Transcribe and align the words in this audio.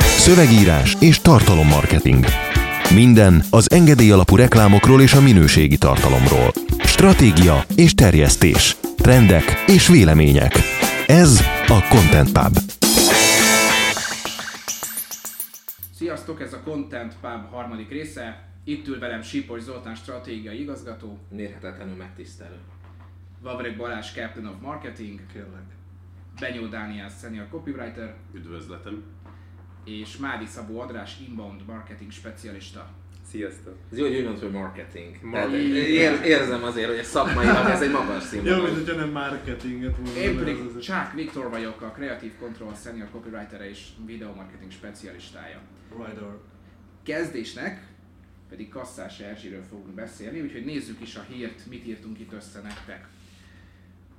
Szövegírás 0.00 0.96
és 1.00 1.20
tartalommarketing. 1.20 2.24
Minden 2.94 3.44
az 3.50 3.70
engedély 3.70 4.10
alapú 4.10 4.36
reklámokról 4.36 5.00
és 5.02 5.12
a 5.12 5.20
minőségi 5.20 5.78
tartalomról. 5.78 6.52
Stratégia 6.84 7.64
és 7.76 7.94
terjesztés. 7.94 8.76
Trendek 8.96 9.64
és 9.66 9.88
vélemények. 9.88 10.52
Ez 11.06 11.40
a 11.66 11.86
Content 11.88 12.32
Pub. 12.32 12.58
Sziasztok, 15.94 16.40
ez 16.40 16.52
a 16.52 16.60
Content 16.60 17.14
Pub 17.20 17.50
harmadik 17.50 17.90
része. 17.90 18.48
Itt 18.64 18.88
ül 18.88 18.98
velem 18.98 19.22
Sipos 19.22 19.62
Zoltán, 19.62 19.94
stratégiai 19.94 20.60
igazgató, 20.60 21.18
Mérhetetlenül 21.30 21.94
megtisztelő. 21.94 22.58
Vavreg 23.42 23.76
Balázs, 23.76 24.12
Captain 24.12 24.46
of 24.46 24.54
Marketing, 24.62 25.20
Kérlek. 25.32 25.73
Benyó 26.40 26.66
Dániel, 26.66 27.08
Senior 27.20 27.46
Copywriter, 27.50 28.14
Üdvözletem. 28.34 29.02
és 29.84 30.16
Mádi 30.16 30.46
Szabó 30.46 30.80
Adrás, 30.80 31.16
Inbound 31.28 31.66
Marketing 31.66 32.10
Specialista. 32.10 32.88
Sziasztok! 33.30 33.74
Ez 33.92 33.98
jó, 33.98 34.06
hogy 34.06 34.16
úgy 34.16 34.22
mondod, 34.24 34.42
hogy 34.42 34.50
marketing. 34.52 35.16
Mar- 35.22 35.52
ér, 35.52 36.20
érzem 36.24 36.64
azért, 36.64 36.88
hogy 36.88 36.98
a 36.98 37.02
szakmailag 37.02 37.68
ez 37.68 37.82
egy 37.82 37.90
magas 37.90 38.22
Jó, 38.22 38.28
színvonal. 38.28 38.62
mint 38.62 38.74
hogyha 38.74 38.94
nem 39.00 39.10
marketinget 39.10 39.96
volna. 39.96 40.18
Én 40.20 40.36
pedig 40.36 40.56
ez- 40.76 40.82
Csák 40.84 41.12
Viktor 41.12 41.50
vagyok, 41.50 41.80
a 41.82 41.90
Creative 41.90 42.34
Control 42.38 42.74
Senior 42.82 43.08
Copywriter 43.10 43.60
és 43.60 43.88
Video 44.06 44.34
Marketing 44.34 44.70
Specialistája. 44.70 45.60
Rider. 45.90 46.28
Kezdésnek 47.02 47.86
pedig 48.48 48.68
Kasszás 48.68 49.18
Erzsiről 49.18 49.62
fogunk 49.70 49.94
beszélni, 49.94 50.40
úgyhogy 50.40 50.64
nézzük 50.64 51.00
is 51.00 51.16
a 51.16 51.24
hírt, 51.28 51.66
mit 51.68 51.86
írtunk 51.86 52.18
itt 52.20 52.32
össze 52.32 52.60
nektek. 52.60 53.08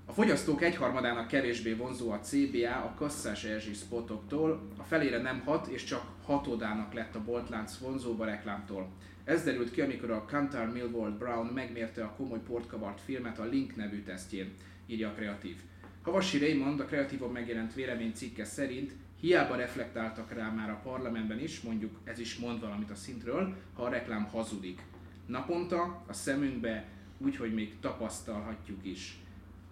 A 0.07 0.13
fogyasztók 0.13 0.61
egyharmadának 0.61 1.27
kevésbé 1.27 1.73
vonzó 1.73 2.11
a 2.11 2.19
CBA 2.19 2.75
a 2.75 2.93
kasszás 2.97 3.43
Erzsi 3.43 3.73
spotoktól, 3.73 4.67
a 4.77 4.83
felére 4.83 5.21
nem 5.21 5.39
hat 5.39 5.67
és 5.67 5.83
csak 5.83 6.03
hatodának 6.23 6.93
lett 6.93 7.15
a 7.15 7.23
boltlánc 7.23 7.77
vonzóbb 7.77 8.21
reklámtól. 8.21 8.89
Ez 9.23 9.43
derült 9.43 9.71
ki, 9.71 9.81
amikor 9.81 10.11
a 10.11 10.25
Kantar 10.25 10.71
Millward 10.71 11.17
Brown 11.17 11.45
megmérte 11.45 12.03
a 12.03 12.13
komoly 12.17 12.39
portkavart 12.39 13.01
filmet 13.01 13.39
a 13.39 13.43
Link 13.43 13.75
nevű 13.75 14.03
tesztjén, 14.03 14.53
írja 14.87 15.09
a 15.09 15.13
kreatív. 15.13 15.55
Havasi 16.01 16.37
Raymond, 16.37 16.79
a 16.79 16.85
kreatívon 16.85 17.31
megjelent 17.31 17.73
véleménycikke 17.73 18.45
szerint 18.45 18.91
hiába 19.19 19.55
reflektáltak 19.55 20.33
rá 20.33 20.49
már 20.49 20.69
a 20.69 20.81
parlamentben 20.83 21.39
is, 21.39 21.61
mondjuk 21.61 21.99
ez 22.03 22.19
is 22.19 22.37
mond 22.37 22.59
valamit 22.61 22.91
a 22.91 22.95
szintről, 22.95 23.55
ha 23.73 23.83
a 23.83 23.89
reklám 23.89 24.23
hazudik. 24.23 24.81
Naponta 25.25 26.03
a 26.07 26.13
szemünkbe 26.13 26.87
úgy, 27.17 27.35
hogy 27.35 27.53
még 27.53 27.79
tapasztalhatjuk 27.79 28.85
is. 28.85 29.19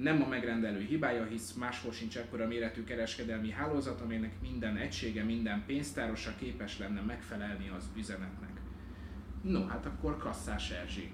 Nem 0.03 0.21
a 0.21 0.27
megrendelő 0.27 0.79
hibája, 0.79 1.25
hisz 1.25 1.53
máshol 1.53 1.91
sincs 1.91 2.17
ekkora 2.17 2.47
méretű 2.47 2.83
kereskedelmi 2.83 3.51
hálózat, 3.51 4.01
amelynek 4.01 4.31
minden 4.41 4.77
egysége, 4.77 5.23
minden 5.23 5.63
pénztárosa 5.65 6.33
képes 6.39 6.79
lenne 6.79 7.01
megfelelni 7.01 7.71
az 7.77 7.83
üzenetnek. 7.97 8.49
No, 9.41 9.65
hát 9.65 9.85
akkor 9.85 10.17
kasszás 10.17 10.71
Erzsi. 10.71 11.11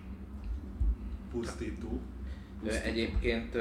Pusztító. 1.31 2.01
Egyébként 2.83 3.55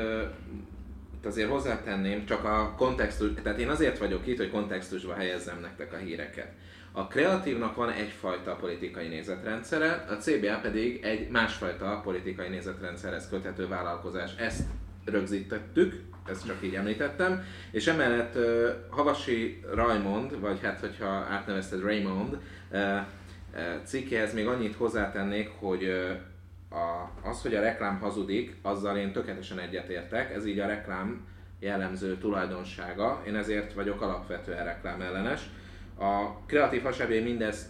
itt 1.15 1.27
azért 1.27 1.51
hozzátenném, 1.51 2.25
csak 2.25 2.45
a 2.45 2.75
kontextus, 2.77 3.31
tehát 3.43 3.59
én 3.59 3.69
azért 3.69 3.99
vagyok 3.99 4.27
itt, 4.27 4.37
hogy 4.37 4.51
kontextusba 4.51 5.15
helyezzem 5.15 5.61
nektek 5.61 5.93
a 5.93 5.97
híreket. 5.97 6.53
A 6.93 7.07
kreatívnak 7.07 7.75
van 7.75 7.91
egyfajta 7.91 8.57
politikai 8.57 9.09
nézetrendszere, 9.09 10.05
a 10.09 10.15
CBA 10.15 10.59
pedig 10.61 11.03
egy 11.03 11.31
másfajta 11.31 12.01
politikai 12.05 12.49
nézetrendszerhez 12.49 13.29
köthető 13.29 13.69
vállalkozás. 13.69 14.35
Ezt 14.37 14.67
rögzítettük, 15.11 16.03
ezt 16.27 16.47
csak 16.47 16.57
így 16.61 16.75
említettem, 16.75 17.45
és 17.71 17.87
emellett 17.87 18.35
ö, 18.35 18.71
Havasi 18.91 19.61
Raymond, 19.75 20.41
vagy 20.41 20.61
hát 20.63 20.81
hogyha 20.81 21.07
átnevezted 21.07 21.81
Raymond, 21.81 22.39
ö, 22.71 22.77
ö, 22.79 22.99
cikkéhez 23.85 24.35
még 24.35 24.47
annyit 24.47 24.75
hozzátennék, 24.75 25.51
hogy 25.59 25.85
ö, 25.85 26.11
a, 26.71 27.11
az, 27.29 27.43
hogy 27.43 27.55
a 27.55 27.61
reklám 27.61 27.99
hazudik, 27.99 28.57
azzal 28.63 28.97
én 28.97 29.13
tökéletesen 29.13 29.59
egyetértek, 29.59 30.35
ez 30.35 30.47
így 30.47 30.59
a 30.59 30.67
reklám 30.67 31.27
jellemző 31.61 32.17
tulajdonsága, 32.17 33.23
én 33.27 33.35
ezért 33.35 33.73
vagyok 33.73 34.01
alapvetően 34.01 34.65
reklám 34.65 35.01
ellenes. 35.01 35.51
A 35.99 36.45
kreatív 36.47 36.83
hasábé 36.83 37.21
mindezt 37.21 37.69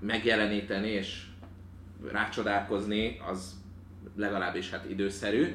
megjeleníteni 0.00 0.88
és 0.88 1.26
rácsodálkozni, 2.12 3.20
az 3.28 3.54
legalábbis 4.16 4.70
hát 4.70 4.90
időszerű. 4.90 5.54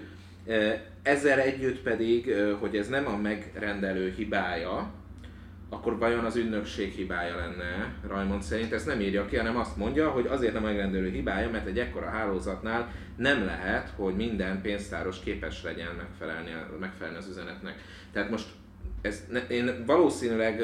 Ezzel 1.02 1.40
együtt 1.40 1.82
pedig, 1.82 2.34
hogy 2.60 2.78
ez 2.78 2.88
nem 2.88 3.08
a 3.08 3.18
megrendelő 3.18 4.14
hibája, 4.18 4.94
akkor 5.70 5.98
vajon 5.98 6.26
az 6.26 6.36
ügynökség 6.36 6.92
hibája 6.92 7.36
lenne, 7.36 7.94
Rajmond 8.08 8.42
szerint 8.42 8.74
ezt 8.74 8.86
nem 8.86 9.00
írja 9.00 9.26
ki, 9.26 9.36
hanem 9.36 9.58
azt 9.58 9.78
mondja, 9.78 10.10
hogy 10.10 10.26
azért 10.26 10.54
nem 10.54 10.64
a 10.64 10.68
megrendelő 10.68 11.10
hibája, 11.10 11.50
mert 11.50 11.68
egy 11.68 11.80
ekkora 11.80 12.10
hálózatnál 12.10 12.92
nem 13.18 13.46
lehet, 13.46 13.90
hogy 13.96 14.16
minden 14.16 14.62
pénztáros 14.62 15.20
képes 15.20 15.64
legyen 15.64 15.96
megfelelni, 15.98 16.52
megfelelni 16.80 17.18
az 17.18 17.30
üzenetnek. 17.30 17.76
Tehát 18.12 18.30
most 18.30 18.48
ez, 19.02 19.24
én 19.50 19.84
valószínűleg 19.86 20.64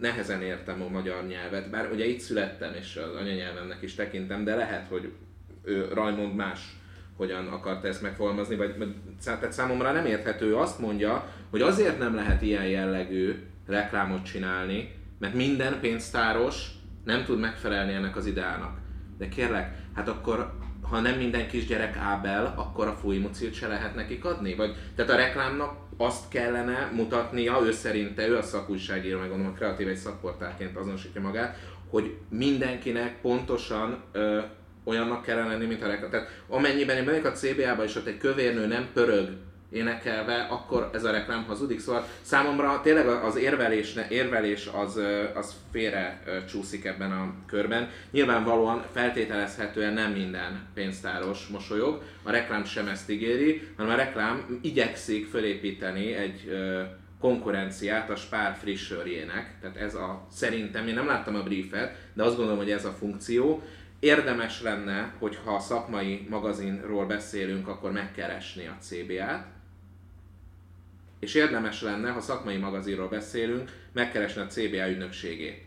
nehezen 0.00 0.42
értem 0.42 0.82
a 0.82 0.88
magyar 0.88 1.26
nyelvet, 1.26 1.70
bár 1.70 1.90
ugye 1.92 2.04
itt 2.04 2.20
születtem 2.20 2.74
és 2.74 2.96
az 2.96 3.14
anyanyelvemnek 3.14 3.82
is 3.82 3.94
tekintem, 3.94 4.44
de 4.44 4.54
lehet, 4.54 4.88
hogy 4.88 5.12
ő, 5.64 5.88
Rajmond 5.92 6.34
más 6.34 6.76
hogyan 7.16 7.46
akarta 7.46 7.88
ezt 7.88 8.02
megfogalmazni, 8.02 8.56
vagy 8.56 8.94
tehát 9.24 9.52
számomra 9.52 9.92
nem 9.92 10.06
érthető. 10.06 10.56
Azt 10.56 10.78
mondja, 10.78 11.28
hogy 11.50 11.60
azért 11.60 11.98
nem 11.98 12.14
lehet 12.14 12.42
ilyen 12.42 12.66
jellegű 12.66 13.34
reklámot 13.66 14.24
csinálni, 14.24 14.94
mert 15.18 15.34
minden 15.34 15.80
pénztáros 15.80 16.70
nem 17.04 17.24
tud 17.24 17.38
megfelelni 17.38 17.92
ennek 17.92 18.16
az 18.16 18.26
ideának. 18.26 18.78
De 19.18 19.28
kérlek, 19.28 19.74
hát 19.94 20.08
akkor 20.08 20.52
ha 20.88 21.00
nem 21.00 21.18
minden 21.18 21.48
kisgyerek 21.48 21.96
Ábel, 21.96 22.54
akkor 22.56 22.86
a 22.86 22.94
fújmucilt 22.94 23.54
se 23.54 23.66
lehet 23.66 23.94
nekik 23.94 24.24
adni? 24.24 24.54
Vagy, 24.54 24.74
tehát 24.94 25.10
a 25.10 25.16
reklámnak 25.16 25.76
azt 25.96 26.28
kellene 26.28 26.90
mutatnia, 26.94 27.60
ő 27.64 27.72
szerinte, 27.72 28.28
ő 28.28 28.36
a 28.36 28.42
szakújságíró, 28.42 29.18
meg 29.18 29.28
gondolom 29.28 29.52
a 29.52 29.56
kreatív 29.56 29.88
egy 29.88 29.96
szakportálként 29.96 30.76
azonosítja 30.76 31.20
magát, 31.20 31.58
hogy 31.90 32.16
mindenkinek 32.28 33.20
pontosan 33.20 34.02
ö, 34.12 34.40
olyannak 34.86 35.22
kellene 35.22 35.48
lenni, 35.48 35.66
mint 35.66 35.82
a 35.82 35.86
reklám. 35.86 36.10
Tehát 36.10 36.28
amennyiben 36.48 36.96
én 36.96 37.24
a 37.24 37.32
CBA-ba, 37.32 37.84
és 37.84 37.96
ott 37.96 38.06
egy 38.06 38.18
kövérnő 38.18 38.66
nem 38.66 38.88
pörög 38.92 39.28
énekelve, 39.70 40.46
akkor 40.50 40.90
ez 40.92 41.04
a 41.04 41.10
reklám 41.10 41.44
hazudik. 41.44 41.80
Szóval 41.80 42.06
számomra 42.22 42.80
tényleg 42.82 43.06
az 43.06 43.36
érvelés, 43.36 43.94
érvelés 44.08 44.68
az, 44.72 45.00
az 45.34 45.54
félre 45.72 46.22
csúszik 46.48 46.84
ebben 46.84 47.12
a 47.12 47.34
körben. 47.46 47.90
Nyilvánvalóan 48.10 48.84
feltételezhetően 48.92 49.92
nem 49.92 50.12
minden 50.12 50.66
pénztáros 50.74 51.46
mosolyog, 51.46 52.02
a 52.22 52.30
reklám 52.30 52.64
sem 52.64 52.88
ezt 52.88 53.10
ígéri, 53.10 53.68
hanem 53.76 53.92
a 53.92 53.96
reklám 53.96 54.58
igyekszik 54.62 55.26
fölépíteni 55.26 56.12
egy 56.12 56.50
konkurenciát 57.20 58.10
a 58.10 58.16
Spár 58.16 58.56
frissörjének. 58.60 59.58
Tehát 59.60 59.76
ez 59.76 59.94
a, 59.94 60.26
szerintem, 60.30 60.86
én 60.86 60.94
nem 60.94 61.06
láttam 61.06 61.34
a 61.34 61.42
briefet, 61.42 61.96
de 62.14 62.22
azt 62.22 62.36
gondolom, 62.36 62.58
hogy 62.58 62.70
ez 62.70 62.84
a 62.84 62.96
funkció. 62.98 63.62
Érdemes 63.98 64.62
lenne, 64.62 65.14
hogyha 65.18 65.54
a 65.54 65.60
szakmai 65.60 66.26
magazinról 66.30 67.06
beszélünk, 67.06 67.68
akkor 67.68 67.92
megkeresni 67.92 68.66
a 68.66 68.76
CBA-t, 68.80 69.46
és 71.18 71.34
érdemes 71.34 71.82
lenne, 71.82 72.10
ha 72.10 72.20
szakmai 72.20 72.56
magazinról 72.56 73.08
beszélünk, 73.08 73.70
megkeresni 73.92 74.40
a 74.40 74.46
CBA 74.46 74.90
ügynökségét. 74.90 75.64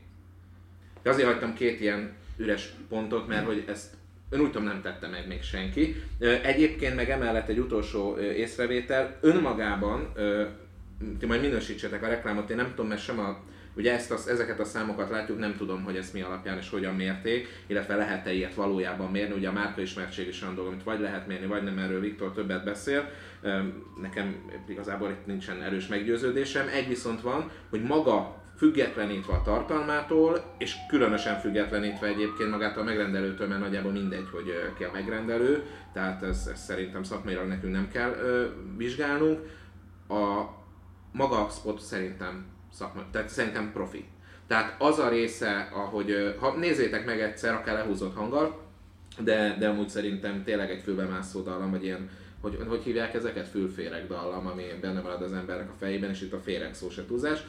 De 1.02 1.10
azért 1.10 1.28
hagytam 1.28 1.54
két 1.54 1.80
ilyen 1.80 2.14
üres 2.38 2.74
pontot, 2.90 3.28
mert 3.28 3.46
hogy 3.46 3.64
ezt 3.68 3.94
ön 4.30 4.40
úgy 4.40 4.52
tudom 4.52 4.68
nem 4.68 4.82
tette 4.82 5.08
meg 5.08 5.28
még 5.28 5.42
senki. 5.42 5.96
Egyébként 6.44 6.96
meg 6.96 7.10
emellett 7.10 7.48
egy 7.48 7.60
utolsó 7.60 8.18
észrevétel, 8.18 9.18
önmagában, 9.22 10.14
ti 11.20 11.26
majd 11.26 11.42
minősítsetek 11.42 12.04
a 12.04 12.08
reklámot, 12.08 12.50
én 12.50 12.56
nem 12.56 12.70
tudom, 12.70 12.88
mert 12.88 13.02
sem 13.02 13.20
a 13.20 13.40
Ugye 13.80 13.94
ezt 13.94 14.12
az, 14.12 14.28
ezeket 14.28 14.60
a 14.60 14.66
számokat 14.66 15.10
látjuk, 15.10 15.40
nem 15.40 15.56
tudom, 15.58 15.84
hogy 15.84 15.96
ezt 15.96 16.14
mi 16.14 16.22
alapján 16.22 16.58
és 16.58 16.70
hogyan 16.70 16.96
mérték, 16.96 17.48
illetve 17.68 17.96
lehet-e 17.96 18.34
ilyet 18.34 18.54
valójában 18.54 19.12
mérni. 19.12 19.36
Ugye 19.36 19.48
a 19.48 19.52
márkaismertség 19.52 20.28
is 20.28 20.42
olyan 20.42 20.56
dolog, 20.56 20.72
amit 20.72 20.84
vagy 20.84 21.00
lehet 21.00 21.28
mérni, 21.28 21.46
vagy 21.46 21.64
nem, 21.64 21.78
erről 21.78 22.00
Viktor 22.00 22.32
többet 22.32 22.64
beszél. 22.64 23.10
Nekem 24.02 24.52
igazából 24.68 25.10
itt 25.10 25.26
nincsen 25.26 25.62
erős 25.62 25.88
meggyőződésem. 25.88 26.68
Egy 26.68 26.88
viszont 26.88 27.22
van, 27.22 27.52
hogy 27.70 27.82
maga 27.82 28.44
függetlenítve 28.58 29.34
a 29.34 29.42
tartalmától, 29.42 30.56
és 30.58 30.76
különösen 30.88 31.40
függetlenítve 31.40 32.08
egyébként 32.08 32.50
magát 32.50 32.78
a 32.78 32.84
megrendelőtől, 32.84 33.48
mert 33.48 33.62
nagyjából 33.62 33.92
mindegy, 33.92 34.28
hogy 34.32 34.74
ki 34.78 34.84
a 34.84 34.92
megrendelő, 34.94 35.64
tehát 35.94 36.24
ezt, 36.24 36.50
ezt 36.50 36.64
szerintem 36.64 37.04
szakmailag 37.04 37.48
nekünk 37.48 37.74
nem 37.74 37.88
kell 37.88 38.12
ö, 38.12 38.46
vizsgálnunk. 38.78 39.40
A 40.10 40.44
maga 41.12 41.48
spot 41.50 41.80
szerintem 41.80 42.58
szakma, 42.74 43.02
tehát 43.12 43.30
szerintem 43.30 43.72
profi. 43.72 44.06
Tehát 44.48 44.76
az 44.82 45.00
a 45.00 45.10
része, 45.10 45.70
ahogy, 45.74 46.36
ha 46.40 46.56
nézzétek 46.58 47.06
meg 47.06 47.22
egyszer, 47.22 47.54
akár 47.54 47.76
lehúzott 47.76 48.16
hanggal, 48.16 48.62
de, 49.20 49.56
de 49.60 49.68
amúgy 49.68 49.90
szerintem 49.90 50.44
tényleg 50.44 50.70
egy 50.70 50.82
fülbemászó 50.82 51.42
dallam, 51.42 51.72
vagy 51.72 51.84
ilyen 51.84 52.10
hogy, 52.42 52.60
hogy 52.68 52.84
hívják 52.84 53.14
ezeket? 53.14 53.48
Fülféreg 53.48 54.08
dallam, 54.08 54.48
ami 54.48 54.64
benne 54.82 55.02
marad 55.02 55.22
az 55.22 55.34
embernek 55.34 55.70
a 55.70 55.78
fejében, 55.80 56.10
és 56.10 56.22
itt 56.22 56.34
a 56.34 56.40
féreg 56.40 56.74
szó 56.74 56.90
se 56.90 57.06
túlzás. 57.06 57.40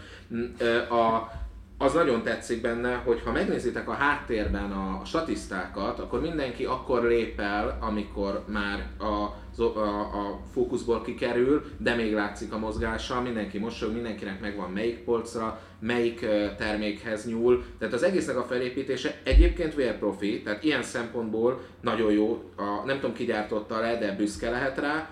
Ö, 0.58 0.78
A, 0.78 1.32
az 1.78 1.92
nagyon 1.92 2.22
tetszik 2.22 2.60
benne, 2.60 2.94
hogy 2.94 3.20
ha 3.24 3.32
megnézitek 3.32 3.88
a 3.88 3.92
háttérben 3.92 4.72
a 4.72 5.04
statisztákat, 5.04 5.98
akkor 5.98 6.20
mindenki 6.20 6.64
akkor 6.64 7.02
lép 7.02 7.40
el, 7.40 7.78
amikor 7.80 8.44
már 8.46 8.86
a, 8.98 9.26
a, 9.58 10.00
a 10.00 10.40
fókuszból 10.52 11.02
kikerül, 11.02 11.64
de 11.78 11.94
még 11.94 12.12
látszik 12.12 12.52
a 12.52 12.58
mozgása, 12.58 13.20
mindenki 13.20 13.58
mosolyog, 13.58 13.94
mindenkinek 13.94 14.40
megvan 14.40 14.70
melyik 14.70 14.98
polcra, 14.98 15.60
melyik 15.78 16.26
termékhez 16.56 17.26
nyúl. 17.26 17.64
Tehát 17.78 17.94
az 17.94 18.02
egésznek 18.02 18.36
a 18.36 18.44
felépítése 18.44 19.20
egyébként 19.24 19.74
vérprofi, 19.74 20.42
tehát 20.42 20.64
ilyen 20.64 20.82
szempontból 20.82 21.60
nagyon 21.80 22.12
jó, 22.12 22.42
a, 22.56 22.86
nem 22.86 23.00
tudom 23.00 23.14
ki 23.14 23.24
gyártotta 23.24 23.80
le, 23.80 23.98
de 23.98 24.12
büszke 24.12 24.50
lehet 24.50 24.78
rá, 24.78 25.10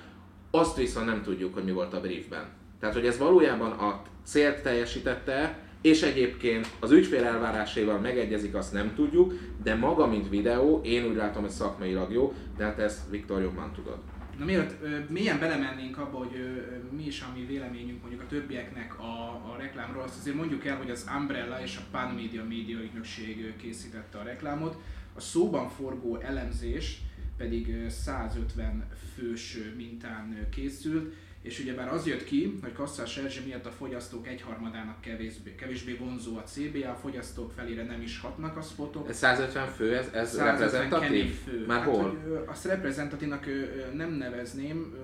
azt 0.50 0.76
viszont 0.76 1.06
nem 1.06 1.22
tudjuk, 1.22 1.54
hogy 1.54 1.64
mi 1.64 1.72
volt 1.72 1.94
a 1.94 2.00
briefben. 2.00 2.44
Tehát, 2.80 2.94
hogy 2.94 3.06
ez 3.06 3.18
valójában 3.18 3.70
a 3.70 4.02
célt 4.24 4.62
teljesítette, 4.62 5.66
és 5.80 6.02
egyébként 6.02 6.66
az 6.80 6.90
ügyfél 6.90 7.24
elvárásaival 7.24 7.98
megegyezik, 7.98 8.54
azt 8.54 8.72
nem 8.72 8.94
tudjuk, 8.94 9.32
de 9.62 9.74
maga, 9.74 10.06
mint 10.06 10.28
videó, 10.28 10.80
én 10.84 11.06
úgy 11.06 11.16
látom, 11.16 11.42
hogy 11.42 11.50
szakmailag 11.50 12.12
jó, 12.12 12.32
de 12.56 12.64
hát 12.64 12.78
ezt 12.78 13.10
Viktor 13.10 13.42
jobban 13.42 13.72
tudod. 13.72 13.98
Na 14.38 14.44
ö, 14.44 14.98
mélyen 15.08 15.38
belemennénk 15.38 15.98
abba, 15.98 16.18
hogy 16.18 16.34
ö, 16.34 16.96
mi 16.96 17.06
is 17.06 17.22
a 17.22 17.32
mi 17.34 17.44
véleményünk 17.46 18.00
mondjuk 18.00 18.22
a 18.22 18.26
többieknek 18.26 18.98
a, 18.98 19.28
a 19.30 19.56
reklámról, 19.58 20.02
azt 20.02 20.18
azért 20.18 20.36
mondjuk 20.36 20.66
el, 20.66 20.76
hogy 20.76 20.90
az 20.90 21.10
Umbrella 21.16 21.62
és 21.62 21.76
a 21.76 21.82
Pan 21.90 22.14
Media 22.14 22.44
Media 22.44 22.80
ügynökség 22.80 23.56
készítette 23.56 24.18
a 24.18 24.22
reklámot. 24.22 24.76
A 25.14 25.20
szóban 25.20 25.68
forgó 25.68 26.16
elemzés 26.16 27.00
pedig 27.36 27.68
ö, 27.68 27.88
150 27.88 28.88
fős 29.14 29.58
mintán 29.76 30.46
készült, 30.50 31.14
és 31.48 31.58
ugyebár 31.60 31.92
az 31.92 32.06
jött 32.06 32.24
ki, 32.24 32.58
hogy 32.62 32.72
Kasszás 32.72 33.16
Erzsé 33.16 33.40
miatt 33.46 33.66
a 33.66 33.70
fogyasztók 33.78 34.26
egyharmadának 34.26 35.00
kevésbé, 35.00 35.54
kevésbé 35.54 35.96
vonzó 36.00 36.36
a 36.36 36.42
CBA, 36.42 36.90
a 36.90 36.98
fogyasztók 37.02 37.52
felére 37.56 37.84
nem 37.84 38.02
is 38.02 38.20
hatnak 38.20 38.56
a 38.56 38.60
spotok. 38.62 39.08
Ez 39.08 39.16
150 39.16 39.68
fő, 39.68 39.96
ez, 39.96 40.06
ez 40.12 40.30
150 40.30 40.46
reprezentatív? 40.46 41.34
fő. 41.44 41.64
Már 41.66 41.78
hát, 41.78 41.88
hol? 41.88 42.02
Hogy, 42.02 42.38
azt 42.46 42.64
reprezentatívnak 42.64 43.44
nem 43.92 44.10
nevezném, 44.10 44.94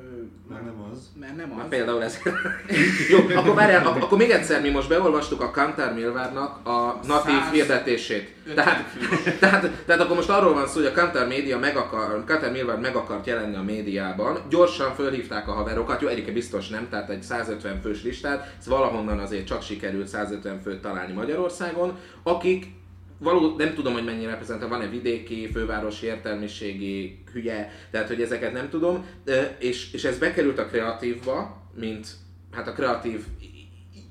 Már 0.48 0.64
nem 0.64 0.88
az. 0.92 1.12
mert 1.20 1.36
nem 1.36 1.58
az. 1.58 1.68
például 1.68 2.02
ez. 2.02 2.18
Jó, 3.10 3.18
akkor 3.36 3.54
várjál, 3.54 3.86
ak- 3.86 4.02
akkor 4.02 4.18
még 4.18 4.30
egyszer 4.30 4.60
mi 4.60 4.70
most 4.70 4.88
beolvastuk 4.88 5.40
a 5.40 5.50
Kantar 5.50 5.94
Milvárnak 5.94 6.66
a 6.66 7.00
natív 7.06 7.40
hirdetését. 7.52 8.34
50 8.46 8.54
Tehát, 8.64 8.84
tehát, 9.40 9.70
tehát 9.86 10.02
akkor 10.02 10.16
most 10.16 10.28
arról 10.28 10.54
van 10.54 10.66
szó, 10.66 10.74
hogy 10.74 10.86
a 10.86 10.92
Kantar 10.92 11.26
Média 11.26 11.58
meg 11.58 11.76
akar, 11.76 12.24
Kantar 12.24 12.50
Milvár 12.50 12.78
meg 12.78 12.96
akart 12.96 13.26
jelenni 13.26 13.56
a 13.56 13.62
médiában, 13.62 14.38
gyorsan 14.48 14.94
fölhívták 14.94 15.48
a 15.48 15.52
haverokat, 15.52 16.00
jó, 16.00 16.08
egyébként 16.08 16.33
biztos 16.34 16.68
nem, 16.68 16.88
tehát 16.88 17.10
egy 17.10 17.22
150 17.22 17.80
fős 17.80 18.02
listát, 18.02 18.56
ez 18.58 18.66
valahonnan 18.66 19.18
azért 19.18 19.46
csak 19.46 19.62
sikerült 19.62 20.06
150 20.06 20.60
főt 20.60 20.80
találni 20.80 21.12
Magyarországon, 21.12 21.98
akik 22.22 22.66
való, 23.18 23.56
nem 23.56 23.74
tudom, 23.74 23.92
hogy 23.92 24.04
mennyire 24.04 24.30
reprezentál, 24.30 24.68
van-e 24.68 24.88
vidéki, 24.88 25.50
fővárosi 25.52 26.06
értelmiségi, 26.06 27.22
hülye, 27.32 27.72
tehát 27.90 28.08
hogy 28.08 28.22
ezeket 28.22 28.52
nem 28.52 28.68
tudom, 28.68 29.06
és, 29.58 29.92
és 29.92 30.04
ez 30.04 30.18
bekerült 30.18 30.58
a 30.58 30.66
kreatívba, 30.66 31.62
mint 31.74 32.06
hát 32.50 32.68
a 32.68 32.72
kreatív 32.72 33.24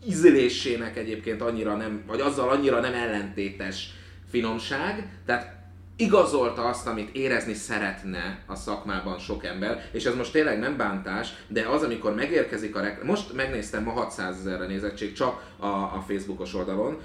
ízlésének 0.07 0.97
egyébként 0.97 1.41
annyira 1.41 1.75
nem, 1.75 2.03
vagy 2.07 2.19
azzal 2.19 2.49
annyira 2.49 2.79
nem 2.79 2.93
ellentétes 2.93 3.89
finomság, 4.29 5.19
tehát 5.25 5.62
igazolta 6.03 6.65
azt, 6.65 6.87
amit 6.87 7.15
érezni 7.15 7.53
szeretne 7.53 8.43
a 8.47 8.55
szakmában 8.55 9.19
sok 9.19 9.45
ember, 9.45 9.89
és 9.91 10.05
ez 10.05 10.15
most 10.15 10.31
tényleg 10.31 10.59
nem 10.59 10.77
bántás, 10.77 11.33
de 11.47 11.67
az, 11.67 11.83
amikor 11.83 12.15
megérkezik 12.15 12.75
a 12.75 12.81
reklám, 12.81 13.05
most 13.05 13.33
megnéztem, 13.33 13.83
ma 13.83 13.91
600 13.91 14.35
ezerre 14.39 14.65
nézettség 14.65 15.13
csak 15.13 15.41
a, 15.57 15.67
a 15.67 16.03
Facebookos 16.07 16.53
oldalon, 16.53 16.97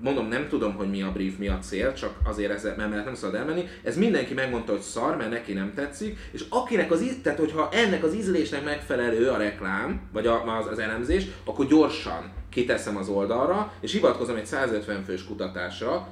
mondom, 0.00 0.28
nem 0.28 0.48
tudom, 0.48 0.74
hogy 0.74 0.90
mi 0.90 1.02
a 1.02 1.12
brief, 1.12 1.36
mi 1.36 1.48
a 1.48 1.58
cél, 1.58 1.92
csak 1.92 2.14
azért 2.24 2.52
ezzel, 2.52 2.76
mert 2.76 3.04
nem 3.04 3.14
szabad 3.14 3.34
elmenni. 3.34 3.64
Ez 3.82 3.96
mindenki 3.96 4.34
megmondta, 4.34 4.72
hogy 4.72 4.80
szar, 4.80 5.16
mert 5.16 5.30
neki 5.30 5.52
nem 5.52 5.72
tetszik, 5.74 6.18
és 6.32 6.44
akinek 6.48 6.90
az, 6.90 7.02
íz- 7.02 7.22
tehát 7.22 7.38
hogyha 7.38 7.68
ennek 7.72 8.04
az 8.04 8.14
ízlésnek 8.14 8.64
megfelelő 8.64 9.28
a 9.28 9.36
reklám, 9.36 10.00
vagy 10.12 10.26
a, 10.26 10.58
az, 10.58 10.66
az 10.66 10.78
elemzés, 10.78 11.26
akkor 11.44 11.66
gyorsan 11.66 12.32
kiteszem 12.50 12.96
az 12.96 13.08
oldalra, 13.08 13.72
és 13.80 13.92
hivatkozom 13.92 14.36
egy 14.36 14.46
150 14.46 15.04
fős 15.04 15.24
kutatásra, 15.24 16.08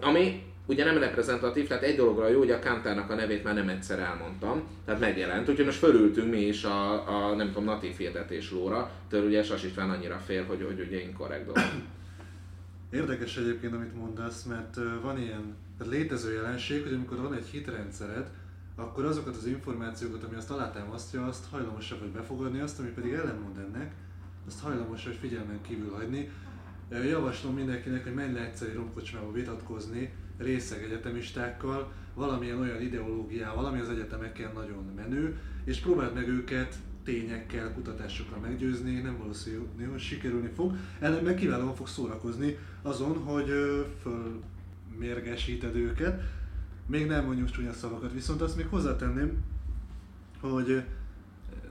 ami 0.00 0.51
ugye 0.72 0.84
nem 0.84 0.98
reprezentatív, 0.98 1.66
tehát 1.66 1.82
egy 1.82 1.96
dologra 1.96 2.28
jó, 2.28 2.38
hogy 2.38 2.50
a 2.50 2.58
Kantárnak 2.58 3.10
a 3.10 3.14
nevét 3.14 3.44
már 3.44 3.54
nem 3.54 3.68
egyszer 3.68 3.98
elmondtam, 3.98 4.62
tehát 4.84 5.00
megjelent, 5.00 5.48
úgyhogy 5.48 5.64
most 5.64 5.78
fölültünk 5.78 6.30
mi 6.30 6.40
is 6.40 6.64
a, 6.64 7.08
a 7.08 7.34
nem 7.34 7.46
tudom, 7.46 7.64
natív 7.64 7.96
hirdetés 7.96 8.50
lóra, 8.50 8.90
től 9.08 9.26
ugye 9.26 9.42
Sas 9.42 9.64
István 9.64 9.90
annyira 9.90 10.18
fél, 10.18 10.44
hogy, 10.44 10.62
hogy 10.62 10.80
ugye 10.86 11.00
inkorrekt 11.00 11.44
dolog. 11.44 11.62
Érdekes 12.90 13.36
egyébként, 13.36 13.74
amit 13.74 13.94
mondasz, 13.94 14.42
mert 14.44 14.76
van 15.02 15.18
ilyen 15.18 15.56
tehát 15.78 15.92
létező 15.92 16.32
jelenség, 16.32 16.82
hogy 16.82 16.94
amikor 16.94 17.20
van 17.20 17.34
egy 17.34 17.46
hitrendszered, 17.46 18.30
akkor 18.76 19.04
azokat 19.04 19.36
az 19.36 19.46
információkat, 19.46 20.24
ami 20.24 20.36
azt 20.36 20.50
alátámasztja, 20.50 21.26
azt 21.26 21.44
hajlamosabb 21.50 22.00
vagy 22.00 22.08
befogadni, 22.08 22.60
azt, 22.60 22.78
ami 22.78 22.88
pedig 22.88 23.12
ellenmond 23.12 23.58
ennek, 23.58 23.92
azt 24.46 24.60
hajlamos 24.60 25.04
vagy 25.04 25.18
figyelmen 25.20 25.60
kívül 25.62 25.92
hagyni. 25.92 26.30
Javaslom 26.90 27.54
mindenkinek, 27.54 28.02
hogy 28.02 28.14
menj 28.14 28.32
le 28.32 28.40
egyszer 28.40 28.68
egy 28.68 28.74
romkocsmába 28.74 29.32
vitatkozni 29.32 30.12
részeg 30.38 30.82
egyetemistákkal, 30.82 31.92
valamilyen 32.14 32.60
olyan 32.60 32.82
ideológiával, 32.82 33.64
ami 33.64 33.80
az 33.80 33.88
egyetemeken 33.88 34.50
nagyon 34.54 34.92
menő, 34.96 35.40
és 35.64 35.78
próbáld 35.78 36.14
meg 36.14 36.28
őket 36.28 36.74
tényekkel, 37.04 37.72
kutatásokkal 37.72 38.38
meggyőzni, 38.38 39.00
nem 39.00 39.18
valószínű, 39.18 39.58
hogy 39.90 40.00
sikerülni 40.00 40.50
fog, 40.54 40.76
ellenben 40.98 41.36
kiválóan 41.36 41.74
fog 41.74 41.88
szórakozni 41.88 42.58
azon, 42.82 43.16
hogy 43.16 43.50
fölmérgesíted 44.02 45.76
őket. 45.76 46.22
Még 46.86 47.06
nem 47.06 47.24
mondjuk 47.24 47.50
csúnya 47.50 47.72
szavakat, 47.72 48.12
viszont 48.12 48.40
azt 48.40 48.56
még 48.56 48.66
hozzátenném, 48.66 49.44
hogy 50.40 50.82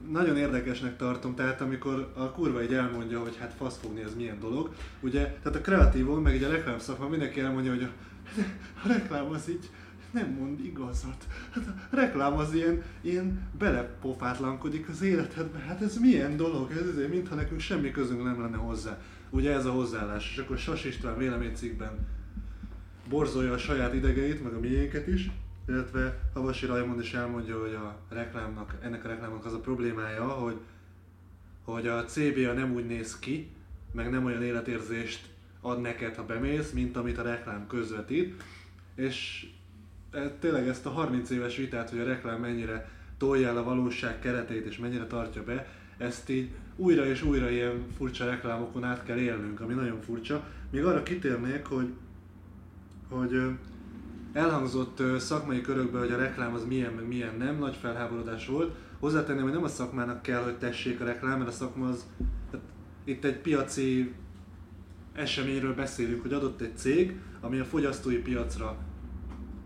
nagyon 0.09 0.37
érdekesnek 0.37 0.97
tartom, 0.97 1.35
tehát 1.35 1.61
amikor 1.61 2.11
a 2.15 2.31
kurva 2.31 2.63
így 2.63 2.73
elmondja, 2.73 3.19
hogy 3.19 3.37
hát 3.37 3.53
faszfogni 3.53 4.01
ez 4.01 4.15
milyen 4.15 4.39
dolog, 4.39 4.73
ugye, 4.99 5.37
tehát 5.43 5.57
a 5.57 5.61
kreatívon, 5.61 6.21
meg 6.21 6.35
így 6.35 6.43
a 6.43 6.51
reklám 6.51 6.79
szakma 6.79 7.07
mindenki 7.07 7.39
elmondja, 7.39 7.71
hogy 7.71 7.87
a, 8.83 8.87
reklám 8.87 9.29
az 9.29 9.49
így 9.49 9.69
nem 10.11 10.29
mond 10.29 10.65
igazat. 10.65 11.27
Hát 11.51 11.67
a 11.67 11.95
reklám 11.95 12.37
az 12.37 12.53
ilyen, 12.53 12.83
ilyen 13.01 13.49
belepofátlankodik 13.57 14.89
az 14.89 15.01
életedbe. 15.01 15.59
Hát 15.59 15.81
ez 15.81 15.97
milyen 15.97 16.37
dolog? 16.37 16.71
Ez 16.71 16.87
azért, 16.87 17.09
mintha 17.09 17.35
nekünk 17.35 17.59
semmi 17.59 17.91
közünk 17.91 18.23
nem 18.23 18.41
lenne 18.41 18.57
hozzá. 18.57 19.01
Ugye 19.29 19.53
ez 19.53 19.65
a 19.65 19.71
hozzáállás. 19.71 20.31
És 20.31 20.37
akkor 20.37 20.57
Sas 20.57 20.85
István 20.85 21.17
véleménycikkben 21.17 22.07
borzolja 23.09 23.53
a 23.53 23.57
saját 23.57 23.93
idegeit, 23.93 24.43
meg 24.43 24.53
a 24.53 24.59
miénket 24.59 25.07
is, 25.07 25.31
illetve 25.67 26.19
Havasi 26.33 26.65
Rajmond 26.65 26.99
is 26.99 27.13
elmondja, 27.13 27.59
hogy 27.59 27.73
a 27.73 27.99
reklámnak, 28.09 28.77
ennek 28.81 29.05
a 29.05 29.07
reklámnak 29.07 29.45
az 29.45 29.53
a 29.53 29.59
problémája, 29.59 30.27
hogy, 30.27 30.59
hogy 31.63 31.87
a 31.87 32.05
CBA 32.05 32.53
nem 32.53 32.73
úgy 32.73 32.85
néz 32.85 33.19
ki, 33.19 33.49
meg 33.91 34.09
nem 34.09 34.25
olyan 34.25 34.43
életérzést 34.43 35.29
ad 35.61 35.81
neked, 35.81 36.15
ha 36.15 36.25
bemész, 36.25 36.71
mint 36.71 36.97
amit 36.97 37.17
a 37.17 37.21
reklám 37.21 37.67
közvetít. 37.67 38.43
És 38.95 39.47
e, 40.11 40.29
tényleg 40.29 40.67
ezt 40.67 40.85
a 40.85 40.89
30 40.89 41.29
éves 41.29 41.57
vitát, 41.57 41.89
hogy 41.89 41.99
a 41.99 42.05
reklám 42.05 42.39
mennyire 42.39 42.89
tolja 43.17 43.47
el 43.47 43.57
a 43.57 43.63
valóság 43.63 44.19
keretét 44.19 44.65
és 44.65 44.77
mennyire 44.77 45.05
tartja 45.05 45.43
be, 45.43 45.67
ezt 45.97 46.29
így 46.29 46.49
újra 46.75 47.05
és 47.05 47.23
újra 47.23 47.49
ilyen 47.49 47.85
furcsa 47.97 48.25
reklámokon 48.25 48.83
át 48.83 49.03
kell 49.03 49.17
élnünk, 49.17 49.59
ami 49.59 49.73
nagyon 49.73 50.01
furcsa. 50.01 50.43
Még 50.71 50.85
arra 50.85 51.03
kitérnék, 51.03 51.65
hogy, 51.65 51.93
hogy 53.09 53.41
elhangzott 54.33 55.19
szakmai 55.19 55.61
körökben, 55.61 56.01
hogy 56.01 56.11
a 56.11 56.17
reklám 56.17 56.53
az 56.53 56.65
milyen, 56.65 56.93
meg 56.93 57.07
milyen 57.07 57.35
nem, 57.37 57.57
nagy 57.57 57.75
felháborodás 57.75 58.47
volt. 58.47 58.75
Hozzátenném, 58.99 59.43
hogy 59.43 59.51
nem 59.51 59.63
a 59.63 59.67
szakmának 59.67 60.21
kell, 60.21 60.43
hogy 60.43 60.57
tessék 60.57 61.01
a 61.01 61.05
reklám, 61.05 61.37
mert 61.37 61.49
a 61.49 61.53
szakma 61.53 61.87
az, 61.87 62.05
tehát 62.51 62.65
itt 63.03 63.23
egy 63.25 63.37
piaci 63.37 64.13
eseményről 65.13 65.75
beszélünk, 65.75 66.21
hogy 66.21 66.33
adott 66.33 66.61
egy 66.61 66.77
cég, 66.77 67.19
ami 67.41 67.59
a 67.59 67.65
fogyasztói 67.65 68.17
piacra 68.17 68.77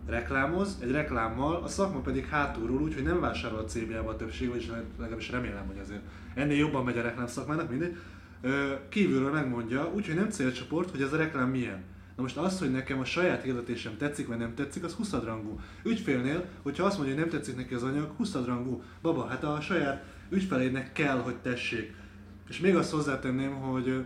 reklámoz, 0.06 0.78
egy 0.82 0.90
reklámmal, 0.90 1.62
a 1.62 1.68
szakma 1.68 2.00
pedig 2.00 2.24
hátulról 2.24 2.80
úgy, 2.80 2.94
hogy 2.94 3.02
nem 3.02 3.20
vásárol 3.20 3.58
a 3.58 3.64
CBA-ba 3.64 4.10
a 4.10 4.16
többség, 4.16 4.48
vagyis 4.48 4.70
legalábbis 4.98 5.30
remélem, 5.30 5.66
hogy 5.66 5.78
azért 5.78 6.02
ennél 6.34 6.56
jobban 6.56 6.84
megy 6.84 6.98
a 6.98 7.02
reklám 7.02 7.26
szakmának, 7.26 7.70
mindegy. 7.70 7.96
Kívülről 8.88 9.30
megmondja, 9.30 9.92
úgyhogy 9.94 10.14
nem 10.14 10.30
célcsoport, 10.30 10.90
hogy 10.90 11.02
ez 11.02 11.12
a 11.12 11.16
reklám 11.16 11.50
milyen. 11.50 11.82
Na 12.16 12.22
most 12.22 12.36
az, 12.36 12.58
hogy 12.58 12.70
nekem 12.70 12.98
a 12.98 13.04
saját 13.04 13.42
hirdetésem 13.42 13.96
tetszik 13.96 14.26
vagy 14.26 14.38
nem 14.38 14.54
tetszik, 14.54 14.84
az 14.84 14.92
20 14.92 15.12
rangú. 15.12 15.60
Ügyfélnél, 15.84 16.44
hogyha 16.62 16.84
azt 16.84 16.96
mondja, 16.96 17.14
hogy 17.14 17.24
nem 17.24 17.32
tetszik 17.32 17.56
neki 17.56 17.74
az 17.74 17.82
anyag, 17.82 18.10
20 18.16 18.34
rangú. 18.44 18.82
Baba, 19.02 19.26
hát 19.26 19.44
a 19.44 19.60
saját 19.60 20.04
ügyfelédnek 20.30 20.92
kell, 20.92 21.18
hogy 21.18 21.36
tessék. 21.36 21.94
És 22.48 22.60
még 22.60 22.76
azt 22.76 22.90
hozzátenném, 22.90 23.54
hogy 23.54 24.04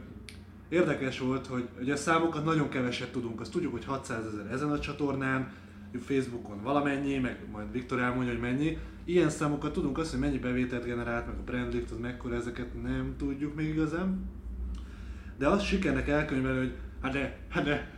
érdekes 0.70 1.18
volt, 1.18 1.46
hogy 1.46 1.68
ugye 1.80 1.92
a 1.92 1.96
számokat 1.96 2.44
nagyon 2.44 2.68
keveset 2.68 3.12
tudunk. 3.12 3.40
Azt 3.40 3.52
tudjuk, 3.52 3.72
hogy 3.72 3.84
600 3.84 4.26
ezer 4.26 4.52
ezen 4.52 4.70
a 4.70 4.78
csatornán, 4.78 5.52
Facebookon 5.98 6.62
valamennyi, 6.62 7.18
meg 7.18 7.38
majd 7.52 7.72
Viktor 7.72 7.98
elmondja, 7.98 8.32
hogy 8.32 8.40
mennyi. 8.40 8.78
Ilyen 9.04 9.30
számokat 9.30 9.72
tudunk 9.72 9.98
azt, 9.98 10.10
hogy 10.10 10.20
mennyi 10.20 10.38
bevételt 10.38 10.84
generált, 10.84 11.26
meg 11.26 11.36
a 11.38 11.42
brand 11.42 11.72
lift, 11.72 11.90
az 11.90 11.98
mekkora, 11.98 12.34
ezeket 12.34 12.82
nem 12.82 13.14
tudjuk 13.18 13.54
még 13.54 13.68
igazán. 13.68 14.30
De 15.38 15.48
azt 15.48 15.64
sikernek 15.64 16.08
elkönyvelni, 16.08 16.58
hogy 16.58 16.74
hát 17.02 17.12
de, 17.12 17.38
hát 17.48 17.64
de, 17.64 17.90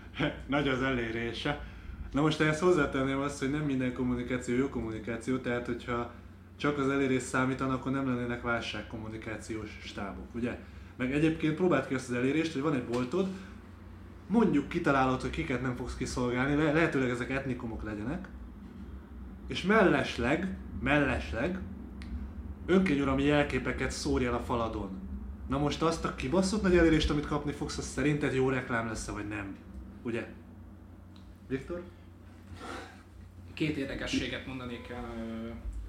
nagy 0.46 0.68
az 0.68 0.82
elérése. 0.82 1.64
Na 2.12 2.20
most 2.20 2.40
ehhez 2.40 2.60
hozzátenném 2.60 3.18
azt, 3.18 3.38
hogy 3.38 3.50
nem 3.50 3.62
minden 3.62 3.92
kommunikáció 3.92 4.56
jó 4.56 4.68
kommunikáció, 4.68 5.36
tehát 5.36 5.66
hogyha 5.66 6.12
csak 6.56 6.78
az 6.78 6.88
elérés 6.88 7.22
számítanak, 7.22 7.74
akkor 7.74 7.92
nem 7.92 8.06
lennének 8.06 8.42
válságkommunikációs 8.42 9.78
stábok, 9.82 10.34
ugye? 10.34 10.58
Meg 10.96 11.12
egyébként 11.12 11.54
próbáld 11.54 11.86
ki 11.86 11.94
azt 11.94 12.08
az 12.08 12.14
elérést, 12.14 12.52
hogy 12.52 12.62
van 12.62 12.74
egy 12.74 12.84
boltod, 12.84 13.28
mondjuk 14.26 14.68
kitalálod, 14.68 15.20
hogy 15.20 15.30
kiket 15.30 15.62
nem 15.62 15.76
fogsz 15.76 15.96
kiszolgálni, 15.96 16.54
le- 16.54 16.72
lehetőleg 16.72 17.10
ezek 17.10 17.30
etnikumok 17.30 17.82
legyenek, 17.82 18.28
és 19.46 19.62
mellesleg, 19.62 20.56
mellesleg 20.80 21.58
önkényuralmi 22.66 23.24
jelképeket 23.24 23.90
szórj 23.90 24.26
el 24.26 24.34
a 24.34 24.40
faladon. 24.40 25.00
Na 25.48 25.58
most 25.58 25.82
azt 25.82 26.04
a 26.04 26.14
kibaszott 26.14 26.62
nagy 26.62 26.76
elérést, 26.76 27.10
amit 27.10 27.26
kapni 27.26 27.52
fogsz, 27.52 27.78
az 27.78 27.84
szerinted 27.84 28.34
jó 28.34 28.48
reklám 28.48 28.86
lesz 28.86 29.08
vagy 29.08 29.28
nem? 29.28 29.56
Ugye? 30.02 30.26
Viktor? 31.48 31.82
Két 33.54 33.76
érdekességet 33.76 34.46
mondanék 34.46 34.94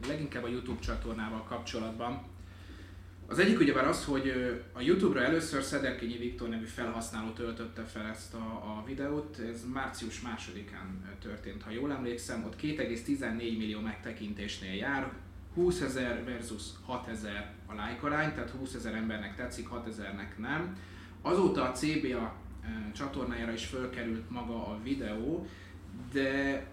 leginkább 0.08 0.44
a 0.44 0.48
YouTube 0.48 0.80
csatornával 0.80 1.44
kapcsolatban. 1.44 2.22
Az 3.28 3.40
egyik 3.40 3.60
ugyebár 3.60 3.88
az, 3.88 4.06
hogy 4.06 4.34
a 4.74 4.82
YouTube-ra 4.82 5.22
először 5.22 5.64
Szederkényi 5.64 6.18
Viktor 6.18 6.50
nevű 6.50 6.66
felhasználó 6.66 7.30
töltötte 7.30 7.82
fel 7.84 8.08
ezt 8.08 8.34
a, 8.34 8.38
a 8.38 8.84
videót, 8.86 9.40
ez 9.40 9.66
március 9.74 10.22
másodikán 10.22 11.18
történt, 11.22 11.64
ha 11.64 11.72
jól 11.72 11.92
emlékszem, 11.92 12.44
ott 12.44 12.62
2,14 12.62 13.38
millió 13.38 13.80
megtekintésnél 13.80 14.74
jár, 14.74 15.12
20 15.54 15.82
ezer 15.82 16.24
versus 16.26 16.64
6 16.86 17.08
ezer 17.08 17.54
a 17.66 17.72
like 17.72 18.06
arány, 18.06 18.34
tehát 18.34 18.50
20 18.50 18.74
ezer 18.74 18.94
embernek 18.94 19.36
tetszik, 19.36 19.68
6 19.68 19.88
ezernek 19.88 20.38
nem. 20.38 20.78
Azóta 21.22 21.64
a 21.64 21.72
CBA 21.72 22.36
csatornájára 22.94 23.52
is 23.52 23.66
fölkerült 23.66 24.30
maga 24.30 24.68
a 24.68 24.80
videó, 24.84 25.48
de 26.12 26.66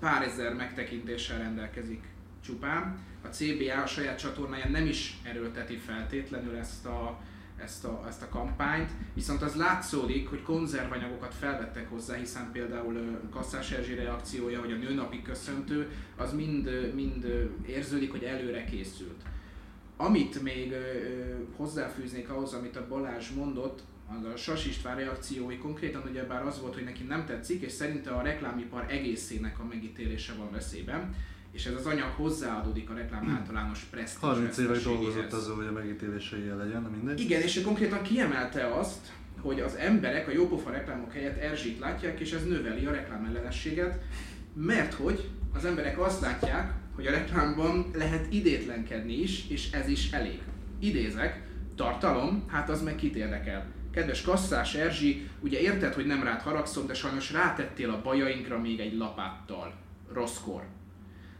pár 0.00 0.22
ezer 0.22 0.54
megtekintéssel 0.54 1.38
rendelkezik 1.38 2.04
csupán. 2.44 2.98
A 3.26 3.28
CBA 3.28 3.82
a 3.82 3.86
saját 3.86 4.18
csatornáján 4.18 4.70
nem 4.70 4.86
is 4.86 5.18
erőlteti 5.22 5.76
feltétlenül 5.76 6.56
ezt 6.56 6.86
a, 6.86 7.20
ezt 7.56 7.84
a, 7.84 8.04
ezt 8.08 8.22
a 8.22 8.28
kampányt, 8.28 8.90
viszont 9.14 9.42
az 9.42 9.54
látszódik, 9.54 10.28
hogy 10.28 10.42
konzervanyagokat 10.42 11.34
felvettek 11.34 11.90
hozzá, 11.90 12.14
hiszen 12.14 12.50
például 12.52 13.20
Kasszás 13.30 13.70
Erzsi 13.70 13.94
reakciója, 13.94 14.60
vagy 14.60 14.72
a 14.72 14.76
nőnapi 14.76 15.22
köszöntő, 15.22 15.90
az 16.16 16.32
mind, 16.32 16.92
mind 16.94 17.50
érződik, 17.66 18.10
hogy 18.10 18.22
előre 18.22 18.64
készült. 18.64 19.22
Amit 19.96 20.42
még 20.42 20.74
hozzáfűznék 21.56 22.30
ahhoz, 22.30 22.52
amit 22.52 22.76
a 22.76 22.86
Balázs 22.88 23.30
mondott, 23.30 23.82
az 24.18 24.24
a 24.24 24.36
Sas 24.36 24.66
István 24.66 24.96
reakciói 24.96 25.58
konkrétan 25.58 26.02
ugyebár 26.10 26.46
az 26.46 26.60
volt, 26.60 26.74
hogy 26.74 26.84
neki 26.84 27.02
nem 27.02 27.24
tetszik, 27.26 27.62
és 27.62 27.72
szerinte 27.72 28.10
a 28.10 28.22
reklámipar 28.22 28.86
egészének 28.88 29.58
a 29.58 29.64
megítélése 29.64 30.32
van 30.32 30.50
veszélyben, 30.50 31.14
és 31.56 31.66
ez 31.66 31.74
az 31.74 31.86
anyag 31.86 32.10
hozzáadódik 32.16 32.90
a 32.90 32.94
reklám 32.94 33.28
általános 33.28 33.80
presztízs 33.90 34.20
30 34.20 34.58
évek 34.58 34.82
dolgozott 34.82 35.32
azon, 35.32 35.56
hogy 35.56 35.66
a 35.66 35.72
megítélései 35.72 36.48
legyen, 36.58 36.82
na 36.82 36.88
mindegy. 36.88 37.20
Igen, 37.20 37.42
és 37.42 37.56
ő 37.56 37.60
konkrétan 37.60 38.02
kiemelte 38.02 38.66
azt, 38.66 39.12
hogy 39.40 39.60
az 39.60 39.74
emberek 39.74 40.28
a 40.28 40.32
jópofa 40.32 40.70
reklámok 40.70 41.12
helyett 41.12 41.38
Erzsit 41.38 41.78
látják, 41.78 42.20
és 42.20 42.32
ez 42.32 42.44
növeli 42.44 42.84
a 42.84 42.90
reklámellenességet, 42.90 44.02
mert 44.54 44.94
hogy 44.94 45.28
az 45.54 45.64
emberek 45.64 45.98
azt 45.98 46.20
látják, 46.20 46.72
hogy 46.94 47.06
a 47.06 47.10
reklámban 47.10 47.90
lehet 47.94 48.32
idétlenkedni 48.32 49.14
is, 49.14 49.48
és 49.48 49.70
ez 49.70 49.88
is 49.88 50.10
elég. 50.10 50.42
Idézek, 50.78 51.42
tartalom, 51.76 52.44
hát 52.48 52.70
az 52.70 52.82
meg 52.82 52.96
kit 52.96 53.16
érdekel. 53.16 53.66
Kedves 53.90 54.22
kasszás 54.22 54.74
Erzsi, 54.74 55.28
ugye 55.40 55.60
érted, 55.60 55.94
hogy 55.94 56.06
nem 56.06 56.22
rád 56.22 56.40
haragszom, 56.40 56.86
de 56.86 56.94
sajnos 56.94 57.32
rátettél 57.32 57.90
a 57.90 58.02
bajainkra 58.02 58.60
még 58.60 58.80
egy 58.80 58.96
lapáttal. 58.96 59.74
Rosszkor. 60.12 60.75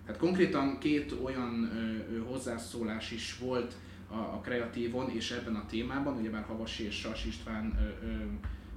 Tehát 0.06 0.20
konkrétan 0.20 0.78
két 0.78 1.14
olyan 1.22 1.70
ö, 2.12 2.18
hozzászólás 2.18 3.10
is 3.10 3.38
volt 3.38 3.74
a, 4.10 4.14
a 4.14 4.40
kreatívon 4.42 5.10
és 5.10 5.30
ebben 5.30 5.54
a 5.54 5.66
témában, 5.66 6.16
ugyebár 6.16 6.44
Havasi 6.44 6.84
és 6.84 6.94
Sas 6.94 7.24
István 7.24 7.78
ö, 7.80 8.06
ö, 8.06 8.12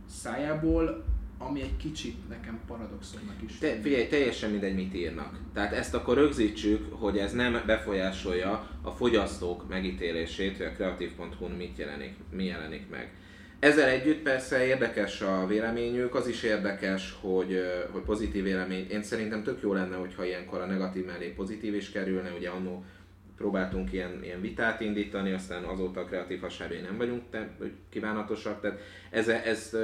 szájából, 0.09 1.05
ami 1.37 1.61
egy 1.61 1.77
kicsit 1.77 2.29
nekem 2.29 2.59
paradoxonnak 2.67 3.35
is. 3.45 3.57
Te, 3.57 3.81
figyelj, 3.81 4.07
teljesen 4.07 4.49
mindegy, 4.49 4.75
mit 4.75 4.93
írnak. 4.93 5.39
Tehát 5.53 5.73
ezt 5.73 5.93
akkor 5.93 6.15
rögzítsük, 6.15 6.93
hogy 6.93 7.17
ez 7.17 7.33
nem 7.33 7.61
befolyásolja 7.65 8.69
a 8.81 8.91
fogyasztók 8.91 9.69
megítélését, 9.69 10.57
hogy 10.57 10.65
a 10.65 10.71
kreatív.hu-n 10.71 11.51
mit 11.51 11.77
jelenik, 11.77 12.15
mi 12.31 12.43
jelenik 12.43 12.89
meg. 12.89 13.13
Ezzel 13.59 13.89
együtt 13.89 14.21
persze 14.21 14.65
érdekes 14.65 15.21
a 15.21 15.45
véleményük, 15.47 16.15
az 16.15 16.27
is 16.27 16.43
érdekes, 16.43 17.17
hogy, 17.21 17.61
hogy 17.91 18.01
pozitív 18.01 18.43
vélemény. 18.43 18.87
Én 18.89 19.03
szerintem 19.03 19.43
tök 19.43 19.61
jó 19.61 19.73
lenne, 19.73 19.95
hogyha 19.95 20.25
ilyenkor 20.25 20.61
a 20.61 20.65
negatív 20.65 21.05
mellé 21.05 21.27
pozitív 21.27 21.75
is 21.75 21.91
kerülne, 21.91 22.31
ugye 22.31 22.49
annó 22.49 22.83
próbáltunk 23.37 23.93
ilyen, 23.93 24.19
ilyen 24.23 24.41
vitát 24.41 24.81
indítani, 24.81 25.31
aztán 25.31 25.63
azóta 25.63 25.99
a 25.99 26.05
kreatív 26.05 26.41
hasábjai 26.41 26.81
nem 26.81 26.97
vagyunk 26.97 27.23
te, 27.29 27.49
kívánatosak, 27.89 28.61
tehát 28.61 28.79
ez, 29.09 29.27
ez 29.27 29.77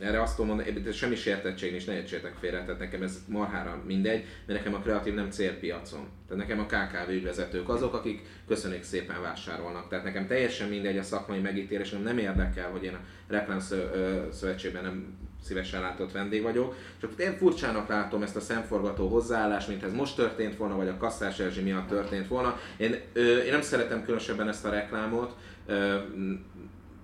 erre 0.00 0.22
azt 0.22 0.36
tudom 0.36 0.56
mondani, 0.56 0.80
de 0.80 0.92
semmi 0.92 1.14
sértettség 1.14 1.70
nincs, 1.70 1.86
ne 1.86 1.94
értsétek 1.94 2.34
félre, 2.40 2.64
tehát 2.64 2.78
nekem 2.78 3.02
ez 3.02 3.18
marhára 3.28 3.82
mindegy, 3.86 4.24
mert 4.46 4.58
nekem 4.58 4.74
a 4.74 4.82
kreatív 4.82 5.14
nem 5.14 5.30
célpiacon. 5.30 6.08
Tehát 6.28 6.46
nekem 6.46 6.60
a 6.60 6.66
KKV 6.66 7.10
ügyvezetők 7.10 7.68
azok, 7.68 7.94
akik 7.94 8.22
köszönik 8.46 8.82
szépen 8.82 9.22
vásárolnak. 9.22 9.88
Tehát 9.88 10.04
nekem 10.04 10.26
teljesen 10.26 10.68
mindegy 10.68 10.98
a 10.98 11.02
szakmai 11.02 11.38
megítélés, 11.38 11.90
nem 11.90 12.18
érdekel, 12.18 12.70
hogy 12.70 12.82
én 12.82 12.94
a 12.94 13.56
ö, 13.70 14.26
szövetségben 14.32 14.82
nem 14.82 15.18
szívesen 15.44 15.80
látott 15.80 16.12
vendég 16.12 16.42
vagyok, 16.42 16.74
csak 17.00 17.12
én 17.18 17.36
furcsának 17.36 17.88
látom 17.88 18.22
ezt 18.22 18.36
a 18.36 18.40
szemforgató 18.40 19.08
hozzáállást, 19.08 19.68
mint 19.68 19.82
ez 19.82 19.92
most 19.92 20.16
történt 20.16 20.56
volna, 20.56 20.76
vagy 20.76 20.88
a 20.88 20.96
Kasszás 20.96 21.38
Erzsi 21.38 21.60
miatt 21.60 21.88
történt 21.88 22.28
volna. 22.28 22.60
Én, 22.76 23.00
ö, 23.12 23.36
én 23.36 23.52
nem 23.52 23.62
szeretem 23.62 24.02
különösebben 24.02 24.48
ezt 24.48 24.64
a 24.64 24.70
reklámot, 24.70 25.36
ö, 25.66 25.96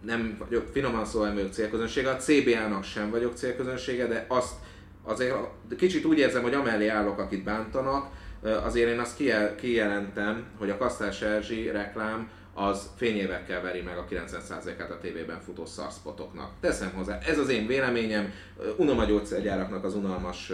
nem 0.04 0.36
vagyok, 0.48 0.66
finoman 0.72 1.04
szóval 1.04 1.26
nem 1.26 1.36
vagyok 1.36 1.52
célközönsége, 1.52 2.10
a 2.10 2.16
CBA-nak 2.16 2.84
sem 2.84 3.10
vagyok 3.10 3.36
célközönsége, 3.36 4.06
de 4.06 4.24
azt 4.28 4.54
azért 5.02 5.34
kicsit 5.76 6.04
úgy 6.04 6.18
érzem, 6.18 6.42
hogy 6.42 6.54
amellé 6.54 6.88
állok, 6.88 7.18
akit 7.18 7.44
bántanak, 7.44 8.10
azért 8.42 8.90
én 8.90 8.98
azt 8.98 9.16
kijel, 9.16 9.54
kijelentem, 9.54 10.44
hogy 10.58 10.70
a 10.70 10.76
Kasztás 10.76 11.22
Erzsi 11.22 11.70
reklám 11.70 12.30
az 12.54 12.90
fényévekkel 12.96 13.62
veri 13.62 13.80
meg 13.80 13.98
a 13.98 14.06
90%-át 14.10 14.90
a 14.90 14.98
tévében 14.98 15.40
futó 15.40 15.64
szarszpotoknak. 15.64 16.50
Teszem 16.60 16.92
hozzá, 16.94 17.18
ez 17.18 17.38
az 17.38 17.48
én 17.48 17.66
véleményem, 17.66 18.32
unom 18.76 18.98
a 18.98 19.04
gyógyszergyáraknak 19.04 19.84
az 19.84 19.94
unalmas 19.94 20.52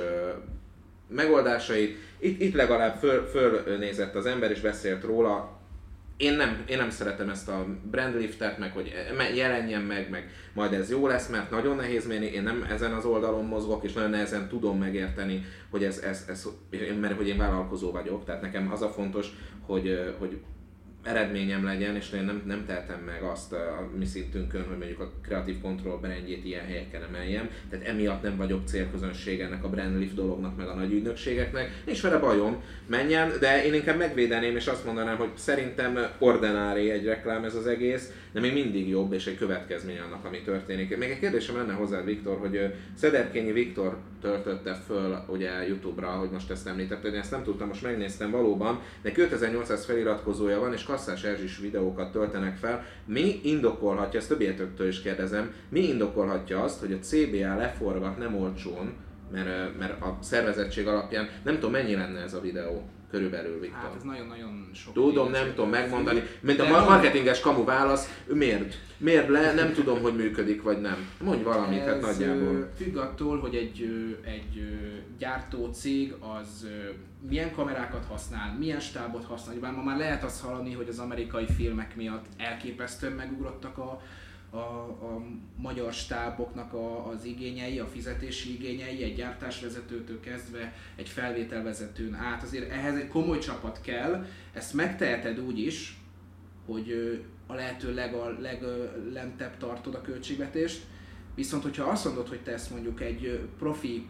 megoldásait. 1.09 1.97
Itt, 2.19 2.41
itt 2.41 2.55
legalább 2.55 2.97
föl, 2.97 3.27
fölnézett 3.27 4.15
az 4.15 4.27
ember 4.27 4.51
és 4.51 4.61
beszélt 4.61 5.05
róla, 5.05 5.61
én 6.23 6.37
nem, 6.37 6.62
én 6.67 6.76
nem 6.76 6.91
szeretem 6.91 7.29
ezt 7.29 7.49
a 7.49 7.67
brandliftet, 7.91 8.59
meg 8.59 8.73
hogy 8.73 8.93
me- 9.17 9.37
jelenjen 9.37 9.83
meg, 9.83 10.11
meg 10.11 10.31
majd 10.55 10.73
ez 10.73 10.91
jó 10.91 11.07
lesz, 11.07 11.29
mert 11.29 11.50
nagyon 11.50 11.76
nehéz 11.76 12.07
mérni, 12.07 12.26
én 12.26 12.43
nem 12.43 12.67
ezen 12.71 12.93
az 12.93 13.05
oldalon 13.05 13.45
mozgok, 13.45 13.85
és 13.85 13.93
nagyon 13.93 14.11
nehezen 14.11 14.49
tudom 14.49 14.79
megérteni, 14.79 15.45
hogy 15.71 15.85
ez, 15.85 15.99
ez, 15.99 16.25
ez 16.29 16.47
mert 17.00 17.17
hogy 17.17 17.29
én 17.29 17.37
vállalkozó 17.37 17.91
vagyok, 17.91 18.25
tehát 18.25 18.43
nekem 18.43 18.73
az 18.73 18.83
a 18.83 18.88
fontos, 18.88 19.26
hogy, 19.67 20.14
hogy 20.19 20.41
eredményem 21.02 21.64
legyen, 21.64 21.97
és 21.97 22.12
én 22.12 22.25
nem, 22.25 22.42
nem 22.47 22.64
tehetem 22.66 23.00
meg 23.06 23.23
azt 23.23 23.52
a 23.52 23.88
mi 23.99 24.04
szintünkön, 24.04 24.64
hogy 24.68 24.78
mondjuk 24.78 25.00
a 25.00 25.11
kreatív 25.23 25.61
kontroll 25.61 25.99
brandjét 26.00 26.44
ilyen 26.44 26.64
helyeken 26.64 27.02
emeljem, 27.02 27.49
tehát 27.71 27.87
emiatt 27.87 28.23
nem 28.23 28.37
vagyok 28.37 28.61
célközönség 28.66 29.40
ennek 29.40 29.64
a 29.64 29.68
brandlift 29.68 30.14
dolognak, 30.14 30.56
meg 30.56 30.68
a 30.68 30.75
nagy 30.75 30.92
ügynökségeknek, 30.92 31.82
nincs 31.87 32.02
vele 32.02 32.18
bajom, 32.18 32.62
menjen, 32.87 33.32
de 33.40 33.64
én 33.64 33.75
inkább 33.75 33.99
megvédeném, 33.99 34.56
és 34.56 34.66
azt 34.66 34.85
mondanám, 34.85 35.16
hogy 35.16 35.30
szerintem 35.35 35.99
ordinári 36.18 36.90
egy 36.90 37.04
reklám 37.04 37.44
ez 37.44 37.54
az 37.54 37.66
egész, 37.66 38.12
de 38.32 38.40
még 38.40 38.52
mindig 38.52 38.88
jobb, 38.88 39.12
és 39.12 39.26
egy 39.26 39.37
következmény 39.37 39.99
annak, 39.99 40.25
ami 40.25 40.40
történik. 40.40 40.97
Még 40.97 41.11
egy 41.11 41.18
kérdésem 41.18 41.56
lenne 41.56 41.73
hozzád, 41.73 42.04
Viktor, 42.04 42.38
hogy 42.38 42.56
ö, 42.56 42.64
Szederkényi 42.94 43.52
Viktor 43.52 43.97
töltötte 44.21 44.75
föl 44.87 45.25
ugye 45.28 45.66
YouTube-ra, 45.66 46.09
hogy 46.09 46.30
most 46.30 46.50
ezt 46.50 46.66
említetted, 46.66 47.14
én 47.14 47.21
ezt 47.21 47.30
nem 47.30 47.42
tudtam, 47.42 47.68
most 47.68 47.82
megnéztem 47.82 48.30
valóban, 48.30 48.80
de 49.02 49.12
2800 49.12 49.85
feliratkozója 49.85 50.61
van, 50.61 50.73
és 50.73 50.85
kasszás 50.93 51.25
Erzsis 51.25 51.59
videókat 51.59 52.13
töltenek 52.13 52.57
fel. 52.57 52.85
Mi 53.05 53.41
indokolhatja, 53.43 54.19
ezt 54.19 54.29
többietöktől 54.29 54.89
is 54.89 55.01
kérdezem, 55.01 55.53
mi 55.69 55.81
indokolhatja 55.81 56.63
azt, 56.63 56.81
hogy 56.81 56.93
a 56.93 56.99
CBA 56.99 57.57
leforgat 57.57 58.19
nem 58.19 58.37
olcsón, 58.37 58.95
mert, 59.33 59.79
mert 59.79 60.03
a 60.03 60.19
szervezettség 60.21 60.87
alapján 60.87 61.29
nem 61.45 61.55
tudom 61.55 61.71
mennyi 61.71 61.95
lenne 61.95 62.21
ez 62.21 62.35
a 62.35 62.41
videó 62.41 62.83
körülbelül, 63.12 63.61
Viktor. 63.61 63.81
Hát 63.81 63.95
ez 63.97 64.02
nagyon-nagyon 64.02 64.71
sok. 64.75 64.92
Tudom, 64.95 65.31
nem 65.31 65.49
tudom 65.54 65.71
megmondani. 65.71 66.23
Mint 66.40 66.61
a 66.61 66.66
marketinges 66.85 67.40
kamu 67.40 67.64
válasz, 67.64 68.23
miért? 68.26 68.75
Miért 68.97 69.28
le? 69.28 69.54
Nem 69.54 69.73
tudom, 69.73 70.00
hogy 70.02 70.16
működik, 70.16 70.62
vagy 70.62 70.81
nem. 70.81 70.97
Mondj 71.21 71.42
valamit, 71.42 71.78
hát 71.81 71.88
Ez 71.88 72.02
nagyjából. 72.02 72.54
ö, 72.54 72.64
függ 72.76 72.97
attól, 72.97 73.38
hogy 73.40 73.54
egy, 73.54 73.88
egy 74.25 74.69
gyártó 75.19 75.71
cég 75.73 76.14
az 76.38 76.66
milyen 77.28 77.52
kamerákat 77.52 78.04
használ, 78.09 78.57
milyen 78.59 78.81
stábot 78.81 79.25
használ. 79.25 79.57
Bár 79.61 79.73
ma 79.73 79.83
már 79.83 79.97
lehet 79.99 80.25
azt 80.25 80.42
hallani, 80.42 80.73
hogy 80.73 80.88
az 80.88 80.99
amerikai 80.99 81.47
filmek 81.57 81.97
miatt 81.97 82.25
elképesztően 82.37 83.12
megugrottak 83.12 83.78
a, 83.78 84.00
a, 84.52 84.56
a 84.59 85.23
magyar 85.56 85.92
stáboknak 85.92 86.73
a, 86.73 87.09
az 87.09 87.25
igényei, 87.25 87.78
a 87.78 87.87
fizetési 87.87 88.52
igényei, 88.52 89.02
egy 89.02 89.14
gyártásvezetőtől 89.14 90.21
kezdve 90.21 90.73
egy 90.97 91.09
felvételvezetőn 91.09 92.14
át. 92.14 92.42
Azért 92.42 92.71
ehhez 92.71 92.97
egy 92.97 93.09
komoly 93.09 93.38
csapat 93.38 93.80
kell, 93.80 94.26
ezt 94.52 94.75
megteheted 94.75 95.40
úgy 95.40 95.59
is, 95.59 96.00
hogy 96.66 97.21
a 97.47 97.54
lehető 97.54 97.94
legal, 97.94 98.38
leglentebb 98.40 99.56
tartod 99.56 99.94
a 99.94 100.00
költségvetést, 100.00 100.82
viszont 101.35 101.62
hogyha 101.62 101.85
azt 101.85 102.04
mondod, 102.04 102.28
hogy 102.28 102.42
te 102.42 102.52
ezt 102.52 102.71
mondjuk 102.71 103.00
egy 103.00 103.49
profi 103.59 104.09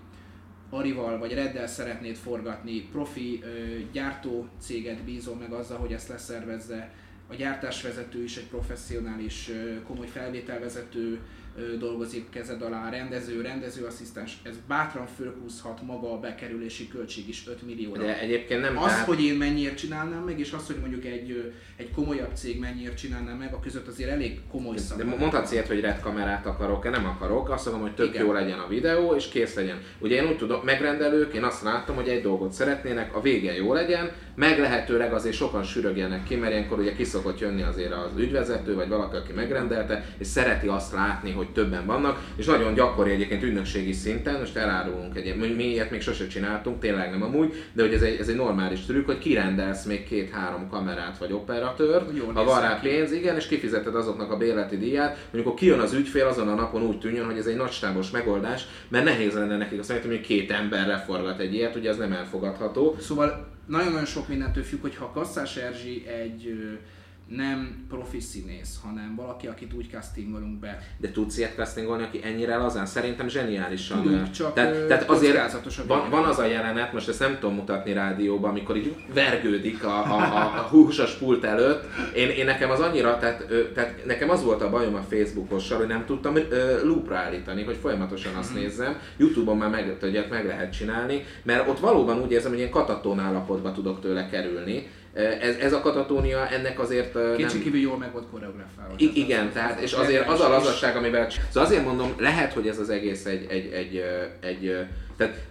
Arival 0.70 1.18
vagy 1.18 1.34
Reddel 1.34 1.66
szeretnéd 1.66 2.16
forgatni, 2.16 2.80
profi 2.80 3.42
ö, 3.42 3.78
gyártó 3.92 4.48
céget 4.58 5.04
bízol 5.04 5.34
meg 5.34 5.52
azzal, 5.52 5.78
hogy 5.78 5.92
ezt 5.92 6.08
leszervezze, 6.08 6.92
a 7.28 7.34
gyártásvezető 7.34 8.22
is 8.22 8.36
egy 8.36 8.46
professzionális, 8.46 9.50
komoly 9.86 10.06
felvételvezető 10.06 11.18
dolgozik 11.78 12.30
kezed 12.30 12.62
alá, 12.62 12.90
rendező, 12.90 13.40
rendezőasszisztens, 13.40 14.38
ez 14.42 14.54
bátran 14.68 15.06
fölhúzhat 15.06 15.82
maga 15.82 16.12
a 16.12 16.18
bekerülési 16.18 16.88
költség 16.88 17.28
is 17.28 17.44
5 17.48 17.66
millióra. 17.66 18.02
De 18.02 18.20
egyébként 18.20 18.60
nem 18.60 18.78
Az, 18.78 18.84
tehát- 18.84 19.06
hogy 19.06 19.24
én 19.24 19.34
mennyiért 19.34 19.76
csinálnám 19.76 20.22
meg, 20.22 20.38
és 20.40 20.52
az, 20.52 20.66
hogy 20.66 20.76
mondjuk 20.80 21.04
egy, 21.04 21.52
egy 21.76 21.90
komolyabb 21.90 22.34
cég 22.34 22.58
mennyiért 22.58 22.96
csinálná 22.96 23.34
meg, 23.34 23.52
a 23.52 23.60
között 23.60 23.86
azért 23.86 24.10
elég 24.10 24.40
komoly 24.50 24.76
szak. 24.76 24.98
De 24.98 25.04
mondhatsz 25.04 25.52
ilyet, 25.52 25.66
hogy 25.66 25.80
red 25.80 26.00
kamerát 26.00 26.46
akarok-e, 26.46 26.90
nem 26.90 27.06
akarok, 27.06 27.50
azt 27.50 27.64
mondom, 27.64 27.82
hogy 27.82 27.94
tök 27.94 28.08
Igen. 28.08 28.24
jó 28.24 28.32
legyen 28.32 28.58
a 28.58 28.68
videó, 28.68 29.14
és 29.14 29.28
kész 29.28 29.54
legyen. 29.54 29.78
Ugye 29.98 30.22
én 30.22 30.28
úgy 30.28 30.36
tudom, 30.36 30.60
megrendelők, 30.64 31.34
én 31.34 31.44
azt 31.44 31.62
láttam, 31.62 31.94
hogy 31.94 32.08
egy 32.08 32.22
dolgot 32.22 32.52
szeretnének, 32.52 33.16
a 33.16 33.20
vége 33.20 33.54
jó 33.54 33.72
legyen, 33.72 34.10
meg 34.34 34.58
lehetőleg 34.58 35.12
azért 35.12 35.34
sokan 35.34 35.62
sürögjenek 35.62 36.24
ki, 36.24 36.36
mert 36.36 36.52
ilyenkor 36.52 36.78
ugye 36.78 36.92
ki 36.94 37.04
szokott 37.04 37.40
jönni 37.40 37.62
azért 37.62 37.92
az 37.92 38.10
ügyvezető, 38.16 38.74
vagy 38.74 38.88
valaki, 38.88 39.16
aki 39.16 39.32
megrendelte, 39.32 40.04
és 40.18 40.26
szereti 40.26 40.66
azt 40.66 40.92
látni, 40.92 41.30
hogy 41.30 41.41
többen 41.48 41.86
vannak, 41.86 42.20
és 42.36 42.46
nagyon 42.46 42.74
gyakori 42.74 43.10
egyébként 43.10 43.42
ügynökségi 43.42 43.92
szinten, 43.92 44.38
most 44.38 44.56
elárulunk 44.56 45.16
egy, 45.16 45.36
mi 45.56 45.64
ilyet 45.64 45.90
még 45.90 46.00
sose 46.00 46.26
csináltunk, 46.26 46.80
tényleg 46.80 47.10
nem 47.10 47.22
amúgy, 47.22 47.54
de 47.72 47.82
hogy 47.82 47.92
ez 47.92 48.02
egy, 48.02 48.20
ez 48.20 48.28
egy 48.28 48.36
normális 48.36 48.80
trükk, 48.80 49.06
hogy 49.06 49.18
kirendelsz 49.18 49.84
még 49.84 50.08
két-három 50.08 50.68
kamerát 50.68 51.18
vagy 51.18 51.32
operatőrt, 51.32 52.16
Jól 52.16 52.32
ha 52.32 52.44
van 52.44 52.60
rá 52.60 52.78
pénz, 52.82 53.12
igen, 53.12 53.36
és 53.36 53.46
kifizeted 53.46 53.94
azoknak 53.94 54.30
a 54.30 54.36
bérleti 54.36 54.78
díját, 54.78 55.16
mondjuk 55.32 55.46
akkor 55.46 55.58
kijön 55.58 55.80
az 55.80 55.92
ügyfél 55.92 56.26
azon 56.26 56.48
a 56.48 56.54
napon 56.54 56.82
úgy 56.82 56.98
tűnjön, 56.98 57.24
hogy 57.24 57.38
ez 57.38 57.46
egy 57.46 57.56
nagystábos 57.56 58.10
megoldás, 58.10 58.66
mert 58.88 59.04
nehéz 59.04 59.34
lenne 59.34 59.56
nekik 59.56 59.78
azt 59.78 59.88
mondani, 59.88 60.16
hogy 60.16 60.26
két 60.26 60.50
emberre 60.50 60.96
forgat 61.06 61.40
egy 61.40 61.54
ilyet, 61.54 61.76
ugye 61.76 61.90
ez 61.90 61.96
nem 61.96 62.12
elfogadható. 62.12 62.96
Szóval 63.00 63.46
nagyon-nagyon 63.66 64.04
sok 64.04 64.28
mindentől 64.28 64.62
függ, 64.62 64.80
hogy 64.80 64.96
ha 64.96 65.10
Kasszás 65.10 65.56
Erzsi 65.56 66.06
egy 66.06 66.54
nem 67.28 67.86
profi 67.88 68.20
színész, 68.20 68.78
hanem 68.82 69.14
valaki, 69.16 69.46
akit 69.46 69.72
úgy 69.72 69.88
castingolunk 69.90 70.58
be. 70.58 70.78
De 70.96 71.10
tudsz 71.10 71.38
ilyet 71.38 71.54
castingolni, 71.54 72.02
aki 72.02 72.20
ennyire 72.22 72.56
lazán? 72.56 72.86
Szerintem 72.86 73.28
zseniálisan. 73.28 74.02
Tudunk, 74.02 74.30
csak, 74.30 74.54
tehát, 74.54 74.86
tehát 74.86 75.10
azért 75.10 75.86
van, 75.86 76.10
van, 76.10 76.24
az 76.24 76.38
a 76.38 76.44
jelenet, 76.44 76.92
most 76.92 77.08
ezt 77.08 77.18
nem 77.18 77.38
tudom 77.40 77.54
mutatni 77.54 77.92
rádióban, 77.92 78.50
amikor 78.50 78.76
így 78.76 78.94
vergődik 79.14 79.84
a, 79.84 80.04
a, 80.04 80.18
a, 80.18 80.58
a 80.58 80.66
húsos 80.70 81.14
pult 81.14 81.44
előtt. 81.44 81.84
Én, 82.14 82.28
én 82.28 82.44
nekem 82.44 82.70
az 82.70 82.80
annyira, 82.80 83.18
tehát, 83.18 83.44
tehát 83.74 84.04
nekem 84.06 84.30
az 84.30 84.42
volt 84.42 84.62
a 84.62 84.70
bajom 84.70 84.94
a 84.94 85.02
Facebookossal, 85.10 85.78
hogy 85.78 85.86
nem 85.86 86.04
tudtam 86.06 86.34
loopra 86.82 87.16
állítani, 87.16 87.64
hogy 87.64 87.76
folyamatosan 87.76 88.34
azt 88.34 88.54
nézzem. 88.54 88.98
Youtube-on 89.16 89.56
már 89.56 89.70
meg, 89.70 89.96
tudják, 89.98 90.30
meg 90.30 90.46
lehet 90.46 90.72
csinálni, 90.72 91.24
mert 91.42 91.68
ott 91.68 91.78
valóban 91.78 92.20
úgy 92.20 92.32
érzem, 92.32 92.50
hogy 92.50 92.58
ilyen 92.58 92.70
katatón 92.70 93.18
állapotba 93.18 93.72
tudok 93.72 94.00
tőle 94.00 94.28
kerülni. 94.28 94.86
Ez, 95.14 95.56
ez 95.56 95.72
a 95.72 95.80
katatónia 95.80 96.48
ennek 96.48 96.80
azért 96.80 97.12
Kétség 97.12 97.54
nem, 97.54 97.62
kívül 97.62 97.80
jól 97.80 97.98
meg 97.98 98.12
volt 98.12 98.26
koreografálva. 98.30 98.94
I- 98.96 99.12
igen, 99.14 99.52
tehát, 99.52 99.80
és 99.80 99.92
azért 99.92 100.28
az 100.28 100.40
a 100.40 100.48
lazasság, 100.48 100.96
amivel... 100.96 101.30
Szóval 101.30 101.68
azért 101.68 101.84
mondom, 101.84 102.14
lehet, 102.18 102.52
hogy 102.52 102.68
ez 102.68 102.78
az 102.78 102.90
egész 102.90 103.24
egy, 103.24 103.46
egy, 103.48 103.72
egy, 103.72 103.96
ö, 103.96 104.46
egy, 104.46 104.86
tehát 105.16 105.50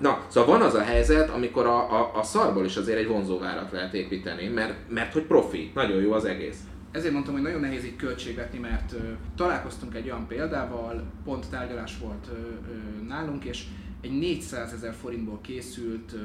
Na, 0.00 0.24
szóval 0.28 0.58
van 0.58 0.66
az 0.66 0.74
a 0.74 0.82
helyzet, 0.82 1.30
amikor 1.30 1.66
a, 1.66 2.00
a, 2.00 2.10
a 2.14 2.22
szarból 2.22 2.64
is 2.64 2.76
azért 2.76 2.98
egy 2.98 3.06
vonzóvárat 3.06 3.72
lehet 3.72 3.94
építeni, 3.94 4.48
mert, 4.48 4.74
mert 4.88 5.12
hogy 5.12 5.22
profi, 5.22 5.70
nagyon 5.74 6.00
jó 6.00 6.12
az 6.12 6.24
egész. 6.24 6.58
Ezért 6.92 7.12
mondtam, 7.12 7.34
hogy 7.34 7.42
nagyon 7.42 7.60
nehéz 7.60 7.84
így 7.84 7.96
költségvetni, 7.96 8.58
mert 8.58 8.92
ö, 8.92 8.96
találkoztunk 9.36 9.94
egy 9.94 10.04
olyan 10.04 10.26
példával, 10.26 11.02
pont 11.24 11.50
tárgyalás 11.50 11.98
volt 12.02 12.26
ö, 12.32 12.36
ö, 12.36 13.06
nálunk, 13.08 13.44
és 13.44 13.62
egy 14.00 14.18
400 14.18 14.72
ezer 14.72 14.94
forintból 14.94 15.40
készült 15.40 16.12
ö, 16.12 16.18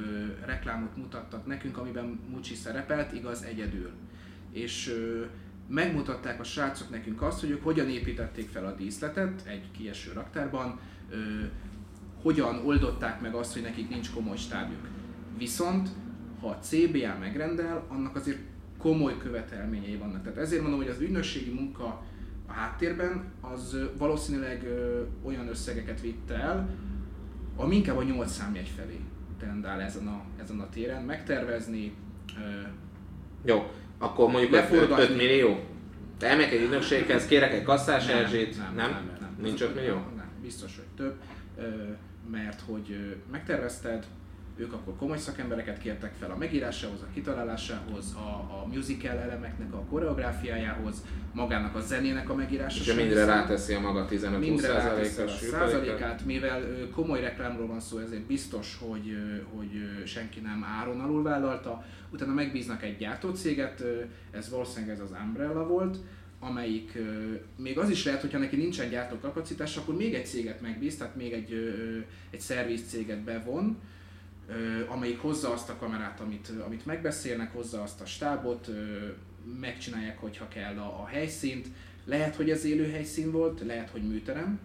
reklámot 0.46 0.98
mutattak 0.98 1.46
nekünk, 1.46 1.78
amiben 1.78 2.20
Mucsi 2.30 2.56
szerepelt, 2.56 3.14
igaz, 3.14 3.44
egyedül. 3.44 3.90
És 4.52 4.90
ö, 4.90 5.24
megmutatták 5.68 6.40
a 6.40 6.44
srácok 6.44 6.90
nekünk 6.90 7.22
azt, 7.22 7.40
hogy 7.40 7.50
ők 7.50 7.64
hogyan 7.64 7.90
építették 7.90 8.50
fel 8.50 8.66
a 8.66 8.76
díszletet 8.76 9.46
egy 9.46 9.72
kieső 9.72 10.12
raktárban, 10.12 10.80
ö, 11.10 11.16
hogyan 12.22 12.66
oldották 12.66 13.22
meg 13.22 13.34
azt, 13.34 13.54
hogy 13.54 13.62
nekik 13.62 13.90
nincs 13.90 14.12
komoly 14.12 14.38
stábjuk. 14.38 14.88
Viszont, 15.38 15.90
ha 16.40 16.48
a 16.48 16.60
CBA 16.60 17.18
megrendel, 17.20 17.86
annak 17.88 18.16
azért 18.16 18.40
komoly 18.78 19.18
követelményei 19.18 19.98
vannak. 19.98 20.24
Tehát 20.24 20.38
ezért 20.38 20.62
mondom, 20.62 20.80
hogy 20.80 20.90
az 20.90 21.00
ügynökségi 21.00 21.52
munka 21.52 22.04
a 22.48 22.52
háttérben 22.52 23.32
az 23.42 23.78
valószínűleg 23.98 24.64
ö, 24.64 25.04
olyan 25.24 25.48
összegeket 25.48 26.02
vitt 26.02 26.30
el, 26.30 26.70
ami 27.56 27.76
inkább 27.76 27.98
a 27.98 28.04
8 28.04 28.32
számjegy 28.32 28.72
felé 28.76 29.00
tendál 29.40 29.82
ezen 29.82 30.08
a, 30.08 30.22
ezen 30.42 30.60
a 30.60 30.70
téren. 30.70 31.04
Megtervezni, 31.04 31.94
ö, 32.38 32.62
Jó, 33.44 33.72
akkor 33.98 34.30
mondjuk 34.32 34.52
Leforgatni. 34.52 35.04
5 35.04 35.16
millió? 35.18 35.60
Te 36.18 36.28
elmegyek 36.28 36.52
egy 36.52 36.62
ügynökséghez, 36.62 37.26
kérek 37.26 37.54
egy 37.54 37.64
kasszás 37.64 38.06
Nem, 38.06 38.18
Erzsét, 38.18 38.58
nem, 38.58 38.76
nem? 38.76 38.90
nem, 38.92 39.18
nem. 39.20 39.36
Nincs 39.42 39.62
5 39.62 39.76
millió? 39.76 39.94
Nem, 39.94 40.30
biztos, 40.42 40.76
hogy 40.76 40.86
több, 40.96 41.16
ö, 41.58 41.68
mert 42.32 42.62
hogy 42.62 42.92
ö, 42.92 43.32
megtervezted, 43.32 44.06
ők 44.58 44.74
akkor 44.74 44.96
komoly 44.96 45.18
szakembereket 45.18 45.78
kértek 45.78 46.14
fel 46.20 46.32
a 46.32 46.38
megírásához, 46.38 47.02
a 47.02 47.08
kitalálásához, 47.14 48.14
a, 48.16 48.30
a 48.30 48.68
musical 48.74 49.18
elemeknek 49.18 49.74
a 49.74 49.86
koreográfiájához, 49.90 51.04
magának 51.34 51.76
a 51.76 51.80
zenének 51.80 52.30
a 52.30 52.36
megírása. 52.36 52.92
És 52.92 52.94
mindre 52.94 53.26
ráteszi 53.26 53.74
a 53.74 53.80
maga 53.80 54.08
15-20 54.10 54.40
mindre 54.40 54.68
ráteszi 54.68 55.22
a 55.22 55.28
százalékos 55.28 55.50
százalékát, 55.50 56.26
mivel 56.26 56.62
komoly 56.94 57.22
reklámról 57.22 57.68
van 57.68 57.80
szó, 57.80 57.98
ezért 57.98 58.22
biztos, 58.22 58.78
hogy, 58.80 59.18
hogy 59.56 60.04
senki 60.06 60.40
nem 60.40 60.66
áron 60.80 61.00
alul 61.00 61.24
vállalta. 61.24 61.86
Utána 62.10 62.34
megbíznak 62.34 62.84
egy 62.84 62.98
gyártócéget, 62.98 63.84
ez 64.32 64.50
valószínűleg 64.50 64.96
ez 64.96 65.02
az 65.02 65.16
Umbrella 65.26 65.68
volt, 65.68 65.98
amelyik 66.40 66.98
még 67.58 67.78
az 67.78 67.90
is 67.90 68.06
lehet, 68.06 68.22
hogyha 68.22 68.38
neki 68.38 68.56
nincsen 68.56 68.90
gyártó 68.90 69.16
kapacitás, 69.22 69.78
akkor 69.78 69.96
még 69.96 70.14
egy 70.14 70.26
céget 70.26 70.62
megbíz, 70.62 70.98
tehát 70.98 71.16
még 71.16 71.34
egy, 71.34 71.54
egy 72.30 72.40
szerviz 72.40 72.84
céget 72.88 73.20
bevon, 73.20 73.78
amelyik 74.88 75.20
hozza 75.20 75.52
azt 75.52 75.70
a 75.70 75.76
kamerát, 75.76 76.20
amit, 76.20 76.52
amit 76.66 76.86
megbeszélnek, 76.86 77.54
hozza 77.54 77.82
azt 77.82 78.02
a 78.02 78.06
stábot, 78.06 78.70
megcsinálják, 79.60 80.20
hogyha 80.20 80.48
kell 80.48 80.78
a, 80.78 81.02
a 81.02 81.06
helyszínt. 81.06 81.68
Lehet, 82.06 82.36
hogy 82.36 82.50
ez 82.50 82.66
élő 82.66 82.92
helyszín 82.92 83.32
volt, 83.32 83.62
lehet, 83.66 83.90
hogy 83.90 84.02
műterem. 84.02 84.60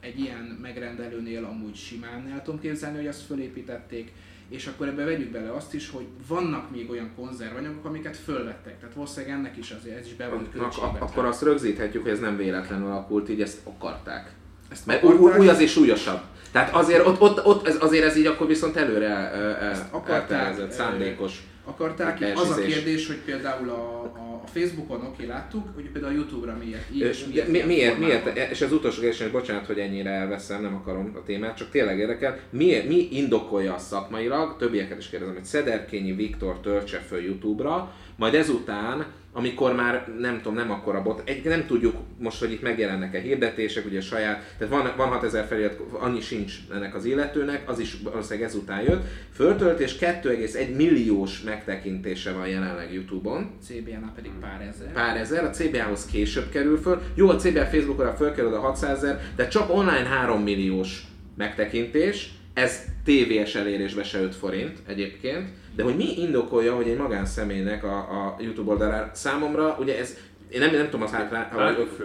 Egy 0.00 0.18
ilyen 0.18 0.58
megrendelőnél 0.62 1.44
amúgy 1.44 1.74
simán 1.74 2.30
el 2.32 2.42
tudom 2.42 2.60
képzelni, 2.60 2.96
hogy 2.96 3.06
azt 3.06 3.22
fölépítették, 3.22 4.12
és 4.48 4.66
akkor 4.66 4.88
ebbe 4.88 5.04
vegyük 5.04 5.30
bele 5.30 5.52
azt 5.52 5.74
is, 5.74 5.90
hogy 5.90 6.06
vannak 6.26 6.70
még 6.70 6.90
olyan 6.90 7.10
konzervanyagok, 7.16 7.84
amiket 7.84 8.16
fölvettek. 8.16 8.78
Tehát 8.78 8.94
valószínűleg 8.94 9.36
ennek 9.36 9.56
is 9.56 9.70
azért 9.70 9.98
ez 9.98 10.06
is 10.06 10.14
be 10.14 10.28
van 10.28 10.50
költségvetve. 10.50 10.98
Akkor 10.98 11.24
azt 11.24 11.42
rögzíthetjük, 11.42 12.02
hogy 12.02 12.12
ez 12.12 12.20
nem 12.20 12.36
véletlenül 12.36 12.86
alakult, 12.86 13.28
így 13.28 13.40
ezt 13.40 13.66
akarták. 13.66 14.34
Ezt 14.72 14.86
Mert 14.86 15.04
új, 15.04 15.30
új 15.38 15.48
azért 15.48 15.70
súlyosabb. 15.70 16.20
Tehát 16.52 16.74
azért 16.74 17.06
ott, 17.06 17.20
ott, 17.20 17.46
ott 17.46 17.66
ez, 17.66 17.76
azért 17.80 18.04
ez 18.04 18.16
így 18.16 18.26
akkor 18.26 18.46
viszont 18.46 18.76
előre 18.76 19.06
el, 19.06 19.54
el, 19.54 19.88
akarták, 19.90 20.30
eltervezett, 20.30 20.72
szándékos. 20.72 21.42
akarták. 21.64 22.32
Az 22.34 22.50
a 22.50 22.54
kérdés, 22.54 23.06
hogy 23.06 23.16
például 23.16 23.68
a, 23.68 24.02
a, 24.02 24.32
Facebookon 24.52 25.04
oké 25.04 25.26
láttuk, 25.26 25.68
hogy 25.74 25.90
például 25.90 26.12
a 26.12 26.16
Youtube-ra 26.16 26.56
miért 26.64 26.90
és 26.90 27.24
miért, 27.26 27.66
miért, 27.66 27.94
formában. 27.94 28.32
miért, 28.32 28.50
és 28.50 28.60
az 28.60 28.72
utolsó 28.72 29.00
kérdés, 29.00 29.20
és 29.20 29.30
bocsánat, 29.30 29.66
hogy 29.66 29.78
ennyire 29.78 30.10
elveszem, 30.10 30.62
nem 30.62 30.74
akarom 30.74 31.12
a 31.16 31.22
témát, 31.22 31.56
csak 31.56 31.70
tényleg 31.70 31.98
érdekel, 31.98 32.38
mi, 32.50 32.82
mi 32.86 33.08
indokolja 33.10 33.74
azt 33.74 33.86
szakmailag, 33.86 34.56
többieket 34.56 34.98
is 34.98 35.08
kérdezem, 35.08 35.34
hogy 35.34 35.44
Szederkényi 35.44 36.12
Viktor 36.12 36.60
töltse 36.60 36.98
föl 36.98 37.22
YouTube-ra, 37.22 37.94
majd 38.16 38.34
ezután 38.34 39.06
amikor 39.32 39.74
már 39.74 40.08
nem 40.18 40.36
tudom, 40.36 40.54
nem 40.54 40.70
akkora 40.70 41.02
bot, 41.02 41.22
egy, 41.24 41.44
nem 41.44 41.66
tudjuk 41.66 41.96
most, 42.18 42.38
hogy 42.38 42.52
itt 42.52 42.62
megjelennek-e 42.62 43.20
hirdetések, 43.20 43.86
ugye 43.86 44.00
saját, 44.00 44.54
tehát 44.58 44.72
van, 44.72 44.92
van 44.96 45.08
6000 45.08 45.44
felirat, 45.44 45.80
annyi 45.92 46.20
sincs 46.20 46.54
ennek 46.74 46.94
az 46.94 47.04
illetőnek, 47.04 47.70
az 47.70 47.78
is 47.78 47.96
valószínűleg 48.02 48.48
ezután 48.48 48.82
jött, 48.82 49.02
föltölt, 49.34 49.80
és 49.80 49.96
2,1 49.98 50.76
milliós 50.76 51.42
megtekintése 51.42 52.32
van 52.32 52.48
jelenleg 52.48 52.92
Youtube-on. 52.92 53.50
CBA-nál 53.62 54.12
pedig 54.14 54.30
pár 54.40 54.60
ezer. 54.60 54.92
Pár 54.92 55.16
ezer, 55.16 55.44
a 55.44 55.50
CBA-hoz 55.50 56.06
később 56.06 56.48
kerül 56.48 56.78
föl. 56.78 57.02
Jó, 57.14 57.28
a 57.28 57.36
CBA 57.36 57.64
Facebookra 57.64 58.12
fölkerül 58.12 58.54
a 58.54 58.60
600 58.60 58.96
ezer, 58.96 59.20
de 59.36 59.48
csak 59.48 59.74
online 59.74 60.08
3 60.08 60.42
milliós 60.42 61.04
megtekintés, 61.36 62.30
ez 62.54 62.84
tévés 63.04 63.54
elérésbe 63.54 64.02
se 64.02 64.20
5 64.20 64.34
forint 64.34 64.78
egyébként, 64.86 65.48
de 65.76 65.82
hogy 65.82 65.96
mi 65.96 66.20
indokolja, 66.20 66.74
hogy 66.74 66.88
egy 66.88 66.96
magánszemélynek 66.96 67.84
a, 67.84 67.96
a 67.98 68.36
YouTube 68.40 68.70
oldalára 68.70 69.10
számomra, 69.14 69.76
ugye 69.80 69.98
ez 69.98 70.16
én 70.52 70.60
nem, 70.60 70.70
nem 70.74 70.84
tudom 70.84 71.02
az 71.02 71.10
hátrá, 71.10 71.48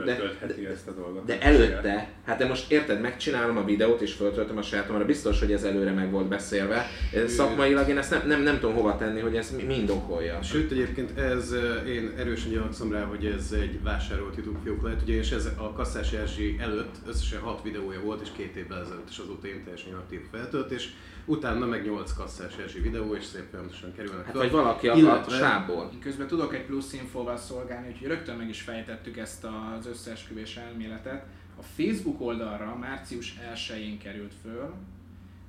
de, 0.05 0.15
de, 0.45 0.69
ezt 0.71 0.87
a 0.87 0.91
dolgot. 0.91 1.25
De 1.25 1.41
előtte, 1.41 2.09
hát 2.25 2.37
de 2.37 2.45
most 2.45 2.71
érted, 2.71 3.01
megcsinálom 3.01 3.57
a 3.57 3.63
videót 3.63 4.01
és 4.01 4.13
föltöltöm 4.13 4.57
a 4.57 4.61
sajátomra, 4.61 5.05
biztos, 5.05 5.39
hogy 5.39 5.51
ez 5.51 5.63
előre 5.63 5.91
meg 5.91 6.11
volt 6.11 6.27
beszélve. 6.27 6.85
Szakmailag 7.27 7.89
én 7.89 7.97
ezt 7.97 8.09
nem, 8.11 8.27
nem, 8.27 8.41
nem 8.41 8.59
tudom 8.59 8.75
hova 8.75 8.97
tenni, 8.97 9.19
hogy 9.19 9.35
ez 9.35 9.55
mi 9.67 9.75
indokolja. 9.75 10.41
Sőt, 10.41 10.71
egyébként 10.71 11.17
ez, 11.17 11.55
én 11.87 12.13
erősen 12.17 12.51
gyanakszom 12.51 12.91
rá, 12.91 13.03
hogy 13.03 13.25
ez 13.25 13.51
egy 13.51 13.83
vásárolt 13.83 14.35
YouTube 14.35 14.59
fiók 14.63 14.83
lehet, 14.83 15.01
ugye, 15.01 15.13
és 15.13 15.31
ez 15.31 15.49
a 15.57 15.73
Kasszás 15.73 16.11
Erzsi 16.11 16.57
előtt 16.59 16.95
összesen 17.07 17.39
6 17.39 17.63
videója 17.63 17.99
volt, 18.01 18.21
és 18.21 18.29
két 18.37 18.55
évvel 18.55 18.81
ezelőtt 18.81 19.09
is 19.09 19.17
azóta 19.17 19.47
én 19.47 19.63
teljesen 19.63 19.93
aktív 19.93 20.19
feltöltés 20.31 20.93
utána 21.27 21.65
meg 21.65 21.85
8 21.85 22.13
kasszás 22.13 22.57
első 22.57 22.81
videó, 22.81 23.15
és 23.15 23.23
szép 23.23 23.45
folyamatosan 23.49 23.93
kerülnek 23.95 24.25
hát, 24.25 24.35
vagy 24.35 24.51
valaki 24.51 24.87
akart 24.87 25.27
a 25.27 25.29
sából. 25.29 25.91
Közben 26.01 26.27
tudok 26.27 26.53
egy 26.53 26.65
plusz 26.65 26.93
infóval 26.93 27.37
szolgálni, 27.37 27.87
úgyhogy 27.87 28.07
rögtön 28.07 28.35
meg 28.35 28.49
is 28.49 28.61
fejtettük 28.61 29.17
ezt 29.17 29.47
az 29.79 29.87
összeesküvés 29.87 30.57
elméletet. 30.57 31.25
A 31.59 31.63
Facebook 31.75 32.21
oldalra 32.21 32.75
március 32.79 33.35
1-én 33.53 33.99
került 33.99 34.33
föl, 34.41 34.73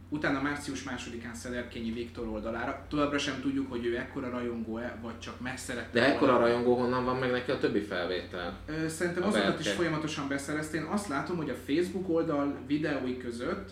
utána 0.08 0.40
március 0.40 0.82
másodikán 0.82 1.34
Szederkényi 1.34 1.92
Viktor 1.92 2.26
oldalára. 2.26 2.84
Továbbra 2.88 3.18
sem 3.18 3.40
tudjuk, 3.40 3.70
hogy 3.70 3.86
ő 3.86 3.96
ekkora 3.96 4.30
rajongó-e, 4.30 4.98
vagy 5.02 5.18
csak 5.18 5.40
megszerette. 5.40 6.00
De 6.00 6.14
ekkora 6.14 6.38
rajongó 6.38 6.74
honnan 6.74 7.04
van 7.04 7.16
meg 7.16 7.30
neki 7.30 7.50
a 7.50 7.58
többi 7.58 7.80
felvétel? 7.80 8.58
Szerintem 8.88 9.22
azokat 9.22 9.60
is 9.60 9.68
folyamatosan 9.70 10.28
beszerezte. 10.28 10.76
Én 10.76 10.82
azt 10.82 11.08
látom, 11.08 11.36
hogy 11.36 11.50
a 11.50 11.54
Facebook 11.66 12.08
oldal 12.08 12.56
videói 12.66 13.16
között 13.16 13.70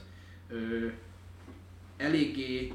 eléggé 1.96 2.72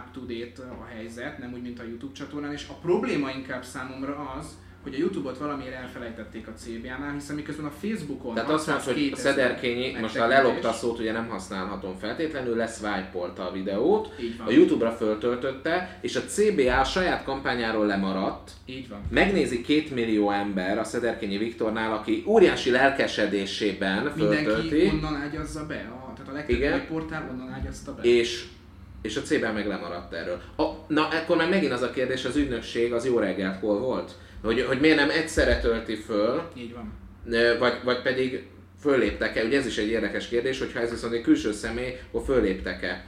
up-to-date 0.00 0.62
a 0.62 0.84
helyzet, 0.94 1.38
nem 1.38 1.52
úgy, 1.52 1.62
mint 1.62 1.80
a 1.80 1.82
YouTube 1.82 2.12
csatornán, 2.12 2.52
és 2.52 2.66
a 2.68 2.74
probléma 2.74 3.30
inkább 3.30 3.64
számomra 3.64 4.34
az, 4.38 4.46
hogy 4.82 4.94
a 4.94 4.98
Youtube-ot 4.98 5.38
valamiért 5.38 5.74
elfelejtették 5.74 6.48
a 6.48 6.52
CBA-nál, 6.52 7.12
hiszen 7.12 7.36
miközben 7.36 7.66
a 7.66 7.70
Facebookon 7.70 8.34
Tehát 8.34 8.50
azt 8.50 8.66
mondod, 8.66 8.84
hogy 8.84 9.12
Szederkényi, 9.14 9.96
most 10.00 10.16
a 10.16 10.26
lelopta 10.26 10.72
szót 10.72 10.98
ugye 10.98 11.12
nem 11.12 11.28
használhatom 11.28 11.96
feltétlenül, 11.96 12.66
swipe 12.66 13.42
a 13.42 13.52
videót, 13.52 14.14
a 14.46 14.50
Youtube-ra 14.50 14.90
föltöltötte, 14.90 15.98
és 16.00 16.16
a 16.16 16.20
CBA 16.20 16.80
a 16.80 16.84
saját 16.84 17.24
kampányáról 17.24 17.86
lemaradt. 17.86 18.50
Így 18.66 18.88
van. 18.88 19.00
Megnézi 19.10 19.60
két 19.60 19.94
millió 19.94 20.30
ember 20.30 20.78
a 20.78 20.84
Szederkényi 20.84 21.38
Viktornál, 21.38 21.92
aki 21.92 22.22
óriási 22.26 22.70
lelkesedésében 22.70 24.12
föltölti. 24.16 24.74
Mindenki 24.74 24.96
onnan 24.96 25.16
ágyazza 25.16 25.66
be 25.66 25.92
a 26.28 26.32
legtöbb 26.32 26.86
portál 26.86 27.28
onnan 27.30 27.52
ágyazta 27.52 27.94
be. 27.94 28.02
És 28.02 28.44
és 29.02 29.16
a 29.16 29.20
C-ben 29.20 29.54
meg 29.54 29.66
lemaradt 29.66 30.12
erről. 30.12 30.40
A, 30.56 30.64
na, 30.86 31.12
ekkor 31.12 31.36
már 31.36 31.48
megint 31.48 31.72
az 31.72 31.82
a 31.82 31.90
kérdés, 31.90 32.24
az 32.24 32.36
ügynökség 32.36 32.92
az 32.92 33.06
jó 33.06 33.18
reggelt 33.18 33.60
hol 33.60 33.78
volt? 33.78 34.12
Hogy, 34.42 34.60
hogy 34.60 34.80
miért 34.80 34.96
nem 34.96 35.10
egyszerre 35.10 35.60
tölti 35.60 35.94
föl, 35.94 36.42
Így 36.56 36.74
van. 36.74 36.92
Vagy, 37.58 37.74
vagy 37.84 38.02
pedig 38.02 38.46
fölléptek-e, 38.80 39.44
ugye 39.44 39.58
ez 39.58 39.66
is 39.66 39.78
egy 39.78 39.88
érdekes 39.88 40.28
kérdés, 40.28 40.58
hogyha 40.58 40.80
ez 40.80 40.90
viszont 40.90 41.12
egy 41.12 41.20
külső 41.20 41.52
személy, 41.52 41.98
akkor 42.08 42.24
fölléptek-e 42.24 43.04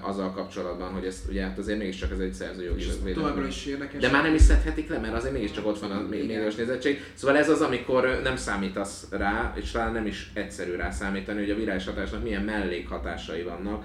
azzal 0.00 0.32
kapcsolatban, 0.32 0.92
hogy 0.92 1.04
ezt 1.04 1.28
ugye 1.28 1.42
hát 1.42 1.58
azért 1.58 1.78
mégiscsak 1.78 2.10
ez 2.10 2.18
egy 2.18 2.32
szerzőjogi 2.32 2.84
Továbbra 3.14 3.46
is 3.46 3.66
érdekes. 3.66 4.00
De 4.00 4.10
már 4.10 4.22
nem 4.22 4.34
is 4.34 4.42
szedhetik 4.42 4.88
le, 4.88 4.98
mert 4.98 5.14
azért 5.14 5.32
mégiscsak 5.32 5.66
ott 5.66 5.78
van 5.78 5.90
a 5.90 6.00
milliós 6.00 6.54
nézettség. 6.54 7.12
Szóval 7.14 7.36
ez 7.36 7.48
az, 7.48 7.60
amikor 7.60 8.20
nem 8.22 8.36
számítasz 8.36 9.06
rá, 9.10 9.52
és 9.56 9.70
talán 9.70 9.92
nem 9.92 10.06
is 10.06 10.30
egyszerű 10.34 10.74
rá 10.76 10.90
számítani, 10.90 11.40
hogy 11.40 11.50
a 11.50 11.54
virális 11.54 11.84
hatásnak 11.84 12.22
milyen 12.22 12.42
mellékhatásai 12.42 13.42
vannak. 13.42 13.84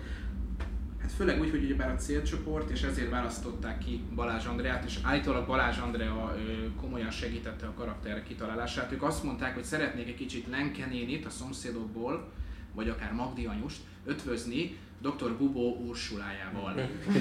Hát 1.02 1.14
főleg 1.14 1.40
úgy, 1.40 1.50
hogy 1.50 1.64
ugyebár 1.64 1.90
a 1.90 1.96
célcsoport, 1.96 2.70
és 2.70 2.82
ezért 2.82 3.10
választották 3.10 3.78
ki 3.78 4.04
Balázs 4.16 4.46
Andreát, 4.46 4.86
és 4.86 4.98
állítólag 5.02 5.48
Balázs 5.48 5.78
Andrea 5.78 6.36
komolyan 6.82 7.12
segítette 7.12 7.66
a 7.66 7.74
karakter 7.78 8.24
kitalálását. 8.24 8.92
Ők 8.92 9.04
azt 9.04 9.24
mondták, 9.24 9.54
hogy 9.54 9.64
szeretnék 9.64 10.08
egy 10.08 10.16
kicsit 10.16 10.48
Lenkenénit 10.52 11.26
a 11.26 11.30
szomszédokból, 11.30 12.32
vagy 12.74 12.90
akár 12.90 13.14
Magdi 13.14 13.46
anyust 13.46 13.80
ötvözni, 14.06 14.78
Dr. 15.10 15.38
Bubó 15.38 15.86
Ursulájával. 15.88 16.74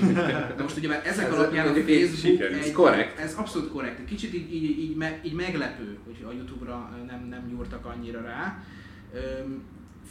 De 0.57 0.63
most 0.63 0.77
ugye 0.77 1.03
ezek 1.03 1.27
ez 1.27 1.33
alapján 1.33 1.67
a 1.67 1.73
Facebook 1.73 2.41
egy, 2.41 2.73
korrekt. 2.73 3.19
ez 3.19 3.35
abszolút 3.35 3.71
korrekt. 3.71 4.05
Kicsit 4.05 4.35
így, 4.35 4.55
így, 4.55 4.79
így, 4.79 4.97
me, 4.97 5.21
így 5.25 5.33
meglepő, 5.33 5.99
hogy 6.05 6.25
a 6.29 6.33
Youtube-ra 6.33 6.91
nem, 7.07 7.27
nem 7.29 7.49
gyúrtak 7.49 7.87
annyira 7.87 8.21
rá. 8.21 8.63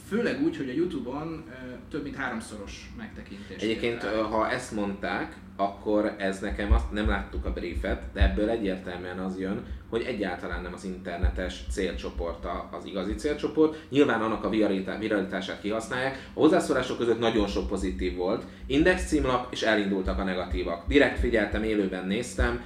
Főleg 0.08 0.42
úgy, 0.42 0.56
hogy 0.56 0.68
a 0.68 0.72
Youtube-on 0.72 1.44
több 1.90 2.02
mint 2.02 2.16
háromszoros 2.16 2.90
megtekintés. 2.96 3.62
Egyébként, 3.62 4.02
ha 4.02 4.50
ezt 4.50 4.72
mondták, 4.72 5.36
akkor 5.56 6.14
ez 6.18 6.40
nekem 6.40 6.72
azt 6.72 6.92
nem 6.92 7.08
láttuk 7.08 7.44
a 7.44 7.52
briefet, 7.52 8.02
de 8.12 8.22
ebből 8.22 8.48
egyértelműen 8.48 9.18
az 9.18 9.38
jön, 9.38 9.62
hogy 9.88 10.02
egyáltalán 10.02 10.62
nem 10.62 10.72
az 10.72 10.84
internetes 10.84 11.64
célcsoport 11.70 12.46
az 12.70 12.84
igazi 12.84 13.14
célcsoport. 13.14 13.86
Nyilván 13.90 14.20
annak 14.20 14.44
a 14.44 14.48
viralitását 14.98 15.60
kihasználják. 15.60 16.30
A 16.34 16.40
hozzászólások 16.40 16.98
között 16.98 17.18
nagyon 17.18 17.46
sok 17.46 17.68
pozitív 17.68 18.16
volt. 18.16 18.44
Index 18.66 19.06
címlap, 19.06 19.52
és 19.52 19.62
elindultak 19.62 20.18
a 20.18 20.24
negatívak. 20.24 20.86
Direkt 20.88 21.18
figyeltem, 21.18 21.62
élőben 21.62 22.06
néztem, 22.06 22.60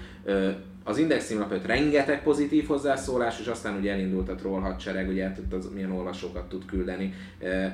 az 0.84 0.98
Index 0.98 1.26
címlap 1.26 1.66
rengeteg 1.66 2.22
pozitív 2.22 2.66
hozzászólás, 2.66 3.40
és 3.40 3.46
aztán 3.46 3.76
ugye 3.78 3.92
elindult 3.92 4.28
a 4.28 4.34
troll 4.34 4.60
hadsereg, 4.60 5.08
ugye 5.08 5.24
hát 5.24 5.40
az 5.50 5.70
milyen 5.74 5.92
olvasókat 5.92 6.48
tud 6.48 6.64
küldeni, 6.64 7.14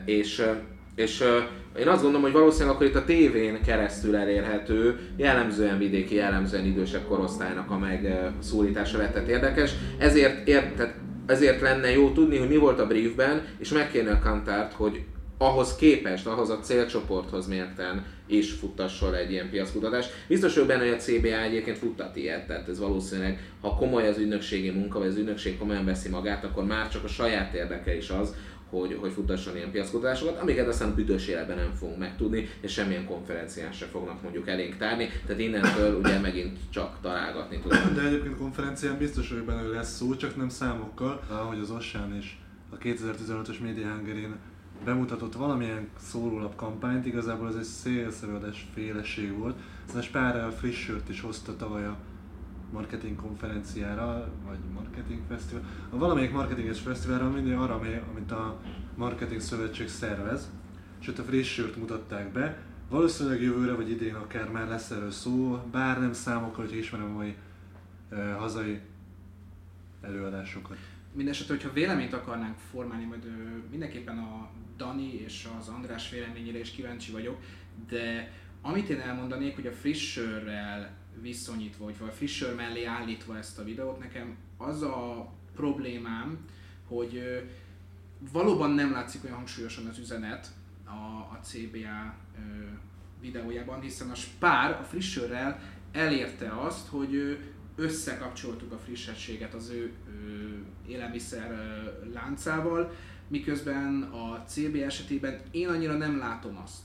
és 0.05 0.47
és 0.95 1.21
uh, 1.21 1.27
én 1.81 1.89
azt 1.89 2.03
gondolom, 2.03 2.23
hogy 2.23 2.33
valószínűleg 2.33 2.75
akkor 2.75 2.87
itt 2.87 2.95
a 2.95 3.05
tévén 3.05 3.63
keresztül 3.63 4.17
elérhető, 4.17 4.99
jellemzően 5.17 5.79
vidéki, 5.79 6.15
jellemzően 6.15 6.65
idősebb 6.65 7.07
korosztálynak 7.07 7.71
a 7.71 7.79
megszólítása 7.79 8.99
lehetett 8.99 9.29
érdekes. 9.29 9.71
Ezért, 9.99 10.49
ér, 10.49 10.73
tehát 10.77 10.95
ezért 11.27 11.61
lenne 11.61 11.91
jó 11.91 12.13
tudni, 12.13 12.39
hogy 12.39 12.49
mi 12.49 12.57
volt 12.57 12.81
a 12.81 12.87
briefben, 12.87 13.43
és 13.59 13.73
megkérni 13.73 14.11
a 14.11 14.19
Kantárt, 14.19 14.73
hogy 14.73 15.05
ahhoz 15.39 15.77
képest, 15.77 16.27
ahhoz 16.27 16.51
a 16.51 16.59
célcsoporthoz 16.59 17.47
mérten 17.47 18.05
is 18.27 18.53
futtasson 18.53 19.15
egy 19.15 19.31
ilyen 19.31 19.51
piackutatást. 19.51 20.13
Biztos 20.29 20.55
vagyok 20.55 20.69
benne, 20.69 20.83
hogy 20.83 20.93
a 20.93 20.97
CBA 20.97 21.43
egyébként 21.43 21.79
futtat 21.79 22.17
ilyet, 22.17 22.47
tehát 22.47 22.69
ez 22.69 22.79
valószínűleg, 22.79 23.53
ha 23.61 23.75
komoly 23.75 24.09
az 24.09 24.19
ügynökségi 24.19 24.71
munka, 24.71 24.99
vagy 24.99 25.09
az 25.09 25.17
ügynökség 25.17 25.59
komolyan 25.59 25.85
veszi 25.85 26.09
magát, 26.09 26.45
akkor 26.45 26.65
már 26.65 26.89
csak 26.89 27.05
a 27.05 27.09
saját 27.09 27.55
érdeke 27.55 27.97
is 27.97 28.11
az, 28.11 28.35
hogy, 28.81 28.97
hogy 29.01 29.13
futtasson 29.13 29.57
ilyen 29.57 29.71
piackutatásokat, 29.71 30.41
amiket 30.41 30.69
aztán 30.69 30.95
büdös 30.95 31.29
életben 31.29 31.57
nem 31.57 31.73
fogunk 31.79 31.99
megtudni, 31.99 32.49
és 32.61 32.73
semmilyen 32.73 33.07
konferencián 33.07 33.73
se 33.73 33.87
fognak 33.87 34.23
mondjuk 34.23 34.49
elénk 34.49 34.77
tárni, 34.77 35.09
tehát 35.27 35.43
innentől 35.43 35.99
ugye 35.99 36.19
megint 36.19 36.59
csak 36.71 36.97
találgatni 37.03 37.59
tudunk. 37.59 37.95
De 37.95 38.03
egyébként 38.07 38.37
konferencián 38.37 38.99
biztos, 38.99 39.31
hogy 39.31 39.43
benne 39.43 39.63
lesz 39.63 39.97
szó, 39.97 40.17
csak 40.17 40.37
nem 40.37 40.49
számokkal, 40.49 41.23
ahogy 41.29 41.59
az 41.59 41.71
Ossán 41.71 42.17
is 42.17 42.39
a 42.71 42.79
2015-ös 42.79 43.61
Media 43.61 43.89
Hungary 43.95 44.27
bemutatott 44.85 45.35
valamilyen 45.35 45.89
szórólap 45.99 46.57
kampányt, 46.57 47.07
igazából 47.07 47.49
ez 47.49 47.55
egy 47.55 47.63
szélszerűadás 47.63 48.67
féleség 48.75 49.39
volt. 49.39 49.57
Ez 49.97 50.11
pár 50.11 50.53
friss 50.59 50.85
sört 50.85 51.09
is 51.09 51.21
hozta 51.21 51.57
tavaly 51.57 51.85
a 51.85 51.97
marketing 52.75 53.17
konferenciára, 53.17 54.33
vagy 54.47 54.59
marketing 54.73 55.21
fesztivál, 55.29 55.65
a 55.91 55.97
valamelyik 55.97 56.33
marketinges 56.33 56.81
fesztiválra 56.81 57.31
mindig 57.31 57.53
arra, 57.53 57.75
amit 58.11 58.31
a 58.31 58.61
marketing 58.97 59.41
szövetség 59.41 59.89
szervez, 59.89 60.51
és 61.01 61.09
ott 61.09 61.19
a 61.19 61.23
friss 61.23 61.53
sört 61.53 61.77
mutatták 61.77 62.33
be. 62.33 62.63
Valószínűleg 62.89 63.43
jövőre 63.43 63.73
vagy 63.73 63.91
idén 63.91 64.15
akár 64.15 64.51
már 64.51 64.69
lesz 64.69 64.91
erről 64.91 65.11
szó, 65.11 65.61
bár 65.71 66.01
nem 66.01 66.13
számokkal, 66.13 66.65
hogy 66.65 66.77
ismerem 66.77 67.07
a 67.07 67.17
mai 67.17 67.37
eh, 68.11 68.37
hazai 68.37 68.81
előadásokat. 70.01 70.77
Mindenesetre, 71.13 71.55
hogyha 71.55 71.73
véleményt 71.73 72.13
akarnánk 72.13 72.57
formálni, 72.71 73.05
majd 73.05 73.25
mindenképpen 73.71 74.19
a 74.19 74.51
Dani 74.77 75.15
és 75.15 75.49
az 75.59 75.69
András 75.69 76.11
véleményére 76.11 76.59
is 76.59 76.71
kíváncsi 76.71 77.13
vagyok, 77.13 77.41
de 77.89 78.33
amit 78.63 78.89
én 78.89 79.01
elmondanék, 79.01 79.55
hogy 79.55 79.67
a 79.67 79.73
friss 79.73 80.13
sörrel 80.13 80.91
viszonyítva, 81.21 81.85
vagy 81.99 82.15
Fisher 82.15 82.55
mellé 82.55 82.85
állítva 82.85 83.39
ezt 83.39 83.59
a 83.59 83.65
videót, 83.65 83.99
nekem 83.99 84.37
az 84.57 84.83
a 84.83 85.29
problémám, 85.55 86.39
hogy 86.89 87.43
valóban 88.33 88.71
nem 88.71 88.93
látszik 88.93 89.25
olyan 89.25 89.37
hangsúlyosan 89.37 89.87
az 89.87 89.99
üzenet 89.99 90.47
a, 90.85 90.91
a 91.35 91.39
CBA 91.43 92.15
videójában, 93.21 93.81
hiszen 93.81 94.11
a 94.11 94.15
Spár 94.15 94.71
a 94.71 94.83
Frischerrel 94.83 95.61
elérte 95.93 96.61
azt, 96.61 96.89
hogy 96.89 97.39
összekapcsoltuk 97.77 98.73
a 98.73 98.79
frissességet 98.79 99.55
az 99.55 99.69
ő, 99.69 99.93
élelmiszer 100.87 101.51
láncával, 102.13 102.93
miközben 103.29 104.03
a 104.03 104.45
CB 104.47 104.75
esetében 104.75 105.41
én 105.51 105.69
annyira 105.69 105.97
nem 105.97 106.19
látom 106.19 106.57
azt, 106.65 106.83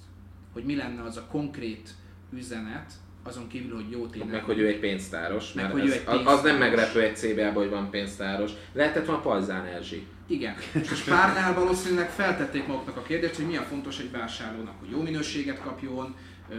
hogy 0.54 0.64
mi 0.64 0.76
lenne 0.76 1.02
az 1.04 1.18
a 1.18 1.26
konkrét 1.26 1.96
üzenet, 2.32 2.94
azon 3.24 3.48
kívül, 3.48 3.76
hogy 3.76 3.90
jó 3.92 4.08
tényleg. 4.08 4.32
Meg, 4.32 4.44
hogy 4.44 4.58
ő 4.60 4.68
egy 4.68 4.80
pénztáros, 4.80 5.54
Meg, 5.54 5.64
mert 5.66 5.80
hogy 5.80 5.88
ő 5.90 5.94
egy 5.94 6.02
az- 6.06 6.14
az 6.14 6.14
pénztáros. 6.16 6.42
nem 6.42 6.58
meglepő 6.58 7.02
egy 7.02 7.16
CBA-ban, 7.18 7.54
hogy 7.54 7.70
van 7.70 7.90
pénztáros. 7.90 8.52
Lehetett 8.74 9.06
van 9.06 9.22
Pajzán 9.22 9.66
Erzsi. 9.66 10.06
Igen. 10.28 10.56
És 10.82 10.92
a 10.92 10.96
Spárnál 10.96 11.54
valószínűleg 11.54 12.10
feltették 12.10 12.68
maguknak 12.68 12.98
a 12.98 13.02
kérdést, 13.02 13.36
hogy 13.36 13.46
milyen 13.46 13.64
fontos 13.64 14.00
egy 14.00 14.12
vásárlónak, 14.12 14.80
hogy 14.80 14.90
jó 14.90 15.02
minőséget 15.02 15.62
kapjon, 15.62 16.16
ö, 16.50 16.56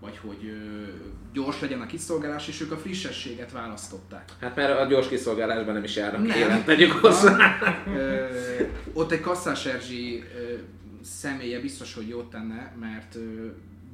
vagy 0.00 0.18
hogy 0.26 0.38
ö, 0.48 0.82
gyors 1.32 1.60
legyen 1.60 1.80
a 1.80 1.86
kiszolgálás, 1.86 2.48
és 2.48 2.60
ők 2.60 2.72
a 2.72 2.76
frissességet 2.76 3.52
választották. 3.52 4.24
Hát 4.40 4.56
mert 4.56 4.78
a 4.80 4.84
gyors 4.86 5.08
kiszolgálásban 5.08 5.74
nem 5.74 5.84
is 5.84 5.96
járnak 5.96 6.26
Nem. 6.26 6.38
élen, 6.38 6.64
tegyük 6.64 6.92
hozzá. 6.92 7.58
Ö, 7.96 8.26
ott 8.92 9.12
egy 9.12 9.20
kasszás 9.20 9.66
Erzsi 9.66 10.22
ö, 10.36 10.52
személye 11.02 11.60
biztos, 11.60 11.94
hogy 11.94 12.08
jót 12.08 12.30
tenne, 12.30 12.72
mert 12.80 13.14
ö, 13.14 13.46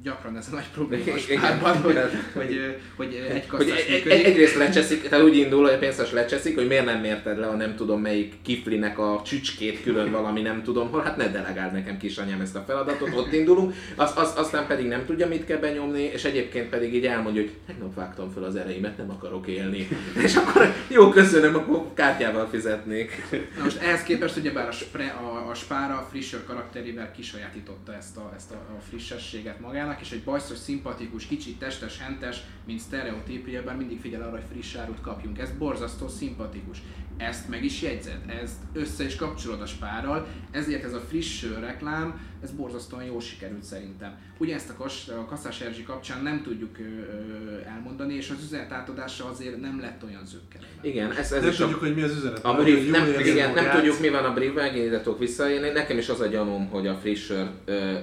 gyakran 0.03 0.37
ez 0.37 0.47
a 0.51 0.55
nagy 0.55 0.69
probléma 0.73 1.03
a 1.13 1.17
Igen. 1.17 1.37
Spárban, 1.37 1.81
hogy, 1.81 1.97
hogy, 2.33 2.75
hogy 2.95 3.25
ö, 3.29 3.33
egy 3.33 3.47
Hogy 3.47 3.47
kasszás 3.47 3.85
egy, 3.85 3.93
egy, 3.93 4.03
működik. 4.03 4.25
egyrészt 4.25 4.55
lecseszik, 4.55 5.09
tehát 5.09 5.25
úgy 5.25 5.37
indul, 5.37 5.63
hogy 5.63 5.73
a 5.73 5.77
pénzes 5.77 6.11
lecseszik, 6.11 6.55
hogy 6.55 6.67
miért 6.67 6.85
nem 6.85 6.99
mérted 6.99 7.37
le 7.39 7.47
a 7.47 7.55
nem 7.55 7.75
tudom 7.75 8.01
melyik 8.01 8.33
kiflinek 8.41 8.99
a 8.99 9.21
csücskét 9.25 9.83
külön 9.83 10.11
valami 10.11 10.41
nem 10.41 10.63
tudom 10.63 10.89
hol, 10.89 11.01
hát 11.01 11.17
ne 11.17 11.27
delegáld 11.27 11.73
nekem 11.73 11.97
kisanyám 11.97 12.41
ezt 12.41 12.55
a 12.55 12.63
feladatot, 12.67 13.15
ott 13.15 13.33
indulunk, 13.33 13.73
az, 13.95 14.11
az, 14.15 14.33
aztán 14.35 14.67
pedig 14.67 14.87
nem 14.87 15.05
tudja 15.05 15.27
mit 15.27 15.45
kell 15.45 15.57
benyomni, 15.57 16.03
és 16.03 16.23
egyébként 16.23 16.69
pedig 16.69 16.93
így 16.93 17.05
elmondja, 17.05 17.41
hogy 17.41 17.51
tegnap 17.67 17.95
vágtam 17.95 18.31
fel 18.31 18.43
az 18.43 18.55
ereimet, 18.55 18.97
nem 18.97 19.09
akarok 19.09 19.47
élni. 19.47 19.87
És 20.25 20.35
akkor 20.35 20.73
jó, 20.87 21.09
köszönöm, 21.09 21.55
akkor 21.55 21.93
kártyával 21.93 22.47
fizetnék. 22.47 23.27
Na 23.57 23.63
most 23.63 23.81
ehhez 23.81 24.03
képest 24.03 24.37
ugyebár 24.37 24.67
a, 24.67 24.71
spre, 24.71 25.07
a, 25.09 25.49
a 25.49 25.53
Spára 25.53 25.93
a 25.97 26.07
Frischer 26.09 26.43
karakterével 26.43 27.11
kisajátította 27.11 27.95
ezt 27.95 28.17
a, 28.17 28.31
ezt 28.35 28.51
a, 28.51 28.55
a 28.55 28.81
frissességet 28.89 29.59
magának, 29.59 29.90
és 29.99 30.11
egy 30.11 30.23
bajszos, 30.23 30.57
szimpatikus, 30.57 31.25
kicsit 31.25 31.59
testes, 31.59 31.99
hentes, 31.99 32.41
mint 32.65 32.79
sztereotípiában 32.79 33.75
mindig 33.75 33.99
figyel 33.99 34.21
arra, 34.21 34.31
hogy 34.31 34.45
friss 34.51 34.75
árut 34.75 35.01
kapjunk. 35.01 35.39
Ez 35.39 35.51
borzasztó 35.57 36.07
szimpatikus. 36.07 36.77
Ezt 37.17 37.49
meg 37.49 37.63
is 37.63 37.81
jegyzed, 37.81 38.19
ezt 38.43 38.57
össze 38.73 39.03
is 39.03 39.15
kapcsolod 39.15 39.61
a 39.61 39.65
spárral, 39.65 40.27
ezért 40.51 40.83
ez 40.83 40.93
a 40.93 40.99
friss 40.99 41.45
reklám, 41.59 42.19
ez 42.43 42.51
borzasztóan 42.51 43.03
jól 43.03 43.21
sikerült 43.21 43.63
szerintem. 43.63 44.17
Ugyanezt 44.37 44.69
a, 44.69 44.73
kas, 44.73 45.07
a 45.07 45.25
Kasszás 45.25 45.61
Erzsi 45.61 45.83
kapcsán 45.83 46.23
nem 46.23 46.41
tudjuk 46.43 46.77
ö, 46.79 46.83
ö, 46.83 47.59
elmondani, 47.65 48.13
és 48.13 48.29
az 48.29 48.43
üzenet 48.43 48.71
átadása 48.71 49.25
azért 49.29 49.61
nem 49.61 49.79
lett 49.79 50.03
olyan 50.03 50.25
zökkenő. 50.25 50.65
Igen, 50.81 51.11
ez, 51.11 51.31
ez 51.31 51.41
Nem 51.41 51.49
is 51.49 51.59
a 51.59 51.63
tudjuk, 51.63 51.79
hogy 51.79 51.95
mi 51.95 52.01
az 52.01 52.15
üzenet. 52.15 52.45
A 52.45 52.53
brief, 52.53 52.89
nem, 52.89 53.07
igen, 53.19 53.53
nem 53.53 53.71
tudjuk 53.75 53.99
mi 53.99 54.09
van 54.09 54.23
a 54.23 54.61
engedjetek 54.61 55.17
visszaélni. 55.17 55.69
Nekem 55.69 55.97
is 55.97 56.09
az 56.09 56.19
a 56.19 56.27
gyanúm, 56.27 56.67
hogy 56.67 56.87
a 56.87 56.95
Frischer 56.95 57.51
ö, 57.65 57.97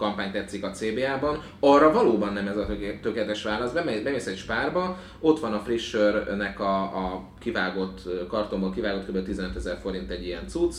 kampány 0.00 0.30
tetszik 0.30 0.64
a 0.64 0.70
CBA-ban. 0.70 1.42
Arra 1.60 1.92
valóban 1.92 2.32
nem 2.32 2.46
ez 2.46 2.56
a 2.56 2.66
töké- 2.66 3.00
tökéletes 3.00 3.42
válasz. 3.42 3.72
Bemész, 3.72 4.26
egy 4.26 4.36
spárba, 4.36 4.98
ott 5.20 5.40
van 5.40 5.52
a 5.52 5.58
Frischernek 5.58 6.60
a, 6.60 6.82
a 6.82 7.28
kivágott, 7.40 8.00
kartonból 8.28 8.72
kivágott 8.72 9.06
kb. 9.06 9.24
15 9.24 9.56
ezer 9.56 9.78
forint 9.82 10.10
egy 10.10 10.26
ilyen 10.26 10.48
cucc, 10.48 10.74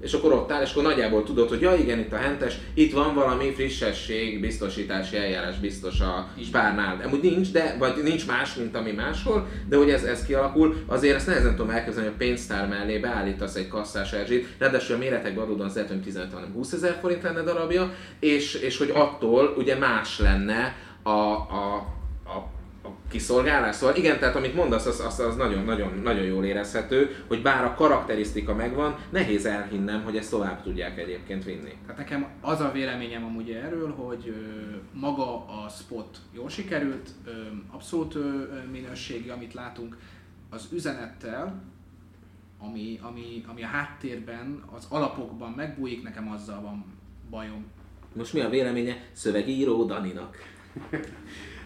és 0.00 0.12
akkor 0.12 0.32
ott 0.32 0.52
áll, 0.52 0.62
és 0.62 0.70
akkor 0.72 0.82
nagyjából 0.82 1.22
tudod, 1.24 1.48
hogy 1.48 1.60
ja 1.60 1.74
igen, 1.74 1.98
itt 1.98 2.12
a 2.12 2.16
hentes, 2.16 2.58
itt 2.74 2.92
van 2.92 3.14
valami 3.14 3.50
frissesség, 3.50 4.40
biztosítási 4.40 5.16
eljárás 5.16 5.58
biztos 5.58 6.00
a 6.00 6.28
spárnál. 6.44 7.00
Amúgy 7.04 7.22
nincs, 7.22 7.52
de, 7.52 7.76
vagy 7.78 8.02
nincs 8.02 8.26
más, 8.26 8.54
mint 8.54 8.76
ami 8.76 8.92
máshol, 8.92 9.48
de 9.68 9.76
hogy 9.76 9.90
ez, 9.90 10.02
ez 10.02 10.24
kialakul, 10.24 10.76
azért 10.86 11.16
ezt 11.16 11.26
nehezen 11.26 11.56
tudom 11.56 11.70
elképzelni, 11.70 12.08
hogy 12.08 12.18
a 12.18 12.24
pénztár 12.24 12.68
mellé 12.68 12.98
beállítasz 12.98 13.54
egy 13.54 13.68
kasszás 13.68 14.12
erzsét, 14.12 14.46
ráadásul 14.58 14.94
a 14.94 14.98
méretekben 14.98 15.44
adódóan 15.44 15.68
az 15.68 15.74
lehet, 15.74 15.90
hogy 15.90 16.02
15 16.02 16.32
hanem 16.32 16.52
20 16.52 16.72
ezer 16.72 16.98
forint 17.00 17.22
lenne 17.22 17.42
darabja, 17.42 17.94
és, 18.20 18.31
és 18.54 18.78
hogy 18.78 18.90
attól 18.94 19.54
ugye 19.56 19.78
más 19.78 20.18
lenne 20.18 20.76
a, 21.02 21.10
a, 21.10 21.74
a, 22.24 22.50
kiszolgálás. 23.12 23.74
Szóval 23.74 23.96
igen, 23.96 24.18
tehát 24.18 24.36
amit 24.36 24.54
mondasz, 24.54 24.86
az, 24.86 25.00
az, 25.00 25.20
az 25.20 25.36
nagyon, 25.36 25.64
nagyon, 25.64 26.00
nagyon 26.02 26.24
jól 26.24 26.44
érezhető, 26.44 27.24
hogy 27.28 27.42
bár 27.42 27.64
a 27.64 27.74
karakterisztika 27.74 28.54
megvan, 28.54 28.96
nehéz 29.10 29.46
elhinnem, 29.46 30.02
hogy 30.02 30.16
ezt 30.16 30.30
tovább 30.30 30.62
tudják 30.62 30.98
egyébként 30.98 31.44
vinni. 31.44 31.76
Tehát 31.86 31.96
nekem 31.96 32.26
az 32.40 32.60
a 32.60 32.72
véleményem 32.72 33.24
amúgy 33.24 33.50
erről, 33.50 33.92
hogy 33.94 34.34
maga 34.92 35.46
a 35.46 35.68
spot 35.68 36.18
jól 36.32 36.48
sikerült, 36.48 37.10
abszolút 37.70 38.16
minőségi, 38.70 39.28
amit 39.28 39.54
látunk, 39.54 39.96
az 40.50 40.68
üzenettel, 40.72 41.62
ami, 42.58 42.98
ami, 43.02 43.44
ami 43.46 43.62
a 43.62 43.66
háttérben, 43.66 44.62
az 44.74 44.86
alapokban 44.88 45.52
megbújik, 45.52 46.02
nekem 46.02 46.30
azzal 46.30 46.60
van 46.60 46.84
bajom. 47.30 47.64
Most 48.14 48.32
mi 48.32 48.40
a 48.40 48.48
véleménye 48.48 49.04
szövegíró 49.12 49.84
Daninak? 49.84 50.36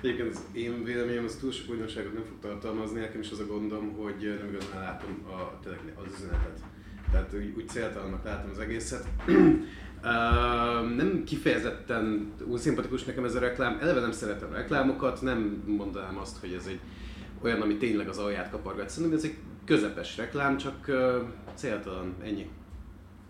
Egyébként 0.02 0.34
az 0.34 0.40
én 0.52 0.84
véleményem 0.84 1.24
az 1.24 1.36
túl 1.40 1.52
sok 1.52 1.70
újdonságot 1.70 2.12
nem 2.12 2.22
fog 2.22 2.38
tartalmazni, 2.40 3.00
nekem 3.00 3.20
is 3.20 3.30
az 3.30 3.38
a 3.38 3.46
gondom, 3.46 3.92
hogy 3.92 4.38
nem 4.38 4.48
igazán 4.48 4.82
látom 4.82 5.24
a, 5.26 5.60
tényleg 5.62 5.80
az 5.94 6.12
üzenetet. 6.18 6.60
Tehát 7.10 7.34
úgy, 7.34 7.52
úgy 7.56 7.68
céltalannak 7.68 8.24
látom 8.24 8.50
az 8.50 8.58
egészet. 8.58 9.06
Uh, 9.96 10.96
nem 10.96 11.22
kifejezetten 11.24 12.32
úgy 12.44 12.58
szimpatikus 12.58 13.04
nekem 13.04 13.24
ez 13.24 13.34
a 13.34 13.38
reklám, 13.38 13.78
eleve 13.80 14.00
nem 14.00 14.12
szeretem 14.12 14.48
a 14.52 14.54
reklámokat, 14.54 15.22
nem 15.22 15.62
mondanám 15.66 16.18
azt, 16.18 16.36
hogy 16.40 16.52
ez 16.52 16.66
egy 16.66 16.80
olyan, 17.42 17.60
ami 17.60 17.76
tényleg 17.76 18.08
az 18.08 18.18
alját 18.18 18.50
kapargat. 18.50 18.90
Szerintem 18.90 19.18
ez 19.18 19.24
egy 19.24 19.34
közepes 19.64 20.16
reklám, 20.16 20.56
csak 20.56 20.84
uh, 20.88 21.14
céltalan, 21.54 22.14
ennyi. 22.22 22.50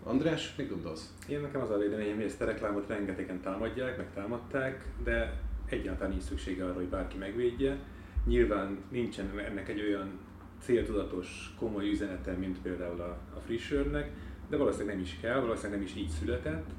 András, 0.07 0.55
mit 0.55 0.69
gondolsz? 0.69 1.13
Én 1.29 1.41
nekem 1.41 1.61
az 1.61 1.69
a 1.69 1.77
véleményem, 1.77 2.15
hogy 2.15 2.25
ezt 2.25 2.41
a 2.41 2.45
reklámot 2.45 2.87
rengetegen 2.87 3.41
támadják, 3.41 3.97
meg 3.97 4.13
támadták, 4.13 4.85
de 5.03 5.39
egyáltalán 5.65 6.11
nincs 6.11 6.23
szüksége 6.23 6.63
arra, 6.63 6.73
hogy 6.73 6.87
bárki 6.87 7.17
megvédje. 7.17 7.77
Nyilván 8.25 8.77
nincsen 8.89 9.39
ennek 9.39 9.69
egy 9.69 9.81
olyan 9.81 10.19
céltudatos, 10.61 11.55
komoly 11.59 11.89
üzenete, 11.89 12.31
mint 12.31 12.61
például 12.61 13.01
a, 13.01 13.17
a 13.35 13.39
Frischernek, 13.45 14.11
de 14.49 14.57
valószínűleg 14.57 14.95
nem 14.95 15.03
is 15.03 15.17
kell, 15.21 15.39
valószínűleg 15.39 15.79
nem 15.79 15.87
is 15.87 15.95
így 15.95 16.09
született. 16.09 16.69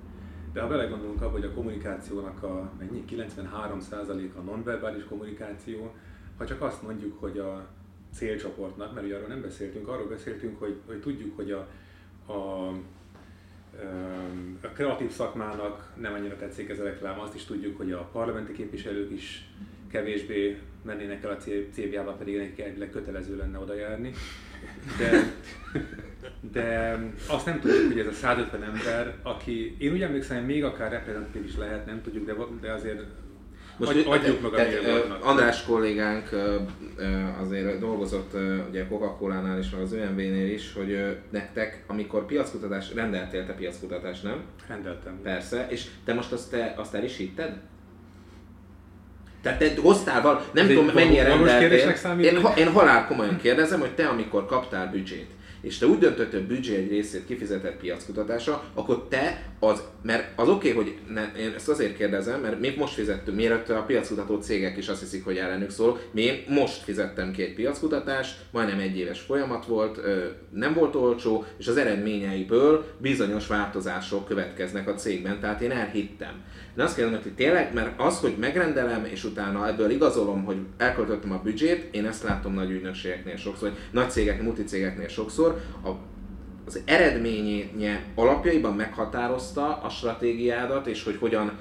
De 0.53 0.61
ha 0.61 0.69
belegondolunk 0.69 1.23
abba, 1.23 1.31
hogy 1.31 1.45
a 1.45 1.53
kommunikációnak 1.53 2.43
a 2.43 2.73
mennyi, 2.79 3.05
93%-a 3.11 4.41
nonverbális 4.41 5.05
kommunikáció, 5.05 5.95
ha 6.37 6.47
csak 6.47 6.63
azt 6.63 6.83
mondjuk, 6.83 7.21
hogy 7.21 7.39
a 7.39 7.67
célcsoportnak, 8.13 8.95
mert 8.95 9.07
ugye 9.07 9.17
arról 9.17 9.29
nem 9.29 9.43
beszéltünk, 9.43 9.89
arról 9.89 10.09
beszéltünk, 10.09 10.59
hogy, 10.59 10.81
hogy 10.87 11.01
tudjuk, 11.01 11.37
hogy 11.37 11.51
a, 11.51 11.67
a 12.33 12.73
a 14.63 14.67
kreatív 14.67 15.11
szakmának 15.11 15.93
nem 16.01 16.13
annyira 16.13 16.37
tetszik 16.37 16.69
ez 16.69 16.79
a 16.79 16.85
reklám, 16.85 17.21
azt 17.21 17.35
is 17.35 17.45
tudjuk, 17.45 17.77
hogy 17.77 17.93
a 17.93 18.09
parlamenti 18.13 18.53
képviselők 18.53 19.11
is 19.11 19.49
kevésbé 19.91 20.59
mennének 20.83 21.25
el 21.25 21.31
a 21.31 21.37
CBA-ba, 21.73 22.13
pedig 22.13 22.37
nekik 22.37 22.61
elvileg 22.61 22.91
kötelező 22.91 23.37
lenne 23.37 23.59
oda 23.59 23.75
járni. 23.75 24.13
De, 24.99 25.33
de 26.53 26.99
azt 27.29 27.47
nem 27.47 27.61
tudjuk, 27.61 27.87
hogy 27.93 27.99
ez 27.99 28.07
a 28.07 28.13
150 28.13 28.63
ember, 28.63 29.15
aki, 29.23 29.77
én 29.79 29.93
úgy 29.93 30.03
emlékszem, 30.03 30.45
még 30.45 30.65
akár 30.65 30.91
reprezentatív 30.91 31.45
is 31.45 31.57
lehet, 31.57 31.87
nem 31.87 32.03
tudjuk, 32.03 32.27
de, 32.27 32.35
de 32.61 32.73
azért 32.73 33.03
Most 33.79 33.93
Adj- 33.93 34.07
adjuk 34.07 34.41
meg 34.41 34.53
a 34.53 34.57
tehát, 34.57 35.19
András 35.21 35.65
kollégánk 35.65 36.29
azért 37.41 37.79
dolgozott 37.79 38.37
ugye 38.69 38.87
Coca-Cola-nál 38.87 39.59
és 39.59 39.71
meg 39.71 39.81
az 39.81 39.93
ÖMV-nél 39.93 40.53
is, 40.53 40.73
hogy 40.73 41.17
nektek, 41.31 41.85
amikor 41.87 42.27
piackutatás, 42.27 42.95
rendeltél 42.95 43.47
te 43.47 43.53
piackutatást, 43.53 44.23
nem? 44.23 44.43
rendeltem. 44.69 45.21
Persze, 45.23 45.67
és 45.71 45.87
te 46.05 46.15
most 46.15 46.33
azt, 46.33 46.51
te, 46.51 46.75
azt 46.77 46.95
el 46.95 47.05
is 47.05 47.17
hitted? 47.17 47.53
Tehát 49.43 49.59
te 49.59 49.81
hoztál 49.81 50.23
val, 50.23 50.45
nem 50.53 50.65
Ez 50.67 50.71
tudom 50.71 50.91
mennyire 50.95 51.23
rendeltél. 51.23 51.95
Én, 52.21 52.47
én 52.57 52.73
halál 52.73 53.07
komolyan 53.07 53.37
kérdezem, 53.37 53.81
hogy 53.81 53.95
te 53.95 54.07
amikor 54.07 54.47
kaptál 54.47 54.91
büdzsét, 54.91 55.31
és 55.61 55.79
te 55.79 55.87
úgy 55.87 55.99
döntötted, 55.99 56.33
hogy 56.33 56.47
büdzsé 56.47 56.75
egy 56.75 56.89
részét 56.89 57.27
kifizetett 57.27 57.77
piackutatásra, 57.77 58.65
akkor 58.75 59.07
te 59.09 59.43
az, 59.61 59.83
mert 60.03 60.39
az 60.39 60.49
oké, 60.49 60.71
okay, 60.71 60.83
hogy 60.83 60.99
ne, 61.09 61.33
én 61.39 61.53
ezt 61.57 61.69
azért 61.69 61.97
kérdezem, 61.97 62.41
mert 62.41 62.61
mi 62.61 62.75
most 62.77 62.95
fizettünk, 62.95 63.37
mielőtt 63.37 63.69
a 63.69 63.83
piackutató 63.83 64.41
cégek 64.41 64.77
is 64.77 64.89
azt 64.89 65.01
hiszik, 65.01 65.25
hogy 65.25 65.37
ellenük 65.37 65.71
szól, 65.71 66.01
mi 66.11 66.45
most 66.49 66.83
fizettem 66.83 67.33
ki 67.33 67.43
egy 67.43 67.55
piackutatást, 67.55 68.37
majdnem 68.51 68.79
egy 68.79 68.99
éves 68.99 69.21
folyamat 69.21 69.67
volt, 69.67 70.01
nem 70.51 70.75
volt 70.75 70.95
olcsó, 70.95 71.45
és 71.59 71.69
az 71.69 71.77
eredményeiből 71.77 72.85
bizonyos 72.99 73.47
változások 73.47 74.27
következnek 74.27 74.89
a 74.89 74.95
cégben, 74.95 75.41
tehát 75.41 75.61
én 75.61 75.71
elhittem. 75.71 76.43
De 76.79 76.85
azt 76.85 76.95
kérdezem, 76.95 77.23
hogy 77.23 77.35
tényleg, 77.35 77.75
mert 77.75 78.01
az, 78.01 78.21
hogy 78.21 78.37
megrendelem, 78.39 79.05
és 79.05 79.25
utána 79.25 79.69
ebből 79.69 79.91
igazolom, 79.91 80.45
hogy 80.45 80.57
elköltöttem 80.77 81.33
a 81.33 81.41
büdzsét, 81.43 81.95
én 81.95 82.07
ezt 82.07 82.23
látom 82.23 82.55
nagy 82.55 82.71
ügynökségeknél 82.71 83.37
sokszor, 83.37 83.69
vagy 83.69 83.79
nagy 83.91 84.11
cégeknél, 84.11 84.45
multicégeknél 84.45 85.09
sokszor, 85.09 85.61
a, 85.85 85.89
az 86.67 86.83
eredménye 86.85 88.03
alapjaiban 88.15 88.75
meghatározta 88.75 89.83
a 89.83 89.89
stratégiádat, 89.89 90.87
és 90.87 91.05
hogy 91.05 91.17
hogyan 91.17 91.53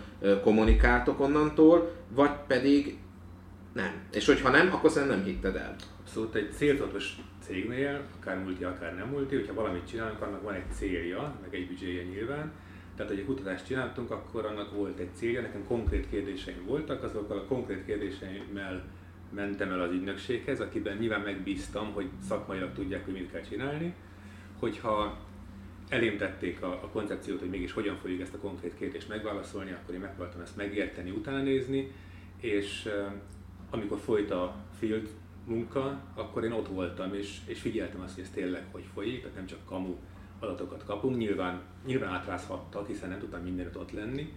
kommunikáltok 0.43 1.19
onnantól, 1.19 1.91
vagy 2.09 2.31
pedig 2.47 2.97
Nem. 3.73 3.91
És 4.11 4.25
hogyha 4.25 4.49
nem, 4.49 4.73
akkor 4.73 4.89
szerintem 4.89 5.17
nem 5.17 5.25
hitted 5.25 5.55
el. 5.55 5.75
Abszolút 5.99 6.35
egy 6.35 6.53
céltudatos 6.53 7.15
cégnél, 7.45 8.01
akár 8.19 8.37
multi, 8.43 8.63
akár 8.63 8.95
nem 8.95 9.07
multi, 9.07 9.35
hogyha 9.35 9.53
valamit 9.53 9.87
csinálunk, 9.89 10.21
annak 10.21 10.43
van 10.43 10.53
egy 10.53 10.71
célja, 10.71 11.35
meg 11.41 11.55
egy 11.55 11.67
büdzséje 11.67 12.03
nyilván. 12.03 12.51
Tehát, 12.97 13.11
hogy 13.11 13.21
egy 13.21 13.27
kutatást 13.27 13.65
csináltunk, 13.65 14.11
akkor 14.11 14.45
annak 14.45 14.71
volt 14.75 14.99
egy 14.99 15.09
célja, 15.13 15.41
nekem 15.41 15.67
konkrét 15.67 16.09
kérdéseim 16.09 16.65
voltak, 16.65 17.03
azokkal 17.03 17.37
a 17.37 17.45
konkrét 17.45 17.85
kérdéseimmel 17.85 18.83
mentem 19.29 19.71
el 19.71 19.81
az 19.81 19.91
ügynökséghez, 19.91 20.59
akiben 20.59 20.97
nyilván 20.97 21.21
megbíztam, 21.21 21.93
hogy 21.93 22.09
szakmailag 22.27 22.73
tudják, 22.73 23.05
hogy 23.05 23.13
mit 23.13 23.31
kell 23.31 23.41
csinálni. 23.41 23.93
Hogyha 24.59 25.17
elém 25.89 26.17
tették 26.17 26.61
a, 26.61 26.71
a 26.71 26.89
koncepciót, 26.91 27.39
hogy 27.39 27.49
mégis 27.49 27.71
hogyan 27.71 27.95
fogjuk 27.95 28.21
ezt 28.21 28.33
a 28.33 28.37
konkrét 28.37 28.75
kérdést 28.77 29.09
megválaszolni, 29.09 29.71
akkor 29.71 29.93
én 29.93 29.99
megpróbáltam 29.99 30.41
ezt 30.41 30.55
megérteni, 30.55 31.09
utána 31.09 31.41
nézni, 31.41 31.91
és 32.39 32.89
amikor 33.69 33.97
folyt 33.97 34.31
a 34.31 34.55
field 34.79 35.09
munka, 35.45 36.01
akkor 36.15 36.43
én 36.43 36.51
ott 36.51 36.67
voltam, 36.67 37.13
és, 37.13 37.37
és 37.45 37.59
figyeltem 37.59 38.01
azt, 38.01 38.15
hogy 38.15 38.23
ez 38.23 38.29
tényleg 38.29 38.65
hogy 38.71 38.85
folyik, 38.93 39.21
tehát 39.21 39.35
nem 39.35 39.45
csak 39.45 39.65
kamu 39.65 39.95
adatokat 40.39 40.83
kapunk, 40.83 41.17
nyilván, 41.17 41.61
nyilván 41.85 42.13
átrázhattak, 42.13 42.87
hiszen 42.87 43.09
nem 43.09 43.19
tudtam 43.19 43.41
mindenütt 43.41 43.77
ott 43.77 43.91
lenni, 43.91 44.33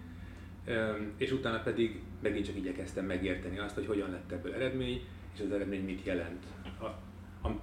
és 1.17 1.31
utána 1.31 1.59
pedig 1.59 2.01
megint 2.21 2.45
csak 2.45 2.55
igyekeztem 2.55 3.05
megérteni 3.05 3.59
azt, 3.59 3.75
hogy 3.75 3.85
hogyan 3.85 4.09
lett 4.09 4.31
ebből 4.31 4.53
eredmény, 4.53 5.01
és 5.33 5.39
az 5.39 5.51
eredmény 5.51 5.83
mit 5.83 6.03
jelent. 6.03 6.45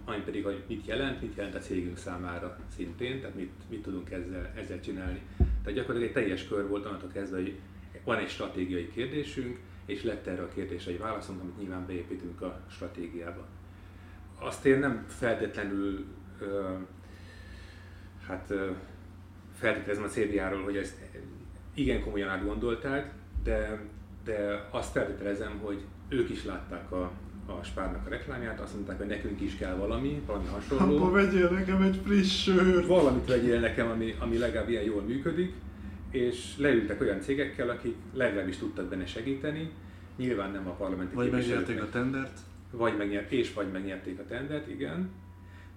Ami 0.04 0.20
pedig, 0.24 0.44
hogy 0.44 0.62
mit 0.66 0.86
jelent, 0.86 1.20
mit 1.20 1.36
jelent 1.36 1.54
a 1.54 1.58
cégünk 1.58 1.96
számára 1.96 2.58
szintén, 2.76 3.20
tehát 3.20 3.34
mit, 3.34 3.52
mit 3.68 3.82
tudunk 3.82 4.10
ezzel, 4.10 4.52
ezzel 4.56 4.80
csinálni. 4.80 5.22
Tehát 5.36 5.78
gyakorlatilag 5.78 6.02
egy 6.02 6.12
teljes 6.12 6.48
kör 6.48 6.68
volt 6.68 6.86
onnantól 6.86 7.08
kezdve, 7.08 7.36
hogy 7.36 7.58
van 8.04 8.18
egy 8.18 8.28
stratégiai 8.28 8.90
kérdésünk, 8.90 9.58
és 9.86 10.02
lett 10.02 10.26
erre 10.26 10.42
a 10.42 10.48
kérdésre 10.48 10.92
egy 10.92 10.98
válaszunk, 10.98 11.40
amit 11.40 11.58
nyilván 11.58 11.86
beépítünk 11.86 12.42
a 12.42 12.60
stratégiába. 12.70 13.46
Azt 14.38 14.66
én 14.66 14.78
nem 14.78 15.04
feltétlenül 15.08 16.04
hát 18.28 18.52
feltételezem 19.58 20.04
a 20.04 20.06
CBA-ról, 20.06 20.62
hogy 20.62 20.76
ezt 20.76 20.96
igen 21.74 22.02
komolyan 22.02 22.28
átgondolták, 22.28 23.12
de, 23.44 23.80
de 24.24 24.68
azt 24.70 24.90
feltételezem, 24.90 25.58
hogy 25.62 25.80
ők 26.08 26.30
is 26.30 26.44
látták 26.44 26.92
a, 26.92 27.10
a 27.46 27.62
Spárnak 27.62 28.06
a 28.06 28.08
reklámját, 28.08 28.60
azt 28.60 28.74
mondták, 28.74 28.98
hogy 28.98 29.06
nekünk 29.06 29.40
is 29.40 29.56
kell 29.56 29.74
valami, 29.74 30.22
valami 30.26 30.46
hasonló. 30.46 30.96
Akkor 30.96 31.12
vegyél 31.12 31.50
nekem 31.50 31.82
egy 31.82 32.00
friss 32.04 32.42
sört! 32.42 32.86
Valamit 32.86 33.28
vegyél 33.28 33.60
nekem, 33.60 33.90
ami, 33.90 34.14
ami 34.18 34.38
legalább 34.38 34.68
ilyen 34.68 34.82
jól 34.82 35.02
működik, 35.02 35.52
és 36.10 36.56
leültek 36.56 37.00
olyan 37.00 37.20
cégekkel, 37.20 37.70
akik 37.70 37.94
legalábbis 38.12 38.56
tudtak 38.56 38.88
benne 38.88 39.06
segíteni, 39.06 39.70
nyilván 40.16 40.50
nem 40.50 40.66
a 40.66 40.70
parlamenti 40.70 41.14
Vagy 41.14 41.30
megnyerték 41.30 41.82
a 41.82 41.88
tendert? 41.88 42.38
Vagy 42.70 42.96
megnyert, 42.96 43.32
és 43.32 43.52
vagy 43.52 43.70
megnyerték 43.72 44.18
a 44.18 44.24
tendert, 44.24 44.68
igen 44.68 45.10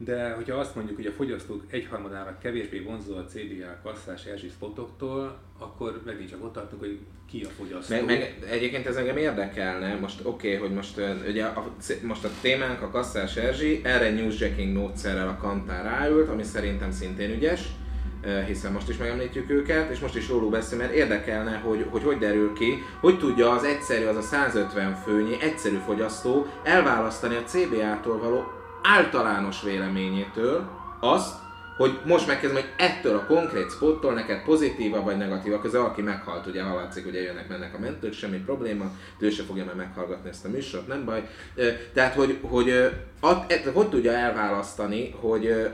de 0.03 0.33
hogyha 0.33 0.55
azt 0.57 0.75
mondjuk, 0.75 0.97
hogy 0.97 1.05
a 1.05 1.11
fogyasztók 1.11 1.63
egyharmadának 1.69 2.39
kevésbé 2.39 2.79
vonzó 2.79 3.15
a 3.15 3.25
CDA 3.25 3.79
kasszás 3.83 4.25
Erzsi 4.25 4.49
spotoktól, 4.49 5.39
akkor 5.59 6.01
megint 6.05 6.29
csak 6.29 6.43
ott 6.43 6.53
tartunk, 6.53 6.81
hogy 6.81 6.99
ki 7.29 7.43
a 7.43 7.49
fogyasztó. 7.49 7.95
Meg, 7.95 8.05
meg 8.05 8.35
egyébként 8.49 8.85
ez 8.85 8.95
engem 8.95 9.17
érdekelne, 9.17 9.95
most 9.95 10.19
oké, 10.23 10.55
okay, 10.55 10.67
hogy 10.67 10.75
most, 10.75 11.01
ugye 11.27 11.45
a, 11.45 11.71
most 12.03 12.23
a 12.23 12.29
témánk 12.41 12.81
a 12.81 12.89
kasszás 12.89 13.35
Erzsi, 13.35 13.81
erre 13.83 14.11
newsjacking 14.11 14.77
módszerrel 14.77 15.27
a 15.27 15.37
kantár 15.37 15.83
ráült, 15.83 16.29
ami 16.29 16.43
szerintem 16.43 16.91
szintén 16.91 17.31
ügyes, 17.31 17.67
hiszen 18.47 18.71
most 18.71 18.89
is 18.89 18.97
megemlítjük 18.97 19.49
őket, 19.49 19.89
és 19.89 19.99
most 19.99 20.15
is 20.15 20.29
róluk 20.29 20.51
beszél, 20.51 20.77
mert 20.77 20.93
érdekelne, 20.93 21.57
hogy, 21.57 21.85
hogy 21.89 22.03
hogy 22.03 22.17
derül 22.17 22.53
ki, 22.53 22.83
hogy 22.99 23.17
tudja 23.17 23.51
az 23.51 23.63
egyszerű, 23.63 24.05
az 24.05 24.15
a 24.15 24.21
150 24.21 24.95
főnyi 24.95 25.41
egyszerű 25.41 25.77
fogyasztó 25.85 26.45
elválasztani 26.63 27.35
a 27.35 27.43
CBA-tól 27.43 28.19
való 28.19 28.59
általános 28.84 29.62
véleményétől 29.62 30.70
azt, 31.00 31.39
hogy 31.78 32.00
most 32.06 32.28
megkezdem, 32.28 32.62
hogy 32.62 32.74
ettől 32.78 33.15
a 33.17 33.26
konkrét 33.26 33.72
spottól 33.72 34.13
neked 34.13 34.44
pozitíva 34.44 35.04
vagy 35.04 35.17
negatíva, 35.17 35.62
közben 35.62 35.82
aki 35.82 36.02
meghalt, 36.02 36.48
ugye 36.48 36.63
hallatszik, 36.63 37.04
hogy 37.04 37.13
jönnek, 37.13 37.48
mennek 37.48 37.74
a 37.74 37.80
mentők, 37.80 38.13
semmi 38.13 38.38
probléma, 38.38 38.86
ő 39.20 39.30
se 39.30 39.44
fogja 39.44 39.65
már 39.65 39.76
meghallgatni 39.76 40.30
ezt 40.30 40.46
a 40.46 40.50
műsort, 40.50 40.88
nem 40.88 41.06
baj. 41.06 41.30
Tehát, 41.94 42.13
hogy, 42.13 42.38
hogy, 42.41 42.91
hogy, 43.22 43.72
hogy 43.74 43.89
tudja 43.89 44.12
elválasztani, 44.12 45.15
hogy 45.20 45.70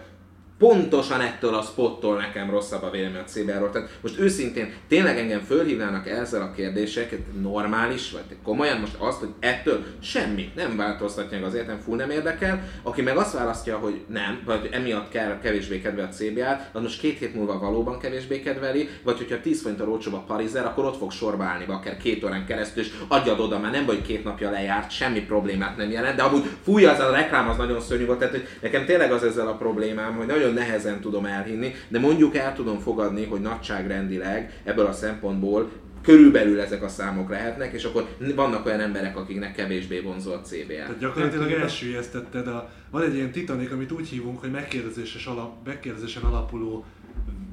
pontosan 0.58 1.22
ettől 1.22 1.54
a 1.54 1.62
spottól 1.62 2.17
nekem 2.17 2.50
rosszabb 2.50 2.84
a 2.84 2.89
vélemény 2.89 3.22
a 3.22 3.24
CBR-ról. 3.24 3.70
Tehát 3.72 3.89
most 4.02 4.20
őszintén 4.20 4.74
tényleg 4.88 5.17
engem 5.17 5.39
fölhívnának 5.39 6.08
ezzel 6.08 6.41
a 6.41 6.52
kérdéseket, 6.52 7.20
normális, 7.41 8.12
vagy 8.12 8.38
komolyan 8.43 8.80
most 8.80 8.96
azt, 8.98 9.20
hogy 9.20 9.30
ettől 9.39 9.84
semmi 10.00 10.52
nem 10.56 10.78
változtatja 10.78 11.38
meg 11.38 11.48
az 11.48 11.54
életem, 11.54 11.80
full 11.80 11.98
nem 11.98 12.10
érdekel. 12.10 12.70
Aki 12.84 13.02
meg 13.02 13.17
azt 13.17 13.34
választja, 13.34 13.78
hogy 13.78 14.02
nem, 14.08 14.41
vagy 14.46 14.70
emiatt 14.72 15.10
kell 15.10 15.39
kevésbé 15.39 15.82
kedve 15.82 16.04
a 16.04 16.08
CBR, 16.08 16.60
az 16.72 16.82
most 16.82 17.00
két 17.00 17.17
hét 17.17 17.36
múlva 17.36 17.60
valóban 17.60 18.00
kevésbé 18.00 18.39
kedveli, 18.39 18.89
vagy 19.04 19.17
hogyha 19.17 19.41
10 19.41 19.65
a 19.80 19.84
olcsóbb 19.84 20.13
a 20.13 20.24
Parizer, 20.28 20.65
akkor 20.65 20.86
ott 20.86 20.98
fog 20.98 21.12
sorba 21.12 21.43
állni 21.43 21.65
akár 21.67 21.98
két 21.98 22.24
órán 22.24 22.46
keresztül, 22.46 22.84
és 22.84 22.91
adjad 23.08 23.39
oda, 23.39 23.60
mert 23.60 23.74
nem 23.74 23.86
vagy 23.86 24.02
két 24.02 24.24
napja 24.24 24.50
lejárt, 24.50 24.91
semmi 24.91 25.20
problémát 25.20 25.78
nem 25.78 25.91
jelent, 25.91 26.15
de 26.15 26.24
amúgy 26.24 26.43
fújja 26.63 26.91
az 26.91 27.00
a 27.00 27.12
reklám, 27.12 27.50
az 27.50 27.58
nagyon 27.58 27.82
szörnyű 27.82 28.06
volt, 28.06 28.20
tehát 28.20 28.34
hogy 28.34 28.48
nekem 28.62 28.86
tényleg 28.86 29.12
az 29.12 29.24
ezzel 29.24 29.48
a 29.48 29.56
problémám, 29.56 30.15
hogy 30.15 30.26
nagyon 30.26 30.46
nagyon 30.47 30.67
nehezen 30.67 30.99
tudom 31.01 31.25
elhinni, 31.25 31.73
de 31.88 31.99
mondjuk 31.99 32.36
el 32.36 32.53
tudom 32.53 32.79
fogadni, 32.79 33.25
hogy 33.25 33.41
nagyságrendileg 33.41 34.62
ebből 34.63 34.86
a 34.86 34.91
szempontból 34.91 35.69
körülbelül 36.01 36.60
ezek 36.60 36.83
a 36.83 36.88
számok 36.88 37.29
lehetnek, 37.29 37.73
és 37.73 37.83
akkor 37.83 38.07
vannak 38.36 38.65
olyan 38.65 38.79
emberek, 38.79 39.17
akiknek 39.17 39.55
kevésbé 39.55 39.99
vonzó 39.99 40.31
a 40.31 40.41
CBA. 40.41 40.73
Tehát 40.73 40.99
gyakorlatilag 40.99 41.51
elsüllyesztetted 41.51 42.47
a... 42.47 42.69
Van 42.89 43.01
egy 43.01 43.15
ilyen 43.15 43.31
titanik, 43.31 43.71
amit 43.71 43.91
úgy 43.91 44.07
hívunk, 44.07 44.39
hogy 44.39 44.51
megkérdezéses 44.51 45.25
alap, 45.25 45.65
megkérdezésen 45.65 46.23
alapuló 46.23 46.86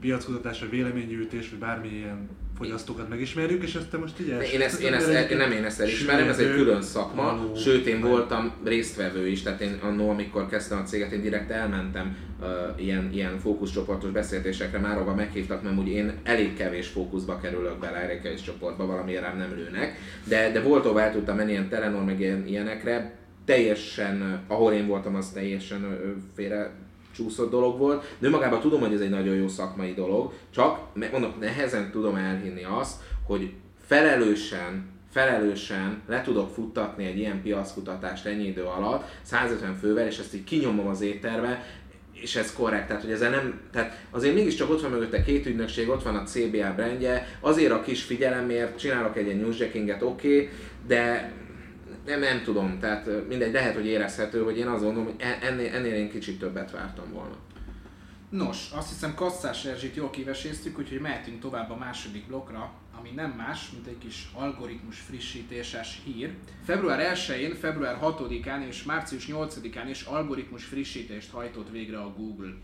piackutatás, 0.00 0.60
vagy 0.60 0.70
véleménygyűjtés, 0.70 1.50
vagy 1.50 1.58
bármilyen 1.58 2.28
fogyasztókat 2.56 3.08
megismerjük, 3.08 3.62
és 3.62 3.74
ezt 3.74 3.90
te 3.90 3.96
most 3.98 4.20
így 4.20 4.28
Én 4.28 4.60
ezt, 4.60 4.80
én 4.80 4.92
ezt, 4.92 5.08
el, 5.08 5.36
nem 5.36 5.52
én 5.52 5.64
ezt 5.64 5.80
elismerem, 5.80 6.28
ez 6.28 6.38
egy 6.38 6.54
külön 6.54 6.82
szakma, 6.82 7.22
való, 7.22 7.54
sőt 7.54 7.86
én 7.86 8.00
voltam 8.00 8.52
résztvevő 8.64 9.26
is, 9.26 9.42
tehát 9.42 9.60
én 9.60 9.78
annól, 9.82 10.10
amikor 10.10 10.48
kezdtem 10.48 10.78
a 10.78 10.82
céget, 10.82 11.12
én 11.12 11.22
direkt 11.22 11.50
elmentem 11.50 12.16
uh, 12.40 12.46
ilyen, 12.84 13.10
ilyen 13.12 13.38
fókuszcsoportos 13.38 14.10
beszélgetésekre, 14.10 14.78
már 14.78 14.96
ahova 14.96 15.14
meghívtak, 15.14 15.62
mert 15.62 15.78
úgy 15.78 15.88
én 15.88 16.12
elég 16.22 16.56
kevés 16.56 16.88
fókuszba 16.88 17.40
kerülök 17.40 17.78
bele, 17.78 17.96
elég 17.96 18.20
kevés 18.20 18.42
csoportba, 18.42 18.86
valamiért 18.86 19.22
rám 19.22 19.36
nem 19.36 19.54
lőnek, 19.56 19.98
de, 20.24 20.50
de 20.52 20.60
volt, 20.60 20.86
ahol 20.86 21.00
el 21.00 21.12
tudtam 21.12 21.36
menni 21.36 21.50
ilyen 21.50 21.68
Telenor, 21.68 22.04
meg 22.04 22.20
ilyen, 22.20 22.46
ilyenekre, 22.46 23.14
teljesen, 23.44 24.44
ahol 24.48 24.72
én 24.72 24.86
voltam, 24.86 25.14
az 25.14 25.30
teljesen 25.30 25.98
félre 26.34 26.83
csúszott 27.14 27.50
dolog 27.50 27.78
volt, 27.78 28.16
de 28.18 28.28
magában 28.28 28.60
tudom, 28.60 28.80
hogy 28.80 28.94
ez 28.94 29.00
egy 29.00 29.10
nagyon 29.10 29.34
jó 29.34 29.48
szakmai 29.48 29.94
dolog, 29.94 30.32
csak 30.50 30.78
mondom, 31.10 31.34
nehezen 31.40 31.90
tudom 31.90 32.14
elhinni 32.14 32.64
azt, 32.64 33.00
hogy 33.26 33.52
felelősen 33.86 34.92
felelősen 35.14 36.02
le 36.08 36.22
tudok 36.22 36.54
futtatni 36.54 37.04
egy 37.04 37.18
ilyen 37.18 37.42
piackutatást 37.42 38.26
ennyi 38.26 38.46
idő 38.46 38.62
alatt, 38.62 39.04
150 39.22 39.74
fővel, 39.74 40.06
és 40.06 40.18
ezt 40.18 40.34
így 40.34 40.44
kinyomom 40.44 40.86
az 40.86 41.00
étterbe, 41.00 41.64
és 42.12 42.36
ez 42.36 42.52
korrekt, 42.52 42.86
tehát 42.86 43.02
hogy 43.02 43.12
ezzel 43.12 43.30
nem, 43.30 43.60
tehát 43.72 44.06
azért 44.10 44.34
mégiscsak 44.34 44.70
ott 44.70 44.80
van 44.80 44.90
mögötte 44.90 45.22
két 45.22 45.46
ügynökség, 45.46 45.88
ott 45.88 46.02
van 46.02 46.16
a 46.16 46.22
CBA 46.22 46.74
brandje, 46.74 47.38
azért 47.40 47.72
a 47.72 47.82
kis 47.82 48.02
figyelemért 48.02 48.78
csinálok 48.78 49.16
egy 49.16 49.26
ilyen 49.26 49.38
newsjackinget, 49.38 50.02
oké, 50.02 50.34
okay, 50.34 50.48
de 50.86 51.32
nem, 52.06 52.20
nem 52.20 52.42
tudom, 52.42 52.78
tehát 52.78 53.28
mindegy, 53.28 53.52
lehet, 53.52 53.74
hogy 53.74 53.86
érezhető, 53.86 54.42
hogy 54.42 54.58
én 54.58 54.66
azt 54.66 54.82
gondolom, 54.82 55.04
hogy 55.04 55.14
e- 55.18 55.38
ennél, 55.42 55.74
ennél 55.74 55.94
én 55.94 56.10
kicsit 56.10 56.38
többet 56.38 56.70
vártam 56.70 57.12
volna. 57.12 57.34
Nos, 58.28 58.70
azt 58.72 58.88
hiszem 58.88 59.14
Kasszás 59.14 59.64
Erzsit 59.64 59.96
jól 59.96 60.10
kiveséztük, 60.10 60.78
úgyhogy 60.78 61.00
mehetünk 61.00 61.40
tovább 61.40 61.70
a 61.70 61.76
második 61.76 62.26
blokkra, 62.26 62.72
ami 62.98 63.10
nem 63.10 63.30
más, 63.30 63.70
mint 63.72 63.86
egy 63.86 63.98
kis 63.98 64.28
algoritmus 64.32 64.98
frissítéses 64.98 66.00
hír. 66.04 66.34
Február 66.64 67.16
1-én, 67.16 67.54
február 67.54 67.98
6-án 68.02 68.66
és 68.68 68.82
március 68.82 69.28
8-án 69.30 69.86
is 69.88 70.02
algoritmus 70.02 70.64
frissítést 70.64 71.30
hajtott 71.30 71.70
végre 71.70 71.98
a 71.98 72.14
Google. 72.16 72.54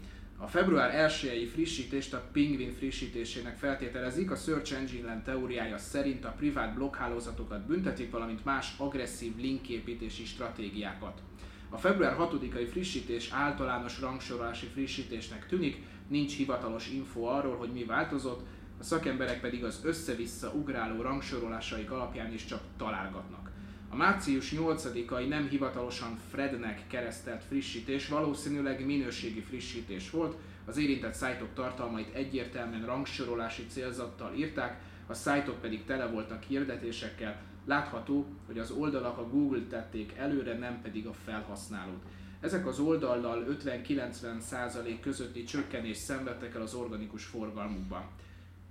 A 0.43 0.47
február 0.47 1.11
1-i 1.11 1.49
frissítést 1.53 2.15
a 2.15 2.29
Penguin 2.33 2.73
frissítésének 2.73 3.59
feltételezik, 3.59 4.31
a 4.31 4.37
Search 4.37 4.73
Engine 4.73 5.23
teóriája 5.23 5.79
szerint 5.79 6.25
a 6.25 6.35
privát 6.37 6.75
blokkhálózatokat 6.75 7.67
büntetik, 7.67 8.11
valamint 8.11 8.45
más 8.45 8.75
agresszív 8.79 9.37
linképítési 9.37 10.25
stratégiákat. 10.25 11.21
A 11.69 11.77
február 11.77 12.17
6-ai 12.19 12.67
frissítés 12.71 13.31
általános 13.33 14.01
rangsorolási 14.01 14.67
frissítésnek 14.67 15.47
tűnik, 15.47 15.83
nincs 16.09 16.37
hivatalos 16.37 16.89
info 16.89 17.23
arról, 17.23 17.57
hogy 17.57 17.73
mi 17.73 17.85
változott, 17.85 18.47
a 18.79 18.83
szakemberek 18.83 19.41
pedig 19.41 19.65
az 19.65 19.81
össze-vissza 19.85 20.53
ugráló 20.53 21.03
rangsorolásaik 21.03 21.91
alapján 21.91 22.33
is 22.33 22.45
csak 22.45 22.61
találgatnak. 22.77 23.50
A 23.93 23.97
március 23.97 24.53
8-ai 24.57 25.29
nem 25.29 25.49
hivatalosan 25.49 26.19
Frednek 26.31 26.87
keresztelt 26.87 27.45
frissítés 27.45 28.09
valószínűleg 28.09 28.87
minőségi 28.87 29.41
frissítés 29.41 30.11
volt, 30.11 30.37
az 30.65 30.77
érintett 30.77 31.15
szájtok 31.15 31.55
tartalmait 31.55 32.15
egyértelműen 32.15 32.85
rangsorolási 32.85 33.67
célzattal 33.69 34.35
írták, 34.35 34.81
a 35.07 35.15
szájtok 35.15 35.61
pedig 35.61 35.85
tele 35.85 36.07
voltak 36.07 36.43
hirdetésekkel, 36.43 37.49
Látható, 37.65 38.27
hogy 38.47 38.59
az 38.59 38.71
oldalak 38.71 39.19
a 39.19 39.29
Google 39.29 39.63
tették 39.69 40.13
előre, 40.17 40.59
nem 40.59 40.81
pedig 40.83 41.07
a 41.07 41.13
felhasználót. 41.13 42.03
Ezek 42.41 42.67
az 42.67 42.79
oldallal 42.79 43.59
50-90% 43.65 44.99
közötti 45.01 45.45
csökkenést 45.45 46.01
szenvedtek 46.01 46.55
el 46.55 46.63
az 46.63 46.75
organikus 46.75 47.25
forgalmukban. 47.25 48.03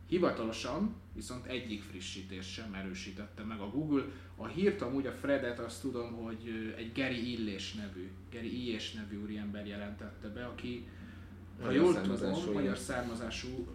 Hivatalosan 0.09 0.95
viszont 1.15 1.45
egyik 1.45 1.83
frissítés 1.83 2.51
sem 2.53 2.73
erősítette 2.73 3.43
meg 3.43 3.59
a 3.59 3.69
Google. 3.69 4.03
A 4.35 4.47
hírt 4.47 4.81
amúgy 4.81 5.05
a 5.05 5.11
Fredet 5.11 5.59
azt 5.59 5.81
tudom, 5.81 6.11
hogy 6.11 6.73
egy 6.77 6.91
Gary 6.95 7.31
Illés 7.31 7.73
nevű, 7.73 8.09
Gary 8.31 8.65
Illés 8.65 8.93
nevű 8.93 9.21
úriember 9.21 9.67
jelentette 9.67 10.27
be, 10.27 10.45
aki 10.45 10.87
ha 11.59 11.65
Magyar 11.65 11.81
jól 11.81 11.93
származású, 11.93 12.39
tudom, 12.39 12.53
magyar 12.53 12.77
származású, 12.77 13.67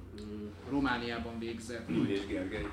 Romániában 0.69 1.39
végzett. 1.39 1.89
Illés 1.89 2.27
Gergely. 2.27 2.67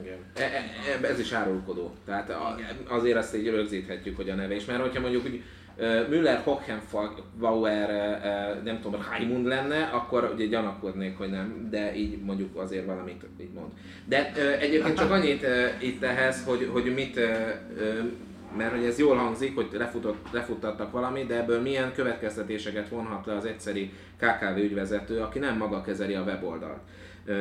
Igen. 0.00 0.18
E, 0.34 0.42
e, 0.42 1.06
ez 1.06 1.18
is 1.18 1.32
árulkodó. 1.32 1.94
Tehát 2.04 2.30
a, 2.30 2.56
azért 2.88 3.16
azt 3.16 3.36
így 3.36 3.48
rögzíthetjük, 3.48 4.16
hogy 4.16 4.30
a 4.30 4.34
neve 4.34 4.54
is. 4.54 4.64
Mert 4.64 4.82
hogyha 4.82 5.00
mondjuk 5.00 5.24
úgy 5.24 5.42
Müller, 6.08 6.42
ö, 6.46 7.50
nem 8.64 8.80
tudom, 8.82 9.00
Raimund 9.10 9.46
lenne, 9.46 9.82
akkor 9.82 10.32
ugye 10.34 10.46
gyanakodnék, 10.46 11.18
hogy 11.18 11.30
nem, 11.30 11.68
de 11.70 11.96
így 11.96 12.22
mondjuk 12.22 12.56
azért 12.56 12.86
valamit 12.86 13.24
így 13.40 13.52
mond. 13.54 13.70
De 14.04 14.32
egyébként 14.58 14.96
csak 14.96 15.10
annyit 15.10 15.46
itt 15.78 16.02
ehhez, 16.02 16.44
hogy, 16.44 16.68
hogy 16.72 16.94
mit, 16.94 17.20
mert 18.56 18.74
hogy 18.74 18.84
ez 18.84 18.98
jól 18.98 19.16
hangzik, 19.16 19.54
hogy 19.54 19.68
lefutott, 19.72 20.26
lefuttattak 20.30 20.92
valamit, 20.92 21.26
de 21.26 21.36
ebből 21.36 21.60
milyen 21.60 21.92
következtetéseket 21.92 22.88
vonhat 22.88 23.26
le 23.26 23.36
az 23.36 23.44
egyszeri 23.44 23.92
KKV 24.16 24.56
ügyvezető, 24.56 25.20
aki 25.20 25.38
nem 25.38 25.56
maga 25.56 25.80
kezeli 25.80 26.14
a 26.14 26.22
weboldalt. 26.22 26.80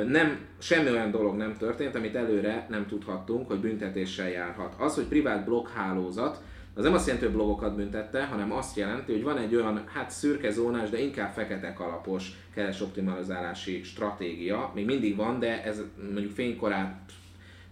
Nem, 0.07 0.37
semmi 0.59 0.89
olyan 0.89 1.11
dolog 1.11 1.35
nem 1.35 1.57
történt, 1.57 1.95
amit 1.95 2.15
előre 2.15 2.65
nem 2.69 2.87
tudhattunk, 2.87 3.47
hogy 3.47 3.59
büntetéssel 3.59 4.29
járhat. 4.29 4.73
Az, 4.77 4.95
hogy 4.95 5.03
privát 5.03 5.45
bloghálózat, 5.45 6.41
az 6.73 6.83
nem 6.83 6.93
azt 6.93 7.05
jelenti, 7.05 7.27
hogy 7.27 7.35
blogokat 7.35 7.75
büntette, 7.75 8.25
hanem 8.25 8.51
azt 8.51 8.77
jelenti, 8.77 9.11
hogy 9.11 9.23
van 9.23 9.37
egy 9.37 9.55
olyan, 9.55 9.83
hát 9.93 10.09
szürke 10.09 10.51
zónás, 10.51 10.89
de 10.89 10.99
inkább 10.99 11.33
fekete 11.33 11.73
kalapos 11.73 12.31
keres 12.53 12.81
optimalizálási 12.81 13.83
stratégia. 13.83 14.71
Még 14.75 14.85
mindig 14.85 15.15
van, 15.15 15.39
de 15.39 15.63
ez 15.63 15.81
mondjuk 16.11 16.31
fénykorát 16.31 17.11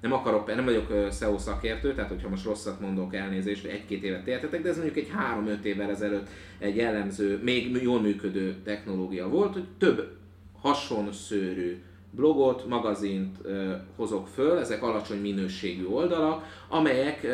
nem 0.01 0.13
akarok, 0.13 0.55
nem 0.55 0.65
vagyok 0.65 1.07
SEO 1.11 1.37
szakértő, 1.37 1.93
tehát 1.93 2.09
hogyha 2.09 2.29
most 2.29 2.45
rosszat 2.45 2.79
mondok, 2.79 3.15
elnézést, 3.15 3.61
hogy 3.61 3.71
egy-két 3.71 4.03
évet 4.03 4.27
értetek, 4.27 4.61
de 4.61 4.69
ez 4.69 4.75
mondjuk 4.77 4.97
egy 4.97 5.11
3-5 5.61 5.63
évvel 5.63 5.89
ezelőtt 5.89 6.27
egy 6.57 6.75
jellemző, 6.75 7.39
még 7.43 7.81
jól 7.81 8.01
működő 8.01 8.55
technológia 8.63 9.29
volt, 9.29 9.53
hogy 9.53 9.65
több 9.77 10.17
hasonszőrű 10.61 11.81
blogot, 12.11 12.67
magazint 12.67 13.37
hozok 13.95 14.27
föl, 14.27 14.57
ezek 14.57 14.83
alacsony 14.83 15.21
minőségű 15.21 15.85
oldalak, 15.85 16.43
amelyek 16.69 17.27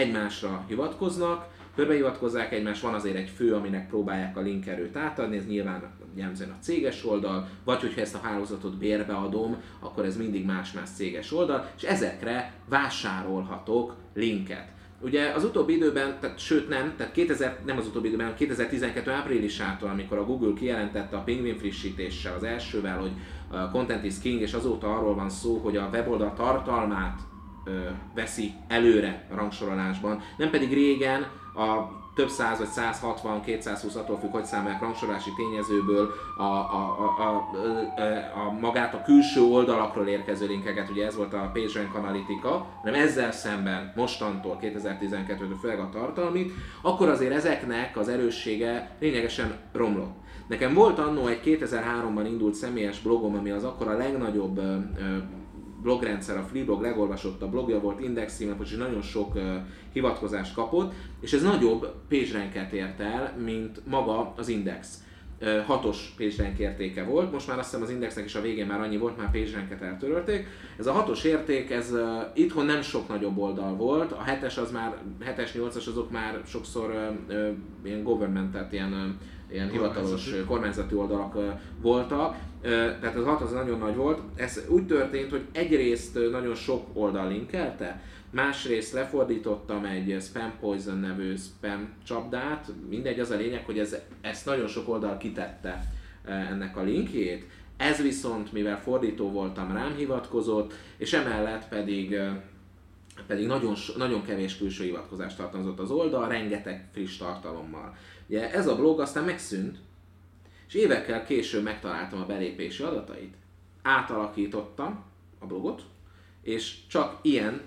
egymásra 0.00 0.64
hivatkoznak, 0.68 1.48
körbehivatkozzák 1.74 2.52
egymást, 2.52 2.82
van 2.82 2.94
azért 2.94 3.16
egy 3.16 3.28
fő, 3.36 3.54
aminek 3.54 3.88
próbálják 3.88 4.36
a 4.36 4.40
linkerőt 4.40 4.96
átadni, 4.96 5.36
ez 5.36 5.46
nyilván 5.46 5.82
jellemzően 6.14 6.50
a 6.50 6.62
céges 6.62 7.04
oldal, 7.04 7.48
vagy 7.64 7.80
hogyha 7.80 8.00
ezt 8.00 8.14
a 8.14 8.20
hálózatot 8.22 8.78
bérbe 8.78 9.14
adom, 9.14 9.56
akkor 9.80 10.04
ez 10.04 10.16
mindig 10.16 10.44
más-más 10.44 10.88
céges 10.94 11.32
oldal, 11.32 11.70
és 11.76 11.82
ezekre 11.82 12.52
vásárolhatok 12.68 13.94
linket. 14.14 14.68
Ugye 15.02 15.32
az 15.34 15.44
utóbbi 15.44 15.74
időben, 15.74 16.20
tehát, 16.20 16.38
sőt 16.38 16.68
nem, 16.68 16.94
tehát 16.96 17.12
2000, 17.12 17.58
nem 17.66 17.76
az 17.76 17.86
utóbbi 17.86 18.06
időben, 18.06 18.26
hanem 18.26 18.38
2012 18.38 19.10
áprilisától, 19.10 19.88
amikor 19.88 20.18
a 20.18 20.24
Google 20.24 20.52
kijelentette 20.52 21.16
a 21.16 21.22
Penguin 21.22 21.58
frissítéssel, 21.58 22.34
az 22.34 22.42
elsővel, 22.42 22.98
hogy 22.98 23.12
a 23.48 23.70
Content 23.70 24.04
is 24.04 24.18
King, 24.18 24.40
és 24.40 24.52
azóta 24.52 24.96
arról 24.96 25.14
van 25.14 25.30
szó, 25.30 25.56
hogy 25.56 25.76
a 25.76 25.88
weboldal 25.92 26.34
tartalmát 26.34 27.20
veszi 28.14 28.52
előre 28.68 29.26
a 29.32 29.34
rangsorolásban, 29.34 30.22
nem 30.36 30.50
pedig 30.50 30.72
régen 30.72 31.26
a 31.54 31.98
több 32.14 32.28
száz 32.28 32.58
vagy 32.58 32.68
160, 32.68 33.40
220, 33.40 33.94
attól 33.94 34.18
függ, 34.18 34.30
hogy 34.30 34.44
számolják 34.44 34.80
rangsorolási 34.80 35.30
tényezőből 35.36 36.10
a, 36.36 36.42
a, 36.42 37.14
a, 37.18 37.22
a, 37.22 37.36
a, 38.38 38.50
magát 38.60 38.94
a 38.94 39.02
külső 39.02 39.42
oldalakról 39.42 40.06
érkező 40.06 40.46
linkeket, 40.46 40.90
ugye 40.90 41.06
ez 41.06 41.16
volt 41.16 41.34
a 41.34 41.50
PageRank 41.52 41.94
analitika, 41.94 42.66
hanem 42.82 43.00
ezzel 43.00 43.32
szemben 43.32 43.92
mostantól 43.96 44.58
2012-től 44.62 45.58
főleg 45.60 45.78
a 45.78 45.88
tartalmit, 45.92 46.52
akkor 46.82 47.08
azért 47.08 47.32
ezeknek 47.32 47.96
az 47.96 48.08
erőssége 48.08 48.90
lényegesen 49.00 49.58
romlott. 49.72 50.18
Nekem 50.48 50.74
volt 50.74 50.98
annó 50.98 51.26
egy 51.26 51.40
2003-ban 51.44 52.24
indult 52.26 52.54
személyes 52.54 53.00
blogom, 53.00 53.34
ami 53.34 53.50
az 53.50 53.64
akkor 53.64 53.88
a 53.88 53.96
legnagyobb 53.96 54.60
blogrendszer, 55.82 56.36
a 56.36 56.42
Freeblog 56.42 56.80
legolvasottabb 56.80 57.50
blogja 57.50 57.80
volt, 57.80 58.00
index 58.00 58.36
címlapos, 58.36 58.70
és 58.70 58.76
nagyon 58.76 59.02
sok 59.02 59.34
uh, 59.34 59.42
hivatkozást 59.92 60.54
kapott, 60.54 60.92
és 61.20 61.32
ez 61.32 61.42
nagyobb 61.42 61.94
PageRanket 62.08 62.72
ért 62.72 63.00
el, 63.00 63.36
mint 63.44 63.80
maga 63.86 64.32
az 64.36 64.48
Index. 64.48 65.02
Uh, 65.40 65.64
hatos 65.64 66.14
PageRank 66.16 66.58
értéke 66.58 67.04
volt, 67.04 67.32
most 67.32 67.48
már 67.48 67.58
azt 67.58 67.70
hiszem 67.70 67.84
az 67.84 67.90
Indexnek 67.90 68.24
is 68.24 68.34
a 68.34 68.40
végén 68.40 68.66
már 68.66 68.80
annyi 68.80 68.96
volt, 68.96 69.16
már 69.16 69.30
PageRanket 69.30 69.82
eltörölték. 69.82 70.46
Ez 70.78 70.86
a 70.86 70.92
hatos 70.92 71.24
érték, 71.24 71.70
ez 71.70 71.92
uh, 71.92 72.00
itthon 72.34 72.66
nem 72.66 72.82
sok 72.82 73.08
nagyobb 73.08 73.38
oldal 73.38 73.76
volt, 73.76 74.12
a 74.12 74.22
hetes 74.22 74.58
az 74.58 74.70
már, 74.70 74.96
hetes, 75.24 75.54
nyolcas 75.54 75.86
azok 75.86 76.10
már 76.10 76.40
sokszor 76.46 76.90
uh, 76.90 77.36
uh, 77.36 77.48
ilyen 77.84 78.02
government, 78.02 78.52
tehát 78.52 78.72
ilyen 78.72 78.92
uh, 78.92 79.00
ilyen 79.52 79.70
hivatalos 79.70 80.34
kormányzati 80.46 80.94
oldalak 80.94 81.36
voltak, 81.80 82.36
tehát 83.00 83.16
az 83.16 83.24
6 83.24 83.40
az 83.40 83.52
nagyon 83.52 83.78
nagy 83.78 83.96
volt. 83.96 84.20
Ez 84.34 84.64
úgy 84.68 84.86
történt, 84.86 85.30
hogy 85.30 85.44
egyrészt 85.52 86.18
nagyon 86.30 86.54
sok 86.54 86.86
oldal 86.92 87.28
linkelte, 87.28 88.02
másrészt 88.30 88.92
lefordítottam 88.92 89.84
egy 89.84 90.16
Spam 90.22 90.52
Poison 90.60 90.98
nevű 90.98 91.36
spam 91.36 91.88
csapdát, 92.04 92.72
mindegy, 92.88 93.20
az 93.20 93.30
a 93.30 93.36
lényeg, 93.36 93.64
hogy 93.64 93.78
ez, 93.78 93.96
ezt 94.20 94.46
nagyon 94.46 94.66
sok 94.66 94.88
oldal 94.88 95.16
kitette 95.16 95.84
ennek 96.24 96.76
a 96.76 96.82
linkjét, 96.82 97.46
ez 97.76 98.02
viszont, 98.02 98.52
mivel 98.52 98.82
fordító 98.82 99.30
voltam, 99.30 99.72
rám 99.72 99.94
hivatkozott, 99.96 100.72
és 100.96 101.12
emellett 101.12 101.68
pedig 101.68 102.20
pedig 103.26 103.46
nagyon, 103.46 103.74
nagyon 103.96 104.22
kevés 104.22 104.56
külső 104.56 104.84
hivatkozást 104.84 105.36
tartalmazott 105.36 105.78
az 105.78 105.90
oldal, 105.90 106.28
rengeteg 106.28 106.88
friss 106.92 107.16
tartalommal. 107.16 107.96
Ugye 108.30 108.52
ez 108.52 108.66
a 108.66 108.76
blog 108.76 109.00
aztán 109.00 109.24
megszűnt, 109.24 109.78
és 110.68 110.74
évekkel 110.74 111.24
később 111.24 111.62
megtaláltam 111.62 112.20
a 112.20 112.26
belépési 112.26 112.82
adatait, 112.82 113.34
átalakítottam 113.82 115.04
a 115.38 115.46
blogot, 115.46 115.82
és 116.42 116.86
csak 116.86 117.18
ilyen 117.22 117.60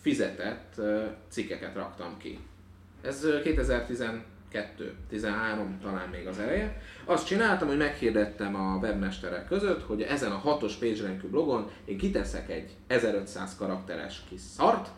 fizetett 0.00 0.80
cikkeket 1.28 1.74
raktam 1.74 2.16
ki. 2.18 2.38
Ez 3.02 3.24
ö, 3.24 3.42
2012, 3.42 4.94
13 5.08 5.78
talán 5.82 6.08
még 6.08 6.26
az 6.26 6.38
eleje. 6.38 6.82
Azt 7.04 7.26
csináltam, 7.26 7.68
hogy 7.68 7.76
meghirdettem 7.76 8.54
a 8.54 8.78
webmesterek 8.80 9.46
között, 9.46 9.82
hogy 9.82 10.02
ezen 10.02 10.32
a 10.32 10.38
hatos 10.38 10.74
PageRank 10.74 11.26
blogon 11.26 11.70
én 11.84 11.98
kiteszek 11.98 12.50
egy 12.50 12.70
1500 12.86 13.56
karakteres 13.56 14.22
kis 14.28 14.40
szart, 14.40 14.88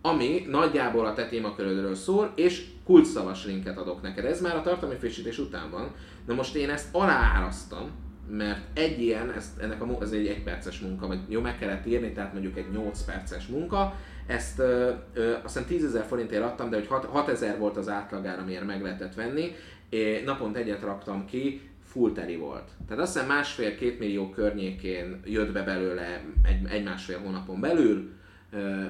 ami 0.00 0.46
nagyjából 0.48 1.06
a 1.06 1.14
te 1.14 1.28
témakörödről 1.28 1.94
szól, 1.94 2.32
és 2.34 2.74
kulcsszavas 2.86 3.44
linket 3.44 3.78
adok 3.78 4.02
neked. 4.02 4.24
Ez 4.24 4.40
már 4.40 4.56
a 4.56 4.62
tartalmi 4.62 4.94
frissítés 4.94 5.38
után 5.38 5.70
van. 5.70 5.94
Na 6.26 6.34
most 6.34 6.54
én 6.54 6.70
ezt 6.70 6.94
aláárasztam, 6.94 7.90
mert 8.30 8.78
egy 8.78 9.00
ilyen, 9.00 9.32
ez, 9.32 9.56
ennek 9.60 9.82
a, 9.82 9.96
ez 10.00 10.12
egy 10.12 10.26
egyperces 10.26 10.80
munka, 10.80 11.06
vagy 11.06 11.18
jó, 11.28 11.40
meg 11.40 11.58
kellett 11.58 11.86
írni, 11.86 12.12
tehát 12.12 12.32
mondjuk 12.32 12.56
egy 12.56 12.70
8 12.72 13.02
perces 13.02 13.46
munka. 13.46 13.94
Ezt 14.26 14.58
ö, 14.58 14.92
ö, 15.14 15.32
azt 15.32 15.42
hiszem 15.42 15.64
10 15.66 15.84
ezer 15.84 16.04
forintért 16.04 16.42
adtam, 16.42 16.70
de 16.70 16.76
hogy 16.76 16.86
6, 16.86 17.04
6 17.04 17.28
ezer 17.28 17.58
volt 17.58 17.76
az 17.76 17.88
átlagár, 17.88 18.38
amiért 18.38 18.66
meg 18.66 18.82
lehetett 18.82 19.14
venni. 19.14 19.54
É, 19.88 20.22
naponta 20.24 20.58
egyet 20.58 20.82
raktam 20.82 21.24
ki, 21.24 21.70
full 21.84 22.12
teli 22.12 22.36
volt. 22.36 22.70
Tehát 22.88 23.02
azt 23.02 23.12
hiszem 23.12 23.28
másfél-két 23.28 23.98
millió 23.98 24.30
környékén 24.30 25.20
jött 25.24 25.52
be 25.52 25.62
belőle 25.62 26.24
egy, 26.42 26.70
egy-másfél 26.70 27.18
hónapon 27.18 27.60
belül, 27.60 28.10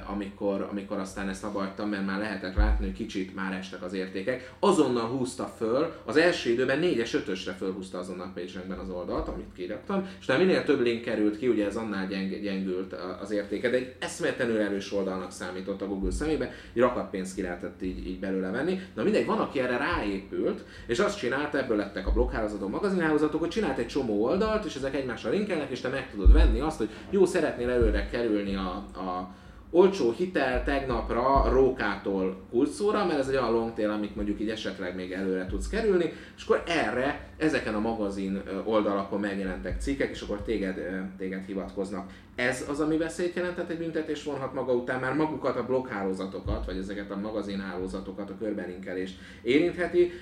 amikor, 0.07 0.69
amikor 0.71 0.99
aztán 0.99 1.29
ezt 1.29 1.45
abbahagytam, 1.45 1.89
mert 1.89 2.07
már 2.07 2.19
lehetett 2.19 2.55
látni, 2.55 2.85
hogy 2.87 2.95
kicsit 2.95 3.35
már 3.35 3.53
estek 3.53 3.83
az 3.83 3.93
értékek. 3.93 4.53
Azonnal 4.59 5.07
húzta 5.07 5.45
föl, 5.57 5.93
az 6.05 6.17
első 6.17 6.51
időben 6.51 6.81
4-es, 6.83 7.23
5-ösre 7.27 7.53
fölhúzta 7.59 7.99
azonnal 7.99 8.33
PageRankben 8.35 8.79
az 8.79 8.91
oldalt, 8.91 9.29
amit 9.29 9.53
kiraktam, 9.55 10.09
és 10.21 10.27
tehát 10.27 10.43
minél 10.43 10.65
több 10.65 10.81
link 10.81 11.03
került 11.03 11.39
ki, 11.39 11.49
ugye 11.49 11.67
ez 11.67 11.77
annál 11.77 12.07
gyeng, 12.07 12.41
gyengült 12.41 12.95
az 13.21 13.31
értéke, 13.31 13.71
de 13.71 13.77
egy 13.77 13.95
eszméletlenül 13.99 14.59
erős 14.59 14.93
oldalnak 14.93 15.31
számított 15.31 15.83
a 15.83 15.87
Google 15.87 16.11
szemébe, 16.11 16.53
egy 16.73 16.81
rakat 16.81 17.11
pénzt 17.11 17.35
ki 17.35 17.43
lehetett 17.43 17.83
így, 17.83 18.07
így 18.07 18.19
belőle 18.19 18.51
venni. 18.51 18.81
Na 18.95 19.03
mindegy, 19.03 19.27
van, 19.27 19.39
aki 19.39 19.61
erre 19.61 19.77
ráépült, 19.77 20.65
és 20.87 20.99
azt 20.99 21.19
csinálta, 21.19 21.59
ebből 21.59 21.77
lettek 21.77 22.07
a 22.07 22.13
bloghálózatok, 22.13 22.71
magazinhálózatok, 22.71 23.41
hogy 23.41 23.49
csinált 23.49 23.79
egy 23.79 23.87
csomó 23.87 24.25
oldalt, 24.25 24.65
és 24.65 24.75
ezek 24.75 24.95
egymásra 24.95 25.31
linkelnek, 25.31 25.71
és 25.71 25.81
te 25.81 25.89
meg 25.89 26.11
tudod 26.11 26.33
venni 26.33 26.61
azt, 26.61 26.79
hogy 26.79 26.89
jó, 27.11 27.25
szeretnél 27.25 27.71
előre 27.71 28.09
kerülni 28.09 28.55
a, 28.55 28.71
a 28.95 29.35
olcsó 29.71 30.13
hitel 30.13 30.65
tegnapra 30.65 31.49
rókától 31.51 32.37
kulcsszóra, 32.51 33.05
mert 33.05 33.19
ez 33.19 33.29
egy 33.29 33.37
olyan 33.37 33.53
long 33.53 33.75
tail, 33.75 33.91
amit 33.91 34.17
mondjuk 34.17 34.41
így 34.41 34.51
esetleg 34.51 34.95
még 34.95 35.13
előre 35.13 35.47
tudsz 35.47 35.69
kerülni, 35.69 36.13
és 36.37 36.45
akkor 36.45 36.63
erre 36.67 37.29
ezeken 37.37 37.75
a 37.75 37.81
magazin 37.81 38.43
oldalakon 38.65 39.21
megjelentek 39.21 39.81
cikkek, 39.81 40.11
és 40.11 40.21
akkor 40.21 40.43
téged, 40.43 40.81
téged 41.19 41.45
hivatkoznak. 41.45 42.11
Ez 42.35 42.65
az, 42.69 42.81
ami 42.81 42.97
veszélyt 42.97 43.35
jelentett, 43.35 43.71
egy 43.71 43.79
büntetés 43.79 44.25
vonhat 44.25 44.55
maga 44.55 44.73
után 44.73 45.01
már 45.01 45.15
magukat 45.15 45.57
a 45.57 45.67
blogghálózatokat, 45.67 46.67
vagy 46.67 46.77
ezeket 46.77 47.11
a 47.11 47.17
magazinhálózatokat, 47.17 48.31
a 48.31 48.37
körbelinkelést 48.39 49.19
érintheti, 49.43 50.13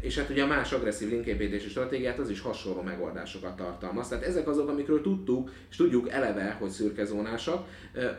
és 0.00 0.18
hát 0.18 0.30
ugye 0.30 0.42
a 0.42 0.46
más 0.46 0.72
agresszív 0.72 1.08
linképítési 1.08 1.68
stratégiát 1.68 2.18
az 2.18 2.30
is 2.30 2.40
hasonló 2.40 2.82
megoldásokat 2.82 3.56
tartalmaz. 3.56 4.08
Tehát 4.08 4.24
ezek 4.24 4.48
azok, 4.48 4.68
amikről 4.68 5.02
tudtuk, 5.02 5.50
és 5.70 5.76
tudjuk 5.76 6.10
eleve, 6.10 6.56
hogy 6.58 6.70
szürkezónásak, 6.70 7.66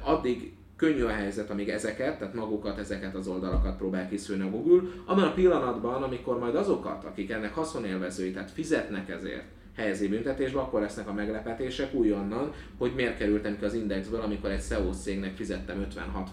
addig 0.01 0.53
könnyű 0.81 1.03
a 1.03 1.09
helyzet, 1.09 1.49
amíg 1.49 1.69
ezeket, 1.69 2.17
tehát 2.17 2.33
magukat, 2.33 2.77
ezeket 2.77 3.15
az 3.15 3.27
oldalakat 3.27 3.77
próbál 3.77 4.09
kiszűrni 4.09 4.43
a 4.43 4.49
Google. 4.49 4.89
Abban 5.05 5.23
a 5.23 5.33
pillanatban, 5.33 6.03
amikor 6.03 6.39
majd 6.39 6.55
azokat, 6.55 7.03
akik 7.03 7.31
ennek 7.31 7.53
haszonélvezői, 7.53 8.31
tehát 8.31 8.51
fizetnek 8.51 9.09
ezért, 9.09 9.43
helyezi 9.81 10.07
büntetésbe, 10.07 10.59
akkor 10.59 10.81
lesznek 10.81 11.07
a 11.07 11.13
meglepetések 11.13 11.93
újonnan, 11.93 12.53
hogy 12.77 12.91
miért 12.95 13.17
kerültem 13.17 13.57
ki 13.57 13.65
az 13.65 13.73
indexből, 13.73 14.21
amikor 14.21 14.49
egy 14.49 14.61
SEO 14.61 14.93
cégnek 14.93 15.35
fizettem 15.35 15.85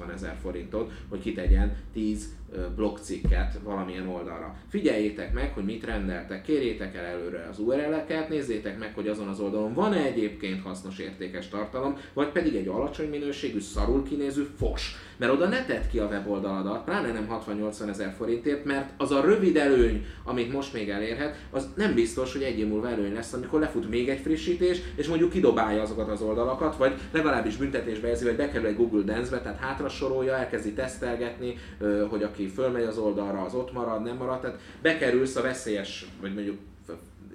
50-60 0.08 0.12
ezer 0.12 0.36
forintot, 0.42 0.92
hogy 1.08 1.20
kitegyen 1.20 1.76
10 1.92 2.36
ö, 2.52 2.60
blogcikket 2.76 3.58
valamilyen 3.64 4.08
oldalra. 4.08 4.56
Figyeljétek 4.68 5.32
meg, 5.32 5.52
hogy 5.52 5.64
mit 5.64 5.84
rendeltek, 5.84 6.42
kérjétek 6.42 6.96
el 6.96 7.04
előre 7.04 7.46
az 7.50 7.58
URL-eket, 7.58 8.28
nézzétek 8.28 8.78
meg, 8.78 8.94
hogy 8.94 9.08
azon 9.08 9.28
az 9.28 9.40
oldalon 9.40 9.74
van-e 9.74 10.04
egyébként 10.04 10.62
hasznos 10.62 10.98
értékes 10.98 11.48
tartalom, 11.48 11.96
vagy 12.12 12.28
pedig 12.28 12.54
egy 12.54 12.68
alacsony 12.68 13.08
minőségű, 13.08 13.60
szarul 13.60 14.02
kinéző 14.02 14.48
fos. 14.56 14.96
Mert 15.18 15.32
oda 15.32 15.48
ne 15.48 15.64
tedd 15.64 15.88
ki 15.90 15.98
a 15.98 16.06
weboldaladat, 16.06 16.84
pláne 16.84 17.12
nem 17.12 17.40
60-80 17.48 17.88
ezer 17.88 18.14
forintért, 18.16 18.64
mert 18.64 18.90
az 18.96 19.10
a 19.10 19.20
rövid 19.20 19.56
előny, 19.56 20.06
amit 20.24 20.52
most 20.52 20.72
még 20.72 20.88
elérhet, 20.88 21.36
az 21.50 21.68
nem 21.74 21.94
biztos, 21.94 22.32
hogy 22.32 22.42
egy 22.42 22.58
év 22.58 22.68
múlva 22.68 22.88
előny 22.88 23.14
lesz, 23.14 23.32
amikor 23.32 23.60
lefut 23.60 23.88
még 23.88 24.08
egy 24.08 24.20
frissítés, 24.20 24.78
és 24.94 25.08
mondjuk 25.08 25.30
kidobálja 25.30 25.82
azokat 25.82 26.08
az 26.08 26.20
oldalakat, 26.20 26.76
vagy 26.76 26.92
legalábbis 27.12 27.56
büntetésbe 27.56 28.08
érzi, 28.08 28.24
vagy 28.24 28.36
bekerül 28.36 28.66
egy 28.66 28.76
Google 28.76 29.02
Dance-be, 29.02 29.40
tehát 29.40 29.58
hátra 29.58 29.88
sorolja, 29.88 30.36
elkezdi 30.36 30.72
tesztelgetni, 30.72 31.58
hogy 32.08 32.22
aki 32.22 32.46
fölmegy 32.46 32.84
az 32.84 32.98
oldalra, 32.98 33.42
az 33.42 33.54
ott 33.54 33.72
marad, 33.72 34.02
nem 34.02 34.16
marad, 34.16 34.40
tehát 34.40 34.60
bekerülsz 34.82 35.36
a 35.36 35.42
veszélyes, 35.42 36.06
vagy 36.20 36.34
mondjuk 36.34 36.58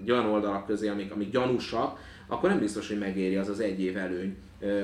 egy 0.02 0.12
olyan 0.12 0.26
oldalak 0.26 0.66
közé, 0.66 0.88
amik, 0.88 1.12
amik 1.12 1.32
gyanúsak, 1.32 2.00
akkor 2.28 2.50
nem 2.50 2.60
biztos, 2.60 2.88
hogy 2.88 2.98
megéri 2.98 3.36
az 3.36 3.50
az 3.50 3.60
egy 3.60 3.82
év 3.82 3.98
előny, 3.98 4.36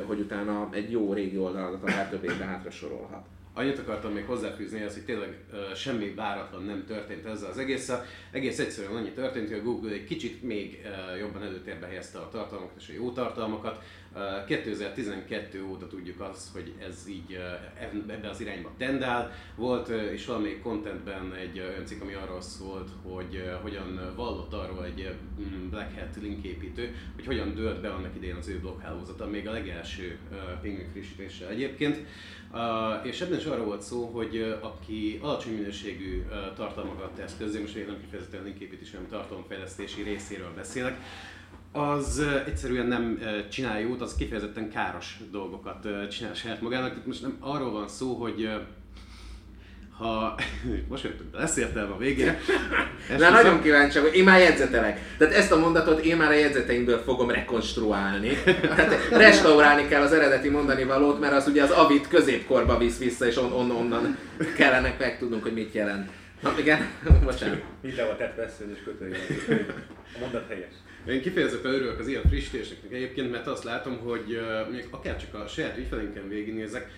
hogy 0.07 0.19
utána 0.19 0.69
egy 0.71 0.91
jó 0.91 1.13
régi 1.13 1.37
oldaladat 1.37 1.83
akár 1.83 2.09
több 2.09 2.23
évre 2.23 2.45
hátra 2.45 2.71
sorolhat. 2.71 3.25
Annyit 3.59 3.79
akartam 3.79 4.11
még 4.13 4.25
hozzáfűzni, 4.25 4.83
az, 4.83 4.93
hogy 4.93 5.03
tényleg 5.03 5.37
semmi 5.75 6.13
váratlan 6.13 6.63
nem 6.63 6.83
történt 6.87 7.25
ezzel 7.25 7.49
az 7.49 7.57
egésszel. 7.57 8.05
Egész 8.31 8.59
egyszerűen 8.59 8.95
annyi 8.95 9.11
történt, 9.11 9.49
hogy 9.49 9.57
a 9.57 9.63
Google 9.63 9.91
egy 9.91 10.05
kicsit 10.05 10.43
még 10.43 10.85
jobban 11.19 11.43
előtérbe 11.43 11.85
helyezte 11.85 12.19
a 12.19 12.29
tartalmakat 12.29 12.75
és 12.79 12.89
a 12.89 12.93
jó 12.93 13.11
tartalmakat. 13.11 13.83
Ö, 14.15 14.19
2012 14.47 15.63
óta 15.63 15.87
tudjuk 15.87 16.21
azt, 16.21 16.51
hogy 16.53 16.73
ez 16.87 17.05
így 17.07 17.39
ebbe 18.07 18.29
az 18.29 18.41
irányba 18.41 18.71
tendál. 18.77 19.31
Volt 19.55 19.87
és 19.87 20.25
valamelyik 20.25 20.61
contentben 20.61 21.33
egy 21.33 21.59
olyan 21.59 21.83
ami 22.01 22.13
arról 22.13 22.41
szólt, 22.41 22.89
hogy 23.03 23.51
hogyan 23.61 24.13
vallott 24.15 24.53
arról 24.53 24.85
egy 24.85 25.13
Black 25.69 25.99
Hat 25.99 26.21
linképítő, 26.21 26.95
hogy 27.15 27.25
hogyan 27.25 27.55
dőlt 27.55 27.81
be 27.81 27.89
annak 27.89 28.15
idején 28.15 28.35
az 28.35 28.47
ő 28.47 28.59
bloghálózata, 28.59 29.27
még 29.27 29.47
a 29.47 29.51
legelső 29.51 30.17
pingvin 30.61 30.89
frissítéssel 30.91 31.49
egyébként. 31.49 31.97
És 33.03 33.21
ebben 33.21 33.37
is 33.37 33.45
arról 33.45 33.65
volt 33.65 33.81
szó, 33.81 34.05
hogy 34.05 34.57
aki 34.61 35.19
alacsony 35.21 35.53
minőségű 35.53 36.21
uh, 36.21 36.55
tartalmakat 36.55 37.11
tesz 37.11 37.35
közzé, 37.37 37.59
most 37.61 37.75
én 37.75 37.85
nem 37.85 37.99
kifejezetten 38.01 38.43
linképítés, 38.43 38.91
hanem 38.91 39.07
tartalomfejlesztési 39.07 40.01
részéről 40.01 40.53
beszélek, 40.55 40.97
az 41.71 42.19
egyszerűen 42.45 42.85
nem 42.85 43.19
csinál 43.49 43.79
jót, 43.79 44.01
az 44.01 44.15
kifejezetten 44.15 44.69
káros 44.69 45.19
dolgokat 45.31 45.87
csinál 46.09 46.33
saját 46.33 46.61
magának. 46.61 47.05
Most 47.05 47.21
nem 47.21 47.37
arról 47.39 47.71
van 47.71 47.87
szó, 47.87 48.13
hogy 48.13 48.49
ha 49.99 50.35
most 50.89 51.03
jöttünk 51.03 51.29
be, 51.29 51.37
lesz 51.37 51.57
értelme 51.57 51.93
a 51.93 51.97
végére. 51.97 52.39
Na 53.17 53.29
nagyon 53.29 53.61
kíváncsi, 53.61 53.99
hogy 53.99 54.15
én 54.15 54.23
már 54.23 54.39
jegyzetelek. 54.39 54.99
Tehát 55.17 55.33
ezt 55.33 55.51
a 55.51 55.59
mondatot 55.59 56.05
én 56.05 56.17
már 56.17 56.31
a 56.31 56.33
jegyzeteimből 56.33 56.97
fogom 56.97 57.29
rekonstruálni. 57.29 58.37
Tehát 58.61 59.07
restaurálni 59.11 59.87
kell 59.87 60.01
az 60.01 60.13
eredeti 60.13 60.49
mondani 60.49 60.83
valót, 60.83 61.19
mert 61.19 61.33
az 61.33 61.47
ugye 61.47 61.63
az 61.63 61.71
avit 61.71 62.07
középkorba 62.07 62.77
visz 62.77 62.97
vissza, 62.97 63.25
és 63.25 63.37
on, 63.37 63.51
on, 63.51 63.71
onnan 63.71 64.17
kellene 64.55 64.95
megtudnunk, 64.99 65.43
hogy 65.43 65.53
mit 65.53 65.73
jelent. 65.73 66.09
Na 66.41 66.53
igen, 66.59 66.89
bocsánat. 67.23 67.61
Mindenhol 67.81 68.17
tett 68.17 68.35
veszőn 68.35 68.71
és 68.71 68.83
kötőjel. 68.83 69.19
A 70.15 70.19
mondat 70.19 70.47
helyes. 70.47 70.73
Én 71.07 71.21
kifejezetten 71.21 71.73
örülök 71.73 71.99
az 71.99 72.07
ilyen 72.07 72.23
frissítéseknek 72.29 72.93
egyébként, 72.93 73.31
mert 73.31 73.47
azt 73.47 73.63
látom, 73.63 73.97
hogy 73.97 74.39
még 74.71 74.87
akár 74.89 75.17
csak 75.17 75.33
a 75.33 75.47
saját 75.47 75.77
ügyfelénken 75.77 76.29
végignézek, 76.29 76.89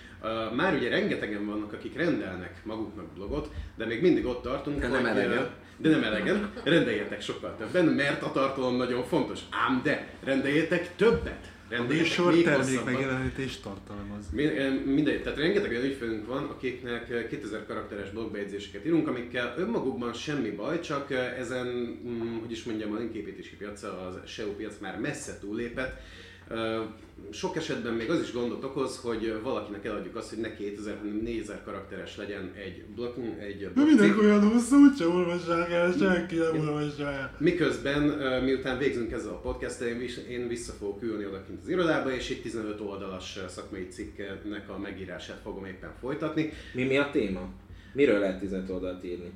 már 0.55 0.73
ugye 0.75 0.89
rengetegen 0.89 1.45
vannak, 1.45 1.73
akik 1.73 1.95
rendelnek 1.95 2.61
maguknak 2.65 3.05
blogot, 3.13 3.49
de 3.77 3.85
még 3.85 4.01
mindig 4.01 4.25
ott 4.25 4.41
tartunk, 4.43 4.79
De 4.79 4.87
nem 4.87 5.05
elegen. 5.05 5.49
de 5.77 5.89
nem 5.89 6.03
elegen, 6.03 6.51
rendeljetek 6.63 7.21
sokkal 7.21 7.55
többen, 7.57 7.85
mert 7.85 8.21
a 8.23 8.31
tartalom 8.31 8.75
nagyon 8.75 9.03
fontos. 9.03 9.39
Ám 9.67 9.81
de, 9.83 10.07
rendeljetek 10.23 10.95
többet! 10.95 11.49
A 11.69 11.73
Rendeljetek 11.73 12.07
műsor 12.17 12.33
termék 12.43 12.83
megjelenítés 12.85 13.59
tartalmaz. 13.59 14.29
Mi- 14.31 14.81
Mindegy, 14.85 15.23
tehát 15.23 15.37
rengeteg 15.37 15.69
olyan 15.71 15.83
ügyfelünk 15.83 16.27
van, 16.27 16.43
akiknek 16.43 17.09
eh, 17.09 17.25
2000 17.29 17.65
karakteres 17.65 18.09
blogbejegyzéseket 18.09 18.85
írunk, 18.85 19.07
amikkel 19.07 19.53
önmagukban 19.57 20.13
semmi 20.13 20.49
baj, 20.49 20.79
csak 20.79 21.11
ezen, 21.39 21.67
mm, 22.07 22.39
hogy 22.39 22.51
is 22.51 22.63
mondjam, 22.63 22.93
a 22.93 22.97
linképítési 22.97 23.55
piaca, 23.55 24.07
az 24.07 24.29
SEO 24.31 24.47
piac 24.51 24.73
már 24.81 24.99
messze 24.99 25.37
túllépett. 25.39 26.01
Sok 27.31 27.55
esetben 27.55 27.93
még 27.93 28.09
az 28.09 28.21
is 28.21 28.31
gondot 28.33 28.63
okoz, 28.63 28.97
hogy 28.97 29.39
valakinek 29.43 29.85
eladjuk 29.85 30.15
azt, 30.15 30.29
hogy 30.29 30.37
ne 30.39 30.55
2000, 30.55 30.97
hanem 30.97 31.19
4000 31.23 31.63
karakteres 31.63 32.17
legyen 32.17 32.51
egy 32.65 32.83
blog, 32.95 33.13
egy 33.39 33.69
blog 33.73 33.87
mindenki 33.87 34.19
olyan 34.19 34.47
hosszú, 34.49 34.75
úgyse 34.75 35.07
olvassák 35.07 35.71
el, 35.71 35.91
senki 35.99 36.35
nem 36.35 36.67
olvassa 36.67 37.11
el. 37.11 37.35
Miközben, 37.39 38.01
miután 38.43 38.77
végzünk 38.77 39.11
ezzel 39.11 39.31
a 39.31 39.39
podcasttel, 39.39 39.87
én, 39.87 39.97
vis- 39.97 40.27
én 40.29 40.47
vissza 40.47 40.71
fogok 40.71 41.01
ülni 41.03 41.25
odakint 41.25 41.59
az 41.61 41.69
irodába, 41.69 42.11
és 42.13 42.29
egy 42.29 42.41
15 42.41 42.79
oldalas 42.79 43.39
szakmai 43.47 43.87
cikknek 43.87 44.69
a 44.69 44.77
megírását 44.77 45.39
fogom 45.43 45.65
éppen 45.65 45.91
folytatni. 45.99 46.53
Mi, 46.73 46.83
mi 46.83 46.97
a 46.97 47.09
téma? 47.11 47.49
Miről 47.93 48.19
lehet 48.19 48.39
15 48.39 48.69
oldalt 48.69 49.03
írni? 49.03 49.31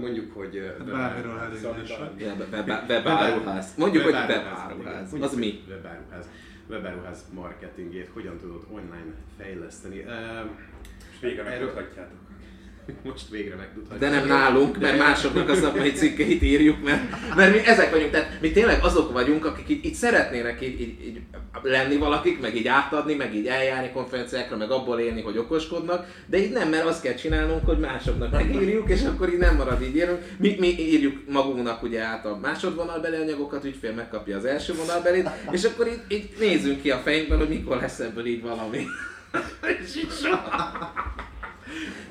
Mondjuk, 0.00 0.32
hogy 0.34 0.56
ö, 0.56 0.84
Bármiről 0.92 1.32
webár- 1.32 1.64
elégülés. 1.64 1.98
Web- 2.18 2.52
web- 2.68 2.88
Webáruház. 2.90 3.74
Mondjuk, 3.76 4.02
hogy 4.04 4.12
webáruház. 4.12 5.12
Az 5.20 5.34
mi? 5.34 5.60
Webáruház. 5.68 6.28
Webáruház 6.70 7.24
marketingét 7.34 8.10
hogyan 8.12 8.38
tudod 8.38 8.64
online 8.70 9.14
fejleszteni. 9.38 9.96
És 11.12 11.20
végre 11.20 11.44
Erről- 11.44 11.66
megmutatjátok. 11.74 12.16
Most 13.10 13.28
végre 13.30 13.56
megtudhatjuk. 13.56 14.00
De 14.00 14.10
nem 14.10 14.26
nálunk, 14.26 14.78
mert 14.78 14.98
másoknak 14.98 15.48
a 15.48 15.54
szakmai 15.54 15.92
cikkeit 15.92 16.42
írjuk, 16.42 16.82
mert, 16.82 17.34
mert 17.36 17.52
mi 17.52 17.66
ezek 17.66 17.90
vagyunk, 17.90 18.10
tehát 18.10 18.40
mi 18.40 18.50
tényleg 18.50 18.84
azok 18.84 19.12
vagyunk, 19.12 19.44
akik 19.44 19.68
így, 19.68 19.84
így 19.84 19.94
szeretnének 19.94 20.62
így, 20.62 20.80
így, 20.80 21.06
így 21.06 21.20
lenni 21.62 21.96
valakik, 21.96 22.40
meg 22.40 22.56
így 22.56 22.66
átadni, 22.66 23.14
meg 23.14 23.34
így 23.34 23.46
eljárni 23.46 23.90
konferenciákra, 23.92 24.56
meg 24.56 24.70
abból 24.70 24.98
élni, 24.98 25.22
hogy 25.22 25.38
okoskodnak, 25.38 26.06
de 26.26 26.38
így 26.38 26.52
nem, 26.52 26.68
mert 26.68 26.84
azt 26.84 27.02
kell 27.02 27.14
csinálnunk, 27.14 27.64
hogy 27.64 27.78
másoknak 27.78 28.30
megírjuk, 28.30 28.90
és 28.90 29.04
akkor 29.04 29.32
így 29.32 29.38
nem 29.38 29.56
marad 29.56 29.82
így 29.82 29.96
írunk. 29.96 30.22
Mi, 30.38 30.56
mi 30.58 30.68
írjuk 30.78 31.16
magunknak 31.28 31.82
ugye 31.82 32.00
át 32.00 32.26
a 32.26 32.38
másodvonalbeli 32.42 33.16
anyagokat, 33.16 33.64
ügyfél 33.64 33.92
megkapja 33.92 34.36
az 34.36 34.44
első 34.44 34.74
vonalbelit, 34.74 35.28
és 35.50 35.64
akkor 35.64 35.86
így, 35.86 36.00
így 36.08 36.28
nézzünk 36.38 36.82
ki 36.82 36.90
a 36.90 36.96
fejünkben, 36.96 37.38
hogy 37.38 37.48
mikor 37.48 37.76
lesz 37.76 37.98
ebből 37.98 38.26
így 38.26 38.42
valami. 38.42 38.84
és 39.82 39.96
így 39.96 40.10
soha. 40.22 40.92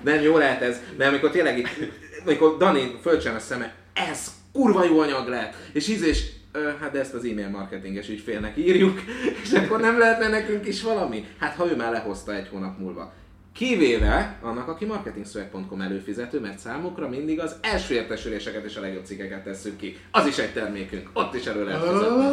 Nem, 0.03 0.21
jó 0.21 0.37
lehet 0.37 0.61
ez, 0.61 0.79
de 0.97 1.07
amikor 1.07 1.31
tényleg 1.31 1.57
így, 1.57 1.91
amikor 2.25 2.57
Dani 2.57 2.97
fölcsön 3.01 3.35
a 3.35 3.39
szeme, 3.39 3.73
ez 3.93 4.31
kurva 4.53 4.83
jó 4.83 4.99
anyag 4.99 5.27
lehet, 5.27 5.55
és 5.73 5.87
íz 5.87 6.03
és 6.03 6.23
ö, 6.51 6.69
hát 6.79 6.91
de 6.91 6.99
ezt 6.99 7.13
az 7.13 7.23
e-mail 7.25 7.49
marketinges 7.49 8.09
ügyfélnek 8.09 8.57
írjuk, 8.57 8.99
és 9.43 9.51
akkor 9.51 9.79
nem 9.79 9.99
lehetne 9.99 10.27
nekünk 10.27 10.67
is 10.67 10.81
valami? 10.81 11.25
Hát 11.39 11.55
ha 11.55 11.67
ő 11.71 11.75
már 11.75 11.91
lehozta 11.91 12.35
egy 12.35 12.47
hónap 12.47 12.79
múlva. 12.79 13.13
Kivéve 13.53 14.37
annak, 14.41 14.67
aki 14.67 14.85
marketingszöveg.com 14.85 15.81
előfizető, 15.81 16.39
mert 16.39 16.59
számukra 16.59 17.09
mindig 17.09 17.39
az 17.39 17.55
első 17.61 17.93
értesüléseket 17.93 18.65
és 18.65 18.75
a 18.75 18.81
legjobb 18.81 19.05
cikkeket 19.05 19.43
tesszük 19.43 19.77
ki. 19.77 19.97
Az 20.11 20.25
is 20.27 20.37
egy 20.37 20.53
termékünk, 20.53 21.09
ott 21.13 21.35
is 21.35 21.45
elő 21.45 21.65
lehet 21.65 21.81
fizetni. 21.81 22.25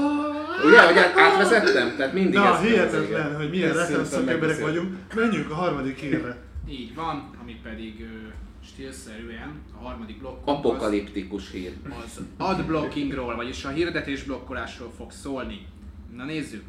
Ugye, 0.67 0.83
hogy 0.83 0.97
át- 0.99 1.19
átvezettem? 1.19 1.95
Tehát 1.97 2.13
mindig 2.13 2.35
Na, 2.35 2.55
ez 2.55 2.61
hihetetlen, 2.69 3.37
hogy 3.37 3.51
milyen 3.51 3.75
szakemberek 3.75 4.25
megbeszélt. 4.25 4.61
vagyunk. 4.61 4.95
Menjünk 5.15 5.51
a 5.51 5.55
harmadik 5.55 5.99
hírre. 5.99 6.37
Így 6.69 6.95
van, 6.95 7.31
ami 7.41 7.61
pedig 7.63 8.09
stílszerűen 8.65 9.63
a 9.81 9.85
harmadik 9.85 10.19
blokk 10.19 10.47
Apokaliptikus 10.47 11.51
hír. 11.51 11.73
az 12.05 12.21
adblockingról, 12.37 13.37
vagyis 13.37 13.65
a 13.65 13.69
hirdetés 13.69 14.23
blokkolásról 14.23 14.91
fog 14.97 15.11
szólni. 15.11 15.67
Na 16.15 16.25
nézzük. 16.25 16.65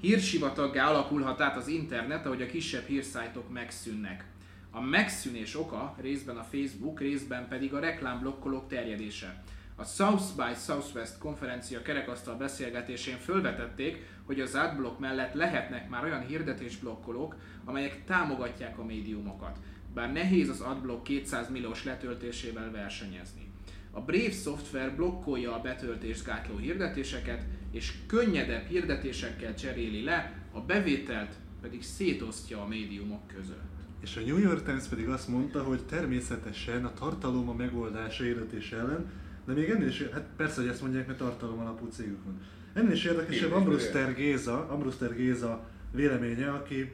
Hírsivataggá 0.00 0.88
alakulhat 0.88 1.40
át 1.40 1.56
az 1.56 1.68
internet, 1.68 2.26
ahogy 2.26 2.42
a 2.42 2.46
kisebb 2.46 2.86
hírszájtok 2.86 3.52
megszűnnek. 3.52 4.24
A 4.70 4.80
megszűnés 4.80 5.56
oka 5.56 5.96
részben 6.00 6.36
a 6.36 6.42
Facebook, 6.42 7.00
részben 7.00 7.48
pedig 7.48 7.74
a 7.74 7.78
reklámblokkolók 7.78 8.68
terjedése. 8.68 9.42
A 9.76 9.84
South 9.84 10.24
by 10.36 10.54
Southwest 10.66 11.18
konferencia 11.18 11.82
kerekasztal 11.82 12.34
beszélgetésén 12.34 13.16
fölvetették, 13.16 14.06
hogy 14.24 14.40
az 14.40 14.54
adblock 14.54 14.98
mellett 14.98 15.34
lehetnek 15.34 15.88
már 15.88 16.04
olyan 16.04 16.26
hirdetésblokkolók, 16.26 17.36
amelyek 17.68 18.04
támogatják 18.04 18.78
a 18.78 18.84
médiumokat, 18.84 19.58
bár 19.94 20.12
nehéz 20.12 20.48
az 20.48 20.60
adblock 20.60 21.02
200 21.02 21.50
milliós 21.50 21.84
letöltésével 21.84 22.70
versenyezni. 22.70 23.50
A 23.90 24.00
Brave 24.00 24.30
Software 24.30 24.90
blokkolja 24.90 25.54
a 25.54 25.60
betöltést 25.60 26.24
gátló 26.24 26.56
hirdetéseket, 26.56 27.44
és 27.70 27.92
könnyedebb 28.06 28.66
hirdetésekkel 28.66 29.54
cseréli 29.54 30.04
le, 30.04 30.32
a 30.52 30.60
bevételt 30.60 31.34
pedig 31.60 31.82
szétosztja 31.82 32.62
a 32.62 32.66
médiumok 32.66 33.26
között. 33.26 33.76
És 34.00 34.16
a 34.16 34.20
New 34.20 34.38
York 34.38 34.64
Times 34.64 34.84
pedig 34.84 35.08
azt 35.08 35.28
mondta, 35.28 35.62
hogy 35.62 35.80
természetesen 35.86 36.84
a 36.84 36.94
tartalom 36.94 37.48
a 37.48 37.54
megoldása 37.54 38.22
hirdetés 38.22 38.72
ellen, 38.72 39.10
de 39.46 39.52
még 39.52 39.68
ennél 39.68 39.88
is, 39.88 40.02
hát 40.02 40.26
persze, 40.36 40.60
hogy 40.60 40.70
ezt 40.70 40.82
mondják, 40.82 41.06
mert 41.06 41.18
tartalom 41.18 41.58
alapú 41.58 41.86
cégük 41.86 42.24
van. 42.24 42.40
Ennél 42.72 42.92
is 42.92 43.04
érdekesebb 43.04 43.52
Ambruster 43.52 44.14
Géza, 44.14 44.68
Ambruster 44.68 45.14
Géza 45.14 45.68
véleménye, 45.92 46.50
aki 46.50 46.90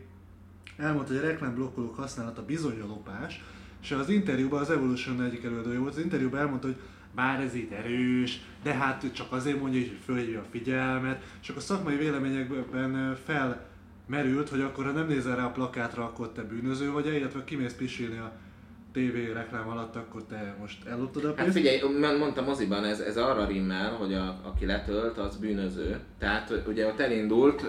elmondta, 0.76 1.12
hogy 1.12 1.22
a 1.22 1.26
reklámblokkolók 1.26 1.96
használata 1.96 2.44
bizony 2.44 2.80
a 2.80 2.86
lopás, 2.86 3.42
és 3.82 3.90
az 3.90 4.08
interjúban 4.08 4.60
az 4.60 4.70
Evolution 4.70 5.22
egyik 5.22 5.44
előadója 5.44 5.80
volt, 5.80 5.92
az 5.92 6.02
interjúban 6.02 6.40
elmondta, 6.40 6.66
hogy 6.66 6.76
bár 7.14 7.40
ez 7.40 7.54
itt 7.54 7.72
erős, 7.72 8.40
de 8.62 8.74
hát 8.74 9.12
csak 9.12 9.32
azért 9.32 9.60
mondja, 9.60 9.80
hogy 9.80 9.98
fölhívja 10.04 10.40
a 10.40 10.46
figyelmet, 10.50 11.22
és 11.42 11.48
akkor 11.48 11.62
szakmai 11.62 11.96
véleményekben 11.96 13.16
felmerült, 13.24 14.48
hogy 14.48 14.60
akkor 14.60 14.84
ha 14.84 14.90
nem 14.90 15.06
nézel 15.06 15.36
rá 15.36 15.44
a 15.44 15.50
plakátra, 15.50 16.04
akkor 16.04 16.32
te 16.32 16.42
bűnöző 16.42 16.90
vagy, 16.90 17.06
illetve 17.06 17.44
kimész 17.44 17.74
pisilni 17.74 18.18
a 18.18 18.32
TV 18.94 19.32
reklám 19.32 19.68
alatt, 19.68 19.96
akkor 19.96 20.24
te 20.24 20.56
most 20.60 20.86
elloptad 20.86 21.24
a 21.24 21.26
Hát 21.26 21.36
pénzt. 21.36 21.52
figyelj, 21.56 21.80
m- 21.98 22.18
mondtam 22.18 22.44
moziban, 22.44 22.84
ez, 22.84 23.00
ez 23.00 23.16
arra 23.16 23.46
rimmel, 23.46 23.90
hogy 23.90 24.14
a, 24.14 24.40
aki 24.42 24.66
letölt, 24.66 25.18
az 25.18 25.36
bűnöző. 25.36 25.98
Tehát 26.18 26.52
ugye 26.66 26.86
ott 26.86 27.00
elindult, 27.00 27.64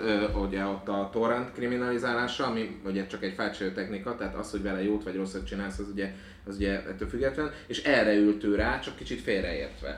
ugye 0.48 0.66
ott 0.66 0.88
a 0.88 1.10
torrent 1.12 1.52
kriminalizálása, 1.54 2.46
ami 2.46 2.80
ugye 2.86 3.06
csak 3.08 3.24
egy 3.24 3.34
fácső 3.34 3.72
technika, 3.72 4.16
tehát 4.16 4.36
az, 4.36 4.52
hogy 4.52 4.62
vele 4.62 4.84
jót 4.84 5.04
vagy 5.04 5.16
rosszat 5.16 5.46
csinálsz, 5.48 5.80
az 5.80 5.90
ugye, 5.92 6.14
az 6.48 6.56
ugye 6.56 6.72
ettől 6.72 7.08
független, 7.08 7.52
és 7.68 7.84
erre 7.84 8.16
ült 8.16 8.44
ő 8.44 8.56
rá, 8.56 8.80
csak 8.80 8.96
kicsit 8.96 9.22
félreértve. 9.22 9.96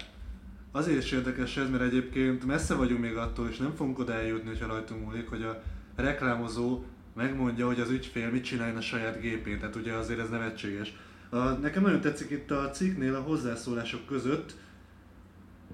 Azért 0.72 1.04
is 1.04 1.12
érdekes 1.12 1.58
ez, 1.58 1.70
mert 1.70 1.84
egyébként 1.84 2.46
messze 2.46 2.74
vagyunk 2.76 3.02
még 3.02 3.16
attól, 3.16 3.48
és 3.50 3.58
nem 3.58 3.74
fogunk 3.76 4.00
oda 4.00 4.14
eljutni, 4.14 4.48
hogyha 4.50 4.68
rajtunk 4.68 5.06
múlik, 5.06 5.30
hogy 5.30 5.42
a 5.44 5.62
reklámozó 5.96 6.84
megmondja, 7.16 7.66
hogy 7.66 7.80
az 7.80 7.90
ügyfél 7.90 8.30
mit 8.30 8.44
csináljon 8.44 8.78
a 8.78 8.82
saját 8.82 9.22
gépén, 9.22 9.60
tehát 9.60 9.76
ugye 9.76 9.94
azért 9.94 10.20
ez 10.20 10.30
nevetséges. 10.30 10.94
A, 11.30 11.38
nekem 11.38 11.84
nagyon 11.84 12.02
tetszik 12.02 12.30
itt 12.30 12.52
a 12.52 12.70
cikknél 12.70 13.16
a 13.16 13.22
hozzászólások 13.22 14.06
között 14.06 14.56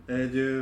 egy 0.05 0.37
ö, 0.37 0.61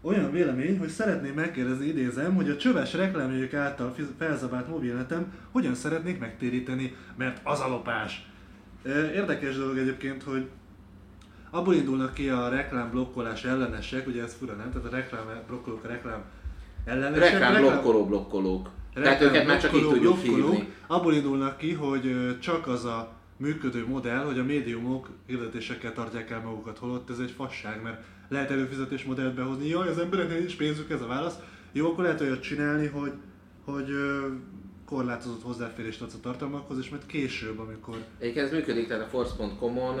olyan 0.00 0.30
vélemény, 0.30 0.78
hogy 0.78 0.88
szeretném 0.88 1.34
megkérdezni, 1.34 1.86
idézem, 1.86 2.34
hogy 2.34 2.50
a 2.50 2.56
csöves 2.56 2.94
reklámjegyek 2.94 3.54
által 3.54 3.94
felzabált 4.18 4.68
mobilnetem 4.68 5.32
hogyan 5.50 5.74
szeretnék 5.74 6.18
megtéríteni, 6.18 6.96
mert 7.16 7.40
az 7.42 7.60
a 7.60 7.68
lopás. 7.68 8.30
Érdekes 9.14 9.56
dolog 9.56 9.78
egyébként, 9.78 10.22
hogy 10.22 10.48
abból 11.50 11.74
indulnak 11.74 12.14
ki 12.14 12.28
a 12.28 12.48
reklám 12.48 12.90
blokkolás 12.90 13.44
ellenesek, 13.44 14.06
ugye 14.06 14.22
ez 14.22 14.34
fura 14.34 14.52
nem? 14.52 14.70
Tehát 14.70 14.86
a 14.86 14.96
reklám 14.96 15.22
blokkolók 15.46 15.84
a 15.84 15.88
reklám 15.88 16.22
ellenesek. 16.84 17.32
Reklám 17.32 17.60
blokkoló 17.62 18.06
blokkolók. 18.06 18.70
Tehát 18.94 19.20
őket 19.20 19.46
már 19.46 19.60
csak 19.60 19.74
így 19.74 19.88
tudjuk 19.88 20.18
hívni. 20.18 20.68
Abból 20.86 21.14
indulnak 21.14 21.56
ki, 21.56 21.72
hogy 21.72 22.36
csak 22.40 22.66
az 22.66 22.84
a 22.84 23.12
működő 23.36 23.86
modell, 23.86 24.24
hogy 24.24 24.38
a 24.38 24.44
médiumok 24.44 25.08
hirdetésekkel 25.26 25.92
tartják 25.92 26.30
el 26.30 26.40
magukat, 26.40 26.78
holott 26.78 27.10
ez 27.10 27.18
egy 27.18 27.30
fasság, 27.30 27.82
mert 27.82 28.02
lehet 28.28 28.50
előfizetés 28.50 29.04
modellt 29.04 29.34
behozni. 29.34 29.68
Jaj, 29.68 29.88
az 29.88 29.98
embereknek 29.98 30.38
nincs 30.38 30.56
pénzük, 30.56 30.90
ez 30.90 31.00
a 31.02 31.06
válasz. 31.06 31.38
Jó, 31.72 31.90
akkor 31.90 32.04
lehet 32.04 32.20
olyat 32.20 32.40
csinálni, 32.42 32.86
hogy, 32.86 33.12
hogy 33.64 33.88
korlátozott 34.86 35.42
hozzáférést 35.42 36.02
adsz 36.02 36.14
a 36.14 36.20
tartalmakhoz, 36.20 36.78
és 36.78 36.88
majd 36.88 37.06
később, 37.06 37.58
amikor 37.58 37.96
Egyébként 38.18 38.46
ez 38.46 38.52
működik, 38.52 38.86
tehát 38.86 39.02
a 39.02 39.06
force.com-on, 39.08 39.98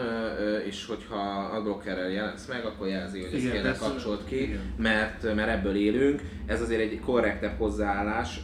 és 0.66 0.86
hogyha 0.86 1.48
adblockerrel 1.52 2.10
jelensz 2.10 2.46
meg, 2.46 2.64
akkor 2.64 2.86
jelzi, 2.86 3.20
hogy 3.20 3.34
ezt 3.34 3.42
Igen, 3.42 3.52
kérlek 3.54 3.72
ez- 3.72 3.78
kapcsolt 3.78 4.24
ki, 4.24 4.42
igen. 4.42 4.60
mert, 4.78 5.34
mert 5.34 5.48
ebből 5.48 5.74
élünk. 5.76 6.22
Ez 6.46 6.60
azért 6.62 6.80
egy 6.80 7.00
korrektebb 7.00 7.58
hozzáállás. 7.58 8.40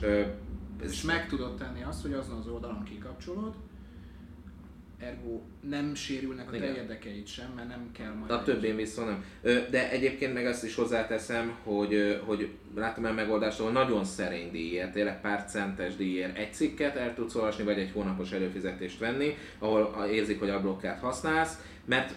Ez 0.83 0.93
És 0.93 1.03
meg 1.03 1.27
tudod 1.29 1.57
tenni 1.57 1.83
azt, 1.83 2.03
hogy 2.03 2.13
azon 2.13 2.39
az 2.39 2.47
oldalon 2.47 2.83
kikapcsolod, 2.85 3.55
ergo 5.01 5.41
nem 5.61 5.95
sérülnek 5.95 6.49
a 6.49 6.51
te 6.51 6.75
érdekeid 6.75 7.27
sem, 7.27 7.53
mert 7.57 7.69
nem 7.69 7.91
kell 7.93 8.13
majd... 8.13 8.31
A 8.31 8.43
többén 8.43 8.77
viszont 8.77 9.09
nem. 9.09 9.25
De 9.71 9.91
egyébként 9.91 10.35
meg 10.35 10.47
azt 10.47 10.65
is 10.65 10.75
hozzáteszem, 10.75 11.57
hogy, 11.65 12.21
hogy 12.25 12.49
láttam 12.75 13.07
el 13.07 13.13
megoldást, 13.13 13.61
ahol 13.61 13.73
nagyon 13.73 14.05
szerény 14.05 14.51
díjért, 14.51 14.93
tényleg 14.93 15.21
pár 15.21 15.45
centes 15.45 15.97
díjért. 15.97 16.39
Egy 16.39 16.53
cikket 16.53 16.97
el 16.97 17.15
tudsz 17.15 17.35
olvasni, 17.35 17.65
vagy 17.65 17.79
egy 17.79 17.91
hónapos 17.93 18.33
előfizetést 18.33 18.99
venni, 18.99 19.37
ahol 19.59 20.07
érzik, 20.11 20.39
hogy 20.39 20.51
adblockert 20.51 21.01
használsz, 21.01 21.59
mert 21.85 22.15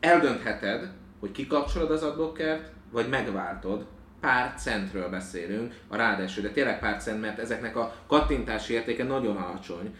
eldöntheted, 0.00 0.90
hogy 1.20 1.30
kikapcsolod 1.30 1.90
az 1.90 2.02
adblockert, 2.02 2.72
vagy 2.90 3.08
megváltod, 3.08 3.86
pár 4.20 4.54
centről 4.54 5.08
beszélünk 5.08 5.74
a 5.88 5.96
ráadásul, 5.96 6.42
de 6.42 6.50
tényleg 6.50 6.78
pár 6.78 7.02
cent, 7.02 7.20
mert 7.20 7.38
ezeknek 7.38 7.76
a 7.76 7.96
kattintási 8.06 8.72
értéke 8.72 9.04
nagyon 9.04 9.36
alacsony, 9.36 9.94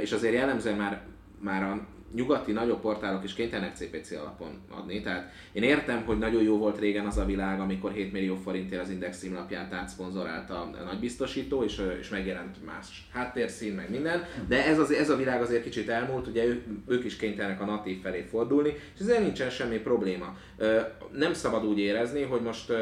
és 0.00 0.12
azért 0.12 0.34
jellemzően 0.34 0.76
már, 0.76 1.02
már 1.44 1.62
a 1.62 1.86
nyugati 2.14 2.52
nagyobb 2.52 2.80
portálok 2.80 3.24
is 3.24 3.34
kénytelenek 3.34 3.76
CPC 3.76 4.10
alapon 4.10 4.60
adni. 4.70 5.00
Tehát 5.00 5.32
én 5.52 5.62
értem, 5.62 6.04
hogy 6.04 6.18
nagyon 6.18 6.42
jó 6.42 6.58
volt 6.58 6.78
régen 6.78 7.06
az 7.06 7.18
a 7.18 7.24
világ, 7.24 7.60
amikor 7.60 7.92
7 7.92 8.12
millió 8.12 8.36
forintért 8.36 8.82
az 8.82 8.90
Index 8.90 9.18
címlapját 9.18 9.72
átszponzorálta 9.72 10.60
a 10.60 10.84
nagy 10.84 10.98
biztosító, 10.98 11.64
és, 11.64 11.82
és 12.00 12.08
megjelent 12.08 12.64
más 12.64 13.08
háttérszín, 13.12 13.74
meg 13.74 13.90
minden, 13.90 14.24
de 14.48 14.66
ez, 14.66 14.78
az, 14.78 14.90
ez 14.90 15.10
a 15.10 15.16
világ 15.16 15.40
azért 15.40 15.62
kicsit 15.62 15.88
elmúlt, 15.88 16.26
ugye 16.26 16.44
ők, 16.44 16.64
ők 16.86 17.04
is 17.04 17.16
kénytelenek 17.16 17.60
a 17.60 17.64
natív 17.64 18.00
felé 18.00 18.20
fordulni, 18.20 18.74
és 18.94 19.00
ezzel 19.00 19.20
nincsen 19.20 19.50
semmi 19.50 19.78
probléma. 19.78 20.36
Nem 21.12 21.32
szabad 21.32 21.64
úgy 21.64 21.78
érezni, 21.78 22.22
hogy 22.22 22.40
most 22.40 22.72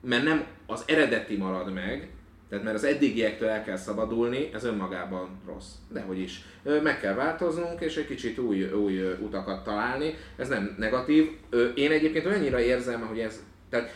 mert 0.00 0.24
nem 0.24 0.44
az 0.66 0.84
eredeti 0.86 1.36
marad 1.36 1.72
meg, 1.72 2.10
tehát 2.48 2.64
mert 2.64 2.76
az 2.76 2.84
eddigiektől 2.84 3.48
el 3.48 3.64
kell 3.64 3.76
szabadulni, 3.76 4.50
ez 4.54 4.64
önmagában 4.64 5.28
rossz. 5.46 5.70
Dehogy 5.92 6.18
is. 6.18 6.44
Meg 6.82 7.00
kell 7.00 7.14
változnunk, 7.14 7.80
és 7.80 7.96
egy 7.96 8.06
kicsit 8.06 8.38
új, 8.38 8.72
új 8.72 9.00
utakat 9.20 9.64
találni. 9.64 10.14
Ez 10.36 10.48
nem 10.48 10.74
negatív. 10.78 11.30
Én 11.74 11.90
egyébként 11.90 12.26
olyannyira 12.26 12.60
érzem, 12.60 13.00
hogy 13.00 13.18
ez... 13.18 13.42
Tehát 13.70 13.90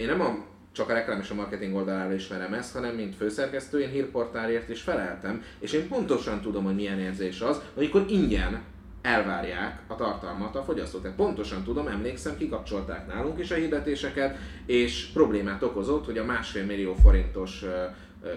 én 0.00 0.06
nem 0.06 0.20
a 0.20 0.52
csak 0.72 0.88
a 0.88 0.92
reklám 0.92 1.20
és 1.20 1.30
a 1.30 1.34
marketing 1.34 1.74
oldalára 1.74 2.14
ismerem 2.14 2.54
ezt, 2.54 2.74
hanem 2.74 2.94
mint 2.94 3.16
főszerkesztő, 3.16 3.80
én 3.80 3.90
hírportálért 3.90 4.68
is 4.68 4.80
feleltem, 4.80 5.42
és 5.58 5.72
én 5.72 5.88
pontosan 5.88 6.40
tudom, 6.40 6.64
hogy 6.64 6.74
milyen 6.74 6.98
érzés 6.98 7.40
az, 7.40 7.60
amikor 7.76 8.04
ingyen 8.08 8.62
elvárják 9.04 9.80
a 9.86 9.94
tartalmat 9.94 10.56
a 10.56 10.62
fogyasztók. 10.62 11.02
Tehát 11.02 11.16
pontosan 11.16 11.62
tudom, 11.62 11.86
emlékszem, 11.86 12.36
kikapcsolták 12.36 13.06
nálunk 13.06 13.38
is 13.38 13.50
a 13.50 13.54
hirdetéseket, 13.54 14.36
és 14.66 15.06
problémát 15.12 15.62
okozott, 15.62 16.04
hogy 16.04 16.18
a 16.18 16.24
másfél 16.24 16.64
millió 16.64 16.94
forintos 16.94 17.64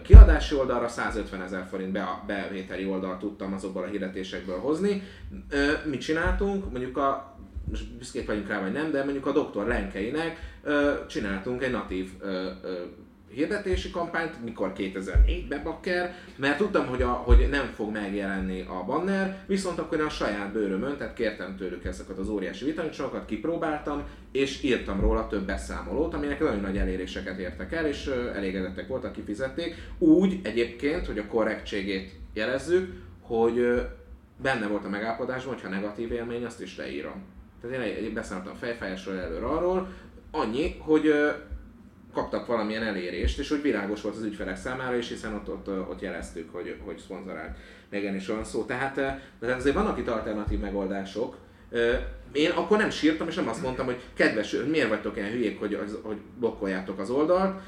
kiadási 0.04 0.56
oldalra 0.56 0.88
150 0.88 1.42
ezer 1.42 1.66
forint 1.70 1.92
be- 1.92 2.24
bevételi 2.28 2.86
oldalt 2.86 3.20
tudtam 3.20 3.54
azokból 3.54 3.84
a 3.84 3.88
hirdetésekből 3.88 4.60
hozni. 4.60 5.04
Mit 5.86 6.02
csináltunk? 6.02 6.72
Mondjuk 6.72 6.98
a 6.98 7.38
most 7.70 7.98
büszkék 7.98 8.28
vagyunk 8.28 8.48
rá, 8.48 8.62
vagy 8.62 8.72
nem, 8.72 8.92
de 8.92 9.04
mondjuk 9.04 9.26
a 9.26 9.32
doktor 9.32 9.68
Lenkeinek 9.68 10.40
csináltunk 11.08 11.64
egy 11.64 11.72
natív 11.72 12.10
hirdetési 13.38 13.92
kampányt, 13.92 14.44
mikor 14.44 14.74
2004-ben 14.78 15.64
bakker, 15.64 16.16
mert 16.36 16.58
tudtam, 16.58 16.88
hogy, 16.88 17.02
a, 17.02 17.08
hogy 17.08 17.48
nem 17.50 17.66
fog 17.76 17.92
megjelenni 17.92 18.62
a 18.62 18.84
banner, 18.86 19.44
viszont 19.46 19.80
akkor 19.80 20.00
én 20.00 20.06
a 20.06 20.10
saját 20.10 20.52
bőrömön, 20.52 20.98
tehát 20.98 21.14
kértem 21.14 21.56
tőlük 21.56 21.86
ezeket 21.86 22.18
az 22.18 22.30
óriási 22.30 22.66
vitamincsokat, 22.66 23.26
kipróbáltam, 23.26 24.04
és 24.32 24.64
írtam 24.64 25.00
róla 25.00 25.28
több 25.28 25.46
beszámolót, 25.46 26.14
aminek 26.14 26.40
nagyon 26.40 26.60
nagy 26.60 26.78
eléréseket 26.78 27.38
értek 27.40 27.74
el, 27.74 27.86
és 27.86 28.08
elégedettek 28.36 28.88
voltak, 28.88 29.12
kifizették. 29.12 29.76
Úgy 29.98 30.40
egyébként, 30.44 31.06
hogy 31.06 31.18
a 31.18 31.28
korrektségét 31.28 32.12
jelezzük, 32.34 32.94
hogy 33.22 33.82
benne 34.42 34.68
volt 34.68 34.86
a 34.86 34.90
megállapodásban, 34.90 35.54
hogy 35.54 35.64
ha 35.64 35.70
negatív 35.70 36.12
élmény, 36.12 36.46
azt 36.46 36.62
is 36.62 36.78
leírom. 36.78 37.24
Tehát 37.62 37.86
én 37.86 38.14
beszámoltam 38.14 38.56
fejfájásról 38.56 39.20
előre 39.20 39.46
arról, 39.46 39.88
annyi, 40.32 40.76
hogy 40.80 41.14
kaptak 42.18 42.46
valamilyen 42.46 42.84
elérést, 42.84 43.40
és 43.40 43.50
hogy 43.50 43.62
világos 43.62 44.02
volt 44.02 44.16
az 44.16 44.24
ügyfelek 44.24 44.58
számára 44.58 44.96
is, 44.96 45.08
hiszen 45.08 45.34
ott, 45.34 45.50
ott, 45.50 45.90
ott 45.90 46.02
jeleztük, 46.02 46.54
hogy, 46.54 46.76
hogy 46.86 46.98
szponzorált 46.98 47.58
megjelenésről 47.90 48.36
van 48.36 48.46
szó. 48.46 48.64
Tehát 48.64 48.98
eh, 48.98 49.20
de 49.40 49.56
azért 49.56 49.76
vannak 49.76 49.98
itt 49.98 50.08
alternatív 50.08 50.60
megoldások. 50.60 51.38
Én 52.32 52.52
akkor 52.52 52.78
nem 52.78 52.90
sírtam, 52.90 53.28
és 53.28 53.36
nem 53.36 53.48
azt 53.48 53.62
mondtam, 53.62 53.86
hogy 53.86 54.00
kedves, 54.14 54.56
miért 54.70 54.90
vagytok 54.90 55.16
ilyen 55.16 55.32
hülyék, 55.32 55.60
hogy, 55.60 55.80
hogy 56.02 56.18
blokkoljátok 56.40 57.00
az 57.00 57.10
oldalt. 57.10 57.62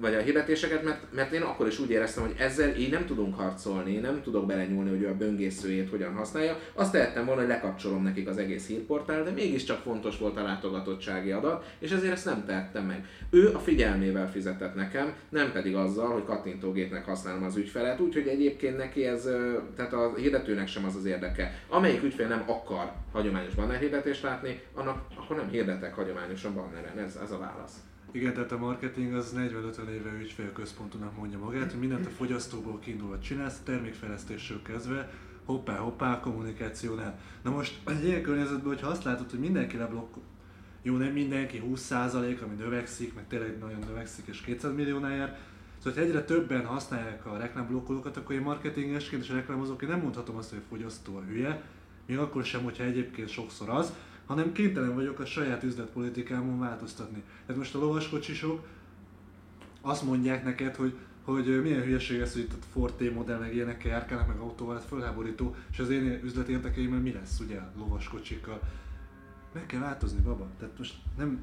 Vagy 0.00 0.14
a 0.14 0.20
hirdetéseket, 0.20 0.82
mert, 0.82 1.12
mert 1.14 1.32
én 1.32 1.42
akkor 1.42 1.66
is 1.66 1.78
úgy 1.78 1.90
éreztem, 1.90 2.22
hogy 2.22 2.34
ezzel 2.38 2.74
így 2.76 2.90
nem 2.90 3.06
tudunk 3.06 3.34
harcolni, 3.34 3.96
nem 3.96 4.22
tudok 4.22 4.46
belenyúlni, 4.46 4.90
hogy 4.90 5.02
ő 5.02 5.08
a 5.08 5.16
böngészőjét 5.16 5.90
hogyan 5.90 6.14
használja. 6.14 6.58
Azt 6.72 6.92
tehettem 6.92 7.24
volna, 7.24 7.40
hogy 7.40 7.50
lekapcsolom 7.50 8.02
nekik 8.02 8.28
az 8.28 8.38
egész 8.38 8.66
hírportál, 8.66 9.24
de 9.24 9.30
mégiscsak 9.30 9.82
fontos 9.82 10.18
volt 10.18 10.36
a 10.36 10.42
látogatottsági 10.42 11.30
adat, 11.30 11.64
és 11.78 11.90
ezért 11.90 12.12
ezt 12.12 12.24
nem 12.24 12.44
tehettem 12.44 12.84
meg. 12.86 13.04
Ő 13.30 13.54
a 13.54 13.58
figyelmével 13.58 14.30
fizetett 14.30 14.74
nekem, 14.74 15.14
nem 15.28 15.52
pedig 15.52 15.74
azzal, 15.74 16.12
hogy 16.12 16.24
kattintógépnek 16.24 17.04
használom 17.04 17.42
az 17.42 17.56
ügyfelet, 17.56 18.00
úgyhogy 18.00 18.26
egyébként 18.26 18.76
neki 18.76 19.04
ez, 19.04 19.28
tehát 19.76 19.92
a 19.92 20.12
hirdetőnek 20.16 20.68
sem 20.68 20.84
az 20.84 20.96
az 20.96 21.04
érdeke. 21.04 21.60
Amelyik 21.68 22.02
ügyfél 22.02 22.28
nem 22.28 22.44
akar 22.46 22.92
hagyományos 23.12 23.54
banner 23.54 23.78
hirdetést 23.78 24.22
látni, 24.22 24.60
annak 24.74 25.06
akkor 25.16 25.36
nem 25.36 25.48
hirdetek 25.48 25.94
hagyományosan 25.94 26.54
banneren, 26.54 26.98
ez, 26.98 27.18
ez 27.22 27.30
a 27.30 27.38
válasz. 27.38 27.74
Igen, 28.16 28.34
tehát 28.34 28.52
a 28.52 28.58
marketing 28.58 29.14
az 29.14 29.34
40-50 29.36 29.88
éve 29.88 30.18
ügyfélközpontúnak 30.20 31.16
mondja 31.16 31.38
magát, 31.38 31.70
hogy 31.70 31.80
mindent 31.80 32.06
a 32.06 32.10
fogyasztóból 32.10 32.78
kiindulva 32.78 33.18
csinálsz, 33.18 33.60
termékfejlesztésről 33.64 34.62
kezdve, 34.62 35.12
hoppá, 35.44 35.76
hoppá, 35.76 36.20
kommunikációnál. 36.20 37.18
Na 37.42 37.50
most 37.50 37.80
egy 37.86 38.04
ilyen 38.04 38.22
környezetben, 38.22 38.66
hogyha 38.66 38.88
azt 38.88 39.04
látod, 39.04 39.30
hogy 39.30 39.38
mindenki 39.38 39.76
leblokk, 39.76 40.14
jó, 40.82 40.96
nem 40.96 41.12
mindenki, 41.12 41.62
20% 41.66 42.42
ami 42.42 42.54
növekszik, 42.58 43.14
meg 43.14 43.26
tényleg 43.28 43.58
nagyon 43.58 43.80
növekszik, 43.86 44.26
és 44.26 44.40
200 44.40 44.74
milliónál 44.74 45.16
jár, 45.16 45.38
Szóval, 45.78 45.98
hogy 45.98 46.08
egyre 46.08 46.24
többen 46.24 46.66
használják 46.66 47.26
a 47.26 47.36
reklámblokkolókat, 47.36 48.16
akkor 48.16 48.34
én 48.34 48.40
marketingesként 48.40 49.22
és 49.22 49.28
reklámozóként 49.28 49.90
nem 49.90 50.00
mondhatom 50.00 50.36
azt, 50.36 50.50
hogy 50.50 50.58
a 50.58 50.68
fogyasztó 50.68 51.16
a 51.16 51.22
hülye, 51.28 51.62
még 52.06 52.18
akkor 52.18 52.44
sem, 52.44 52.62
hogyha 52.62 52.84
egyébként 52.84 53.28
sokszor 53.28 53.68
az, 53.68 53.92
hanem 54.26 54.52
kénytelen 54.52 54.94
vagyok 54.94 55.18
a 55.18 55.26
saját 55.26 55.62
üzletpolitikámon 55.62 56.58
változtatni. 56.58 57.22
Tehát 57.46 57.56
most 57.62 57.74
a 57.74 57.78
lovaskocsisok 57.78 58.66
azt 59.80 60.02
mondják 60.02 60.44
neked, 60.44 60.74
hogy 60.74 60.96
hogy 61.26 61.62
milyen 61.62 61.82
hülyeség 61.82 62.20
ez, 62.20 62.32
hogy 62.32 62.42
itt 62.42 62.52
a 62.52 62.64
Ford 62.72 62.94
T 62.94 63.14
modell 63.14 63.38
meg 63.38 63.54
ilyenekkel 63.54 63.90
járkálnak, 63.90 64.26
meg 64.26 64.38
autóval, 64.38 64.78
fölháborító, 64.78 65.54
és 65.70 65.78
az 65.78 65.90
én 65.90 66.20
üzleti 66.24 66.52
érdekeimmel 66.52 67.00
mi 67.00 67.12
lesz, 67.12 67.40
ugye, 67.40 67.60
lovaskocsikkal. 67.78 68.60
Meg 69.52 69.66
kell 69.66 69.80
változni, 69.80 70.20
baba. 70.20 70.46
Tehát 70.58 70.78
most 70.78 70.94
nem, 71.16 71.38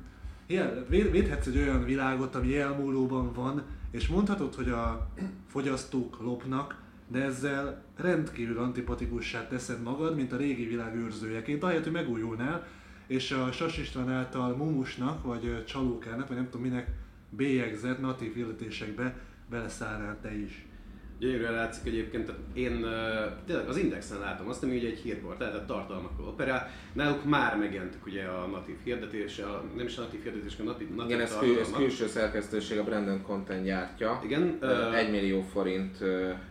ilyen, 0.45 0.85
védhetsz 0.89 1.45
egy 1.45 1.57
olyan 1.57 1.83
világot, 1.83 2.35
ami 2.35 2.57
elmúlóban 2.57 3.33
van, 3.33 3.63
és 3.91 4.07
mondhatod, 4.07 4.55
hogy 4.55 4.69
a 4.69 5.09
fogyasztók 5.47 6.21
lopnak, 6.21 6.81
de 7.13 7.23
ezzel 7.23 7.83
rendkívül 7.95 8.57
antipatikussá 8.57 9.47
teszed 9.47 9.81
magad, 9.81 10.15
mint 10.15 10.31
a 10.31 10.37
régi 10.37 10.65
világ 10.65 10.95
őrzőjeként, 10.95 11.63
ahelyett, 11.63 11.83
hogy 11.83 11.91
megújulnál, 11.91 12.67
és 13.07 13.31
a 13.31 13.51
Sas 13.51 13.77
István 13.77 14.09
által 14.09 14.55
mumusnak, 14.55 15.23
vagy 15.23 15.63
csalókának, 15.65 16.27
vagy 16.27 16.37
nem 16.37 16.49
tudom 16.49 16.61
minek 16.61 16.87
bélyegzett 17.29 17.99
natív 17.99 18.33
hirdetésekbe 18.33 19.15
beleszállnál 19.49 20.17
te 20.21 20.35
is. 20.35 20.65
Gyönyörűen 21.19 21.53
látszik 21.53 21.85
egyébként, 21.85 22.25
tehát 22.25 22.41
én 22.53 22.85
tényleg 23.45 23.67
az 23.67 23.77
Indexen 23.77 24.19
látom 24.19 24.49
azt, 24.49 24.63
ami 24.63 24.77
ugye 24.77 24.87
egy 24.87 24.99
hírportál, 24.99 25.51
tehát 25.51 25.67
tartalmakról 25.67 26.27
operál. 26.27 26.69
Náluk 26.93 27.25
már 27.25 27.57
megjelentek 27.57 28.05
ugye 28.05 28.23
a 28.23 28.45
natív 28.45 28.75
hirdetés, 28.83 29.39
a, 29.39 29.63
nem 29.75 29.85
is 29.85 29.97
a 29.97 30.01
natív 30.01 30.23
hirdetés, 30.23 30.59
a 30.59 30.63
natív, 30.63 30.89
natív 30.95 31.11
Igen, 31.11 31.21
ez, 31.21 31.37
kül, 31.37 31.59
ez 31.59 31.71
külső 31.71 32.07
szerkesztőség, 32.07 32.79
a 32.79 32.83
Brandon 32.83 33.21
Content 33.21 33.63
gyártja. 33.63 34.21
Igen. 34.25 34.57
1 34.93 35.11
millió 35.11 35.41
forint 35.41 35.97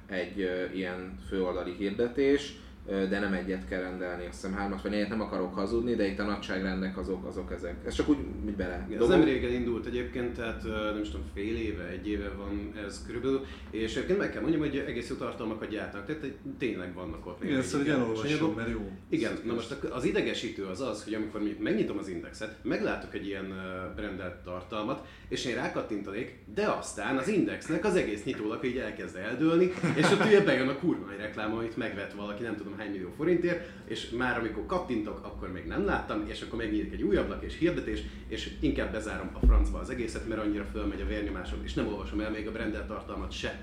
egy 0.07 0.51
ilyen 0.75 1.19
főoldali 1.29 1.75
hirdetés 1.79 2.53
de 2.87 3.19
nem 3.19 3.33
egyet 3.33 3.69
kell 3.69 3.81
rendelni, 3.81 4.27
azt 4.27 4.41
hiszem 4.41 4.57
hármat 4.57 4.83
vagy 4.83 4.91
négyet 4.91 5.09
nem 5.09 5.21
akarok 5.21 5.55
hazudni, 5.55 5.95
de 5.95 6.07
itt 6.07 6.19
a 6.19 6.25
nagyságrendek 6.25 6.99
azok, 6.99 7.25
azok 7.25 7.53
ezek. 7.53 7.75
Ez 7.87 7.95
csak 7.95 8.09
úgy, 8.09 8.17
úgy 8.47 8.57
bele. 8.57 8.89
Ez 9.01 9.09
nem 9.09 9.25
régen 9.25 9.53
indult 9.53 9.87
egyébként, 9.87 10.33
tehát 10.35 10.63
nem 10.65 11.01
is 11.03 11.11
tudom, 11.11 11.27
fél 11.35 11.57
éve, 11.57 11.89
egy 11.89 12.09
éve 12.09 12.31
van 12.37 12.73
ez 12.87 13.03
körülbelül, 13.07 13.45
és 13.71 13.95
egyébként 13.95 14.19
meg 14.19 14.31
kell 14.31 14.41
mondjam, 14.41 14.63
hogy 14.63 14.85
egész 14.87 15.09
jó 15.09 15.17
tartalmakat 15.17 15.69
gyártnak, 15.69 16.07
tehát 16.07 16.33
tényleg 16.59 16.95
vannak 16.95 17.27
ott. 17.27 17.45
Igen, 17.45 17.63
szóval 17.63 17.93
elolvasom, 17.93 18.55
mert 18.55 18.71
jó. 18.71 18.91
Igen, 19.09 19.33
na 19.45 19.53
most 19.55 19.73
az 19.91 20.05
idegesítő 20.05 20.65
az 20.65 20.81
az, 20.81 21.05
hogy 21.05 21.15
amikor 21.15 21.41
megnyitom 21.59 21.99
az 21.99 22.09
indexet, 22.09 22.57
meglátok 22.63 23.15
egy 23.15 23.27
ilyen 23.27 23.55
brandelt 23.97 24.43
tartalmat, 24.45 25.07
és 25.29 25.45
én 25.45 25.55
rákattintanék, 25.55 26.39
de 26.55 26.67
aztán 26.67 27.17
az 27.17 27.29
indexnek 27.29 27.85
az 27.85 27.95
egész 27.95 28.25
nyitólap 28.25 28.65
így 28.65 28.77
elkezd 28.77 29.17
eldőlni, 29.17 29.73
és 29.97 30.11
ott 30.11 30.25
ugye 30.25 30.41
bejön 30.41 30.69
a 30.69 30.79
kurva 30.79 31.07
reklám, 31.19 31.55
amit 31.55 31.77
megvet 31.77 32.13
valaki, 32.13 32.43
nem 32.43 32.57
tudom 32.57 32.72
tudom 32.73 32.87
hány 32.87 32.91
millió 32.91 33.13
forintért, 33.17 33.69
és 33.85 34.11
már 34.11 34.39
amikor 34.39 34.67
kattintok, 34.67 35.21
akkor 35.25 35.53
még 35.53 35.65
nem 35.65 35.85
láttam, 35.85 36.25
és 36.27 36.43
akkor 36.43 36.59
megnyílik 36.59 36.93
egy 36.93 37.03
új 37.03 37.17
ablak 37.17 37.45
és 37.45 37.59
hirdetés, 37.59 38.03
és 38.29 38.51
inkább 38.61 38.93
bezárom 38.93 39.31
a 39.33 39.47
francba 39.47 39.79
az 39.79 39.91
egészet, 39.91 40.29
mert 40.29 40.41
annyira 40.41 40.65
fölmegy 40.65 41.01
a 41.01 41.07
vérnyomásom, 41.07 41.59
és 41.65 41.75
nem 41.75 41.87
olvasom 41.87 42.21
el 42.21 42.31
még 42.31 42.47
a 42.47 42.53
brandelt 42.53 42.87
tartalmat 42.87 43.33
se. 43.33 43.61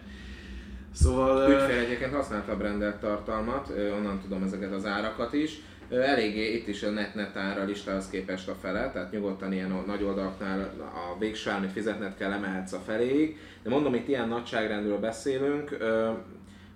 Szóval... 0.92 1.52
Ügyfél 1.52 1.80
egyébként 1.80 2.14
használta 2.14 2.52
a 2.52 2.58
brandelt 2.58 3.00
tartalmat, 3.00 3.74
onnan 3.98 4.20
tudom 4.20 4.44
ezeket 4.44 4.74
az 4.74 4.86
árakat 4.86 5.34
is. 5.34 5.60
Eléggé 5.90 6.54
itt 6.54 6.68
is 6.68 6.84
a 6.84 6.90
net-net 6.90 7.36
ára 7.36 7.64
listához 7.64 8.10
képest 8.10 8.48
a 8.50 8.56
fele, 8.62 8.92
tehát 8.92 9.12
nyugodtan 9.12 9.54
ilyen 9.54 9.84
nagy 9.86 10.04
oldalaknál 10.04 10.60
a 10.80 11.20
végső 11.20 11.50
amit 11.50 11.72
fizetned 11.72 12.16
kell, 12.16 12.32
emelhetsz 12.32 12.74
a 12.74 12.80
feléig. 12.86 13.38
De 13.64 13.70
mondom, 13.70 13.94
itt 13.94 14.08
ilyen 14.08 14.28
nagyságrendről 14.28 14.98
beszélünk, 14.98 15.78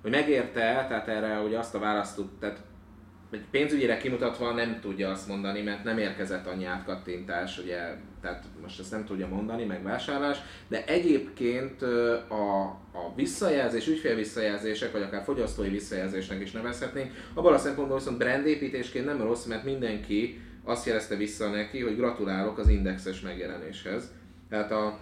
hogy 0.04 0.12
megérte, 0.12 0.86
tehát 0.88 1.08
erre 1.08 1.36
hogy 1.36 1.56
azt 1.56 1.76
a 1.76 1.80
választ 1.80 2.22
tehát 2.40 2.60
egy 3.34 3.46
pénzügyére 3.52 3.98
kimutatva 3.98 4.52
nem 4.52 4.80
tudja 4.82 5.10
azt 5.10 5.28
mondani, 5.28 5.62
mert 5.62 5.84
nem 5.84 5.98
érkezett 5.98 6.48
annyi 6.48 6.66
átkattintás, 6.66 7.58
ugye, 7.58 7.80
tehát 8.22 8.44
most 8.62 8.80
ezt 8.80 8.92
nem 8.92 9.06
tudja 9.06 9.28
mondani, 9.28 9.64
meg 9.64 9.84
vásárlás, 9.84 10.38
de 10.68 10.86
egyébként 10.86 11.82
a, 12.28 12.62
a 12.94 13.14
visszajelzés, 13.16 13.88
ügyfélvisszajelzések, 13.88 14.92
vagy 14.92 15.02
akár 15.02 15.24
fogyasztói 15.24 15.70
visszajelzésnek 15.70 16.42
is 16.42 16.52
nevezhetnénk, 16.52 17.12
abban 17.34 17.54
a 17.54 17.58
szempontból 17.58 17.98
viszont 17.98 18.18
brandépítésként 18.18 19.06
nem 19.06 19.22
rossz, 19.22 19.46
mert 19.46 19.64
mindenki 19.64 20.42
azt 20.64 20.86
jelezte 20.86 21.16
vissza 21.16 21.50
neki, 21.50 21.82
hogy 21.82 21.96
gratulálok 21.96 22.58
az 22.58 22.68
indexes 22.68 23.22
megjelenéshez. 23.22 24.12
Tehát 24.50 24.72
a, 24.72 24.98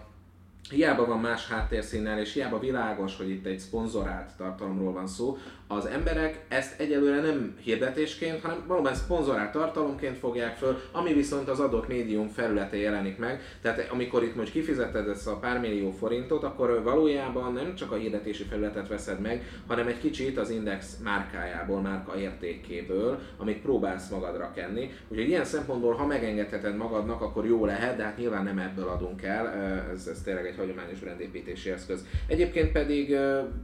hiába 0.69 1.05
van 1.05 1.19
más 1.19 1.47
háttérszínnel, 1.47 2.19
és 2.19 2.33
hiába 2.33 2.59
világos, 2.59 3.17
hogy 3.17 3.29
itt 3.29 3.45
egy 3.45 3.59
szponzorált 3.59 4.35
tartalomról 4.37 4.93
van 4.93 5.07
szó, 5.07 5.37
az 5.75 5.85
emberek 5.85 6.39
ezt 6.47 6.79
egyelőre 6.79 7.21
nem 7.21 7.55
hirdetésként, 7.63 8.41
hanem 8.41 8.63
valóban 8.67 8.93
szponzorált 8.93 9.51
tartalomként 9.51 10.17
fogják 10.17 10.57
föl, 10.57 10.77
ami 10.91 11.13
viszont 11.13 11.49
az 11.49 11.59
adott 11.59 11.87
médium 11.87 12.27
felülete 12.27 12.77
jelenik 12.77 13.17
meg. 13.17 13.41
Tehát 13.61 13.87
amikor 13.91 14.23
itt 14.23 14.35
most 14.35 14.51
kifizeted 14.51 15.07
ezt 15.07 15.27
a 15.27 15.37
pár 15.37 15.59
millió 15.59 15.91
forintot, 15.91 16.43
akkor 16.43 16.83
valójában 16.83 17.53
nem 17.53 17.75
csak 17.75 17.91
a 17.91 17.95
hirdetési 17.95 18.43
felületet 18.43 18.87
veszed 18.87 19.19
meg, 19.19 19.43
hanem 19.67 19.87
egy 19.87 19.99
kicsit 19.99 20.37
az 20.37 20.49
Index 20.49 20.97
márkájából, 21.03 21.81
márka 21.81 22.19
értékéből, 22.19 23.19
amit 23.37 23.61
próbálsz 23.61 24.09
magadra 24.09 24.51
kenni. 24.55 24.91
Úgyhogy 25.07 25.27
ilyen 25.27 25.45
szempontból, 25.45 25.93
ha 25.93 26.05
megengedheted 26.05 26.75
magadnak, 26.75 27.21
akkor 27.21 27.45
jó 27.45 27.65
lehet, 27.65 27.97
de 27.97 28.03
hát 28.03 28.17
nyilván 28.17 28.43
nem 28.43 28.57
ebből 28.57 28.87
adunk 28.87 29.21
el, 29.21 29.47
ez, 29.93 30.07
ez 30.07 30.21
tényleg 30.21 30.45
egy 30.45 30.57
hagyományos 30.57 30.99
brandépítési 30.99 31.69
eszköz. 31.69 32.05
Egyébként 32.27 32.71
pedig 32.71 33.17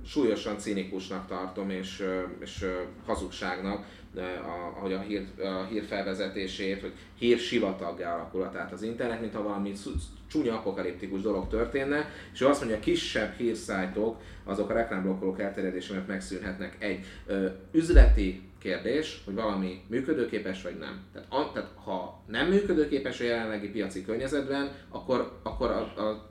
súlyosan 0.05 0.57
cinikusnak 0.57 1.27
tartom, 1.27 1.69
és 1.69 1.96
és, 2.39 2.65
hazugságnak, 3.05 3.85
ahogy 4.75 4.93
a 4.93 4.99
hír, 4.99 5.25
a 5.37 5.65
hír 5.69 5.83
felvezetését, 5.83 6.81
hogy 6.81 6.93
hír 7.17 7.37
sivataggá 7.37 8.13
alakulatát 8.13 8.71
az 8.71 8.81
internet, 8.81 9.21
mintha 9.21 9.43
valami 9.43 9.73
csúnya 10.27 10.55
apokaliptikus 10.55 11.21
dolog 11.21 11.47
történne, 11.47 12.09
és 12.33 12.41
ő 12.41 12.47
azt 12.47 12.59
mondja, 12.59 12.79
kisebb 12.79 13.33
hírszájtok, 13.33 14.21
azok 14.43 14.69
a 14.69 14.73
reklámblokkolók 14.73 15.39
elterjedésének 15.39 16.07
megszűnhetnek. 16.07 16.75
Egy 16.79 17.05
üzleti 17.71 18.41
kérdés, 18.59 19.21
hogy 19.25 19.33
valami 19.33 19.81
működőképes 19.87 20.61
vagy 20.61 20.77
nem. 20.77 21.03
Tehát, 21.13 21.27
a, 21.31 21.51
tehát 21.53 21.69
ha 21.83 22.23
nem 22.27 22.47
működőképes 22.47 23.19
a 23.19 23.23
jelenlegi 23.23 23.69
piaci 23.69 24.05
környezetben, 24.05 24.71
akkor, 24.89 25.39
akkor 25.43 25.71
a, 25.71 26.01
a 26.07 26.29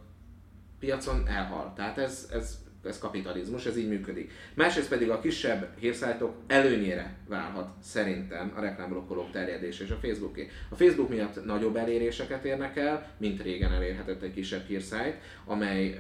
piacon 0.79 1.23
elhal. 1.27 1.73
Tehát 1.77 1.99
ez, 1.99 2.29
ez 2.33 2.59
ez 2.87 2.99
kapitalizmus, 2.99 3.67
ez 3.67 3.77
így 3.77 3.89
működik. 3.89 4.31
Másrészt 4.55 4.89
pedig 4.89 5.11
a 5.11 5.21
kisebb 5.21 5.69
hírszájtok 5.79 6.35
előnyére 6.47 7.17
válhat 7.29 7.69
szerintem 7.83 8.53
a 8.57 8.61
reklámblokkolók 8.61 9.31
terjedése 9.31 9.85
és 9.85 9.91
a 9.91 9.99
Facebooké. 10.03 10.51
A 10.69 10.75
Facebook 10.75 11.09
miatt 11.09 11.45
nagyobb 11.45 11.77
eléréseket 11.77 12.45
érnek 12.45 12.77
el, 12.77 13.11
mint 13.19 13.43
régen 13.43 13.73
elérhetett 13.73 14.23
egy 14.23 14.33
kisebb 14.33 14.67
hírszájt, 14.67 15.17
amely 15.45 15.99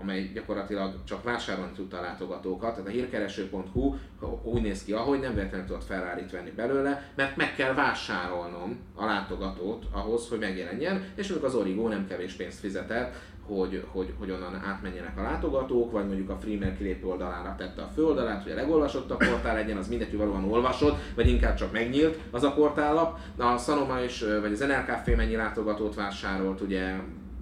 amely 0.00 0.30
gyakorlatilag 0.34 1.04
csak 1.04 1.22
vásárolni 1.22 1.72
tudta 1.72 1.98
a 1.98 2.00
látogatókat. 2.00 2.70
Tehát 2.70 2.86
a 2.86 2.90
hírkereső.hu 2.92 3.94
úgy 4.42 4.62
néz 4.62 4.84
ki, 4.84 4.92
ahogy 4.92 5.20
nem 5.20 5.34
véletlenül 5.34 5.66
tudott 5.66 5.84
Ferrari-t 5.84 6.30
venni 6.30 6.50
belőle, 6.50 7.10
mert 7.14 7.36
meg 7.36 7.54
kell 7.54 7.74
vásárolnom 7.74 8.78
a 8.94 9.04
látogatót 9.04 9.84
ahhoz, 9.90 10.28
hogy 10.28 10.38
megjelenjen, 10.38 11.04
és 11.14 11.28
mondjuk 11.28 11.50
az 11.50 11.54
Origo 11.54 11.88
nem 11.88 12.06
kevés 12.06 12.32
pénzt 12.32 12.58
fizetett 12.58 13.14
hogy, 13.48 13.84
hogy, 13.92 14.12
hogy 14.18 14.30
onnan 14.30 14.54
átmenjenek 14.54 15.18
a 15.18 15.22
látogatók, 15.22 15.92
vagy 15.92 16.06
mondjuk 16.06 16.30
a 16.30 16.36
Freemail 16.36 16.76
kilépő 16.76 17.06
oldalára 17.06 17.54
tette 17.58 17.82
a 17.82 17.90
főoldalát, 17.94 18.42
hogy 18.42 18.52
a 18.52 18.54
legolvasottabb 18.54 19.18
portál 19.18 19.54
legyen, 19.54 19.76
az 19.76 19.88
mindegy, 19.88 20.08
hogy 20.08 20.18
valóban 20.18 20.50
olvasott, 20.50 20.96
vagy 21.14 21.28
inkább 21.28 21.54
csak 21.54 21.72
megnyílt 21.72 22.18
az 22.30 22.42
a 22.42 22.52
portállap. 22.52 23.18
A 23.36 23.56
Sanoma 23.56 24.00
is, 24.00 24.24
vagy 24.40 24.52
az 24.52 24.60
NLKF 24.60 25.16
mennyi 25.16 25.36
látogatót 25.36 25.94
vásárolt, 25.94 26.60
ugye 26.60 26.94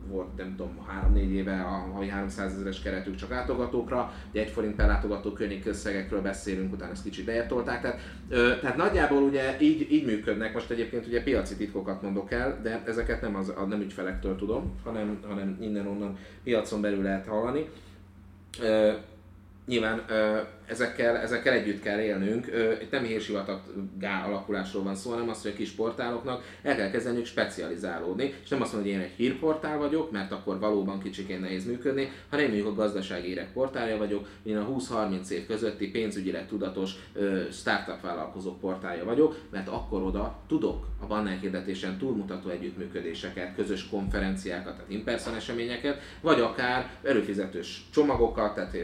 volt 0.09 0.37
nem 0.37 0.57
tudom, 0.57 0.87
3-4 1.15 1.17
éve 1.17 1.61
a 1.61 1.93
havi 1.93 2.09
300 2.09 2.53
ezeres 2.53 2.83
keretük 2.83 3.15
csak 3.15 3.31
látogatókra, 3.31 4.13
de 4.33 4.41
egy 4.41 4.51
forint 4.51 4.75
per 4.75 4.87
látogató 4.87 5.33
környék 5.33 5.67
összegekről 5.67 6.23
beszélünk, 6.23 6.73
utána 6.73 6.93
ezt 6.93 7.03
kicsit 7.03 7.25
beértolták. 7.25 7.81
Tehát, 7.81 8.01
ö, 8.29 8.59
tehát 8.61 8.77
nagyjából 8.77 9.23
ugye 9.23 9.57
így, 9.61 9.93
így 9.93 10.07
működnek, 10.07 10.55
most 10.55 10.71
egyébként 10.71 11.07
ugye 11.07 11.23
piaci 11.23 11.57
titkokat 11.57 12.03
mondok 12.03 12.31
el, 12.31 12.59
de 12.63 12.83
ezeket 12.87 13.21
nem, 13.21 13.37
az, 13.37 13.53
nem 13.69 13.81
ügyfelektől 13.81 14.37
tudom, 14.37 14.73
hanem, 14.85 15.19
hanem 15.27 15.57
innen-onnan 15.61 16.19
piacon 16.43 16.81
belül 16.81 17.03
lehet 17.03 17.27
hallani. 17.27 17.69
Ö, 18.61 18.93
nyilván 19.67 20.05
ö, 20.09 20.39
ezekkel, 20.67 21.17
ezekkel 21.17 21.53
együtt 21.53 21.83
kell 21.83 21.99
élnünk. 21.99 22.47
Itt 22.83 22.91
nem 22.91 23.05
hírsivatagá 23.05 24.25
alakulásról 24.27 24.83
van 24.83 24.95
szó, 24.95 25.11
hanem 25.11 25.29
az, 25.29 25.43
hogy 25.43 25.51
a 25.51 25.57
kis 25.57 25.71
portáloknak 25.71 26.45
el 26.63 26.77
kell 26.77 26.91
kezdeniük 26.91 27.27
specializálódni, 27.27 28.35
és 28.43 28.49
nem 28.49 28.63
azt 28.63 28.73
mondom, 28.73 28.91
hogy 28.93 29.01
én 29.01 29.07
egy 29.07 29.15
hírportál 29.17 29.79
vagyok, 29.79 30.11
mert 30.11 30.33
akkor 30.33 30.59
valóban 30.59 31.01
kicsikén 31.01 31.41
nehéz 31.41 31.67
működni, 31.67 32.11
hanem 32.31 32.45
én 32.45 32.51
mondjuk 32.51 32.73
a 32.73 32.83
gazdasági 32.83 33.27
hírek 33.27 33.53
portálja 33.53 33.97
vagyok, 33.97 34.29
én 34.43 34.57
a 34.57 34.69
20-30 34.69 35.29
év 35.29 35.47
közötti 35.47 35.91
pénzügyileg 35.91 36.49
tudatos 36.49 36.91
ö, 37.13 37.41
startup 37.51 38.01
vállalkozók 38.01 38.61
portálja 38.61 39.05
vagyok, 39.05 39.37
mert 39.51 39.69
akkor 39.69 40.03
oda 40.03 40.39
tudok 40.49 40.87
a 41.01 41.07
banner 41.07 41.39
hirdetésen 41.41 41.99
túlmutató 41.99 42.49
együttműködéseket, 42.49 43.55
közös 43.55 43.89
konferenciákat, 43.89 44.75
tehát 44.75 44.91
in-person 44.91 45.35
eseményeket, 45.35 46.01
vagy 46.21 46.41
akár 46.41 46.91
előfizetős 47.03 47.87
csomagokat, 47.91 48.55
tehát 48.55 48.77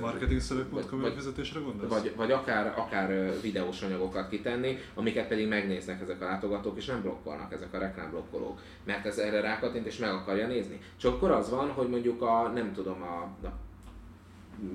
Marketingszöveg.com 0.00 1.00
fizetésre 1.20 1.60
gondolsz? 1.60 1.92
vagy, 1.92 2.12
vagy 2.16 2.30
akár, 2.30 2.74
akár 2.76 3.40
videós 3.42 3.82
anyagokat 3.82 4.28
kitenni, 4.28 4.78
amiket 4.94 5.28
pedig 5.28 5.48
megnéznek 5.48 6.00
ezek 6.00 6.20
a 6.20 6.24
látogatók, 6.24 6.76
és 6.76 6.86
nem 6.86 7.02
blokkolnak 7.02 7.52
ezek 7.52 7.74
a 7.74 7.78
reklámblokkolók, 7.78 8.60
mert 8.84 9.06
ez 9.06 9.18
erre 9.18 9.40
rákattint 9.40 9.86
és 9.86 9.98
meg 9.98 10.10
akarja 10.12 10.46
nézni. 10.46 10.80
Csak 10.96 11.14
akkor 11.14 11.30
az 11.30 11.50
van, 11.50 11.70
hogy 11.70 11.88
mondjuk 11.88 12.22
a, 12.22 12.50
nem 12.54 12.72
tudom, 12.72 13.02
a, 13.02 13.46
a 13.46 13.52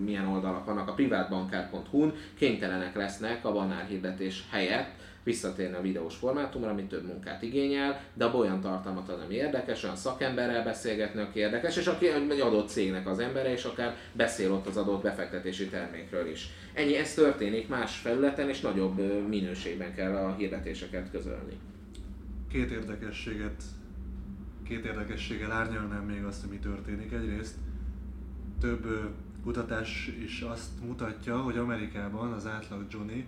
milyen 0.04 0.28
oldalak 0.28 0.66
vannak, 0.66 0.90
a 0.90 0.94
privátbankár.hu-n 0.94 2.14
kénytelenek 2.38 2.96
lesznek 2.96 3.46
a 3.46 3.52
banár 3.52 3.86
hirdetés 3.86 4.44
helyett 4.52 4.90
visszatérni 5.26 5.76
a 5.76 5.82
videós 5.82 6.16
formátumra, 6.16 6.70
ami 6.70 6.84
több 6.84 7.06
munkát 7.06 7.42
igényel, 7.42 8.02
de 8.14 8.26
olyan 8.26 8.62
tartalmat 8.62 9.10
ad, 9.10 9.22
ami 9.22 9.34
érdekes, 9.34 9.84
olyan 9.84 9.96
szakemberrel 9.96 10.64
beszélgetni, 10.64 11.22
aki 11.22 11.40
érdekes, 11.40 11.78
és 11.78 11.88
aki 11.88 12.08
egy 12.08 12.40
adott 12.40 12.70
cégnek 12.70 13.08
az 13.08 13.20
embere, 13.20 13.52
és 13.52 13.64
akár 13.64 13.96
beszél 14.14 14.52
ott 14.52 14.68
az 14.68 14.78
adott 14.78 15.02
befektetési 15.02 15.68
termékről 15.68 16.28
is. 16.28 16.50
Ennyi, 16.74 16.96
ez 16.96 17.14
történik 17.14 17.68
más 17.68 17.98
felületen, 17.98 18.50
és 18.50 18.62
nagyobb 18.62 19.28
minőségben 19.28 19.94
kell 19.94 20.16
a 20.16 20.36
hirdetéseket 20.36 21.12
közölni. 21.12 21.58
Két 22.52 22.72
érdekességet, 22.72 23.64
két 24.68 24.86
érdekességgel 24.86 25.52
árnyalnám 25.52 26.04
még 26.04 26.24
azt, 26.24 26.42
hogy 26.42 26.50
mi 26.50 26.58
történik. 26.58 27.12
Egyrészt 27.12 27.56
több 28.62 29.10
kutatás 29.44 30.12
is 30.24 30.42
azt 30.42 30.70
mutatja, 30.86 31.38
hogy 31.38 31.58
Amerikában 31.58 32.32
az 32.32 32.48
átlag 32.48 32.86
Johnny 32.92 33.26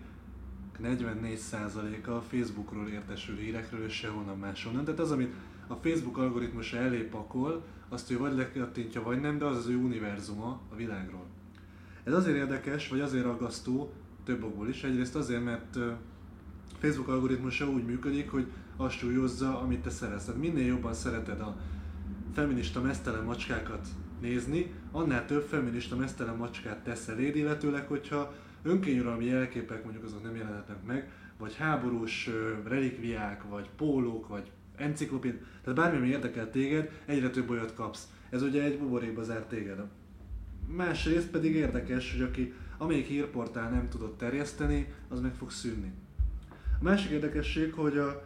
44%-a 0.83 2.09
a 2.09 2.21
Facebookról 2.21 2.87
értesül 2.87 3.35
hírekről, 3.35 3.85
és 3.85 3.93
sehonnan 3.93 4.37
máshonnan. 4.37 4.83
Tehát 4.83 4.99
az, 4.99 5.11
amit 5.11 5.33
a 5.67 5.73
Facebook 5.73 6.17
algoritmusa 6.17 6.77
elé 6.77 7.01
pakol, 7.01 7.65
azt 7.89 8.11
ő 8.11 8.17
vagy 8.17 8.35
lekattintja, 8.35 9.03
vagy 9.03 9.19
nem, 9.19 9.37
de 9.37 9.45
az 9.45 9.57
az 9.57 9.67
ő 9.67 9.75
univerzuma 9.75 10.61
a 10.71 10.75
világról. 10.75 11.25
Ez 12.03 12.13
azért 12.13 12.37
érdekes, 12.37 12.87
vagy 12.87 12.99
azért 12.99 13.25
aggasztó, 13.25 13.93
több 14.23 14.43
okból 14.43 14.69
is. 14.69 14.83
Egyrészt 14.83 15.15
azért, 15.15 15.43
mert 15.43 15.77
Facebook 16.79 17.07
algoritmusa 17.07 17.69
úgy 17.69 17.85
működik, 17.85 18.31
hogy 18.31 18.47
azt 18.77 18.97
súlyozza, 18.97 19.59
amit 19.59 19.79
te 19.79 19.89
szeretsz. 19.89 20.25
Tehát 20.25 20.41
minél 20.41 20.65
jobban 20.65 20.93
szereted 20.93 21.39
a 21.41 21.57
feminista 22.33 22.81
mesztelen 22.81 23.23
macskákat 23.23 23.87
nézni, 24.21 24.73
annál 24.91 25.25
több 25.25 25.47
feminista 25.47 25.95
mesztelen 25.95 26.35
macskát 26.35 26.83
tesz 26.83 27.07
eléd, 27.07 27.35
illetőleg, 27.35 27.87
hogyha 27.87 28.33
önkényuralmi 28.67 29.25
jelképek 29.25 29.83
mondjuk 29.83 30.03
azok 30.03 30.23
nem 30.23 30.35
jelenhetnek 30.35 30.83
meg, 30.85 31.11
vagy 31.37 31.55
háborús 31.55 32.29
relikviák, 32.65 33.43
vagy 33.49 33.69
pólók, 33.77 34.27
vagy 34.27 34.51
enciklopéd, 34.75 35.41
tehát 35.63 35.79
bármi, 35.79 35.97
ami 35.97 36.07
érdekel 36.07 36.49
téged, 36.49 36.91
egyre 37.05 37.29
több 37.29 37.49
olyat 37.49 37.73
kapsz. 37.73 38.07
Ez 38.29 38.41
ugye 38.41 38.63
egy 38.63 38.77
buborékba 38.77 39.23
zárt 39.23 39.49
téged. 39.49 39.79
Másrészt 40.67 41.29
pedig 41.29 41.55
érdekes, 41.55 42.11
hogy 42.11 42.21
aki 42.21 42.53
amelyik 42.77 43.05
hírportál 43.05 43.69
nem 43.69 43.89
tudott 43.89 44.17
terjeszteni, 44.17 44.93
az 45.09 45.19
meg 45.19 45.35
fog 45.35 45.51
szűnni. 45.51 45.91
A 46.79 46.83
másik 46.83 47.11
érdekesség, 47.11 47.73
hogy 47.73 47.97
a 47.97 48.23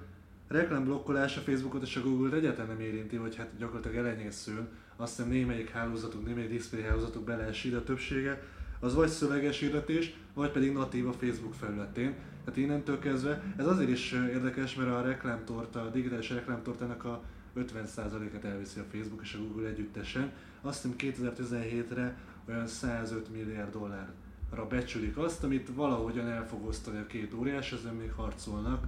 reklámblokkolás 0.48 1.38
a 1.38 1.42
Facebookot 1.42 1.82
és 1.82 1.96
a 1.96 2.02
Google-t 2.02 2.34
egyáltalán 2.34 2.68
nem 2.68 2.80
érinti, 2.80 3.18
vagy 3.18 3.36
hát 3.36 3.50
gyakorlatilag 3.58 3.98
elenyészőn. 3.98 4.68
Azt 4.96 5.16
hiszem 5.16 5.32
némelyik 5.32 5.70
hálózatuk, 5.70 6.26
némelyik 6.26 6.50
display 6.50 6.82
hálózatuk 6.82 7.24
beleesik, 7.24 7.72
de 7.72 7.78
a 7.78 7.84
többsége 7.84 8.42
az 8.82 8.96
vagy 8.96 9.10
szöveges 9.10 9.60
hirdetés, 9.60 10.16
vagy 10.34 10.52
pedig 10.52 10.74
natív 10.74 11.08
a 11.08 11.14
Facebook 11.14 11.54
felületén. 11.54 12.16
Tehát 12.44 12.60
innentől 12.60 13.00
kezdve 13.00 13.44
ez 13.58 13.68
azért 13.68 13.90
is 13.90 14.12
érdekes, 14.12 14.76
mert 14.76 14.90
a 14.90 15.02
reklámtorta, 15.02 15.82
a 15.82 15.90
digitális 15.90 16.30
reklámtortának 16.30 17.06
a 17.06 17.24
50%-et 17.56 18.46
elviszi 18.46 18.80
a 18.80 18.86
Facebook 18.92 19.22
és 19.22 19.34
a 19.34 19.38
Google 19.38 19.68
együttesen. 19.68 20.32
Azt 20.62 20.82
hiszem 20.82 20.96
2017-re 20.98 22.18
olyan 22.48 22.68
105 22.68 23.30
milliárd 23.32 23.72
dollárra 23.72 24.68
becsülik 24.70 25.18
azt, 25.18 25.44
amit 25.44 25.70
valahogyan 25.76 26.28
el 26.28 26.48
fog 26.48 26.66
osztani 26.66 26.98
a 26.98 27.08
két 27.08 27.34
óriás, 27.34 27.72
ezen 27.72 27.96
még 27.96 28.12
harcolnak 28.12 28.86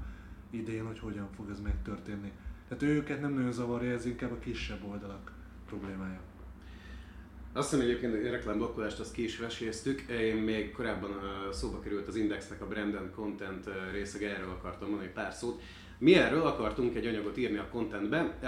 idén, 0.49 0.85
hogy 0.85 0.99
hogyan 0.99 1.27
fog 1.35 1.49
ez 1.49 1.59
megtörténni. 1.59 2.31
Tehát 2.67 2.83
őket 2.83 3.21
nem 3.21 3.33
nagyon 3.33 3.51
zavarja, 3.51 3.91
ez 3.91 4.05
inkább 4.05 4.31
a 4.31 4.39
kisebb 4.39 4.83
oldalak 4.89 5.31
problémája. 5.65 6.19
Azt 7.56 7.70
hiszem 7.70 7.86
egyébként 7.86 8.14
a 8.14 8.32
reklámblokkolást 8.32 8.99
azt 8.99 9.14
ki 9.14 9.24
is 9.24 9.38
veséztük. 9.38 10.01
Én 10.01 10.36
még 10.36 10.72
korábban 10.72 11.12
szóba 11.51 11.80
került 11.80 12.08
az 12.08 12.16
Indexnek 12.16 12.62
a 12.62 12.68
brand 12.68 12.95
and 12.95 13.12
content 13.16 13.70
részeg, 13.91 14.24
erről 14.24 14.49
akartam 14.49 14.89
mondani 14.89 15.10
pár 15.14 15.34
szót. 15.34 15.62
Mi 15.97 16.16
erről 16.16 16.41
akartunk 16.41 16.95
egy 16.95 17.06
anyagot 17.06 17.38
írni 17.38 17.58
a 17.58 17.68
contentbe, 17.72 18.39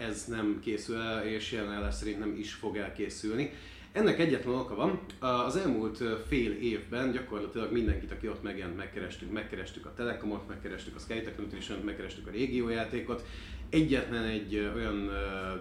ez 0.00 0.24
nem 0.24 0.60
készül 0.62 0.96
el, 0.96 1.26
és 1.26 1.52
jelenleg 1.52 1.92
szerint 1.92 2.18
nem 2.18 2.34
is 2.38 2.52
fog 2.52 2.76
elkészülni. 2.76 3.52
Ennek 3.92 4.18
egyetlen 4.18 4.54
oka 4.54 4.74
van, 4.74 5.00
az 5.18 5.56
elmúlt 5.56 6.02
fél 6.28 6.52
évben 6.52 7.12
gyakorlatilag 7.12 7.72
mindenkit, 7.72 8.12
aki 8.12 8.28
ott 8.28 8.42
megjelent, 8.42 8.76
megkerestük. 8.76 9.32
Megkerestük 9.32 9.86
a 9.86 9.92
Telekomot, 9.96 10.48
megkerestük 10.48 10.96
a 10.96 10.98
Sky 10.98 11.20
Technutrition, 11.22 11.78
megkerestük 11.78 12.26
a 12.26 12.30
régiójátékot. 12.30 13.26
Egyetlen 13.70 14.24
egy 14.24 14.70
olyan 14.74 15.10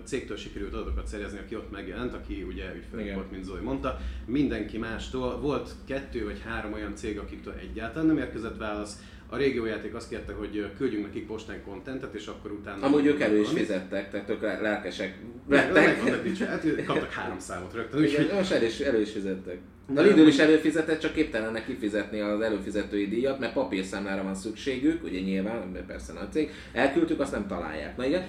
cégtől 0.04 0.38
sikerült 0.38 0.74
adatokat 0.74 1.08
szerezni, 1.08 1.38
aki 1.38 1.56
ott 1.56 1.72
megjelent, 1.72 2.14
aki 2.14 2.44
ugye 2.44 2.64
Igen. 2.98 3.16
volt, 3.16 3.32
mint 3.32 3.44
Zoe 3.44 3.62
mondta. 3.62 4.00
Mindenki 4.26 4.78
mástól 4.78 5.40
volt 5.40 5.72
kettő 5.86 6.24
vagy 6.24 6.42
három 6.46 6.74
olyan 6.74 6.96
cég, 6.96 7.18
akiktől 7.18 7.54
egyáltalán 7.54 8.08
nem 8.08 8.18
érkezett 8.18 8.58
válasz. 8.58 9.00
A 9.32 9.38
régiójáték 9.38 9.96
azt 9.96 10.10
kérte, 10.10 10.34
hogy 10.34 10.72
küldjünk 10.78 11.06
nekik 11.06 11.26
postán 11.28 11.64
kontentet, 11.64 12.14
és 12.14 12.28
akkor 12.28 12.52
utána... 12.52 12.86
Amúgy 12.86 13.06
ők 13.06 13.20
elő 13.20 13.40
is 13.40 13.50
fizettek, 13.50 14.12
tehát 14.12 14.30
ők 14.30 14.42
lelkesek 14.42 15.18
lettek. 15.48 16.04
hát 16.40 16.66
kaptak 16.86 17.12
három 17.20 17.40
számot 17.40 17.74
rögtön, 17.74 18.04
Igen, 18.04 18.22
úgyhogy 18.22 18.38
most 18.38 18.52
elő 18.52 18.66
is, 18.66 18.80
elő 18.80 19.02
is 19.02 19.12
fizettek. 19.12 19.58
A 19.90 19.92
De 19.92 20.02
Lidl 20.02 20.28
is 20.28 20.38
előfizetett, 20.38 21.00
csak 21.00 21.14
képtelenek 21.14 21.66
kifizetni 21.66 22.20
az 22.20 22.42
előfizetői 22.42 23.08
díjat, 23.08 23.40
mert 23.40 23.54
papírszámlára 23.54 24.24
van 24.24 24.36
szükségük, 24.36 25.04
ugye 25.04 25.20
nyilván, 25.20 25.86
persze 25.88 26.14
nagy 26.14 26.32
cég. 26.32 26.52
Elküldtük, 26.74 27.20
azt 27.20 27.32
nem 27.32 27.48
találják. 27.48 27.98
Na 27.98 28.06
igen, 28.06 28.28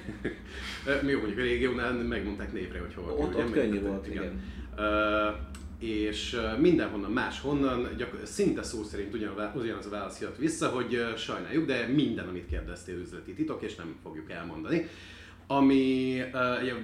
Mi 1.03 1.11
jó, 1.11 1.19
mondjuk 1.19 1.39
a 1.39 1.43
régiónál 1.43 1.93
megmondták 1.93 2.53
névre, 2.53 2.81
hogy 2.81 2.95
hova 2.95 3.13
Ott- 3.13 3.37
ott 3.37 3.53
könnyű 3.53 3.81
volt, 3.81 4.07
igen. 4.07 4.43
Ö, 4.77 4.83
és 5.81 6.37
mindenhonnan 6.59 7.11
máshonnan, 7.11 7.89
gyakor- 7.97 8.27
szinte 8.27 8.63
szó 8.63 8.83
szerint 8.83 9.15
ugyan, 9.15 9.53
ugyanaz 9.55 9.87
a 9.87 9.91
válasz 9.91 10.21
jött 10.21 10.37
vissza, 10.37 10.69
hogy 10.69 11.05
sajnáljuk, 11.17 11.67
de 11.67 11.87
minden, 11.87 12.29
amit 12.29 12.47
kérdeztél 12.47 12.99
üzleti 12.99 13.35
titok, 13.35 13.63
és 13.63 13.75
nem 13.75 13.97
fogjuk 14.03 14.31
elmondani. 14.31 14.89
Ami 15.47 16.23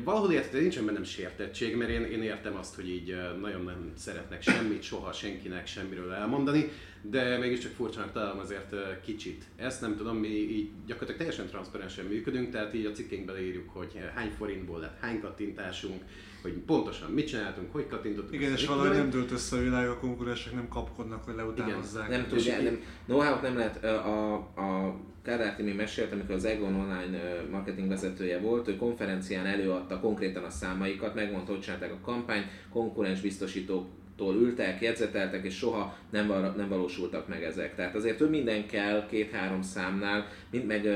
valahol 0.04 0.32
érted, 0.32 0.60
nincsen 0.60 0.84
bennem 0.84 1.04
sértettség, 1.04 1.76
mert 1.76 1.90
én, 1.90 2.02
én 2.02 2.22
értem 2.22 2.56
azt, 2.56 2.74
hogy 2.74 2.88
így 2.88 3.16
nagyon 3.40 3.64
nem 3.64 3.92
szeretnek 3.96 4.42
semmit, 4.42 4.82
soha 4.82 5.12
senkinek 5.12 5.66
semmiről 5.66 6.12
elmondani, 6.12 6.70
de 7.02 7.38
mégiscsak 7.38 7.72
furcsának 7.72 8.12
találom 8.12 8.38
azért 8.38 8.74
kicsit. 9.04 9.44
Ezt 9.56 9.80
nem 9.80 9.96
tudom, 9.96 10.16
mi 10.16 10.28
így 10.28 10.70
gyakorlatilag 10.86 11.20
teljesen 11.20 11.46
transzparensen 11.46 12.04
működünk, 12.04 12.50
tehát 12.50 12.74
így 12.74 12.86
a 12.86 12.90
cikkénkbe 12.90 13.32
leírjuk, 13.32 13.68
hogy 13.68 13.98
hány 14.14 14.30
forintból 14.38 14.80
lett 14.80 14.98
hány 15.00 15.20
kattintásunk, 15.20 16.02
hogy 16.46 16.62
pontosan 16.66 17.10
mit 17.10 17.26
csináltunk, 17.26 17.72
hogy 17.72 17.86
kattintottunk. 17.86 18.34
Igen, 18.34 18.52
és 18.52 18.66
valahogy 18.66 18.90
nem 18.90 19.04
én. 19.04 19.10
dölt 19.10 19.30
össze 19.30 19.56
a 19.56 19.60
világ, 19.60 19.88
a 19.88 19.98
konkurensek 19.98 20.54
nem 20.54 20.68
kapkodnak, 20.68 21.24
hogy 21.24 21.34
leutánozzák. 21.34 22.08
nem 22.08 22.18
őket. 22.20 22.32
tudja, 22.32 22.62
nem, 22.62 22.80
know 23.06 23.40
nem 23.42 23.56
lehet. 23.56 23.84
A, 23.84 24.34
a 24.34 24.96
Kádár 25.22 25.56
Timi 25.56 25.72
mesélt, 25.72 26.12
amikor 26.12 26.34
az 26.34 26.44
Egon 26.44 26.74
online 26.74 27.44
marketing 27.50 27.88
vezetője 27.88 28.38
volt, 28.38 28.68
ő 28.68 28.76
konferencián 28.76 29.46
előadta 29.46 30.00
konkrétan 30.00 30.44
a 30.44 30.50
számaikat, 30.50 31.14
megmondta, 31.14 31.52
hogy 31.52 31.60
csinálták 31.60 31.92
a 31.92 32.00
kampányt, 32.02 32.46
konkurens 32.70 33.20
biztosítók 33.20 33.86
tól 34.16 34.34
ültek, 34.34 34.80
jegyzeteltek, 34.80 35.44
és 35.44 35.56
soha 35.56 35.96
nem, 36.10 36.26
val- 36.26 36.56
nem 36.56 36.68
valósultak 36.68 37.28
meg 37.28 37.42
ezek. 37.42 37.74
Tehát 37.74 37.94
azért 37.94 38.16
több 38.16 38.30
minden 38.30 38.66
kell 38.66 39.06
két-három 39.06 39.62
számnál, 39.62 40.26
mint 40.50 40.66
meg 40.66 40.86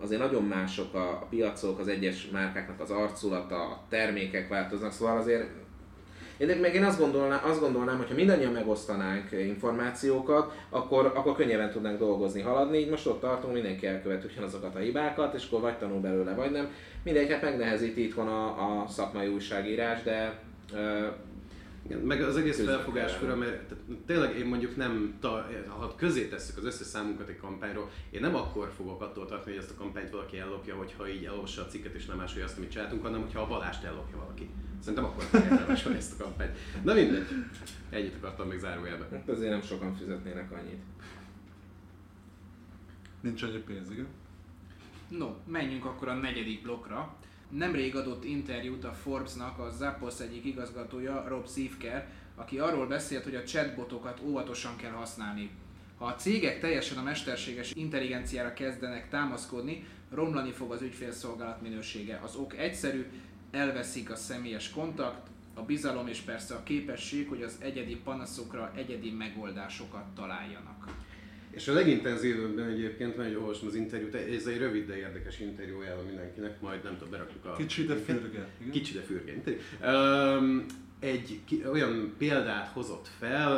azért 0.00 0.20
nagyon 0.20 0.44
mások 0.44 0.94
a, 0.94 1.10
a 1.10 1.26
piacok, 1.30 1.78
az 1.78 1.88
egyes 1.88 2.28
márkáknak 2.32 2.80
az 2.80 2.90
arculata, 2.90 3.56
a 3.56 3.84
termékek 3.88 4.48
változnak, 4.48 4.92
szóval 4.92 5.16
azért 5.16 5.46
én 6.36 6.56
meg 6.56 6.74
én 6.74 6.84
azt 6.84 6.98
gondolnám, 6.98 7.40
azt 7.44 7.60
gondolnám, 7.60 7.96
hogy 7.96 8.08
ha 8.08 8.14
mindannyian 8.14 8.52
megosztanánk 8.52 9.32
információkat, 9.32 10.52
akkor, 10.70 11.12
akkor 11.14 11.36
könnyebben 11.36 11.70
tudnánk 11.70 11.98
dolgozni, 11.98 12.40
haladni. 12.40 12.78
Így 12.78 12.90
most 12.90 13.06
ott 13.06 13.20
tartunk, 13.20 13.54
mindenki 13.54 13.86
elkövet 13.86 14.24
ugyanazokat 14.24 14.74
a 14.74 14.78
hibákat, 14.78 15.34
és 15.34 15.46
akkor 15.46 15.60
vagy 15.60 15.78
tanul 15.78 16.00
belőle, 16.00 16.34
vagy 16.34 16.50
nem. 16.50 16.70
Mindegy, 17.02 17.30
hát 17.30 17.42
megnehezíti 17.42 18.04
itthon 18.04 18.28
a, 18.28 18.46
a 18.46 18.86
szakmai 18.88 19.26
újságírás, 19.26 20.02
de 20.02 20.38
Igen, 21.84 21.98
meg 21.98 22.22
az 22.22 22.36
egész 22.36 22.56
Közben 22.56 22.74
felfogás 22.74 23.10
kell. 23.10 23.18
fura, 23.20 23.36
mert 23.36 23.74
tényleg 24.06 24.38
én 24.38 24.46
mondjuk 24.46 24.76
nem, 24.76 25.16
ta, 25.20 25.46
ha 25.66 25.94
közé 25.94 26.28
tesszük 26.28 26.56
az 26.56 26.64
összes 26.64 26.86
számunkat 26.86 27.28
egy 27.28 27.36
kampányról, 27.36 27.90
én 28.10 28.20
nem 28.20 28.34
akkor 28.34 28.72
fogok 28.76 29.02
attól 29.02 29.26
tartani, 29.26 29.54
hogy 29.54 29.62
ezt 29.62 29.72
a 29.72 29.74
kampányt 29.74 30.10
valaki 30.10 30.38
ellopja, 30.38 30.74
hogyha 30.74 31.08
így 31.08 31.24
elolvassa 31.24 31.62
a 31.62 31.66
cikket 31.66 31.94
és 31.94 32.06
nem 32.06 32.16
másolja 32.16 32.44
azt, 32.44 32.56
amit 32.56 32.70
csináltunk, 32.70 33.02
hanem 33.02 33.20
hogyha 33.20 33.40
a 33.40 33.46
Balást 33.46 33.84
ellopja 33.84 34.16
valaki. 34.16 34.50
Szerintem 34.80 35.04
akkor 35.04 35.22
fogja 35.22 35.50
elolvasni 35.50 35.96
ezt 35.96 36.20
a 36.20 36.22
kampányt. 36.24 36.56
Na 36.82 36.94
mindegy. 36.94 37.26
Ennyit 37.90 38.14
akartam 38.14 38.48
még 38.48 38.58
zárójelbe. 38.58 39.06
hát 39.10 39.28
azért 39.28 39.50
nem 39.50 39.62
sokan 39.62 39.94
fizetnének 39.94 40.52
annyit. 40.52 40.82
Nincs 43.20 43.42
annyi 43.42 43.58
pénz, 43.58 43.90
igen. 43.90 44.06
No, 45.08 45.34
menjünk 45.46 45.84
akkor 45.84 46.08
a 46.08 46.14
negyedik 46.14 46.62
blokkra. 46.62 47.16
Nemrég 47.54 47.96
adott 47.96 48.24
interjút 48.24 48.84
a 48.84 48.92
Forbesnak 48.92 49.58
a 49.58 49.70
Zappos 49.70 50.20
egyik 50.20 50.44
igazgatója, 50.44 51.24
Rob 51.28 51.46
Zifker, 51.46 52.08
aki 52.34 52.58
arról 52.58 52.86
beszélt, 52.86 53.24
hogy 53.24 53.34
a 53.34 53.42
chatbotokat 53.42 54.20
óvatosan 54.24 54.76
kell 54.76 54.90
használni. 54.90 55.50
Ha 55.98 56.04
a 56.04 56.14
cégek 56.14 56.60
teljesen 56.60 56.98
a 56.98 57.02
mesterséges 57.02 57.72
intelligenciára 57.74 58.52
kezdenek 58.52 59.08
támaszkodni, 59.08 59.86
romlani 60.10 60.50
fog 60.50 60.72
az 60.72 60.82
ügyfélszolgálat 60.82 61.62
minősége. 61.62 62.20
Az 62.24 62.34
ok 62.34 62.58
egyszerű, 62.58 63.06
elveszik 63.50 64.10
a 64.10 64.16
személyes 64.16 64.70
kontakt, 64.70 65.28
a 65.54 65.62
bizalom 65.62 66.06
és 66.06 66.20
persze 66.20 66.54
a 66.54 66.62
képesség, 66.62 67.28
hogy 67.28 67.42
az 67.42 67.56
egyedi 67.58 67.96
panaszokra 67.96 68.72
egyedi 68.76 69.10
megoldásokat 69.10 70.04
találjanak. 70.14 71.03
És 71.54 71.68
a 71.68 71.72
legintenzívebben 71.72 72.68
egyébként, 72.68 73.16
mert 73.16 73.36
olvasom 73.36 73.68
az 73.68 73.74
interjút, 73.74 74.14
ez 74.14 74.46
egy 74.46 74.58
rövid, 74.58 74.86
de 74.86 74.96
érdekes 74.96 75.40
interjú 75.40 75.80
ajánlom 75.80 76.06
mindenkinek, 76.06 76.60
majd 76.60 76.82
nem 76.82 76.92
tudom, 76.92 77.10
berakjuk 77.10 77.44
a... 77.44 77.52
Kicsi, 77.52 77.84
de 77.84 77.94
fürge. 77.94 78.48
Kicsi, 78.70 78.92
de 78.92 79.00
fürge 79.00 79.32
interjú. 79.32 79.58
Um, 79.84 80.66
egy 81.00 81.40
ki, 81.44 81.62
olyan 81.72 82.14
példát 82.18 82.68
hozott 82.68 83.08
fel, 83.18 83.52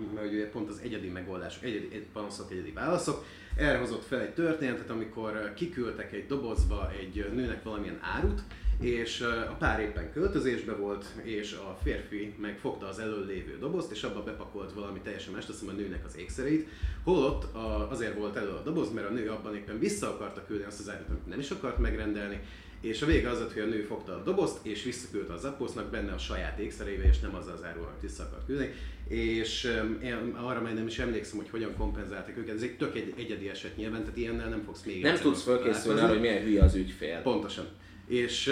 uh, 0.00 0.18
hogy 0.20 0.34
ugye 0.34 0.48
pont 0.48 0.68
az 0.68 0.80
egyedi 0.82 1.08
megoldások, 1.08 1.64
egyedi 1.64 1.88
egy 1.92 2.06
panaszok, 2.12 2.50
egyedi 2.50 2.72
válaszok. 2.72 3.24
Erre 3.56 3.78
hozott 3.78 4.04
fel 4.04 4.20
egy 4.20 4.34
történetet, 4.34 4.90
amikor 4.90 5.52
kiküldtek 5.54 6.12
egy 6.12 6.26
dobozba 6.26 6.90
egy 7.00 7.30
nőnek 7.34 7.62
valamilyen 7.62 7.98
árut, 8.00 8.42
és 8.80 9.20
a 9.20 9.56
pár 9.58 9.80
éppen 9.80 10.12
költözésbe 10.12 10.72
volt, 10.72 11.04
és 11.22 11.52
a 11.52 11.78
férfi 11.82 12.34
megfogta 12.40 12.88
az 12.88 12.98
elől 12.98 13.26
lévő 13.26 13.58
dobozt, 13.58 13.90
és 13.90 14.02
abba 14.02 14.22
bepakolt 14.22 14.72
valami 14.72 15.00
teljesen 15.02 15.32
más, 15.32 15.48
azt 15.48 15.60
hiszem 15.60 15.74
a 15.74 15.78
nőnek 15.78 16.04
az 16.04 16.16
ékszereit. 16.16 16.68
Holott 17.04 17.54
a, 17.54 17.90
azért 17.90 18.18
volt 18.18 18.36
elő 18.36 18.50
a 18.50 18.62
doboz, 18.62 18.92
mert 18.92 19.08
a 19.08 19.12
nő 19.12 19.28
abban 19.28 19.54
éppen 19.54 19.78
vissza 19.78 20.08
akarta 20.08 20.44
küldeni 20.46 20.68
azt 20.68 20.80
az 20.80 20.90
árut, 20.90 21.08
amit 21.08 21.26
nem 21.26 21.38
is 21.38 21.50
akart 21.50 21.78
megrendelni, 21.78 22.40
és 22.80 23.02
a 23.02 23.06
vége 23.06 23.30
az 23.30 23.38
lett, 23.38 23.52
hogy 23.52 23.62
a 23.62 23.66
nő 23.66 23.82
fogta 23.82 24.12
a 24.12 24.22
dobozt, 24.22 24.58
és 24.62 24.82
visszaküldte 24.82 25.32
az 25.32 25.40
Zappósznak 25.40 25.90
benne 25.90 26.12
a 26.12 26.18
saját 26.18 26.58
ékszerével, 26.58 27.06
és 27.06 27.20
nem 27.20 27.34
azzal 27.34 27.52
az 27.52 27.64
áruval, 27.64 27.88
amit 27.88 28.00
vissza 28.00 28.22
akart 28.22 28.46
küldeni. 28.46 28.72
És 29.08 29.72
én 30.02 30.36
arra 30.36 30.60
már 30.60 30.74
nem 30.74 30.86
is 30.86 30.98
emlékszem, 30.98 31.36
hogy 31.36 31.50
hogyan 31.50 31.74
kompenzálták 31.76 32.38
őket. 32.38 32.54
Ez 32.54 32.62
egy 32.62 32.76
tök 32.76 32.96
egy 32.96 33.14
egyedi 33.16 33.48
eset 33.48 33.76
nyilván, 33.76 34.00
tehát 34.00 34.16
ilyennel 34.16 34.48
nem 34.48 34.62
fogsz 34.64 34.82
még 34.84 35.02
Nem 35.02 35.16
tudsz 35.16 35.42
fölkészülni 35.42 36.00
arra, 36.00 36.08
hogy 36.08 36.20
milyen 36.20 36.42
hülye 36.42 36.64
az 36.64 36.74
ügyfél. 36.74 37.20
Pontosan. 37.22 37.66
És 38.08 38.44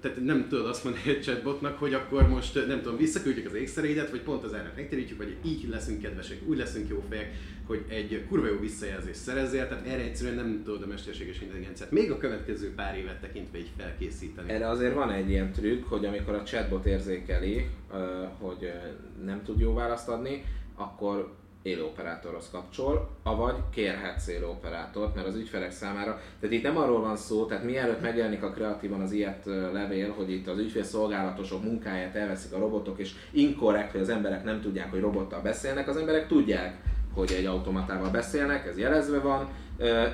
tehát 0.00 0.24
nem 0.24 0.48
tudod 0.48 0.66
azt 0.66 0.84
mondani 0.84 1.08
egy 1.08 1.22
chatbotnak, 1.22 1.78
hogy 1.78 1.94
akkor 1.94 2.28
most 2.28 2.66
nem 2.66 2.82
tudom, 2.82 2.96
visszaküldjük 2.96 3.46
az 3.46 3.54
ékszereidet, 3.54 4.10
vagy 4.10 4.20
pont 4.20 4.44
az 4.44 4.54
árnak 4.54 4.76
megterítjük, 4.76 5.18
vagy 5.18 5.36
így 5.44 5.68
leszünk 5.68 6.02
kedvesek, 6.02 6.38
úgy 6.46 6.56
leszünk 6.56 6.88
jó 6.88 7.04
fejek, 7.08 7.34
hogy 7.66 7.84
egy 7.88 8.24
kurva 8.28 8.46
jó 8.46 8.58
visszajelzést 8.58 9.18
szerezzél, 9.18 9.68
tehát 9.68 9.86
erre 9.86 10.02
egyszerűen 10.02 10.36
nem 10.36 10.62
tudod 10.64 10.82
a 10.82 10.86
mesterséges 10.86 11.40
intelligenciát 11.40 11.90
még 11.90 12.10
a 12.10 12.18
következő 12.18 12.74
pár 12.74 12.98
évet 12.98 13.20
tekintve 13.20 13.58
így 13.58 13.70
felkészíteni. 13.76 14.52
Erre 14.52 14.68
azért 14.68 14.94
van 14.94 15.10
egy 15.10 15.30
ilyen 15.30 15.52
trükk, 15.52 15.84
hogy 15.84 16.04
amikor 16.04 16.34
a 16.34 16.42
chatbot 16.42 16.86
érzékeli, 16.86 17.66
hogy 18.38 18.72
nem 19.24 19.42
tud 19.44 19.60
jó 19.60 19.74
választ 19.74 20.08
adni, 20.08 20.44
akkor 20.74 21.36
élőoperátorhoz 21.62 22.48
kapcsol, 22.52 23.08
avagy 23.22 23.56
kérhetsz 23.70 24.28
élőoperátort, 24.28 25.14
mert 25.14 25.26
az 25.26 25.34
ügyfelek 25.34 25.70
számára, 25.70 26.20
tehát 26.40 26.56
itt 26.56 26.62
nem 26.62 26.76
arról 26.76 27.00
van 27.00 27.16
szó, 27.16 27.46
tehát 27.46 27.64
mielőtt 27.64 28.00
megjelenik 28.00 28.42
a 28.42 28.50
kreatívan 28.50 29.00
az 29.00 29.12
ilyet 29.12 29.44
levél, 29.72 30.12
hogy 30.12 30.30
itt 30.30 30.48
az 30.48 30.58
ügyfélszolgálatosok 30.58 31.62
munkáját 31.62 32.14
elveszik 32.14 32.52
a 32.52 32.58
robotok, 32.58 32.98
és 32.98 33.12
inkorrekt, 33.30 33.92
hogy 33.92 34.00
az 34.00 34.08
emberek 34.08 34.44
nem 34.44 34.60
tudják, 34.60 34.90
hogy 34.90 35.00
robottal 35.00 35.40
beszélnek, 35.40 35.88
az 35.88 35.96
emberek 35.96 36.26
tudják, 36.26 36.76
hogy 37.14 37.32
egy 37.32 37.46
automatával 37.46 38.10
beszélnek, 38.10 38.66
ez 38.66 38.78
jelezve 38.78 39.18
van. 39.18 39.48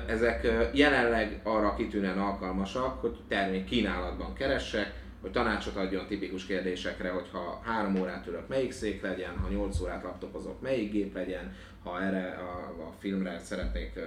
Ezek 0.07 0.47
jelenleg 0.73 1.39
arra 1.43 1.75
kitűnően 1.75 2.19
alkalmasak, 2.19 3.01
hogy 3.01 3.17
termék 3.27 3.65
kínálatban 3.65 4.33
keressek, 4.33 5.03
hogy 5.25 5.33
tanácsot 5.33 5.75
adjon 5.75 6.05
tipikus 6.05 6.45
kérdésekre, 6.45 7.09
hogy 7.09 7.29
ha 7.31 7.61
három 7.63 7.99
órát 7.99 8.27
ülök, 8.27 8.47
melyik 8.47 8.71
szék 8.71 9.01
legyen, 9.01 9.37
ha 9.37 9.49
8 9.49 9.79
órát 9.79 10.03
laptopozok, 10.03 10.61
melyik 10.61 10.91
gép 10.91 11.13
legyen, 11.13 11.55
ha 11.83 12.01
erre 12.01 12.29
a, 12.29 12.83
a 12.87 12.93
filmre 12.99 13.39
szeretnék 13.39 13.99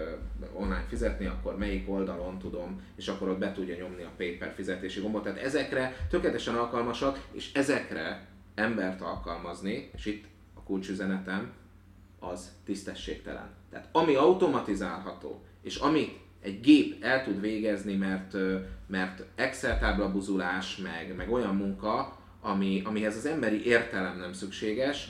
online 0.53 0.85
fizetni, 0.89 1.27
akkor 1.27 1.57
melyik 1.57 1.91
oldalon 1.91 2.39
tudom, 2.39 2.83
és 2.97 3.09
akkor 3.09 3.29
ott 3.29 3.39
be 3.39 3.53
tudja 3.53 3.77
nyomni 3.77 4.03
a 4.03 4.11
paper 4.17 4.53
fizetési 4.55 5.01
gombot. 5.01 5.23
Tehát 5.23 5.39
ezekre 5.39 5.97
tökéletesen 6.11 6.55
alkalmasak, 6.55 7.21
és 7.33 7.53
ezekre 7.53 8.27
embert 8.55 9.01
alkalmazni, 9.01 9.91
és 9.95 10.07
itt 10.07 10.25
a 10.55 10.63
kulcsüzenetem, 10.63 11.53
az 12.19 12.53
tisztességtelen. 12.65 13.51
Tehát 13.71 13.89
ami 13.93 14.15
automatizálható, 14.15 15.45
és 15.63 15.77
amit 15.77 16.19
egy 16.43 16.61
gép 16.61 17.05
el 17.05 17.23
tud 17.25 17.41
végezni, 17.41 17.95
mert, 17.95 18.37
mert 18.87 19.25
Excel 19.35 19.79
táblabuzulás, 19.79 20.77
meg, 20.77 21.15
meg 21.17 21.33
olyan 21.33 21.55
munka, 21.55 22.17
ami, 22.41 22.83
amihez 22.85 23.17
az 23.17 23.27
emberi 23.27 23.67
értelem 23.67 24.19
nem 24.19 24.33
szükséges, 24.33 25.09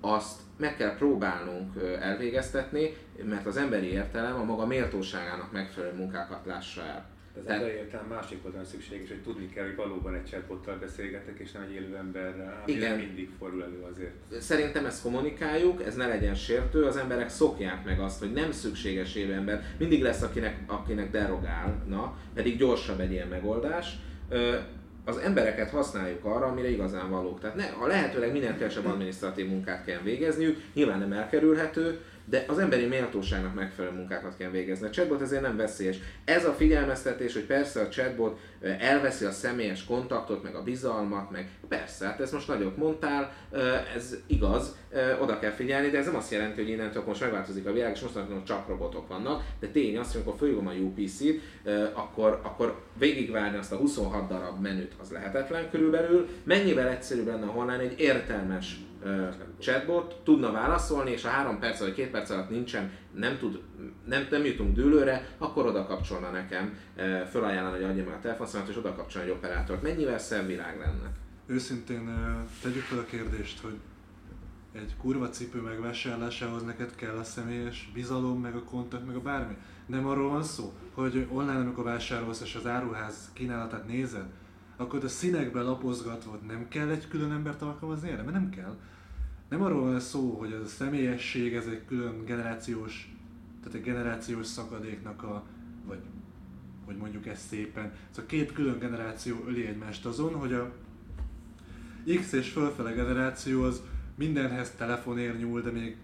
azt 0.00 0.40
meg 0.56 0.76
kell 0.76 0.96
próbálnunk 0.96 1.74
elvégeztetni, 2.00 2.96
mert 3.22 3.46
az 3.46 3.56
emberi 3.56 3.86
értelem 3.86 4.40
a 4.40 4.44
maga 4.44 4.66
méltóságának 4.66 5.52
megfelelő 5.52 5.96
munkákat 5.96 6.46
lássa 6.46 6.82
el. 6.82 7.09
Az 7.38 7.44
Tehát- 7.46 7.66
értelem 7.66 8.06
másik 8.06 8.44
oldalon 8.44 8.66
szükséges, 8.66 9.08
hogy 9.08 9.22
tudni 9.22 9.48
kell, 9.48 9.64
hogy 9.64 9.76
valóban 9.76 10.14
egy 10.14 10.24
chatbottal 10.24 10.76
beszélgetek, 10.78 11.38
és 11.38 11.52
nem 11.52 11.62
egy 11.62 11.72
élő 11.74 11.96
emberrel, 11.96 12.62
ami 12.62 12.72
Igen. 12.72 12.96
mindig 12.96 13.28
fordul 13.38 13.62
elő 13.62 13.86
azért. 13.90 14.42
Szerintem 14.42 14.86
ezt 14.86 15.02
kommunikáljuk, 15.02 15.82
ez 15.82 15.94
ne 15.94 16.06
legyen 16.06 16.34
sértő, 16.34 16.84
az 16.84 16.96
emberek 16.96 17.28
szokják 17.28 17.84
meg 17.84 18.00
azt, 18.00 18.18
hogy 18.18 18.32
nem 18.32 18.52
szükséges 18.52 19.14
élő 19.14 19.32
ember, 19.32 19.64
mindig 19.78 20.02
lesz 20.02 20.22
akinek, 20.22 20.56
akinek 20.66 21.10
derogálna, 21.10 22.16
pedig 22.34 22.58
gyorsabb 22.58 23.00
egy 23.00 23.12
ilyen 23.12 23.28
megoldás. 23.28 23.96
Az 25.04 25.16
embereket 25.16 25.70
használjuk 25.70 26.24
arra, 26.24 26.46
amire 26.46 26.70
igazán 26.70 27.10
valók. 27.10 27.40
Tehát 27.40 27.56
ne, 27.56 27.68
ha 27.68 27.86
lehetőleg 27.86 28.32
minél 28.32 28.56
kevesebb 28.56 28.86
adminisztratív 28.86 29.48
munkát 29.48 29.84
kell 29.84 30.00
végezniük, 30.02 30.62
nyilván 30.74 30.98
nem 30.98 31.12
elkerülhető, 31.12 32.00
de 32.30 32.44
az 32.48 32.58
emberi 32.58 32.86
méltóságnak 32.86 33.54
megfelelő 33.54 33.96
munkákat 33.96 34.36
kell 34.36 34.50
végezni. 34.50 34.86
A 34.86 34.90
chatbot 34.90 35.20
ezért 35.20 35.42
nem 35.42 35.56
veszélyes. 35.56 35.98
Ez 36.24 36.44
a 36.44 36.52
figyelmeztetés, 36.52 37.32
hogy 37.32 37.44
persze 37.44 37.80
a 37.80 37.88
chatbot 37.88 38.38
elveszi 38.78 39.24
a 39.24 39.30
személyes 39.30 39.84
kontaktot, 39.84 40.42
meg 40.42 40.54
a 40.54 40.62
bizalmat, 40.62 41.30
meg 41.30 41.50
persze, 41.68 42.06
hát 42.06 42.20
ezt 42.20 42.32
most 42.32 42.48
nagyot 42.48 42.76
mondtál, 42.76 43.32
ez 43.96 44.16
igaz, 44.26 44.76
oda 45.20 45.38
kell 45.38 45.50
figyelni, 45.50 45.90
de 45.90 45.98
ez 45.98 46.06
nem 46.06 46.16
azt 46.16 46.32
jelenti, 46.32 46.60
hogy 46.60 46.70
innentől 46.70 47.04
most 47.06 47.20
megváltozik 47.20 47.66
a 47.66 47.72
világ, 47.72 47.94
és 47.94 48.00
mostanában 48.00 48.44
csak 48.44 48.68
robotok 48.68 49.08
vannak, 49.08 49.42
de 49.60 49.66
tény 49.66 49.98
az, 49.98 50.12
hogy 50.12 50.20
amikor 50.20 50.38
fölhívom 50.38 50.66
a 50.66 50.72
UPC-t, 50.72 51.40
akkor, 51.92 52.40
akkor 52.42 52.82
végigvárni 52.98 53.58
azt 53.58 53.72
a 53.72 53.76
26 53.76 54.28
darab 54.28 54.60
menüt 54.60 54.92
az 55.00 55.10
lehetetlen 55.10 55.70
körülbelül. 55.70 56.28
Mennyivel 56.42 56.88
egyszerűbb 56.88 57.26
lenne 57.26 57.46
a 57.46 57.80
egy 57.80 58.00
értelmes 58.00 58.76
chatbot 59.58 60.20
tudna 60.24 60.52
válaszolni, 60.52 61.10
és 61.10 61.24
a 61.24 61.28
három 61.28 61.58
perc 61.58 61.78
vagy 61.80 61.94
két 61.94 62.10
perc 62.10 62.30
alatt 62.30 62.50
nincsen, 62.50 62.90
nem, 63.14 63.38
tud, 63.38 63.62
nem, 64.04 64.26
nem 64.30 64.44
jutunk 64.44 64.74
dőlőre, 64.74 65.28
akkor 65.38 65.66
oda 65.66 65.86
kapcsolna 65.86 66.30
nekem, 66.30 66.78
ö, 66.96 67.20
fölajánlani, 67.30 67.76
hogy 67.76 67.90
adja 67.90 68.04
meg 68.04 68.14
a 68.14 68.18
telefonszámot, 68.18 68.68
és 68.68 68.76
oda 68.76 68.94
kapcsolna 68.94 69.28
egy 69.28 69.34
operátort. 69.34 69.82
Mennyivel 69.82 70.18
szebb 70.18 70.46
világ 70.46 70.78
lenne? 70.78 71.12
Őszintén 71.46 72.14
tegyük 72.62 72.82
fel 72.82 72.98
a 72.98 73.04
kérdést, 73.04 73.60
hogy 73.60 73.78
egy 74.72 74.96
kurva 74.96 75.28
cipő 75.28 75.60
megvásárlásához 75.60 76.62
neked 76.62 76.94
kell 76.94 77.16
a 77.16 77.24
személyes 77.24 77.90
bizalom, 77.94 78.40
meg 78.40 78.54
a 78.54 78.62
kontakt, 78.62 79.06
meg 79.06 79.16
a 79.16 79.20
bármi. 79.20 79.56
Nem 79.86 80.06
arról 80.06 80.30
van 80.30 80.42
szó, 80.42 80.72
hogy 80.94 81.26
online, 81.30 81.58
amikor 81.58 81.84
vásárolsz 81.84 82.40
és 82.40 82.54
az 82.54 82.66
áruház 82.66 83.30
kínálatát 83.32 83.86
nézed, 83.86 84.26
akkor 84.80 85.04
a 85.04 85.08
színekben 85.08 85.64
lapozgatva 85.64 86.38
nem 86.46 86.68
kell 86.68 86.88
egy 86.88 87.08
külön 87.08 87.32
embert 87.32 87.62
alkalmazni 87.62 88.08
erre, 88.08 88.22
mert 88.22 88.32
nem 88.32 88.50
kell. 88.50 88.76
nem 89.48 89.62
arról 89.62 89.80
van 89.80 90.00
szó, 90.00 90.38
hogy 90.38 90.52
ez 90.52 90.60
a 90.60 90.66
személyesség, 90.66 91.54
ez 91.54 91.66
egy 91.66 91.84
külön 91.84 92.24
generációs, 92.24 93.14
tehát 93.62 93.78
egy 93.78 93.84
generációs 93.84 94.46
szakadéknak 94.46 95.22
a, 95.22 95.44
vagy 95.86 95.98
hogy 96.84 96.96
mondjuk 96.96 97.26
ezt 97.26 97.48
szépen, 97.48 97.92
szóval 98.08 98.26
két 98.26 98.52
külön 98.52 98.78
generáció 98.78 99.44
öli 99.46 99.66
egymást 99.66 100.06
azon, 100.06 100.34
hogy 100.34 100.52
a 100.52 100.72
X 102.20 102.32
és 102.32 102.50
fölfele 102.50 102.92
generáció 102.92 103.62
az 103.62 103.82
mindenhez 104.14 104.70
telefonér 104.70 105.38
nyúl, 105.38 105.60
de 105.60 105.70
még 105.70 105.96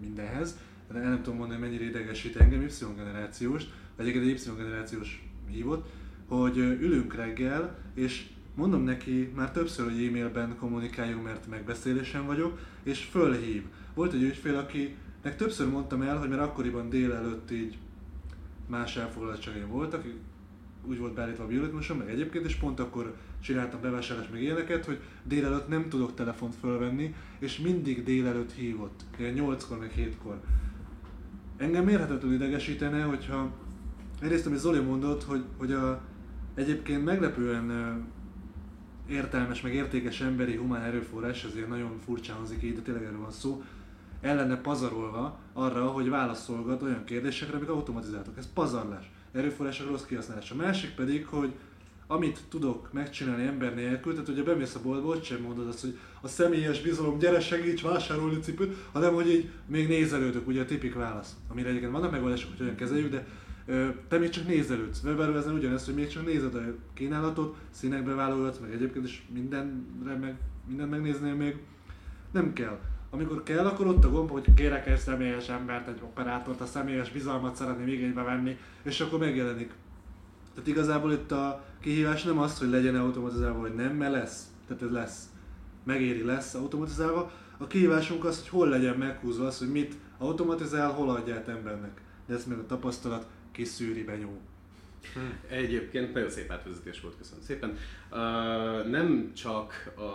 mindenhez, 0.00 0.58
de 0.92 0.98
nem 0.98 1.22
tudom 1.22 1.38
mondani, 1.38 1.60
mennyire 1.60 1.84
idegesít 1.84 2.36
engem, 2.36 2.62
Y 2.62 2.84
generációs, 2.96 3.64
vagy 3.96 4.08
egy 4.08 4.26
Y 4.26 4.50
generációs 4.56 5.28
hívott, 5.50 5.88
hogy 6.28 6.56
ülünk 6.56 7.14
reggel, 7.14 7.78
és 7.94 8.26
mondom 8.54 8.82
neki 8.82 9.32
már 9.36 9.50
többször, 9.50 9.84
hogy 9.84 10.04
e-mailben 10.06 10.56
kommunikáljunk, 10.56 11.24
mert 11.24 11.48
megbeszélésen 11.48 12.26
vagyok, 12.26 12.58
és 12.82 13.04
fölhív. 13.04 13.62
Volt 13.94 14.12
egy 14.12 14.22
ügyfél, 14.22 14.56
akinek 14.56 15.36
többször 15.36 15.68
mondtam 15.68 16.02
el, 16.02 16.18
hogy 16.18 16.28
mert 16.28 16.42
akkoriban 16.42 16.88
délelőtt 16.88 17.50
így 17.50 17.78
más 18.66 18.96
elfoglaltságaim 18.96 19.68
voltak, 19.68 20.04
úgy 20.84 20.98
volt 20.98 21.14
beállítva 21.14 21.44
a 21.44 21.46
bioritmusom, 21.46 21.98
meg 21.98 22.10
egyébként, 22.10 22.44
és 22.44 22.54
pont 22.54 22.80
akkor 22.80 23.14
csináltam 23.40 23.80
bevásárlás 23.80 24.28
meg 24.28 24.42
ilyeneket, 24.42 24.84
hogy 24.84 25.00
délelőtt 25.24 25.68
nem 25.68 25.88
tudok 25.88 26.14
telefont 26.14 26.54
fölvenni, 26.54 27.14
és 27.38 27.58
mindig 27.58 28.04
délelőtt 28.04 28.52
hívott, 28.52 29.00
ilyen 29.18 29.34
8-kor 29.36 29.78
meg 29.78 29.92
7-kor. 29.96 30.40
Engem 31.56 31.84
mérhetetlenül 31.84 32.34
idegesítene, 32.34 33.02
hogyha 33.02 33.50
egyrészt, 34.20 34.46
amit 34.46 34.58
Zoli 34.58 34.80
mondott, 34.80 35.24
hogy, 35.24 35.44
hogy 35.56 35.72
a, 35.72 36.00
egyébként 36.54 37.04
meglepően 37.04 37.70
értelmes, 39.08 39.60
meg 39.60 39.74
értékes 39.74 40.20
emberi 40.20 40.56
humán 40.56 40.82
erőforrás, 40.82 41.44
ezért 41.44 41.68
nagyon 41.68 41.98
furcsán 42.04 42.36
hangzik 42.36 42.62
így, 42.62 42.74
de 42.74 42.80
tényleg 42.80 43.04
erről 43.04 43.20
van 43.20 43.30
szó, 43.30 43.62
ellene 44.20 44.56
pazarolva 44.56 45.38
arra, 45.52 45.86
hogy 45.86 46.08
válaszolgat 46.08 46.82
olyan 46.82 47.04
kérdésekre, 47.04 47.56
amik 47.56 47.68
automatizáltak. 47.68 48.38
Ez 48.38 48.52
pazarlás, 48.52 49.10
erőforrások 49.32 49.88
rossz 49.88 50.04
kihasználás. 50.04 50.50
A 50.50 50.54
másik 50.54 50.90
pedig, 50.90 51.26
hogy 51.26 51.52
amit 52.06 52.40
tudok 52.48 52.92
megcsinálni 52.92 53.46
ember 53.46 53.74
nélkül, 53.74 54.12
tehát 54.12 54.26
hogyha 54.26 54.44
bemész 54.44 54.74
a 54.74 54.80
boltba, 54.82 55.08
ott 55.08 55.24
sem 55.24 55.40
mondod 55.40 55.68
azt, 55.68 55.80
hogy 55.80 55.98
a 56.20 56.28
személyes 56.28 56.80
bizalom, 56.80 57.18
gyere 57.18 57.40
segíts 57.40 57.82
vásárolni 57.82 58.40
cipőt, 58.40 58.76
hanem 58.92 59.14
hogy 59.14 59.30
így 59.30 59.50
még 59.66 59.88
nézelődök, 59.88 60.46
ugye 60.46 60.60
a 60.60 60.64
tipik 60.64 60.94
válasz, 60.94 61.36
amire 61.48 61.68
egyébként 61.68 61.92
vannak 61.92 62.10
megoldások, 62.10 62.48
hogy 62.48 62.58
hogyan 62.58 62.74
kezeljük, 62.74 63.10
de 63.10 63.26
te 64.08 64.18
még 64.18 64.28
csak 64.28 64.46
nézelődsz. 64.46 65.02
Webelőezen 65.04 65.54
ugyanezt, 65.54 65.84
hogy 65.84 65.94
még 65.94 66.08
csak 66.08 66.26
nézed 66.26 66.54
a 66.54 66.60
kínálatot, 66.94 67.56
színekbe 67.70 68.14
válogatsz, 68.14 68.58
meg 68.58 68.72
egyébként 68.72 69.04
is 69.04 69.26
mindenre 69.32 70.16
meg, 70.20 70.36
mindent 70.68 70.90
megnéznél 70.90 71.34
még. 71.34 71.56
Nem 72.32 72.52
kell. 72.52 72.78
Amikor 73.10 73.42
kell, 73.42 73.66
akkor 73.66 73.86
ott 73.86 74.04
a 74.04 74.10
gomb, 74.10 74.30
hogy 74.30 74.54
kérek 74.54 74.86
egy 74.86 74.98
személyes 74.98 75.48
embert, 75.48 75.88
egy 75.88 76.00
operátort, 76.02 76.60
a 76.60 76.66
személyes 76.66 77.10
bizalmat 77.10 77.56
szeretném 77.56 77.88
igénybe 77.88 78.22
venni, 78.22 78.56
és 78.82 79.00
akkor 79.00 79.18
megjelenik. 79.18 79.72
Tehát 80.54 80.68
igazából 80.68 81.12
itt 81.12 81.32
a 81.32 81.64
kihívás 81.80 82.22
nem 82.22 82.38
az, 82.38 82.58
hogy 82.58 82.68
legyen 82.68 82.96
automatizálva, 82.96 83.60
vagy 83.60 83.74
nem, 83.74 83.96
mert 83.96 84.12
lesz. 84.12 84.46
Tehát 84.66 84.82
ez 84.82 84.90
lesz. 84.90 85.24
Megéri 85.84 86.22
lesz 86.22 86.54
automatizálva. 86.54 87.30
A 87.58 87.66
kihívásunk 87.66 88.24
az, 88.24 88.38
hogy 88.38 88.48
hol 88.48 88.68
legyen 88.68 88.96
meghúzva 88.96 89.46
az, 89.46 89.58
hogy 89.58 89.70
mit 89.70 89.94
automatizál, 90.18 90.90
hol 90.90 91.10
adja 91.10 91.34
át 91.34 91.48
embernek. 91.48 92.00
De 92.26 92.34
ez 92.34 92.44
meg 92.44 92.58
a 92.58 92.66
tapasztalat 92.66 93.26
kiszűri, 93.52 94.02
benyúl. 94.04 94.38
Egyébként 95.48 96.14
nagyon 96.14 96.30
szép 96.30 96.50
átvezetés 96.50 97.00
volt, 97.00 97.16
köszönöm 97.18 97.42
szépen. 97.44 97.76
Uh, 98.10 98.90
nem 98.90 99.32
csak 99.34 99.92
a 99.96 100.12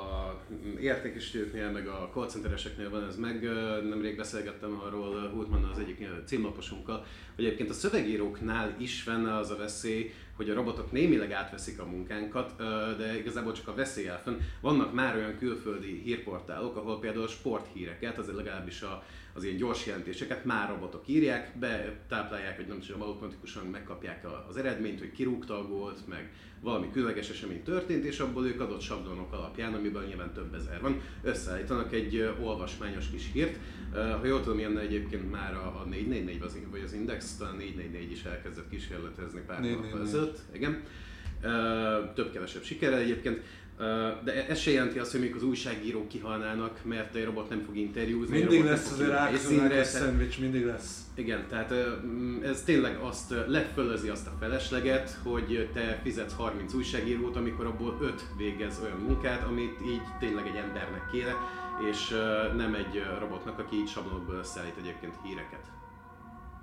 értékesítőknél, 0.79 1.71
meg 1.71 1.87
a 1.87 2.09
call 2.13 2.27
centereseknél 2.27 2.89
van 2.89 3.03
ez 3.03 3.17
meg, 3.17 3.43
uh, 3.43 3.89
nemrég 3.89 4.17
beszélgettem 4.17 4.81
arról 4.85 5.29
Hultmann 5.29 5.63
az 5.63 5.79
egyik 5.79 6.07
címlaposunkkal, 6.25 7.05
hogy 7.35 7.45
egyébként 7.45 7.69
a 7.69 7.73
szövegíróknál 7.73 8.75
is 8.79 9.01
fenne 9.01 9.35
az 9.35 9.51
a 9.51 9.55
veszély, 9.55 10.11
hogy 10.35 10.49
a 10.49 10.53
robotok 10.53 10.91
némileg 10.91 11.31
átveszik 11.31 11.79
a 11.79 11.85
munkánkat, 11.85 12.57
de 12.97 13.17
igazából 13.17 13.53
csak 13.53 13.67
a 13.67 13.73
veszély 13.73 14.07
el 14.07 14.21
fönn. 14.21 14.39
Vannak 14.61 14.93
már 14.93 15.15
olyan 15.15 15.37
külföldi 15.37 16.01
hírportálok, 16.03 16.75
ahol 16.75 16.99
például 16.99 17.27
sporthíreket, 17.27 18.17
azért 18.17 18.35
legalábbis 18.35 18.81
a, 18.81 19.03
az 19.37 19.43
ilyen 19.43 19.57
gyors 19.57 19.85
jelentéseket 19.85 20.45
már 20.45 20.69
robotok 20.69 21.07
írják, 21.07 21.57
betáplálják, 21.59 22.55
hogy 22.55 22.67
nem 22.67 22.79
tudom, 22.79 23.01
automatikusan 23.01 23.65
megkapják 23.65 24.25
az 24.49 24.57
eredményt, 24.57 24.99
hogy 24.99 25.11
kirúgta 25.11 25.59
a 25.59 25.67
gólt, 25.67 26.07
meg 26.07 26.31
valami 26.61 26.89
különleges 26.91 27.29
esemény 27.29 27.63
történt, 27.63 28.03
és 28.03 28.19
abból 28.19 28.45
ők 28.45 28.59
adott 28.59 28.81
sablonok 28.81 29.33
alapján, 29.33 29.73
amiből 29.73 30.05
nyilván 30.05 30.33
több 30.33 30.53
ezer 30.53 30.81
van, 30.81 31.01
összeállítanak 31.23 31.93
egy 31.93 32.33
olvasmányos 32.41 33.09
kis 33.09 33.29
hírt. 33.33 33.57
Ha 33.93 34.25
jól 34.25 34.41
tudom, 34.41 34.59
ilyen 34.59 34.79
egyébként 34.79 35.31
már 35.31 35.53
a 35.53 35.85
444 35.89 36.69
vagy 36.71 36.81
az 36.85 36.93
Index, 36.93 37.35
talán 37.37 37.55
444 37.55 38.11
is 38.11 38.23
elkezdett 38.23 38.69
kísérletezni 38.69 39.41
pár 39.47 39.61
nap 39.61 40.01
ezelőtt. 40.01 40.39
Igen. 40.53 40.83
Több-kevesebb 42.13 42.63
sikerrel 42.63 42.99
egyébként. 42.99 43.41
De 44.23 44.47
ez 44.47 44.59
se 44.59 44.71
jelenti 44.71 44.99
azt, 44.99 45.11
hogy 45.11 45.19
még 45.19 45.35
az 45.35 45.43
újságírók 45.43 46.07
kihalnának, 46.07 46.79
mert 46.83 47.15
egy 47.15 47.25
robot 47.25 47.49
nem 47.49 47.63
fog 47.65 47.77
interjúzni. 47.77 48.37
Mindig 48.37 48.63
lesz 48.63 48.91
az 48.91 49.07
rákszínre, 49.07 49.83
szendvics, 49.83 50.39
mindig 50.39 50.65
lesz. 50.65 51.01
Igen, 51.15 51.47
tehát 51.49 51.73
ez 52.43 52.63
tényleg 52.63 52.97
azt 52.97 53.33
lefölözi 53.47 54.09
azt 54.09 54.27
a 54.27 54.35
felesleget, 54.39 55.17
hogy 55.23 55.69
te 55.73 55.99
fizetsz 56.03 56.33
30 56.33 56.73
újságírót, 56.73 57.35
amikor 57.35 57.65
abból 57.65 57.97
5 58.01 58.23
végez 58.37 58.79
olyan 58.83 58.97
munkát, 58.97 59.43
amit 59.43 59.81
így 59.85 60.01
tényleg 60.19 60.47
egy 60.47 60.55
embernek 60.55 61.09
kéne, 61.11 61.35
és 61.91 62.09
nem 62.55 62.73
egy 62.73 63.03
robotnak, 63.19 63.59
aki 63.59 63.75
így 63.75 63.87
sablonokból 63.87 64.35
összeállít 64.35 64.77
egyébként 64.79 65.13
híreket. 65.23 65.65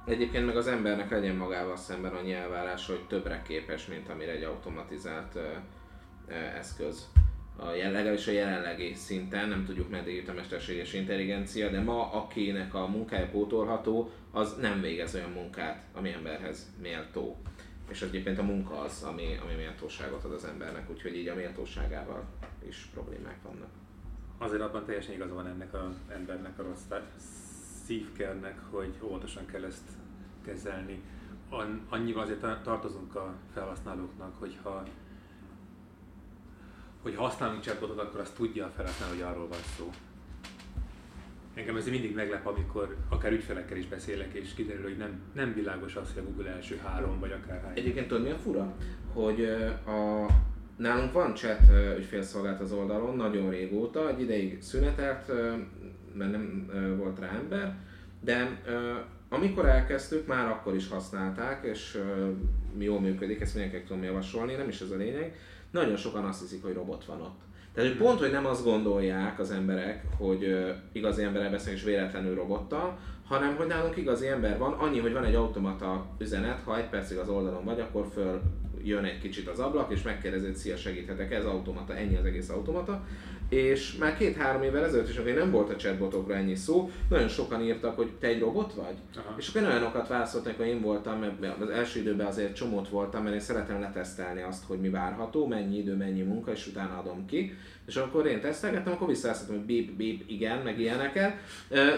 Egyébként 0.06 0.46
meg 0.46 0.56
az 0.56 0.66
embernek 0.66 1.10
legyen 1.10 1.36
magával 1.36 1.76
szemben 1.76 2.14
annyi 2.14 2.32
elvárás, 2.32 2.86
hogy 2.86 3.00
többre 3.08 3.42
képes, 3.46 3.86
mint 3.86 4.08
amire 4.08 4.32
egy 4.32 4.42
automatizált 4.42 5.38
eszköz. 6.28 7.08
A 7.56 7.64
legalábbis 7.64 8.26
a 8.26 8.32
jelenlegi 8.32 8.94
szinten, 8.94 9.48
nem 9.48 9.64
tudjuk 9.64 9.90
meddig 9.90 10.16
jut 10.16 10.28
a 10.28 10.32
mesterséges 10.32 10.92
intelligencia, 10.92 11.70
de 11.70 11.80
ma 11.80 12.12
akinek 12.12 12.74
a 12.74 12.86
munkája 12.86 13.28
pótolható, 13.28 14.10
az 14.30 14.56
nem 14.60 14.80
végez 14.80 15.14
olyan 15.14 15.30
munkát, 15.30 15.84
ami 15.92 16.12
emberhez 16.12 16.72
méltó. 16.82 17.36
És 17.90 18.02
egyébként 18.02 18.38
a 18.38 18.42
munka 18.42 18.80
az, 18.80 19.02
ami, 19.02 19.38
ami 19.42 19.54
méltóságot 19.54 20.24
ad 20.24 20.32
az 20.32 20.44
embernek, 20.44 20.90
úgyhogy 20.90 21.16
így 21.16 21.28
a 21.28 21.34
méltóságával 21.34 22.24
is 22.68 22.88
problémák 22.92 23.38
vannak. 23.42 23.70
Azért 24.38 24.62
abban 24.62 24.84
teljesen 24.84 25.14
igaza 25.14 25.34
van 25.34 25.46
ennek 25.46 25.74
az 25.74 25.96
embernek, 26.08 26.58
a 26.58 26.62
rossz 26.62 27.02
szívkernek, 27.84 28.58
hogy 28.70 28.94
óvatosan 29.02 29.46
kell 29.46 29.64
ezt 29.64 29.88
kezelni. 30.44 31.02
Annyival 31.88 32.22
azért 32.22 32.62
tartozunk 32.62 33.14
a 33.14 33.34
felhasználóknak, 33.52 34.38
hogyha 34.38 34.82
hogy 37.04 37.14
használunk 37.14 37.62
chatbotot, 37.62 37.98
akkor 37.98 38.20
azt 38.20 38.34
tudja 38.34 38.64
a 38.64 38.72
felhasználó, 38.76 39.12
hogy 39.12 39.22
arról 39.22 39.48
van 39.48 39.58
szó. 39.76 39.90
Engem 41.54 41.76
ez 41.76 41.88
mindig 41.88 42.14
meglep, 42.14 42.46
amikor 42.46 42.96
akár 43.08 43.32
ügyfelekkel 43.32 43.76
is 43.76 43.86
beszélek, 43.86 44.32
és 44.32 44.54
kiderül, 44.54 44.82
hogy 44.82 44.96
nem, 44.96 45.20
nem 45.32 45.54
világos 45.54 45.96
az, 45.96 46.12
hogy 46.14 46.22
a 46.22 46.26
Google 46.26 46.50
első 46.50 46.80
három, 46.84 47.20
vagy 47.20 47.32
akár 47.32 47.62
hány. 47.62 47.78
Egyébként 47.78 48.08
tudod 48.08 48.22
mi 48.22 48.30
a 48.30 48.36
fura? 48.36 48.74
Hogy 49.12 49.44
a, 49.86 50.26
nálunk 50.76 51.12
van 51.12 51.34
chat 51.34 51.60
ügyfélszolgált 51.98 52.60
az 52.60 52.72
oldalon 52.72 53.16
nagyon 53.16 53.50
régóta, 53.50 54.08
egy 54.08 54.20
ideig 54.20 54.62
szünetelt, 54.62 55.32
mert 56.14 56.30
nem 56.30 56.70
volt 56.98 57.18
rá 57.18 57.28
ember, 57.28 57.76
de 58.20 58.60
amikor 59.28 59.66
elkezdtük, 59.66 60.26
már 60.26 60.46
akkor 60.50 60.74
is 60.74 60.88
használták, 60.88 61.64
és 61.64 61.98
jól 62.78 63.00
működik, 63.00 63.40
ezt 63.40 63.54
mindenkinek 63.54 63.86
tudom 63.86 64.02
javasolni, 64.02 64.54
nem 64.54 64.68
is 64.68 64.80
ez 64.80 64.90
a 64.90 64.96
lényeg 64.96 65.36
nagyon 65.74 65.96
sokan 65.96 66.24
azt 66.24 66.40
hiszik, 66.40 66.62
hogy 66.62 66.74
robot 66.74 67.04
van 67.04 67.20
ott. 67.20 67.40
Tehát 67.74 67.90
hogy 67.90 67.98
pont, 67.98 68.18
hogy 68.18 68.30
nem 68.30 68.46
azt 68.46 68.64
gondolják 68.64 69.38
az 69.38 69.50
emberek, 69.50 70.04
hogy 70.16 70.44
uh, 70.44 70.68
igazi 70.92 71.22
emberrel 71.22 71.50
beszélünk 71.50 71.78
és 71.78 71.86
véletlenül 71.86 72.34
robottal, 72.34 72.98
hanem 73.26 73.56
hogy 73.56 73.66
nálunk 73.66 73.96
igazi 73.96 74.26
ember 74.26 74.58
van, 74.58 74.72
annyi, 74.72 74.98
hogy 74.98 75.12
van 75.12 75.24
egy 75.24 75.34
automata 75.34 76.06
üzenet, 76.18 76.60
ha 76.64 76.78
egy 76.78 76.88
percig 76.88 77.18
az 77.18 77.28
oldalon 77.28 77.64
vagy, 77.64 77.80
akkor 77.80 78.06
föl 78.12 78.40
jön 78.82 79.04
egy 79.04 79.18
kicsit 79.18 79.48
az 79.48 79.58
ablak, 79.58 79.92
és 79.92 80.02
megkérdezi, 80.02 80.44
hogy 80.46 80.56
szia, 80.56 80.76
segíthetek, 80.76 81.32
ez 81.32 81.44
automata, 81.44 81.96
ennyi 81.96 82.16
az 82.16 82.24
egész 82.24 82.48
automata. 82.48 83.04
És 83.48 83.96
már 83.96 84.16
két-három 84.16 84.62
évvel 84.62 84.84
ezelőtt 84.84 85.08
is, 85.08 85.16
amikor 85.16 85.38
nem 85.38 85.50
volt 85.50 85.70
a 85.70 85.76
chatbotokra 85.76 86.34
ennyi 86.34 86.54
szó, 86.54 86.90
nagyon 87.08 87.28
sokan 87.28 87.62
írtak, 87.62 87.96
hogy 87.96 88.10
te 88.20 88.26
egy 88.26 88.40
robot 88.40 88.72
vagy? 88.74 88.94
Aha. 89.16 89.34
És 89.38 89.48
akkor 89.48 89.68
olyanokat 89.68 90.08
válaszoltak, 90.08 90.56
hogy 90.56 90.66
én 90.66 90.80
voltam, 90.80 91.18
mert 91.18 91.60
az 91.60 91.68
első 91.68 92.00
időben 92.00 92.26
azért 92.26 92.54
csomót 92.54 92.88
voltam, 92.88 93.22
mert 93.22 93.34
én 93.34 93.40
szeretem 93.40 93.80
letesztelni 93.80 94.42
azt, 94.42 94.64
hogy 94.64 94.80
mi 94.80 94.90
várható, 94.90 95.46
mennyi 95.46 95.78
idő, 95.78 95.96
mennyi 95.96 96.22
munka, 96.22 96.52
és 96.52 96.66
utána 96.66 96.98
adom 96.98 97.26
ki. 97.26 97.52
És 97.86 97.96
akkor 97.96 98.26
én 98.26 98.40
tesztelgettem, 98.40 98.92
akkor 98.92 99.08
visszaállítottam, 99.08 99.56
hogy 99.56 99.64
bip, 99.64 99.96
bip, 99.96 100.30
igen, 100.30 100.58
meg 100.58 100.80
ilyeneket. 100.80 101.32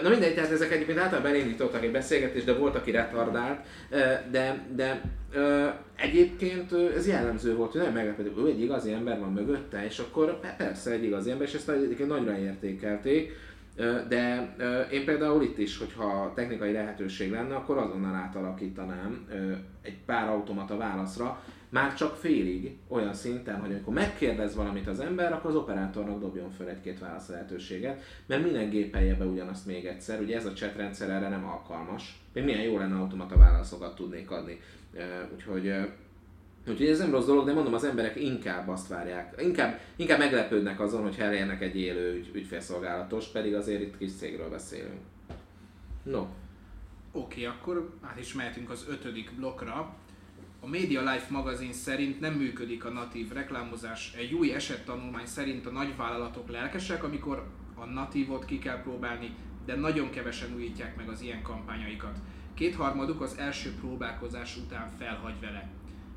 Na 0.03 0.09
mindegy, 0.09 0.33
tehát 0.33 0.51
ezek 0.51 0.71
egyébként 0.71 0.97
általában 0.97 1.31
elindítottak 1.31 1.83
egy 1.83 1.91
beszélgetést, 1.91 2.45
de 2.45 2.53
volt, 2.53 2.75
aki 2.75 2.91
retardált, 2.91 3.65
de, 4.31 4.65
de 4.75 5.01
egyébként 5.95 6.73
ez 6.95 7.07
jellemző 7.07 7.55
volt, 7.55 7.71
hogy 7.71 7.81
meglepett, 7.93 8.33
hogy 8.33 8.45
ő 8.45 8.47
egy 8.47 8.61
igazi 8.61 8.91
ember 8.91 9.19
van 9.19 9.31
mögötte, 9.31 9.85
és 9.85 9.99
akkor 9.99 10.39
persze 10.57 10.91
egy 10.91 11.03
igazi 11.03 11.31
ember, 11.31 11.47
és 11.47 11.53
ezt 11.53 11.69
egyébként 11.69 12.09
nagyra 12.09 12.37
értékelték. 12.37 13.31
De 14.07 14.55
én 14.91 15.05
például 15.05 15.43
itt 15.43 15.57
is, 15.57 15.77
hogyha 15.77 16.31
technikai 16.35 16.71
lehetőség 16.71 17.31
lenne, 17.31 17.55
akkor 17.55 17.77
azonnal 17.77 18.15
átalakítanám 18.15 19.27
egy 19.81 19.97
pár 20.05 20.27
automata 20.27 20.77
válaszra, 20.77 21.43
már 21.69 21.93
csak 21.93 22.15
félig 22.15 22.77
olyan 22.87 23.13
szinten, 23.13 23.59
hogy 23.59 23.71
amikor 23.71 23.93
megkérdez 23.93 24.55
valamit 24.55 24.87
az 24.87 24.99
ember, 24.99 25.33
akkor 25.33 25.49
az 25.49 25.55
operátornak 25.55 26.19
dobjon 26.19 26.51
föl 26.51 26.67
egy-két 26.67 26.99
válasz 26.99 27.27
lehetőséget, 27.27 28.01
mert 28.25 28.43
minden 28.43 28.69
gépelje 28.69 29.15
be 29.15 29.25
ugyanazt 29.25 29.65
még 29.65 29.85
egyszer, 29.85 30.21
ugye 30.21 30.35
ez 30.35 30.45
a 30.45 30.53
chat 30.53 30.75
rendszer 30.75 31.09
erre 31.09 31.29
nem 31.29 31.45
alkalmas, 31.45 32.19
még 32.33 32.43
milyen 32.43 32.61
jó 32.61 32.77
lenne 32.77 32.95
automata 32.95 33.37
válaszokat 33.37 33.95
tudnék 33.95 34.31
adni. 34.31 34.59
Úgyhogy 35.33 35.73
Úgyhogy 36.69 36.87
ez 36.87 36.99
nem 36.99 37.11
rossz 37.11 37.25
dolog, 37.25 37.45
de 37.45 37.53
mondom, 37.53 37.73
az 37.73 37.83
emberek 37.83 38.15
inkább 38.15 38.67
azt 38.67 38.87
várják, 38.87 39.41
inkább, 39.41 39.79
inkább 39.95 40.19
meglepődnek 40.19 40.79
azon, 40.79 41.01
hogy 41.01 41.15
elérnek 41.19 41.61
egy 41.61 41.77
élő 41.77 42.15
ügy, 42.15 42.31
ügyfélszolgálatos, 42.33 43.27
pedig 43.27 43.55
azért 43.55 43.81
itt 43.81 43.97
kis 43.97 44.11
cégről 44.11 44.49
beszélünk. 44.49 44.99
No, 46.03 46.27
Oké, 47.11 47.45
akkor 47.45 47.89
át 48.01 48.19
is 48.19 48.33
mehetünk 48.33 48.69
az 48.69 48.85
ötödik 48.89 49.31
blokkra. 49.35 49.95
A 50.67 50.69
Media 50.69 51.11
Life 51.11 51.27
magazin 51.29 51.73
szerint 51.73 52.19
nem 52.19 52.33
működik 52.33 52.85
a 52.85 52.89
natív 52.89 53.31
reklámozás. 53.31 54.13
Egy 54.13 54.33
új 54.33 54.53
esettanulmány 54.53 55.25
szerint 55.25 55.65
a 55.65 55.71
nagyvállalatok 55.71 56.49
lelkesek, 56.49 57.03
amikor 57.03 57.47
a 57.75 57.85
natívot 57.85 58.45
ki 58.45 58.59
kell 58.59 58.81
próbálni, 58.81 59.35
de 59.65 59.75
nagyon 59.75 60.09
kevesen 60.09 60.55
újítják 60.55 60.95
meg 60.95 61.09
az 61.09 61.21
ilyen 61.21 61.41
kampányaikat. 61.41 62.17
Kétharmaduk 62.53 63.21
az 63.21 63.37
első 63.37 63.73
próbálkozás 63.79 64.57
után 64.57 64.91
felhagy 64.97 65.39
vele. 65.39 65.69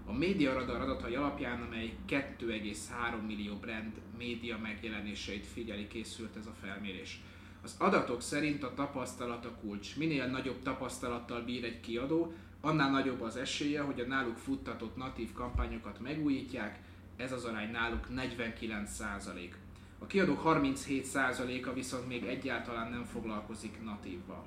A 0.06 0.12
Média 0.12 0.52
Radar 0.52 0.81
adatai 0.81 1.14
alapján, 1.14 1.62
amely 1.62 1.93
2,3 2.09 3.27
millió 3.27 3.55
brand 3.55 3.93
média 4.18 4.59
megjelenéseit 4.62 5.47
figyeli, 5.47 5.86
készült 5.86 6.36
ez 6.36 6.47
a 6.47 6.56
felmérés. 6.60 7.20
Az 7.62 7.74
adatok 7.78 8.22
szerint 8.22 8.62
a 8.62 8.74
tapasztalat 8.74 9.44
a 9.44 9.55
kulcs. 9.60 9.97
Minél 9.97 10.27
nagyobb 10.27 10.62
tapasztalattal 10.62 11.43
bír 11.43 11.64
egy 11.64 11.81
kiadó, 11.81 12.35
annál 12.60 12.90
nagyobb 12.90 13.20
az 13.20 13.36
esélye, 13.36 13.80
hogy 13.80 14.00
a 14.00 14.06
náluk 14.06 14.36
futtatott 14.36 14.96
natív 14.96 15.32
kampányokat 15.32 16.00
megújítják, 16.00 16.78
ez 17.16 17.32
az 17.32 17.44
arány 17.44 17.70
náluk 17.70 18.06
49%. 18.16 19.50
A 19.98 20.06
kiadók 20.06 20.42
37%-a 20.44 21.72
viszont 21.72 22.08
még 22.08 22.24
egyáltalán 22.24 22.90
nem 22.90 23.04
foglalkozik 23.04 23.82
natívval. 23.84 24.44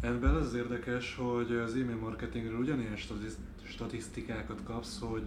Ebben 0.00 0.34
az 0.34 0.54
érdekes, 0.54 1.14
hogy 1.14 1.52
az 1.52 1.74
e-mail 1.74 1.96
marketingről 1.96 2.58
ugyanilyen 2.58 2.96
statisz- 2.96 3.38
statisztikákat 3.62 4.62
kapsz, 4.64 4.98
hogy 5.00 5.22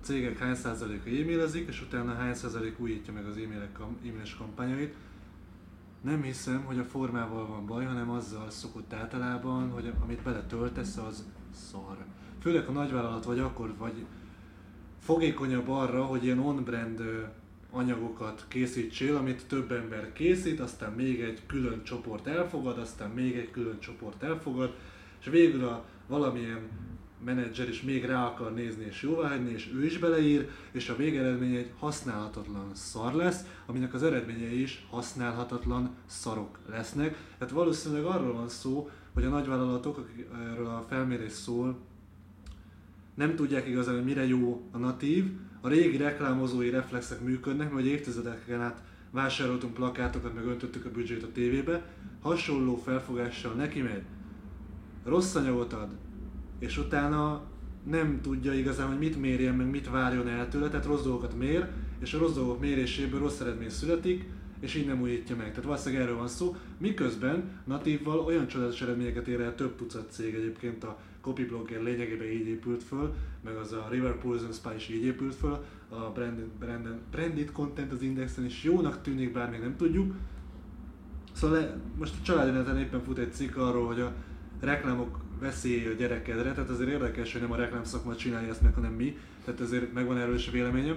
cégek 0.00 0.38
hány 0.38 0.54
százaléka 0.54 1.08
e-mailezik, 1.08 1.68
és 1.68 1.82
utána 1.82 2.14
hány 2.14 2.34
százalék 2.34 2.80
újítja 2.80 3.12
meg 3.12 3.26
az 3.26 3.36
e-mailes 3.36 4.34
kampányait. 4.34 4.94
Nem 6.00 6.22
hiszem, 6.22 6.64
hogy 6.64 6.78
a 6.78 6.84
formával 6.84 7.46
van 7.46 7.66
baj, 7.66 7.84
hanem 7.84 8.10
azzal 8.10 8.50
szokott 8.50 8.92
általában, 8.92 9.70
hogy 9.70 9.92
amit 10.02 10.22
beletöltesz, 10.22 10.96
az 10.96 11.24
szar. 11.54 11.96
Főleg 12.40 12.66
ha 12.66 12.72
nagyvállalat 12.72 13.24
vagy, 13.24 13.38
akkor 13.38 13.74
vagy 13.78 14.04
fogékonyabb 14.98 15.68
arra, 15.68 16.04
hogy 16.04 16.24
ilyen 16.24 16.38
on-brand 16.38 17.02
anyagokat 17.70 18.44
készítsél, 18.48 19.16
amit 19.16 19.46
több 19.46 19.72
ember 19.72 20.12
készít, 20.12 20.60
aztán 20.60 20.92
még 20.92 21.20
egy 21.20 21.46
külön 21.46 21.82
csoport 21.82 22.26
elfogad, 22.26 22.78
aztán 22.78 23.10
még 23.10 23.36
egy 23.36 23.50
külön 23.50 23.80
csoport 23.80 24.22
elfogad, 24.22 24.74
és 25.20 25.26
végül 25.26 25.64
a 25.64 25.84
valamilyen 26.06 26.68
menedzser 27.24 27.68
is 27.68 27.82
még 27.82 28.04
rá 28.04 28.26
akar 28.26 28.54
nézni 28.54 28.84
és 28.84 29.02
jóváhagyni, 29.02 29.50
és 29.50 29.70
ő 29.74 29.84
is 29.84 29.98
beleír, 29.98 30.48
és 30.72 30.88
a 30.88 30.96
végeredmény 30.96 31.54
egy 31.54 31.72
használhatatlan 31.78 32.70
szar 32.74 33.14
lesz, 33.14 33.44
aminek 33.66 33.94
az 33.94 34.02
eredményei 34.02 34.60
is 34.60 34.86
használhatatlan 34.90 35.94
szarok 36.06 36.58
lesznek. 36.70 37.16
Tehát 37.38 37.54
valószínűleg 37.54 38.04
arról 38.04 38.32
van 38.32 38.48
szó, 38.48 38.90
hogy 39.14 39.24
a 39.24 39.28
nagyvállalatok, 39.28 39.98
akik 39.98 40.26
erről 40.50 40.66
a 40.66 40.84
felmérés 40.88 41.32
szól, 41.32 41.78
nem 43.14 43.34
tudják 43.34 43.68
igazán, 43.68 43.94
hogy 43.94 44.04
mire 44.04 44.26
jó 44.26 44.62
a 44.72 44.78
natív, 44.78 45.24
a 45.60 45.68
régi 45.68 45.96
reklámozói 45.96 46.70
reflexek 46.70 47.20
működnek, 47.20 47.72
mert 47.72 47.86
évtizedeken 47.86 48.60
át 48.60 48.82
vásároltunk 49.10 49.74
plakátokat, 49.74 50.34
meg 50.34 50.44
öntöttük 50.44 50.84
a 50.84 50.90
büdzsét 50.90 51.22
a 51.22 51.32
tévébe, 51.32 51.92
hasonló 52.20 52.76
felfogással 52.76 53.52
neki 53.52 53.80
megy, 53.80 54.02
rossz 55.04 55.34
anyagot 55.34 55.72
ad, 55.72 55.90
és 56.60 56.78
utána 56.78 57.42
nem 57.84 58.20
tudja 58.22 58.52
igazán, 58.52 58.88
hogy 58.88 58.98
mit 58.98 59.20
mérjen, 59.20 59.54
meg 59.54 59.70
mit 59.70 59.90
várjon 59.90 60.28
el 60.28 60.48
tőle, 60.48 60.68
tehát 60.68 60.86
rossz 60.86 61.02
dolgokat 61.02 61.38
mér, 61.38 61.68
és 61.98 62.14
a 62.14 62.18
rossz 62.18 62.34
dolgok 62.34 62.60
méréséből 62.60 63.20
rossz 63.20 63.40
eredmény 63.40 63.70
születik, 63.70 64.28
és 64.60 64.74
így 64.74 64.86
nem 64.86 65.00
újítja 65.00 65.36
meg. 65.36 65.48
Tehát 65.48 65.64
valószínűleg 65.64 66.04
erről 66.04 66.16
van 66.16 66.28
szó. 66.28 66.56
Miközben 66.78 67.50
natívval 67.64 68.18
olyan 68.18 68.46
csodálatos 68.46 68.82
eredményeket 68.82 69.28
ér 69.28 69.40
el 69.40 69.54
több 69.54 69.76
tucat 69.76 70.10
cég 70.10 70.34
egyébként 70.34 70.84
a 70.84 70.98
copyblogger 71.20 71.82
lényegében 71.82 72.26
így 72.26 72.46
épült 72.46 72.82
föl, 72.82 73.14
meg 73.44 73.56
az 73.56 73.72
a 73.72 73.86
River 73.90 74.18
Poison 74.18 74.52
Spy 74.52 74.74
is 74.76 74.88
így 74.88 75.04
épült 75.04 75.34
föl, 75.34 75.64
a 75.88 76.10
branded, 76.14 76.48
branded, 76.58 76.98
branded 77.10 77.52
content 77.52 77.92
az 77.92 78.02
indexen 78.02 78.44
is 78.44 78.64
jónak 78.64 79.02
tűnik, 79.02 79.32
bár 79.32 79.50
még 79.50 79.60
nem 79.60 79.76
tudjuk. 79.76 80.14
Szóval 81.32 81.58
le, 81.58 81.76
most 81.98 82.14
a 82.20 82.22
családi 82.22 82.50
neten 82.50 82.78
éppen 82.78 83.02
fut 83.02 83.18
egy 83.18 83.32
cikk 83.32 83.56
arról, 83.56 83.86
hogy 83.86 84.00
a 84.00 84.12
reklámok 84.60 85.20
veszélye 85.40 85.90
a 85.90 85.94
gyerekedre, 85.94 86.52
tehát 86.52 86.70
azért 86.70 86.90
érdekes, 86.90 87.32
hogy 87.32 87.40
nem 87.40 87.52
a 87.52 87.56
reklám 87.56 87.84
szakma 87.84 88.16
csinálja 88.16 88.48
ezt 88.48 88.62
meg, 88.62 88.74
hanem 88.74 88.92
mi, 88.92 89.18
tehát 89.44 89.60
ezért 89.60 89.92
megvan 89.92 90.18
erről 90.18 90.34
is 90.34 90.48
a 90.48 90.50
véleményem. 90.50 90.96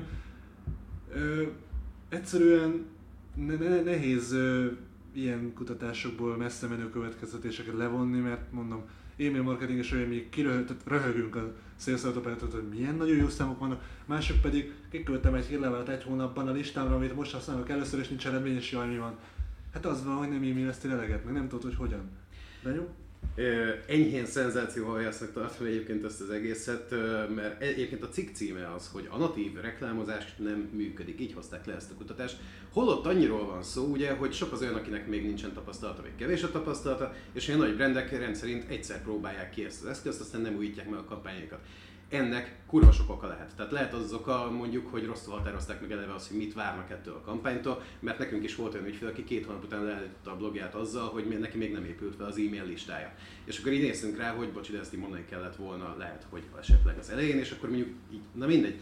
Ö, 1.14 1.44
egyszerűen 2.10 2.86
ne, 3.36 3.56
ne, 3.56 3.82
nehéz 3.82 4.32
ö, 4.32 4.68
ilyen 5.14 5.54
kutatásokból 5.54 6.38
messze 6.38 6.68
menő 6.68 6.90
következtetéseket 6.90 7.78
levonni, 7.78 8.20
mert 8.20 8.52
mondom, 8.52 8.84
e-mail 9.18 9.44
marketing 9.44 9.80
is 9.80 9.92
olyan, 9.92 10.08
mi 10.08 10.30
kiröhög, 10.30 10.66
tehát 10.66 10.84
röhögünk 10.86 11.36
a 11.36 11.54
autopilot 11.88 12.52
hogy 12.52 12.68
milyen 12.74 12.96
nagyon 12.96 13.18
jó 13.18 13.30
számok 13.30 13.60
vannak, 13.60 13.84
mások 14.06 14.42
pedig 14.42 14.74
kiküldtem 14.92 15.34
egy 15.34 15.46
hírlevelet 15.46 15.90
egy 15.90 16.04
hónapban 16.04 16.48
a 16.48 16.52
listámra, 16.52 16.96
amit 16.96 17.16
most 17.16 17.34
használok 17.34 17.70
először, 17.70 18.00
és 18.00 18.08
nincs 18.08 18.28
eredmény, 18.28 18.56
és 18.56 18.72
jaj, 18.72 18.88
mi 18.88 18.98
van. 18.98 19.16
Hát 19.74 19.86
az 19.86 20.06
van, 20.06 20.16
hogy 20.16 20.30
nem 20.30 20.44
e-maileztél 20.44 20.92
eleget, 20.92 21.26
meg 21.26 21.34
nem 21.34 21.48
tudod, 21.48 21.64
hogy 21.64 21.76
hogyan. 21.76 22.10
Benyom? 22.64 22.86
Ö, 22.86 23.03
enyhén 23.88 24.26
szenzációhajásznak 24.26 25.34
tartom 25.34 25.68
egyébként 25.68 26.04
ezt 26.06 26.22
az 26.22 26.30
egészet, 26.30 26.94
mert 27.36 27.62
egyébként 27.62 28.04
a 28.04 28.10
cikk 28.10 28.34
címe 28.34 28.74
az, 28.76 28.90
hogy 28.94 29.08
a 29.12 29.18
natív 29.18 29.60
reklámozás 29.62 30.36
nem 30.38 30.70
működik, 30.74 31.20
így 31.20 31.34
hozták 31.34 31.66
le 31.66 31.76
ezt 31.76 31.92
a 31.92 31.96
kutatást. 31.96 32.38
Holott 32.74 33.06
annyiról 33.06 33.46
van 33.46 33.64
szó, 33.64 33.86
ugye, 33.86 34.12
hogy 34.12 34.34
sok 34.34 34.52
az 34.52 34.62
olyan, 34.62 34.76
akinek 34.76 35.08
még 35.08 35.26
nincsen 35.26 35.54
tapasztalata, 35.54 36.02
vagy 36.02 36.16
kevés 36.18 36.44
a 36.44 36.52
tapasztalata, 36.52 37.14
és 37.34 37.48
olyan 37.48 37.60
nagy 37.60 37.76
brendek 37.76 38.20
rendszerint 38.20 38.70
egyszer 38.70 39.02
próbálják 39.02 39.50
ki 39.50 39.66
ezt 39.66 39.84
az 39.84 39.90
eszközt, 39.90 40.22
aztán 40.22 40.42
nem 40.42 40.56
újítják 40.56 40.90
meg 40.90 41.00
a 41.00 41.06
kampányokat. 41.06 41.60
Ennek 42.14 42.56
kurva 42.68 42.92
sok 42.92 43.10
oka 43.10 43.28
lehet. 43.28 43.56
Tehát 43.56 43.72
lehet 43.72 43.94
az 43.94 44.14
oka 44.14 44.52
mondjuk, 44.52 44.92
hogy 44.92 45.06
rosszul 45.06 45.34
határozták 45.34 45.82
meg 45.82 45.92
eleve 45.92 46.14
azt, 46.14 46.28
hogy 46.28 46.38
mit 46.38 46.54
várnak 46.54 46.92
ettől 46.92 47.14
a 47.14 47.22
kampánytól, 47.22 47.84
mert 48.00 48.20
nekünk 48.20 48.44
is 48.44 48.56
volt 48.56 48.74
olyan 48.74 48.86
ügyfél, 48.86 49.08
aki 49.08 49.24
két 49.24 49.46
hónap 49.46 49.64
után 49.64 49.84
leállította 49.84 50.32
a 50.32 50.38
blogját 50.38 50.76
azzal, 50.76 51.10
hogy 51.10 51.40
neki 51.40 51.58
még 51.58 51.72
nem 51.72 51.86
épült 51.86 52.16
fel 52.16 52.26
az 52.26 52.38
e-mail 52.38 52.66
listája. 52.66 53.14
És 53.46 53.60
akkor 53.60 53.72
így 53.72 53.82
néztünk 53.82 54.18
rá, 54.18 54.32
hogy 54.32 54.52
bocsi, 54.52 54.72
de 54.72 54.80
ezt 54.80 54.94
így 54.94 55.00
mondani 55.00 55.26
kellett 55.30 55.56
volna, 55.56 55.96
lehet, 55.98 56.26
hogy 56.30 56.44
esetleg 56.60 56.98
az 56.98 57.10
elején, 57.10 57.38
és 57.38 57.52
akkor 57.52 57.70
mondjuk 57.70 57.90
így, 58.14 58.22
na 58.34 58.46
mindegy. 58.46 58.80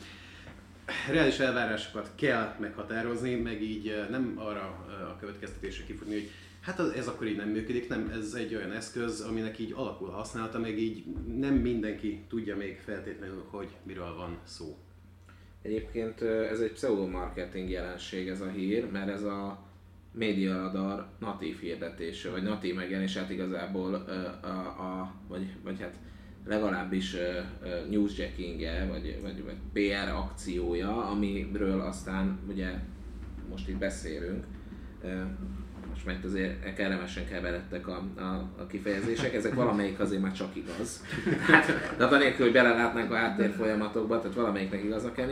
Reális 1.10 1.40
elvárásokat 1.40 2.12
kell 2.16 2.56
meghatározni, 2.60 3.36
meg 3.36 3.62
így 3.62 3.88
eh, 3.88 4.08
nem 4.10 4.34
arra 4.36 4.86
eh, 4.90 5.10
a 5.10 5.18
következtetésre 5.20 5.86
kifutni, 5.86 6.14
hogy 6.14 6.32
hát 6.62 6.80
ez 6.80 7.08
akkor 7.08 7.28
így 7.28 7.38
nem 7.38 7.50
működik, 7.50 7.90
nem, 7.90 8.10
ez 8.14 8.34
egy 8.34 8.56
olyan 8.56 8.72
eszköz, 8.72 9.22
aminek 9.22 9.60
így 9.60 9.74
alakul 9.76 10.10
a 10.10 10.14
használata, 10.14 10.60
meg 10.60 10.80
így 10.80 11.04
nem 11.38 11.54
mindenki 11.54 12.24
tudja 12.30 12.58
még 12.58 12.80
feltétlenül, 12.80 13.44
hogy 13.50 13.70
miről 13.84 14.16
van 14.16 14.40
szó. 14.44 14.78
Egyébként 15.62 16.22
ez 16.22 16.60
egy 16.60 16.72
pseudomarketing 16.72 17.70
jelenség 17.70 18.28
ez 18.28 18.42
a 18.42 18.50
hír, 18.50 18.92
mert 18.92 19.10
ez 19.10 19.24
a 19.24 19.70
média 20.12 20.54
radar 20.54 21.08
natív 21.20 21.60
hirdetése, 21.60 22.30
vagy 22.30 22.44
natív 22.44 22.76
megjelenés, 22.76 23.18
hát 23.18 23.30
igazából 23.30 23.94
a, 23.94 24.48
a, 24.48 25.14
vagy, 25.28 25.48
vagy 25.64 25.80
hát 25.80 25.96
legalábbis 26.46 27.16
newsjacking-e, 27.90 28.88
vagy, 28.88 29.20
vagy, 29.22 29.44
vagy 29.44 29.58
PR 29.74 30.10
akciója, 30.10 31.06
amiről 31.06 31.82
aztán 31.82 32.40
ugye 32.48 32.70
most 33.50 33.70
itt 33.70 33.78
beszélünk. 33.78 34.46
Most 36.04 36.14
mert 36.14 36.26
azért 36.26 36.76
kellemesen 36.76 37.28
keveredtek 37.28 37.88
a, 37.88 38.04
a, 38.18 38.50
a 38.58 38.68
kifejezések, 38.68 39.34
ezek 39.34 39.54
valamelyik 39.54 40.00
azért 40.00 40.22
már 40.22 40.32
csak 40.32 40.56
igaz. 40.56 41.04
Tehát, 41.48 41.96
de 41.98 42.06
anélkül, 42.06 42.46
hogy 42.46 42.54
belelátnánk 42.54 43.12
a 43.12 43.16
háttér 43.16 43.50
folyamatokba, 43.50 44.20
tehát 44.20 44.36
valamelyiknek 44.36 44.84
igaznak 44.84 45.14
kell 45.14 45.30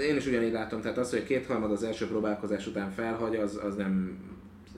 Én 0.00 0.16
is 0.16 0.26
ugyanígy 0.26 0.52
látom, 0.52 0.80
tehát 0.80 0.98
az, 0.98 1.10
hogy 1.10 1.24
kétharmad 1.24 1.70
az 1.70 1.82
első 1.82 2.06
próbálkozás 2.06 2.66
után 2.66 2.90
felhagy, 2.90 3.36
az, 3.36 3.60
az 3.64 3.76
nem, 3.76 4.18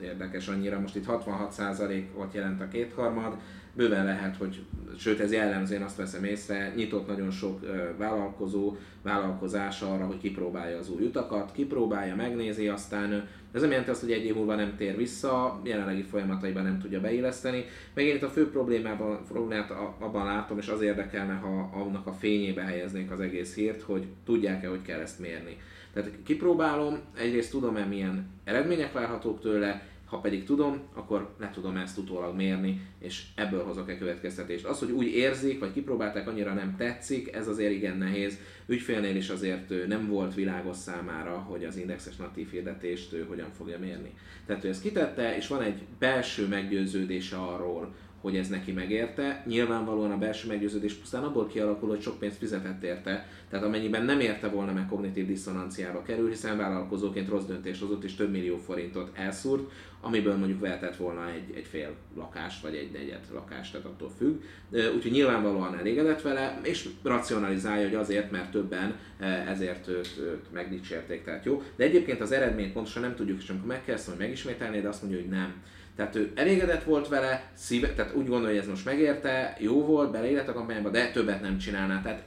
érdekes 0.01 0.47
annyira. 0.47 0.79
Most 0.79 0.95
itt 0.95 1.05
66%-ot 1.07 2.33
jelent 2.33 2.61
a 2.61 2.67
kétharmad, 2.67 3.35
bőven 3.79 4.05
lehet, 4.05 4.35
hogy, 4.35 4.61
sőt 4.97 5.19
ez 5.19 5.31
jellemző, 5.31 5.75
én 5.75 5.81
azt 5.81 5.97
veszem 5.97 6.23
észre, 6.23 6.73
nyitott 6.75 7.07
nagyon 7.07 7.31
sok 7.31 7.59
vállalkozó, 7.97 8.75
vállalkozás 9.01 9.81
arra, 9.81 10.05
hogy 10.05 10.17
kipróbálja 10.17 10.77
az 10.77 10.89
új 10.89 11.05
utakat, 11.05 11.51
kipróbálja, 11.51 12.15
megnézi, 12.15 12.67
aztán 12.67 13.27
ez 13.51 13.61
nem 13.61 13.69
jelenti 13.69 13.89
azt, 13.89 14.01
hogy 14.01 14.11
egy 14.11 14.25
év 14.25 14.35
múlva 14.35 14.55
nem 14.55 14.75
tér 14.77 14.97
vissza, 14.97 15.61
jelenlegi 15.63 16.01
folyamataiban 16.01 16.63
nem 16.63 16.79
tudja 16.79 17.01
beilleszteni. 17.01 17.65
Meg 17.93 18.05
én 18.05 18.15
itt 18.15 18.23
a 18.23 18.29
fő 18.29 18.49
problémában, 18.49 19.19
problémát 19.27 19.71
abban 19.99 20.25
látom, 20.25 20.57
és 20.57 20.67
az 20.67 20.81
érdekelne, 20.81 21.33
ha 21.33 21.69
annak 21.73 22.07
a 22.07 22.13
fényébe 22.13 22.61
helyeznék 22.61 23.11
az 23.11 23.19
egész 23.19 23.55
hírt, 23.55 23.81
hogy 23.81 24.07
tudják-e, 24.25 24.67
hogy 24.67 24.81
kell 24.81 24.99
ezt 24.99 25.19
mérni. 25.19 25.57
Tehát 25.93 26.11
kipróbálom, 26.23 26.99
egyrészt 27.17 27.51
tudom-e 27.51 27.85
milyen 27.85 28.27
eredmények 28.43 28.93
várhatók 28.93 29.41
tőle, 29.41 29.87
ha 30.09 30.19
pedig 30.19 30.43
tudom, 30.43 30.81
akkor 30.93 31.35
le 31.39 31.49
tudom 31.49 31.77
ezt 31.77 31.97
utólag 31.97 32.35
mérni, 32.35 32.81
és 32.99 33.23
ebből 33.35 33.63
hozok 33.63 33.89
egy 33.89 33.97
következtetést. 33.97 34.65
Az, 34.65 34.79
hogy 34.79 34.91
úgy 34.91 35.07
érzik, 35.07 35.59
vagy 35.59 35.73
kipróbálták, 35.73 36.27
annyira 36.27 36.53
nem 36.53 36.75
tetszik, 36.77 37.33
ez 37.33 37.47
azért 37.47 37.71
igen 37.71 37.97
nehéz. 37.97 38.37
Ügyfélnél 38.67 39.15
is 39.15 39.29
azért 39.29 39.87
nem 39.87 40.07
volt 40.07 40.33
világos 40.33 40.77
számára, 40.77 41.37
hogy 41.37 41.63
az 41.63 41.77
indexes 41.77 42.15
natív 42.15 42.49
hirdetést 42.51 43.13
ő 43.13 43.25
hogyan 43.27 43.51
fogja 43.57 43.79
mérni. 43.79 44.13
Tehát 44.45 44.63
ő 44.63 44.67
ezt 44.67 44.81
kitette, 44.81 45.37
és 45.37 45.47
van 45.47 45.61
egy 45.61 45.81
belső 45.99 46.47
meggyőződése 46.47 47.37
arról, 47.37 47.93
hogy 48.21 48.35
ez 48.35 48.47
neki 48.47 48.71
megérte. 48.71 49.43
Nyilvánvalóan 49.47 50.11
a 50.11 50.17
belső 50.17 50.47
meggyőződés 50.47 50.93
pusztán 50.93 51.23
abból 51.23 51.47
kialakul, 51.47 51.89
hogy 51.89 52.01
sok 52.01 52.19
pénzt 52.19 52.37
fizetett 52.37 52.83
érte, 52.83 53.27
tehát 53.49 53.65
amennyiben 53.65 54.05
nem 54.05 54.19
érte 54.19 54.47
volna 54.47 54.73
meg 54.73 54.87
kognitív 54.87 55.27
diszonanciába 55.27 56.01
kerül, 56.01 56.29
hiszen 56.29 56.57
vállalkozóként 56.57 57.29
rossz 57.29 57.45
döntés 57.45 57.79
hozott 57.79 58.03
és 58.03 58.15
több 58.15 58.31
millió 58.31 58.57
forintot 58.57 59.17
elszúrt, 59.17 59.71
amiből 60.01 60.35
mondjuk 60.35 60.59
vehetett 60.59 60.95
volna 60.95 61.29
egy, 61.29 61.55
egy 61.55 61.65
fél 61.65 61.95
lakást, 62.15 62.61
vagy 62.61 62.75
egy 62.75 62.91
negyed 62.91 63.19
lakást, 63.33 63.71
tehát 63.71 63.87
attól 63.87 64.11
függ. 64.17 64.41
Úgyhogy 64.95 65.11
nyilvánvalóan 65.11 65.77
elégedett 65.77 66.21
vele, 66.21 66.59
és 66.63 66.89
racionalizálja, 67.03 67.87
hogy 67.87 67.95
azért, 67.95 68.31
mert 68.31 68.51
többen 68.51 68.95
ezért 69.47 69.87
őt, 69.87 70.17
őt 70.19 70.51
megdicsérték, 70.51 71.23
tehát 71.23 71.45
jó. 71.45 71.63
De 71.75 71.83
egyébként 71.83 72.21
az 72.21 72.31
eredményt 72.31 72.73
pontosan 72.73 73.01
nem 73.01 73.15
tudjuk, 73.15 73.41
és 73.41 73.49
amikor 73.49 73.67
meg 73.67 73.85
kell 73.85 73.97
hogy 74.05 74.17
megismételni, 74.17 74.81
de 74.81 74.87
azt 74.87 75.01
mondja, 75.01 75.19
hogy 75.19 75.29
nem. 75.29 75.53
Tehát 75.99 76.15
ő 76.15 76.31
elégedett 76.35 76.83
volt 76.83 77.07
vele, 77.07 77.51
szíve, 77.53 77.93
tehát 77.93 78.15
úgy 78.15 78.27
gondolja, 78.27 78.47
hogy 78.47 78.57
ez 78.57 78.67
most 78.67 78.85
megérte, 78.85 79.55
jó 79.59 79.85
volt, 79.85 80.11
beleillett 80.11 80.47
a 80.47 80.53
kampányba, 80.53 80.89
de 80.89 81.11
többet 81.11 81.41
nem 81.41 81.57
csinálná. 81.57 82.01
Tehát 82.01 82.23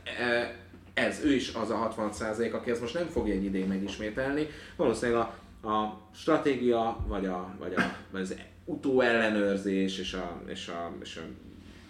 ez, 0.95 1.25
ő 1.25 1.35
is 1.35 1.55
az 1.55 1.71
a 1.71 1.95
60% 1.97 2.53
aki 2.53 2.71
ezt 2.71 2.81
most 2.81 2.95
nem 2.95 3.07
fogja 3.07 3.35
egy 3.35 3.45
idén 3.45 3.67
megismételni. 3.67 4.47
Valószínűleg 4.77 5.21
a 5.21 5.35
a 5.65 6.01
stratégia, 6.15 7.05
vagy, 7.07 7.27
a, 7.27 7.55
vagy, 7.59 7.75
a, 7.75 7.81
vagy 8.11 8.21
az 8.21 8.37
utóellenőrzés 8.65 9.99
és, 9.99 10.13
a, 10.13 10.43
és, 10.47 10.69
a, 10.69 10.93
és 11.03 11.17
a, 11.17 11.21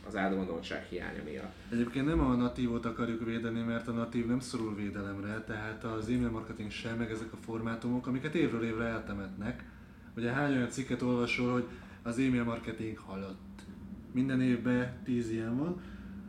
az 0.07 0.17
átgondoltság 0.17 0.87
hiánya 0.89 1.23
miatt. 1.25 1.53
Egyébként 1.71 2.07
nem 2.07 2.21
a 2.21 2.35
natívot 2.35 2.85
akarjuk 2.85 3.25
védeni, 3.25 3.61
mert 3.61 3.89
a 3.89 3.93
natív 3.93 4.27
nem 4.27 4.41
szorul 4.41 4.75
védelemre, 4.75 5.45
tehát 5.47 5.85
az 5.85 6.09
e-mail 6.09 6.31
marketing 6.31 6.71
sem, 6.71 6.97
meg 6.97 7.11
ezek 7.11 7.33
a 7.33 7.37
formátumok, 7.45 8.07
amiket 8.07 8.35
évről 8.35 8.65
évre 8.65 8.85
eltemetnek. 8.85 9.65
Ugye 10.17 10.31
hány 10.31 10.57
olyan 10.57 10.71
cikket 10.71 11.03
olvasol, 11.03 11.53
hogy 11.53 11.65
az 12.03 12.19
e-mail 12.19 12.45
marketing 12.45 12.99
halott. 12.99 13.63
Minden 14.13 14.41
évben 14.41 14.93
tíz 15.05 15.31
ilyen 15.31 15.59
van. 15.59 15.81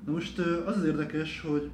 Na 0.05 0.11
most 0.11 0.39
az 0.39 0.77
az 0.77 0.85
érdekes, 0.85 1.41
hogy 1.41 1.71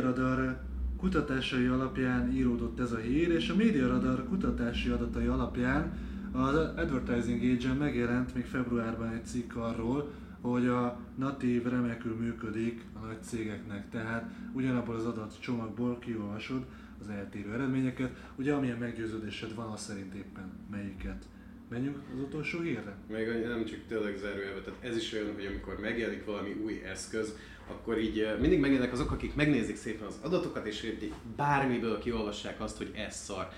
Radar 0.00 0.60
kutatásai 0.96 1.66
alapján 1.66 2.32
íródott 2.32 2.80
ez 2.80 2.92
a 2.92 2.96
hír, 2.96 3.30
és 3.30 3.48
a 3.48 3.56
Media 3.56 3.88
Radar 3.88 4.28
kutatási 4.28 4.88
adatai 4.88 5.26
alapján 5.26 5.92
az 6.32 6.54
Advertising 6.54 7.42
Age-en 7.42 7.76
megjelent 7.76 8.34
még 8.34 8.44
februárban 8.44 9.08
egy 9.08 9.24
cikk 9.24 9.56
arról, 9.56 10.10
hogy 10.40 10.66
a 10.66 11.00
natív 11.16 11.66
remekül 11.66 12.14
működik 12.14 12.84
a 13.02 13.06
nagy 13.06 13.22
cégeknek, 13.22 13.90
tehát 13.90 14.30
ugyanabból 14.52 14.94
az 14.94 15.06
adatcsomagból 15.06 15.98
kiolvasod 15.98 16.64
az 17.00 17.08
eltérő 17.08 17.52
eredményeket, 17.52 18.10
ugye 18.36 18.54
amilyen 18.54 18.78
meggyőződésed 18.78 19.54
van, 19.54 19.66
az 19.66 19.80
szerint 19.80 20.14
éppen 20.14 20.52
melyiket. 20.70 21.24
Menjünk 21.68 21.96
az 22.14 22.20
utolsó 22.20 22.60
hírre? 22.60 22.96
Még 23.08 23.46
nem 23.46 23.64
csak 23.64 23.78
tényleg 23.88 24.16
zárójelve, 24.16 24.60
tehát 24.60 24.84
ez 24.84 24.96
is 24.96 25.12
olyan, 25.12 25.34
hogy 25.34 25.46
amikor 25.46 25.80
megjelenik 25.80 26.24
valami 26.24 26.52
új 26.52 26.82
eszköz, 26.84 27.36
akkor 27.70 27.98
így 27.98 28.36
mindig 28.40 28.60
megjelennek 28.60 28.92
azok, 28.92 29.10
akik 29.10 29.34
megnézik 29.34 29.76
szépen 29.76 30.06
az 30.06 30.18
adatokat, 30.22 30.66
és 30.66 30.94
bármiből 31.36 31.98
kiolvassák 31.98 32.60
azt, 32.60 32.76
hogy 32.76 32.92
ez 32.94 33.16
szar. 33.16 33.48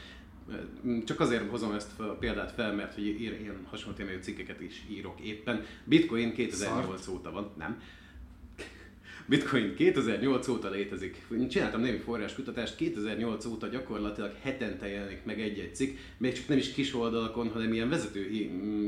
Csak 1.04 1.20
azért 1.20 1.50
hozom 1.50 1.72
ezt 1.72 2.00
a 2.00 2.04
példát 2.04 2.52
fel, 2.52 2.74
mert 2.74 2.94
hogy 2.94 3.06
én 3.06 3.56
hasonló 3.64 3.96
témájú 3.96 4.18
cikkeket 4.20 4.60
is 4.60 4.84
írok 4.90 5.20
éppen. 5.20 5.64
Bitcoin 5.84 6.32
2008 6.32 7.02
Szart. 7.02 7.18
óta 7.18 7.30
van, 7.30 7.50
nem. 7.58 7.80
Bitcoin 9.30 9.74
2008 9.74 10.48
óta 10.48 10.70
létezik. 10.70 11.16
Csináltam 11.50 11.80
némi 11.80 11.98
forráskutatást, 11.98 12.76
2008 12.76 13.44
óta 13.44 13.66
gyakorlatilag 13.66 14.32
hetente 14.42 14.88
jelenik 14.88 15.24
meg 15.24 15.40
egy-egy 15.40 15.74
cikk, 15.74 15.98
még 16.18 16.32
csak 16.32 16.48
nem 16.48 16.58
is 16.58 16.72
kis 16.72 16.94
oldalakon, 16.94 17.48
hanem 17.48 17.72
ilyen 17.72 17.88
vezető 17.88 18.28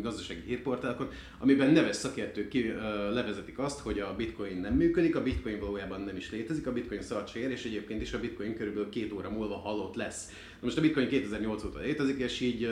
gazdasági 0.02 0.40
hírportálokon, 0.46 1.08
amiben 1.38 1.70
neves 1.70 1.96
szakértők 1.96 2.48
ki, 2.48 2.68
uh, 2.68 2.76
levezetik 3.12 3.58
azt, 3.58 3.80
hogy 3.80 3.98
a 3.98 4.14
bitcoin 4.16 4.56
nem 4.56 4.74
működik, 4.74 5.16
a 5.16 5.22
bitcoin 5.22 5.58
valójában 5.58 6.00
nem 6.00 6.16
is 6.16 6.30
létezik, 6.30 6.66
a 6.66 6.72
bitcoin 6.72 7.02
szart 7.02 7.34
és 7.34 7.64
egyébként 7.64 8.02
is 8.02 8.12
a 8.12 8.20
bitcoin 8.20 8.56
körülbelül 8.56 8.88
két 8.88 9.12
óra 9.12 9.30
múlva 9.30 9.56
halott 9.56 9.94
lesz. 9.94 10.30
Most 10.62 10.78
a 10.78 10.80
bitcoin 10.80 11.08
2008 11.08 11.64
óta 11.64 11.78
létezik, 11.78 12.18
és 12.18 12.40
így 12.40 12.68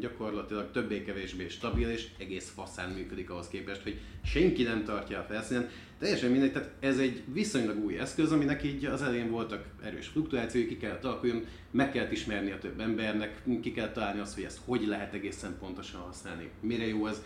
gyakorlatilag 0.00 0.70
többé-kevésbé 0.70 1.48
stabil, 1.48 1.88
és 1.88 2.06
egész 2.18 2.52
faszán 2.54 2.90
működik 2.90 3.30
ahhoz 3.30 3.48
képest, 3.48 3.82
hogy 3.82 4.00
senki 4.24 4.62
nem 4.62 4.84
tartja 4.84 5.18
a 5.18 5.22
felszínen 5.22 5.68
teljesen 5.98 6.30
mindegy, 6.30 6.52
tehát 6.52 6.70
ez 6.80 6.98
egy 6.98 7.22
viszonylag 7.32 7.84
új 7.84 7.98
eszköz, 7.98 8.32
aminek 8.32 8.64
így 8.64 8.84
az 8.84 9.02
elején 9.02 9.30
voltak 9.30 9.64
erős 9.82 10.06
fluktuációi, 10.06 10.66
ki 10.66 10.76
kellett 10.76 11.04
alakuljon, 11.04 11.44
meg 11.70 11.92
kellett 11.92 12.12
ismerni 12.12 12.50
a 12.50 12.58
több 12.58 12.80
embernek, 12.80 13.42
ki 13.62 13.72
kell 13.72 13.92
találni 13.92 14.20
azt, 14.20 14.34
hogy 14.34 14.44
ezt 14.44 14.60
hogy 14.64 14.86
lehet 14.86 15.14
egészen 15.14 15.56
pontosan 15.58 16.00
használni, 16.00 16.50
mire 16.60 16.86
jó 16.86 17.06
ez. 17.06 17.22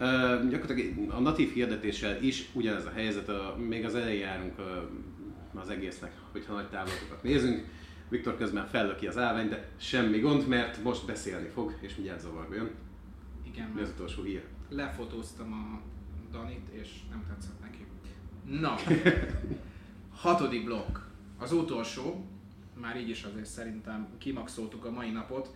Uh, 0.00 0.48
gyakorlatilag 0.48 1.10
a 1.10 1.20
natív 1.20 1.52
hirdetéssel 1.52 2.22
is 2.22 2.48
ugyanez 2.52 2.86
a 2.86 2.92
helyzet, 2.94 3.28
a, 3.28 3.56
még 3.68 3.84
az 3.84 3.94
elején 3.94 4.20
járunk 4.20 4.58
a, 4.58 4.90
az 5.54 5.68
egésznek, 5.68 6.12
hogyha 6.32 6.54
nagy 6.54 6.68
távlatokat 6.68 7.22
nézünk. 7.22 7.64
Viktor 8.08 8.36
közben 8.36 8.66
fellöki 8.66 9.06
az 9.06 9.18
állványt, 9.18 9.50
de 9.50 9.68
semmi 9.76 10.18
gond, 10.18 10.48
mert 10.48 10.82
most 10.82 11.06
beszélni 11.06 11.48
fog, 11.48 11.76
és 11.80 11.94
mindjárt 11.94 12.20
zavarba 12.20 12.54
jön. 12.54 12.70
Igen, 13.46 13.68
Mi 13.68 13.80
az 13.80 13.88
utolsó 13.88 14.22
hír? 14.22 14.44
Lefotóztam 14.68 15.52
a 15.52 15.80
Danit, 16.32 16.68
és 16.70 16.88
nem 17.10 17.24
tetszett 17.28 17.60
neki. 17.60 17.86
Na, 18.60 18.74
hatodik 20.22 20.64
blokk. 20.64 20.98
Az 21.38 21.52
utolsó, 21.52 22.26
már 22.80 22.96
így 22.96 23.08
is 23.08 23.22
azért 23.22 23.46
szerintem 23.46 24.08
kimaxoltuk 24.18 24.84
a 24.84 24.90
mai 24.90 25.10
napot. 25.10 25.54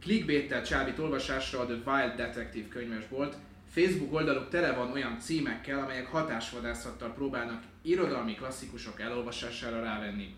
Clickbait-tel 0.00 0.62
csábít 0.62 0.98
olvasásra 0.98 1.60
a 1.60 1.66
The 1.66 1.74
Wild 1.74 2.16
Detective 2.16 2.68
könyves 2.68 3.08
volt. 3.08 3.36
Facebook 3.68 4.12
oldaluk 4.12 4.48
tele 4.48 4.72
van 4.72 4.92
olyan 4.92 5.18
címekkel, 5.18 5.78
amelyek 5.78 6.06
hatásvadászattal 6.06 7.12
próbálnak 7.12 7.62
irodalmi 7.82 8.34
klasszikusok 8.34 9.00
elolvasására 9.00 9.80
rávenni. 9.80 10.34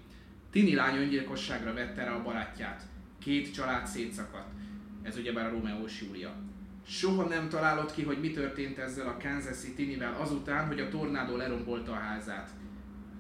Tini 0.56 0.74
lány 0.74 0.96
öngyilkosságra 0.96 1.72
vette 1.72 2.04
rá 2.04 2.12
a 2.12 2.22
barátját. 2.22 2.82
Két 3.18 3.52
család 3.52 3.86
szétszakadt. 3.86 4.52
Ez 5.02 5.16
ugyebár 5.16 5.46
a 5.46 5.50
Romeo 5.50 5.84
Júlia. 6.00 6.34
Soha 6.86 7.28
nem 7.28 7.48
találod 7.48 7.92
ki, 7.92 8.02
hogy 8.02 8.20
mi 8.20 8.30
történt 8.30 8.78
ezzel 8.78 9.08
a 9.08 9.16
Kansas 9.22 9.56
City-nivel 9.56 10.16
azután, 10.20 10.66
hogy 10.66 10.80
a 10.80 10.88
tornádó 10.88 11.36
lerombolta 11.36 11.92
a 11.92 11.98
házát. 11.98 12.50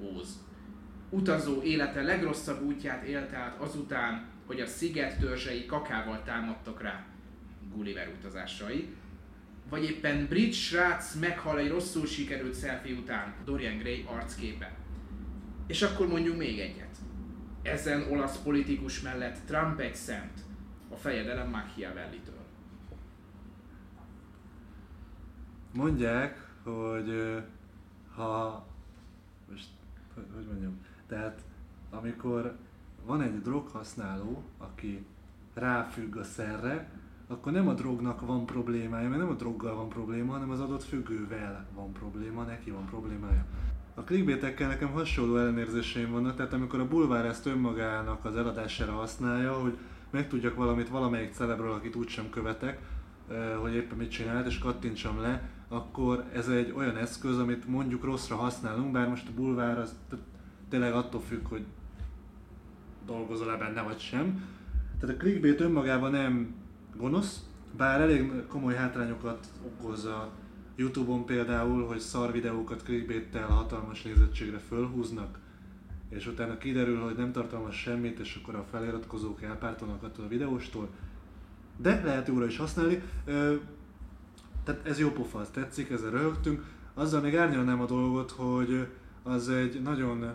Óz. 0.00 0.38
Utazó 1.10 1.62
élete 1.62 2.02
legrosszabb 2.02 2.62
útját 2.62 3.02
élte 3.02 3.36
át 3.36 3.60
azután, 3.60 4.26
hogy 4.46 4.60
a 4.60 4.66
sziget 4.66 5.18
törzsei 5.18 5.66
kakával 5.66 6.22
támadtak 6.22 6.82
rá. 6.82 7.06
Gulliver 7.74 8.08
utazásai. 8.18 8.88
Vagy 9.70 9.84
éppen 9.84 10.26
brit 10.26 10.52
srác 10.52 11.14
meghal 11.14 11.58
egy 11.58 11.68
rosszul 11.68 12.06
sikerült 12.06 12.58
selfie 12.58 12.94
után, 12.94 13.34
Dorian 13.44 13.78
Gray 13.78 14.04
arcképe. 14.06 14.76
És 15.66 15.82
akkor 15.82 16.08
mondjuk 16.08 16.36
még 16.36 16.58
egyet. 16.58 16.85
Ezen 17.66 18.10
olasz 18.10 18.38
politikus 18.38 19.00
mellett 19.00 19.38
Trump 19.46 19.78
egy 19.78 19.94
szent, 19.94 20.40
a 20.90 20.96
fejedelem 20.96 21.50
Machiavelli-től. 21.50 22.44
Mondják, 25.72 26.50
hogy 26.62 27.42
ha, 28.14 28.66
most 29.50 29.68
hogy 30.34 30.46
mondjam, 30.46 30.80
tehát 31.06 31.40
amikor 31.90 32.56
van 33.04 33.22
egy 33.22 33.42
droghasználó, 33.42 34.42
aki 34.58 35.06
ráfügg 35.54 36.16
a 36.16 36.24
szerre, 36.24 36.90
akkor 37.26 37.52
nem 37.52 37.68
a 37.68 37.74
drognak 37.74 38.20
van 38.20 38.46
problémája, 38.46 39.08
mert 39.08 39.20
nem 39.20 39.30
a 39.30 39.34
droggal 39.34 39.74
van 39.74 39.88
probléma, 39.88 40.32
hanem 40.32 40.50
az 40.50 40.60
adott 40.60 40.82
függővel 40.82 41.66
van 41.74 41.92
probléma, 41.92 42.42
neki 42.42 42.70
van 42.70 42.84
problémája. 42.84 43.44
A 43.98 44.02
clickbaitekkel 44.04 44.68
nekem 44.68 44.90
hasonló 44.90 45.36
ellenérzéseim 45.36 46.10
vannak, 46.10 46.36
tehát 46.36 46.52
amikor 46.52 46.80
a 46.80 46.88
bulvár 46.88 47.24
ezt 47.24 47.46
önmagának 47.46 48.24
az 48.24 48.36
eladására 48.36 48.92
használja, 48.92 49.52
hogy 49.52 49.76
megtudjak 50.10 50.54
valamit 50.54 50.88
valamelyik 50.88 51.32
celebről, 51.32 51.72
akit 51.72 51.96
úgysem 51.96 52.30
követek, 52.30 52.78
ö, 53.28 53.54
hogy 53.60 53.74
éppen 53.74 53.96
mit 53.96 54.10
csinált, 54.10 54.46
és 54.46 54.58
kattintsam 54.58 55.20
le, 55.20 55.50
akkor 55.68 56.24
ez 56.32 56.48
egy 56.48 56.72
olyan 56.76 56.96
eszköz, 56.96 57.38
amit 57.38 57.68
mondjuk 57.68 58.04
rosszra 58.04 58.36
használunk, 58.36 58.92
bár 58.92 59.08
most 59.08 59.28
a 59.28 59.34
bulvár 59.34 59.78
az 59.78 59.94
tényleg 60.68 60.92
attól 60.92 61.20
függ, 61.20 61.46
hogy 61.48 61.64
dolgozol-e 63.06 63.56
benne 63.56 63.82
vagy 63.82 63.98
sem. 63.98 64.44
Tehát 65.00 65.14
a 65.14 65.18
clickbait 65.18 65.60
önmagában 65.60 66.10
nem 66.10 66.54
gonosz, 66.96 67.44
bár 67.76 68.00
elég 68.00 68.46
komoly 68.48 68.74
hátrányokat 68.74 69.46
okoz 69.66 70.04
a 70.04 70.30
Youtube-on 70.76 71.24
például, 71.24 71.86
hogy 71.86 71.98
szar 71.98 72.32
videókat 72.32 72.82
clickbait-tel 72.82 73.46
hatalmas 73.46 74.02
nézettségre 74.02 74.58
fölhúznak, 74.58 75.38
és 76.08 76.26
utána 76.26 76.58
kiderül, 76.58 77.00
hogy 77.00 77.16
nem 77.16 77.32
tartalmaz 77.32 77.74
semmit, 77.74 78.18
és 78.18 78.40
akkor 78.42 78.54
a 78.54 78.66
feliratkozók 78.70 79.42
elpártolnak 79.42 80.02
attól 80.02 80.24
a 80.24 80.28
videóstól. 80.28 80.88
De 81.76 82.02
lehet 82.04 82.28
jóra 82.28 82.46
is 82.46 82.56
használni. 82.56 83.02
Ö, 83.24 83.54
tehát 84.64 84.86
ez 84.86 84.98
jó 84.98 85.10
pofa, 85.10 85.38
az 85.38 85.48
tetszik, 85.48 85.90
ezzel 85.90 86.10
röhögtünk. 86.10 86.64
Azzal 86.94 87.20
még 87.20 87.36
árnyalnám 87.36 87.80
a 87.80 87.86
dolgot, 87.86 88.30
hogy 88.30 88.86
az 89.22 89.48
egy 89.48 89.82
nagyon 89.82 90.34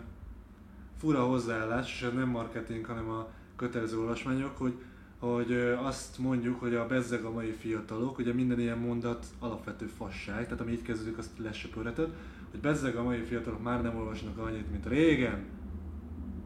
fura 0.98 1.24
hozzáállás, 1.24 1.92
és 1.92 2.10
nem 2.14 2.28
marketing, 2.28 2.84
hanem 2.84 3.08
a 3.08 3.28
kötelező 3.56 3.98
olvasmányok, 3.98 4.56
hogy, 4.56 4.74
hogy 5.22 5.52
azt 5.82 6.18
mondjuk, 6.18 6.60
hogy 6.60 6.74
a 6.74 6.86
bezzeg 6.86 7.24
a 7.24 7.32
mai 7.32 7.54
fiatalok, 7.58 8.18
ugye 8.18 8.32
minden 8.32 8.60
ilyen 8.60 8.78
mondat 8.78 9.26
alapvető 9.38 9.86
fasság, 9.86 10.44
tehát 10.44 10.60
ami 10.60 10.72
így 10.72 10.82
kezdődik, 10.82 11.18
azt 11.18 11.30
lesöpörheted, 11.38 12.08
hogy 12.50 12.60
bezzeg 12.60 12.96
a 12.96 13.02
mai 13.02 13.20
fiatalok 13.20 13.62
már 13.62 13.82
nem 13.82 13.96
olvasnak 13.96 14.38
annyit, 14.38 14.70
mint 14.70 14.86
régen, 14.86 15.44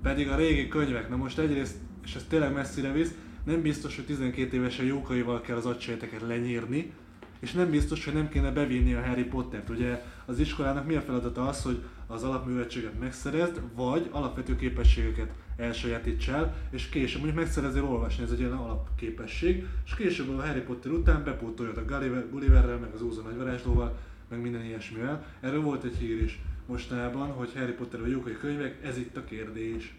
pedig 0.03 0.29
a 0.29 0.37
régi 0.37 0.69
könyvek, 0.69 1.09
na 1.09 1.17
most 1.17 1.39
egyrészt, 1.39 1.77
és 2.05 2.15
ez 2.15 2.25
tényleg 2.29 2.53
messzire 2.53 2.93
visz, 2.93 3.15
nem 3.45 3.63
biztos, 3.63 3.97
hogy 3.97 4.05
12 4.05 4.57
évesen 4.57 4.85
jókaival 4.85 5.41
kell 5.41 5.57
az 5.57 5.67
agysejteket 5.67 6.23
lenyírni, 6.27 6.93
és 7.41 7.53
nem 7.53 7.71
biztos, 7.71 8.05
hogy 8.05 8.15
nem 8.15 8.29
kéne 8.29 8.51
bevinni 8.51 8.95
a 8.95 9.07
Harry 9.07 9.25
Pottert. 9.25 9.71
Ugye 9.71 10.03
az 10.27 10.39
iskolának 10.39 10.87
mi 10.87 10.95
a 10.95 11.01
feladata 11.01 11.49
az, 11.49 11.63
hogy 11.63 11.83
az 12.07 12.23
alapműveltséget 12.23 13.01
megszerezd, 13.01 13.61
vagy 13.75 14.09
alapvető 14.11 14.57
képességeket 14.57 15.33
elsajátíts 15.57 16.29
el, 16.29 16.57
és 16.71 16.89
később 16.89 17.21
mondjuk 17.23 17.45
megszerezzél 17.45 17.85
olvasni, 17.85 18.25
ez 18.25 18.31
egy 18.31 18.39
ilyen 18.39 18.53
alapképesség, 18.53 19.67
és 19.85 19.95
később 19.95 20.29
a 20.29 20.47
Harry 20.47 20.61
Potter 20.61 20.93
után 20.93 21.25
bepótoljad 21.25 21.77
a 21.77 21.85
Gulliver, 21.85 22.31
Gulliverrel, 22.31 22.79
meg 22.79 22.95
az 22.95 23.03
Ózon 23.03 23.25
nagyvarázslóval, 23.25 23.99
meg 24.29 24.41
minden 24.41 24.65
ilyesmivel. 24.65 25.27
Erről 25.41 25.63
volt 25.63 25.85
egy 25.85 25.97
hír 25.97 26.23
is 26.23 26.41
mostanában, 26.67 27.29
hogy 27.29 27.53
Harry 27.55 27.73
Potter 27.73 28.01
vagy 28.01 28.11
jókai 28.11 28.37
könyvek, 28.37 28.85
ez 28.85 28.99
itt 28.99 29.17
a 29.17 29.25
kérdés. 29.25 29.95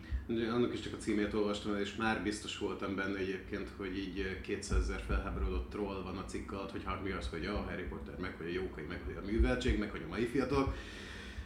Annak 0.53 0.73
is 0.73 0.79
csak 0.79 0.93
a 0.93 0.97
címét 0.97 1.34
olvastam 1.34 1.73
el, 1.73 1.79
és 1.79 1.95
már 1.95 2.23
biztos 2.23 2.57
voltam 2.57 2.95
benne 2.95 3.17
egyébként, 3.17 3.69
hogy 3.77 3.97
így 3.97 4.39
200 4.41 4.79
ezer 4.79 5.03
felháborodott 5.07 5.69
troll 5.69 6.01
van 6.03 6.17
a 6.17 6.25
cikk 6.25 6.51
alatt, 6.51 6.71
hogy 6.71 6.84
hát 6.85 7.03
mi 7.03 7.11
az, 7.11 7.27
hogy 7.27 7.45
a 7.45 7.65
Harry 7.69 7.84
Potter, 7.84 8.15
meg 8.19 8.34
hogy 8.38 8.45
a 8.45 8.49
jókai, 8.49 8.84
meg 8.88 9.01
hogy 9.05 9.15
a 9.23 9.25
műveltség, 9.31 9.79
meg 9.79 9.91
hogy 9.91 10.03
a 10.05 10.09
mai 10.09 10.25
fiatalok. 10.25 10.73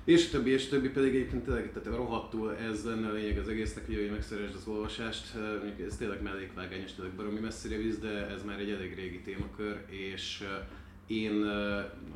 És 0.03 0.30
többi, 0.30 0.49
és 0.49 0.68
többi 0.68 0.90
pedig 0.90 1.15
egyébként 1.15 1.44
tényleg, 1.44 1.72
tehát 1.73 1.98
rohadtul 1.98 2.56
ez 2.56 2.86
lenne 2.86 3.07
a 3.07 3.11
lényeg 3.11 3.38
az 3.38 3.48
egésznek, 3.48 3.86
hogy, 3.86 3.95
hogy 3.95 4.11
megszeresd 4.11 4.56
az 4.56 4.68
olvasást. 4.68 5.34
Mondjuk 5.64 5.88
Ez 5.88 5.98
tényleg 5.98 6.22
mellékvágány, 6.22 6.82
és 6.82 6.94
tényleg 6.94 7.14
baromi 7.14 7.40
messzire 7.40 7.78
visz, 7.78 7.98
de 7.98 8.28
ez 8.28 8.44
már 8.44 8.60
egy 8.60 8.69
elég 8.69 8.95
régi 8.95 9.19
témakör, 9.19 9.86
és 9.90 10.44
én 11.07 11.44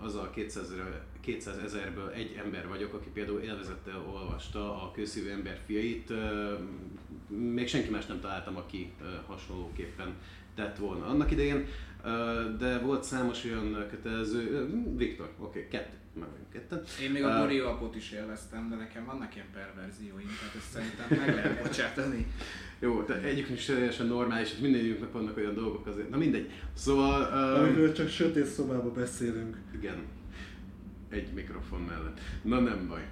az 0.01 0.15
a 0.15 0.29
200 0.29 0.71
ezer 0.71 1.01
200 1.21 1.57
ezerből 1.57 2.09
egy 2.09 2.39
ember 2.43 2.67
vagyok, 2.67 2.93
aki 2.93 3.09
például 3.13 3.39
élvezettel 3.39 4.05
olvasta 4.13 4.83
a 4.83 4.91
kőszívű 4.91 5.29
ember 5.29 5.59
fiait. 5.65 6.13
Még 7.27 7.67
senki 7.67 7.89
más 7.89 8.05
nem 8.05 8.19
találtam, 8.19 8.55
aki 8.55 8.93
hasonlóképpen 9.25 10.13
tett 10.55 10.77
volna 10.77 11.05
annak 11.05 11.31
idején, 11.31 11.67
de 12.57 12.79
volt 12.79 13.03
számos 13.03 13.43
olyan 13.45 13.85
kötelező, 13.89 14.69
Viktor, 14.95 15.29
oké, 15.39 15.59
okay, 15.59 15.69
kettő, 15.69 15.97
meg 16.19 16.29
vagyunk 16.29 16.49
ketten. 16.49 16.83
Én 17.03 17.11
még 17.11 17.23
a 17.23 17.35
Ö, 17.35 17.39
Gori 17.39 17.59
alapot 17.59 17.95
is 17.95 18.11
élveztem, 18.11 18.69
de 18.69 18.75
nekem 18.75 19.05
vannak 19.05 19.35
ilyen 19.35 19.47
perverzióim, 19.53 20.27
tehát 20.39 20.55
ezt 20.55 20.71
szerintem 20.71 21.25
meg 21.25 21.35
lehet 21.35 21.63
bocsátani. 21.63 22.27
Jó, 22.79 23.01
de 23.01 23.21
egyik 23.21 23.49
is 23.49 23.65
teljesen 23.65 24.07
normális, 24.07 24.51
és 24.51 24.57
mindegyiknek 24.59 25.11
vannak 25.11 25.37
olyan 25.37 25.53
dolgok 25.53 25.87
azért. 25.87 26.09
Na 26.09 26.17
mindegy. 26.17 26.49
Szóval... 26.73 27.21
ö, 27.21 27.63
Amiről 27.63 27.91
csak 27.93 28.09
sötét 28.09 28.45
szobába 28.45 28.91
beszélünk. 28.91 29.57
igen. 29.75 29.97
Egy 31.09 31.33
mikrofon 31.33 31.81
mellett. 31.81 32.19
Na 32.41 32.59
nem 32.59 32.87
baj. 32.87 33.07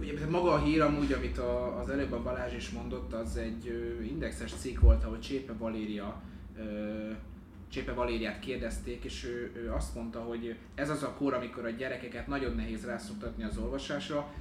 Ugye 0.00 0.26
maga 0.30 0.52
a 0.52 0.58
hír 0.64 0.80
amúgy, 0.80 1.12
amit 1.12 1.38
a, 1.38 1.78
az 1.80 1.88
előbb 1.88 2.12
a 2.12 2.22
Balázs 2.22 2.54
is 2.54 2.70
mondott, 2.70 3.12
az 3.12 3.36
egy 3.36 3.68
ö, 3.68 4.02
indexes 4.02 4.52
cikk 4.52 4.80
volt, 4.80 5.04
ahol 5.04 5.18
Csépe 5.18 5.52
Valéria 5.52 6.22
ö, 6.58 6.62
Csépe 7.74 7.92
Valériát 7.92 8.38
kérdezték, 8.38 9.04
és 9.04 9.24
ő, 9.24 9.52
ő 9.56 9.72
azt 9.72 9.94
mondta, 9.94 10.20
hogy 10.20 10.56
ez 10.74 10.90
az 10.90 11.02
a 11.02 11.14
kor, 11.18 11.34
amikor 11.34 11.64
a 11.64 11.70
gyerekeket 11.70 12.26
nagyon 12.26 12.54
nehéz 12.54 12.86
rászoktatni 12.86 13.44
az 13.44 13.58
olvasásra. 13.58 14.32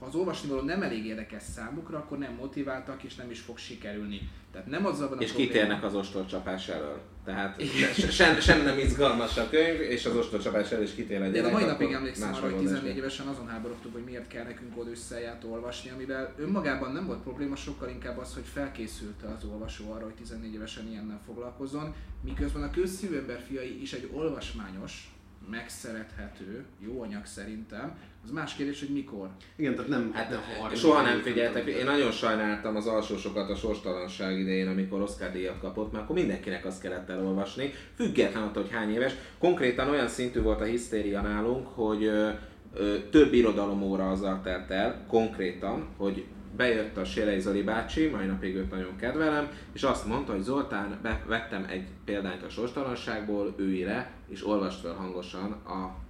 Ha 0.00 0.06
az 0.06 0.14
olvasnivaló 0.14 0.60
nem 0.60 0.82
elég 0.82 1.06
érdekes 1.06 1.42
számukra, 1.42 1.98
akkor 1.98 2.18
nem 2.18 2.32
motiváltak 2.34 3.02
és 3.02 3.14
nem 3.14 3.30
is 3.30 3.40
fog 3.40 3.58
sikerülni. 3.58 4.30
Tehát 4.52 4.66
nem 4.66 4.86
az 4.86 4.98
van 5.00 5.18
a 5.18 5.20
És 5.20 5.28
probléma- 5.28 5.52
kitérnek 5.52 5.84
az 5.84 5.94
ostorcsapás 5.94 6.68
elől. 6.68 7.00
Tehát 7.24 7.62
se- 7.94 8.10
sem, 8.10 8.40
sem 8.40 8.62
nem 8.62 8.78
izgalmas 8.78 9.36
a 9.36 9.48
könyv, 9.48 9.80
és 9.80 10.06
az 10.06 10.16
ostorcsapás 10.16 10.70
elől 10.70 10.84
is 10.84 10.94
kitér 10.94 11.22
a 11.22 11.28
De 11.28 11.42
a 11.46 11.50
mai 11.50 11.64
napig 11.64 11.92
emlékszem 11.92 12.28
arra, 12.28 12.40
hogy 12.40 12.42
megoldás 12.50 12.72
14 12.72 12.88
van. 12.94 13.02
évesen 13.02 13.26
azon 13.26 13.48
háborodtunk, 13.48 13.94
hogy 13.94 14.04
miért 14.04 14.28
kell 14.28 14.44
nekünk 14.44 14.78
Odüsszelját 14.78 15.44
olvasni, 15.44 15.90
amivel 15.90 16.34
önmagában 16.38 16.92
nem 16.92 17.06
volt 17.06 17.22
probléma, 17.22 17.56
sokkal 17.56 17.88
inkább 17.88 18.18
az, 18.18 18.34
hogy 18.34 18.44
felkészülte 18.52 19.26
az 19.28 19.44
olvasó 19.44 19.92
arra, 19.92 20.04
hogy 20.04 20.14
14 20.14 20.54
évesen 20.54 20.88
ilyennel 20.90 21.20
foglalkozzon, 21.26 21.94
miközben 22.24 22.62
a 22.62 22.70
közszívű 22.70 23.16
ember 23.16 23.40
fiai 23.48 23.80
is 23.82 23.92
egy 23.92 24.08
olvasmányos, 24.12 25.08
megszerethető, 25.50 26.64
jó 26.78 27.02
anyag 27.02 27.26
szerintem. 27.26 27.98
Az 28.24 28.30
más 28.30 28.54
kérdés, 28.54 28.80
hogy 28.80 28.88
mikor. 28.88 29.28
Igen, 29.56 29.74
tehát 29.74 29.90
nem... 29.90 30.10
Hát 30.12 30.30
nem 30.30 30.40
30 30.60 30.80
soha 30.80 31.02
nem 31.02 31.20
figyeltek, 31.20 31.66
én 31.66 31.84
nagyon 31.84 32.10
sajnáltam 32.10 32.76
az 32.76 32.86
alsósokat 32.86 33.50
a 33.50 33.54
sorstalanság 33.54 34.38
idején, 34.38 34.68
amikor 34.68 35.00
Oscar 35.00 35.32
díjat 35.32 35.60
kapott, 35.60 35.92
mert 35.92 36.04
akkor 36.04 36.16
mindenkinek 36.16 36.64
azt 36.64 36.80
kellett 36.82 37.08
elolvasni, 37.08 37.72
független 37.94 38.42
attól, 38.42 38.62
hogy 38.62 38.72
hány 38.72 38.92
éves. 38.92 39.12
Konkrétan 39.38 39.88
olyan 39.88 40.08
szintű 40.08 40.40
volt 40.40 40.60
a 40.60 40.64
hisztéria 40.64 41.20
nálunk, 41.20 41.66
hogy 41.66 42.04
ö, 42.04 42.28
ö, 42.74 42.96
több 43.10 43.32
irodalomóra 43.32 44.10
azzal 44.10 44.40
telt 44.42 44.70
el, 44.70 45.04
konkrétan, 45.08 45.86
hogy 45.96 46.24
bejött 46.56 46.96
a 46.96 47.04
Sélei 47.04 47.40
Zoli 47.40 47.62
bácsi, 47.62 48.06
mai 48.06 48.26
napig 48.26 48.54
őt 48.54 48.70
nagyon 48.70 48.96
kedvelem, 48.96 49.48
és 49.72 49.82
azt 49.82 50.06
mondta, 50.06 50.32
hogy 50.32 50.42
Zoltán, 50.42 50.98
be- 51.02 51.24
vettem 51.26 51.66
egy 51.70 51.86
példányt 52.04 52.42
a 52.42 52.48
sorstalanságból, 52.48 53.54
ülj 53.56 53.82
le, 53.82 54.10
és 54.28 54.46
olvast 54.46 54.80
fel 54.80 54.94
hangosan 54.94 55.52
a 55.52 56.03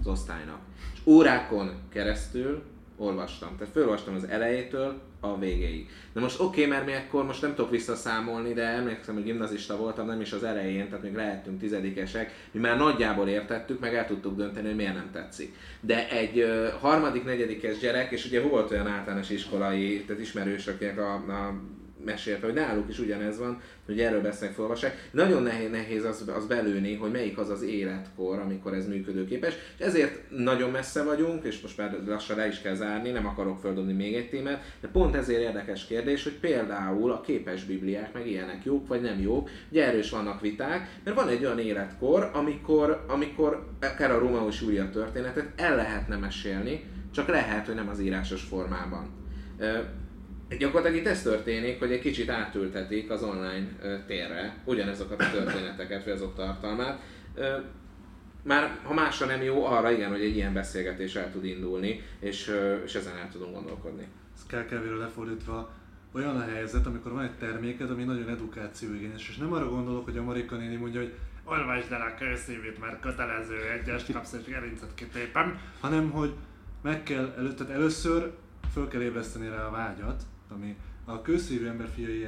az 0.00 0.06
osztálynak. 0.06 0.58
És 0.94 1.00
órákon 1.04 1.70
keresztül 1.88 2.62
olvastam. 2.96 3.56
Tehát 3.58 3.72
felolvastam 3.72 4.14
az 4.14 4.24
elejétől 4.24 5.00
a 5.20 5.38
végéig. 5.38 5.88
De 6.12 6.20
most 6.20 6.40
oké, 6.40 6.64
okay, 6.64 6.72
mert 6.72 6.86
mi 6.86 6.92
akkor 6.92 7.24
most 7.24 7.42
nem 7.42 7.54
tudok 7.54 7.70
visszaszámolni, 7.70 8.52
de 8.52 8.62
emlékszem, 8.62 9.14
hogy 9.14 9.24
gimnazista 9.24 9.76
voltam, 9.76 10.06
nem 10.06 10.20
is 10.20 10.32
az 10.32 10.44
elején, 10.44 10.88
tehát 10.88 11.02
még 11.02 11.14
lehettünk 11.14 11.60
tizedikesek, 11.60 12.48
mi 12.50 12.60
már 12.60 12.78
nagyjából 12.78 13.28
értettük, 13.28 13.80
meg 13.80 13.94
el 13.94 14.06
tudtuk 14.06 14.36
dönteni, 14.36 14.66
hogy 14.66 14.76
miért 14.76 14.94
nem 14.94 15.10
tetszik. 15.12 15.54
De 15.80 16.08
egy 16.08 16.38
ö, 16.38 16.68
harmadik, 16.80 17.24
negyedikes 17.24 17.78
gyerek, 17.78 18.10
és 18.10 18.26
ugye 18.26 18.42
volt 18.42 18.70
olyan 18.70 18.86
általános 18.86 19.30
iskolai, 19.30 20.04
tehát 20.06 20.22
ismerős, 20.22 20.66
akinek 20.66 20.98
a, 20.98 21.14
a 21.14 21.60
mesélte, 22.04 22.46
hogy 22.46 22.54
náluk 22.54 22.88
is 22.88 22.98
ugyanez 22.98 23.38
van, 23.38 23.60
hogy 23.86 24.00
erről 24.00 24.20
beszélnek, 24.20 24.54
felolvassák. 24.54 25.08
Nagyon 25.10 25.42
nehéz, 25.42 25.70
nehéz 25.70 26.04
az, 26.04 26.24
az 26.36 26.46
belőni, 26.46 26.94
hogy 26.94 27.10
melyik 27.10 27.38
az 27.38 27.50
az 27.50 27.62
életkor, 27.62 28.38
amikor 28.38 28.74
ez 28.74 28.88
működőképes, 28.88 29.54
és 29.78 29.84
ezért 29.84 30.30
nagyon 30.30 30.70
messze 30.70 31.02
vagyunk, 31.02 31.44
és 31.44 31.60
most 31.60 31.76
már 31.76 31.98
lassan 32.06 32.36
le 32.36 32.46
is 32.46 32.60
kell 32.60 32.74
zárni, 32.74 33.10
nem 33.10 33.26
akarok 33.26 33.60
földobni 33.60 33.92
még 33.92 34.14
egy 34.14 34.28
témát, 34.28 34.62
de 34.80 34.88
pont 34.88 35.14
ezért 35.14 35.40
érdekes 35.40 35.86
kérdés, 35.86 36.22
hogy 36.22 36.38
például 36.40 37.12
a 37.12 37.20
képes 37.20 37.64
bibliák 37.64 38.12
meg 38.12 38.26
ilyenek 38.26 38.64
jók 38.64 38.88
vagy 38.88 39.00
nem 39.00 39.20
jók, 39.20 39.50
ugye 39.70 39.86
erős 39.86 40.10
vannak 40.10 40.40
viták, 40.40 41.00
mert 41.04 41.16
van 41.16 41.28
egy 41.28 41.44
olyan 41.44 41.58
életkor, 41.58 42.30
amikor, 42.34 43.04
amikor 43.08 43.66
akár 43.80 44.10
a 44.10 44.18
Rómeó 44.18 44.48
és 44.48 44.60
Júlia 44.60 44.90
történetet 44.90 45.48
el 45.56 45.76
lehetne 45.76 46.16
mesélni, 46.16 46.84
csak 47.14 47.28
lehet, 47.28 47.66
hogy 47.66 47.74
nem 47.74 47.88
az 47.88 48.00
írásos 48.00 48.42
formában. 48.42 49.20
Gyakorlatilag 50.58 51.00
itt 51.00 51.06
ez 51.06 51.22
történik, 51.22 51.78
hogy 51.78 51.92
egy 51.92 52.00
kicsit 52.00 52.28
átültetik 52.28 53.10
az 53.10 53.22
online 53.22 53.68
térre 54.06 54.56
ugyanezokat 54.64 55.20
a 55.20 55.30
történeteket, 55.30 56.04
vagy 56.04 56.12
azok 56.12 56.34
tartalmát. 56.34 57.00
Már 58.42 58.78
ha 58.82 58.94
másra 58.94 59.26
nem 59.26 59.42
jó, 59.42 59.64
arra 59.64 59.90
igen, 59.90 60.10
hogy 60.10 60.22
egy 60.22 60.36
ilyen 60.36 60.52
beszélgetés 60.52 61.14
el 61.14 61.30
tud 61.30 61.44
indulni, 61.44 62.00
és, 62.20 62.56
és 62.84 62.94
ezen 62.94 63.16
el 63.16 63.28
tudunk 63.32 63.54
gondolkodni. 63.54 64.06
Ez 64.34 64.46
kell 64.46 64.64
kevéről 64.64 64.98
lefordítva 64.98 65.70
olyan 66.12 66.36
a 66.36 66.44
helyzet, 66.44 66.86
amikor 66.86 67.12
van 67.12 67.22
egy 67.22 67.38
terméked, 67.38 67.90
ami 67.90 68.04
nagyon 68.04 68.28
edukációigényes, 68.28 69.28
és 69.28 69.36
nem 69.36 69.52
arra 69.52 69.68
gondolok, 69.68 70.04
hogy 70.04 70.16
a 70.16 70.22
Marika 70.22 70.56
néni 70.56 70.76
mondja, 70.76 71.00
hogy 71.00 71.14
olvasd 71.44 71.92
el 71.92 72.00
a 72.00 72.14
kőszívét, 72.18 72.80
mert 72.80 73.00
kötelező 73.00 73.56
egyest 73.80 74.12
kapsz 74.12 74.32
és 74.32 74.44
gerincet 74.52 74.94
kitépem, 74.94 75.60
hanem 75.80 76.10
hogy 76.10 76.34
meg 76.82 77.02
kell 77.02 77.34
előtted 77.38 77.70
először 77.70 78.32
föl 78.72 78.88
kell 78.88 79.00
ébreszteni 79.00 79.48
rá 79.48 79.66
a 79.66 79.70
vágyat, 79.70 80.22
ami 80.54 80.76
a 81.04 81.22
kőszívű 81.22 81.66
ember 81.66 81.88
fiai 81.94 82.26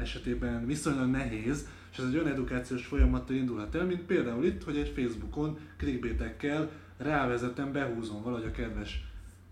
esetében 0.00 0.66
viszonylag 0.66 1.10
nehéz, 1.10 1.68
És 1.92 1.98
ez 1.98 2.04
egy 2.04 2.14
olyan 2.14 2.32
edukációs 2.32 2.86
folyamattal 2.86 3.36
indulhat 3.36 3.74
el, 3.74 3.84
mint 3.84 4.02
például 4.02 4.44
itt, 4.44 4.64
hogy 4.64 4.76
egy 4.76 4.88
Facebookon 4.88 5.58
clickbaitekkel 5.76 6.70
rávezetem, 6.96 7.72
behúzom 7.72 8.22
valahogy 8.22 8.44
a 8.44 8.50
kedves 8.50 9.04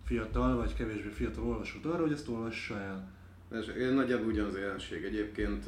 fiatal 0.04 0.56
vagy 0.56 0.74
kevésbé 0.74 1.08
fiatal 1.08 1.44
olvasót 1.44 1.84
arra, 1.84 2.02
hogy 2.02 2.12
ezt 2.12 2.28
olvassa 2.28 2.80
el. 2.80 3.10
Ez 3.50 3.66
nagyjából 3.94 4.26
ugyanaz 4.26 4.54
a 4.54 4.58
jelenség. 4.58 5.04
Egyébként 5.04 5.64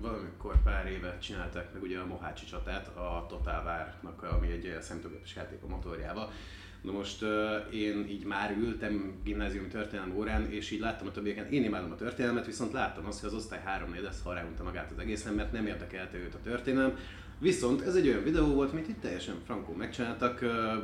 valamikor 0.00 0.62
pár 0.62 0.86
évet 0.86 1.22
csinálták 1.22 1.72
meg 1.72 1.82
ugye 1.82 1.98
a 1.98 2.06
Mohácsi 2.06 2.44
csatát 2.44 2.88
a 2.96 3.26
Total 3.28 3.64
War-nak, 3.64 4.22
ami 4.22 4.50
egy 4.50 4.82
számítógépes 4.82 5.36
játék 5.36 5.62
a 5.62 5.68
motorjával. 5.68 6.30
Na 6.88 6.94
most 6.94 7.22
ö, 7.22 7.56
én 7.56 8.06
így 8.08 8.24
már 8.24 8.56
ültem 8.58 9.20
gimnáziumi 9.24 9.68
történelmi 9.68 10.12
órán, 10.14 10.50
és 10.50 10.70
így 10.70 10.80
láttam 10.80 11.06
a 11.06 11.10
többieket, 11.10 11.50
én 11.50 11.64
imádom 11.64 11.92
a 11.92 11.96
történelmet, 11.96 12.46
viszont 12.46 12.72
láttam 12.72 13.06
azt, 13.06 13.20
hogy 13.20 13.28
az 13.28 13.34
osztály 13.34 13.60
3 13.64 13.90
4 13.90 14.02
lesz, 14.02 14.22
ha 14.22 14.32
ráunta 14.32 14.62
magát 14.62 14.90
az 14.90 14.98
egészen, 14.98 15.34
mert 15.34 15.52
nem 15.52 15.66
érdekelte 15.66 16.16
őt 16.16 16.34
a 16.34 16.40
történelem. 16.42 16.98
Viszont 17.40 17.80
ez 17.80 17.94
egy 17.94 18.08
olyan 18.08 18.22
videó 18.22 18.46
volt, 18.46 18.72
amit 18.72 18.88
itt 18.88 19.00
teljesen 19.00 19.34
frankó 19.44 19.72
megcsináltak, 19.72 20.42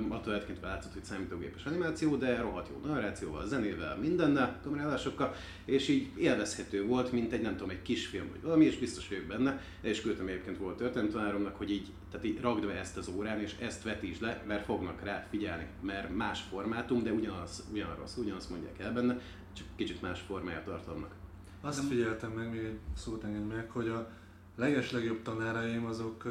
attól 0.08 0.32
eltekintve 0.32 0.66
látszott, 0.68 0.92
hogy 0.92 1.04
számítógépes 1.04 1.64
animáció, 1.64 2.16
de 2.16 2.40
rohadt 2.40 2.68
jó 2.68 2.88
narrációval, 2.88 3.46
zenével, 3.46 3.96
mindennel, 3.96 4.60
kamerálásokkal, 4.62 5.34
és 5.64 5.88
így 5.88 6.10
élvezhető 6.16 6.86
volt, 6.86 7.12
mint 7.12 7.32
egy 7.32 7.42
nem 7.42 7.52
tudom, 7.52 7.70
egy 7.70 7.82
kisfilm 7.82 8.28
vagy 8.30 8.42
valami, 8.42 8.64
és 8.64 8.78
biztos 8.78 9.08
vagyok 9.08 9.24
benne, 9.24 9.60
és 9.80 10.00
küldtem 10.00 10.26
egyébként 10.26 10.58
volt 10.58 10.76
történelemtanáromnak, 10.76 11.56
hogy 11.56 11.70
így, 11.70 11.92
tehát 12.10 12.26
így 12.26 12.40
ragd 12.40 12.66
be 12.66 12.72
ezt 12.72 12.96
az 12.96 13.10
órán, 13.16 13.40
és 13.40 13.54
ezt 13.60 13.82
vetítsd 13.82 14.22
le, 14.22 14.42
mert 14.46 14.64
fognak 14.64 15.02
rá 15.02 15.26
figyelni, 15.30 15.66
mert 15.80 16.16
más 16.16 16.40
formátum, 16.40 17.02
de 17.02 17.12
ugyanaz, 17.12 17.64
ugyanarról 17.72 18.06
szó, 18.06 18.22
ugyanazt 18.22 18.50
mondják 18.50 18.78
el 18.78 18.92
benne, 18.92 19.18
csak 19.52 19.66
kicsit 19.76 20.02
más 20.02 20.20
formája 20.20 20.58
a 20.58 20.62
tartalomnak. 20.62 21.14
Azt 21.60 21.88
figyeltem 21.88 22.30
meg, 22.30 22.50
még 22.50 22.64
egy 22.64 22.78
szót 22.96 23.24
engedj 23.24 23.54
meg, 23.54 23.70
hogy 23.70 23.88
a 23.88 24.10
legeslegjobb 24.56 25.22
tanáraim 25.22 25.84
azok 25.84 26.24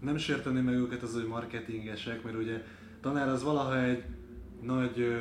nem 0.00 0.16
sérteném 0.16 0.64
meg 0.64 0.74
őket 0.74 1.02
az, 1.02 1.14
hogy 1.14 1.26
marketingesek, 1.26 2.24
mert 2.24 2.36
ugye 2.36 2.64
tanár 3.00 3.28
az 3.28 3.42
valaha 3.42 3.82
egy 3.82 4.04
nagy 4.62 5.16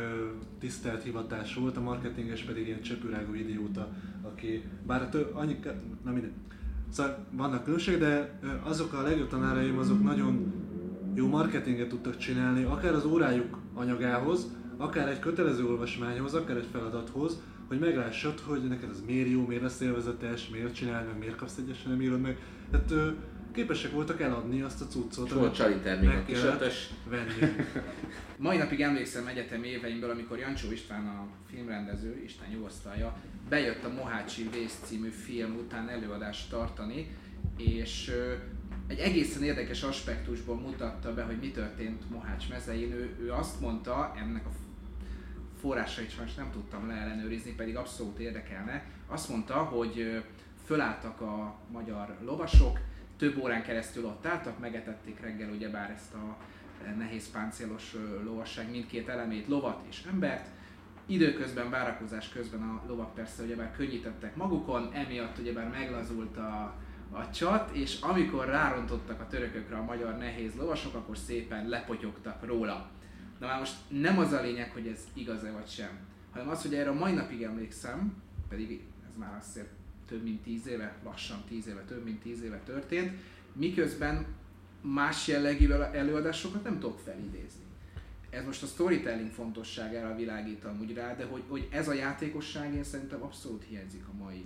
tisztelt 0.60 1.04
hivatás 1.04 1.56
volt, 1.56 1.78
a 1.78 1.82
marketinges 1.82 2.42
pedig 2.42 2.68
ilyen 2.68 2.82
csepürágú 2.82 3.34
idióta, 3.34 3.90
aki 4.22 4.64
bár 4.88 5.10
tő, 5.10 5.28
annyi, 5.34 5.60
na 6.04 6.12
mindegy. 6.12 6.32
Szóval 6.90 7.26
vannak 7.32 7.64
különbségek, 7.64 8.00
de 8.00 8.40
azok 8.64 8.94
a 8.94 9.02
legjobb 9.02 9.28
tanáraim 9.28 9.78
azok 9.78 10.04
nagyon 10.04 10.54
jó 11.14 11.28
marketinget 11.28 11.88
tudtak 11.88 12.18
csinálni, 12.18 12.64
akár 12.64 12.94
az 12.94 13.06
órájuk 13.06 13.58
anyagához, 13.74 14.48
akár 14.78 15.08
egy 15.08 15.20
kötelező 15.20 15.66
olvasmányhoz, 15.66 16.34
akár 16.34 16.58
egy 16.58 16.68
feladathoz, 16.72 17.42
hogy 17.74 17.88
meglássad, 17.88 18.40
hogy 18.40 18.68
neked 18.68 18.90
ez 18.90 19.02
miért 19.06 19.30
jó, 19.30 19.46
miért 19.46 19.62
lesz 19.62 19.80
élvezetes, 19.80 20.50
miért 20.50 20.76
csinálod 20.76 21.08
meg, 21.08 21.18
miért 21.18 21.36
kapsz 21.36 21.58
egyesen, 21.58 21.92
nem 21.92 22.02
írod 22.02 22.22
meg. 22.22 22.38
Tehát 22.72 22.92
ö, 22.92 23.12
képesek 23.52 23.92
voltak 23.92 24.22
eladni 24.22 24.62
azt 24.62 24.82
a 24.82 24.86
cuccot, 24.86 25.28
És 25.28 25.34
volt 25.34 25.56
csali 25.56 25.76
termék 25.76 26.10
a 26.10 26.14
meg 26.14 26.26
kis 26.26 26.40
kellett 26.40 26.62
ötös. 26.62 26.90
venni. 27.10 27.54
Mai 28.38 28.58
napig 28.58 28.82
emlékszem 28.82 29.28
egyetemi 29.28 29.68
éveimből, 29.68 30.10
amikor 30.10 30.38
Jancsó 30.40 30.72
István 30.72 31.08
a 31.08 31.28
filmrendező, 31.50 32.22
Isten 32.24 32.48
nyugosztalja, 32.50 33.18
bejött 33.50 33.84
a 33.84 33.94
Mohácsi 33.94 34.50
Vész 34.52 34.80
című 34.84 35.10
film 35.10 35.56
után 35.56 35.90
előadást 35.90 36.50
tartani, 36.50 37.08
és 37.58 38.10
ö, 38.10 38.34
egy 38.88 39.00
egészen 39.00 39.44
érdekes 39.44 39.84
aspektusból 39.84 40.56
mutatta 40.56 41.14
be, 41.14 41.24
hogy 41.24 41.38
mi 41.42 41.52
történt 41.52 42.10
Mohács 42.10 42.50
mezein. 42.50 42.92
Ő, 42.92 43.16
ő 43.22 43.32
azt 43.32 43.60
mondta, 43.60 44.14
ennek 44.20 44.46
a 44.46 44.50
forrásait 45.64 46.12
sajnos 46.12 46.34
nem 46.34 46.52
tudtam 46.52 46.88
leellenőrizni, 46.88 47.52
pedig 47.52 47.78
abszolút 47.78 48.20
érdekelne. 48.20 48.84
Azt 49.08 49.30
mondta, 49.30 49.54
hogy 49.54 50.24
fölálltak 50.66 51.22
a 51.22 51.56
magyar 51.72 52.18
lovasok, 52.24 52.80
több 53.18 53.38
órán 53.38 53.64
keresztül 53.64 54.06
ott 54.06 54.26
álltak, 54.26 54.60
megetették 54.60 55.20
reggel 55.20 55.50
ugyebár 55.50 55.90
ezt 55.90 56.14
a 56.14 56.38
e, 56.86 56.96
nehéz 56.96 57.32
páncélos 57.32 57.96
lovasság 58.24 58.70
mindkét 58.70 59.10
elemét, 59.10 59.48
lovat 59.48 59.86
és 59.90 60.04
embert. 60.12 60.48
Időközben, 61.06 61.70
várakozás 61.70 62.30
közben 62.30 62.62
a 62.62 62.84
lovak 62.88 63.14
persze 63.14 63.44
ugyebár 63.44 63.72
könnyítettek 63.76 64.36
magukon, 64.36 64.92
emiatt 64.94 65.40
ugyebár 65.40 65.70
meglazult 65.70 66.38
a, 66.38 66.76
a 67.12 67.30
csat, 67.30 67.76
és 67.76 68.02
amikor 68.02 68.46
rárontottak 68.46 69.22
a 69.22 69.28
törökökre 69.28 69.78
a 69.78 69.84
magyar 69.84 70.18
nehéz 70.18 70.56
lovasok, 70.56 70.96
akkor 70.96 71.18
szépen 71.18 71.70
lepotyogtak 71.70 72.46
róla. 72.46 72.92
Na 73.44 73.50
már 73.50 73.60
most 73.60 73.76
nem 73.88 74.20
az 74.20 74.32
a 74.32 74.42
lényeg, 74.42 74.72
hogy 74.72 74.88
ez 74.88 75.00
igaz-e 75.14 75.52
vagy 75.52 75.68
sem, 75.68 75.90
hanem 76.32 76.50
az, 76.50 76.62
hogy 76.62 76.74
erre 76.74 76.90
a 76.90 76.94
mai 76.94 77.14
napig 77.14 77.42
emlékszem, 77.42 78.22
pedig 78.50 78.82
ez 79.10 79.18
már 79.18 79.42
hiszem 79.46 79.68
több 80.08 80.24
mint 80.24 80.44
tíz 80.44 80.68
éve, 80.68 80.96
lassan 81.04 81.44
tíz 81.48 81.68
éve, 81.68 81.82
több 81.82 82.04
mint 82.04 82.22
tíz 82.22 82.44
éve 82.44 82.60
történt, 82.66 83.12
miközben 83.54 84.26
más 84.82 85.28
jellegű 85.28 85.70
előadásokat 85.72 86.64
nem 86.64 86.80
tudok 86.80 87.00
felidézni. 87.00 87.64
Ez 88.30 88.46
most 88.46 88.64
a 88.64 88.66
storytelling 88.66 89.32
fontosságára 89.32 90.16
világít 90.16 90.64
amúgy 90.64 90.94
rá, 90.94 91.16
de 91.16 91.26
hogy, 91.26 91.44
hogy 91.48 91.68
ez 91.72 91.88
a 91.88 91.94
játékosság 91.94 92.74
én 92.74 92.84
szerintem 92.84 93.22
abszolút 93.22 93.64
hiányzik 93.70 94.04
a 94.08 94.24
mai 94.24 94.46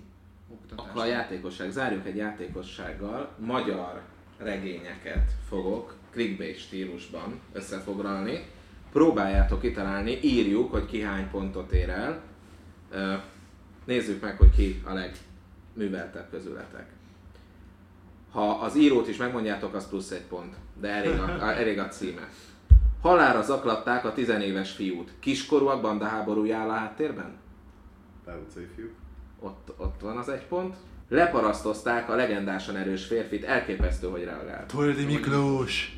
oktatásban. 0.49 0.89
Akkor 0.89 1.01
a 1.01 1.05
játékosság, 1.05 1.71
zárjuk 1.71 2.05
egy 2.05 2.15
játékossággal. 2.15 3.35
Magyar 3.39 4.01
regényeket 4.37 5.31
fogok 5.47 5.95
clickbait 6.11 6.57
stílusban 6.57 7.39
összefoglalni. 7.53 8.55
Próbáljátok 8.97 9.61
kitalálni, 9.61 10.19
írjuk, 10.21 10.71
hogy 10.71 10.85
ki 10.85 11.01
hány 11.01 11.29
pontot 11.29 11.71
ér 11.71 11.89
el. 11.89 12.21
Nézzük 13.85 14.21
meg, 14.21 14.37
hogy 14.37 14.55
ki 14.55 14.81
a 14.85 14.93
legműveltebb 14.93 16.29
közületek. 16.29 16.89
Ha 18.31 18.49
az 18.49 18.77
írót 18.77 19.07
is 19.07 19.17
megmondjátok, 19.17 19.73
az 19.73 19.89
plusz 19.89 20.11
egy 20.11 20.25
pont, 20.29 20.55
de 20.79 20.87
elég 20.87 21.19
a, 21.19 21.41
elég 21.61 21.79
a 21.79 21.87
címe. 21.87 22.29
Halára 23.01 23.41
zaklatták 23.41 24.05
a 24.05 24.13
tizenéves 24.13 24.71
fiút. 24.71 25.13
Kiskorúak 25.19 25.81
bandaháborúja 25.81 26.57
áll 26.57 26.69
a 26.69 26.73
háttérben? 26.73 27.35
Pál 28.25 28.39
utcai 28.47 28.67
fiúk. 28.75 28.93
Ott, 29.39 29.73
ott 29.77 30.01
van 30.01 30.17
az 30.17 30.29
egy 30.29 30.45
pont. 30.45 30.75
Leparasztozták 31.09 32.09
a 32.09 32.15
legendásan 32.15 32.75
erős 32.75 33.05
férfit, 33.05 33.43
elképesztő, 33.43 34.07
hogy 34.07 34.23
reagált. 34.23 34.67
Toldi 34.67 35.05
Miklós! 35.05 35.97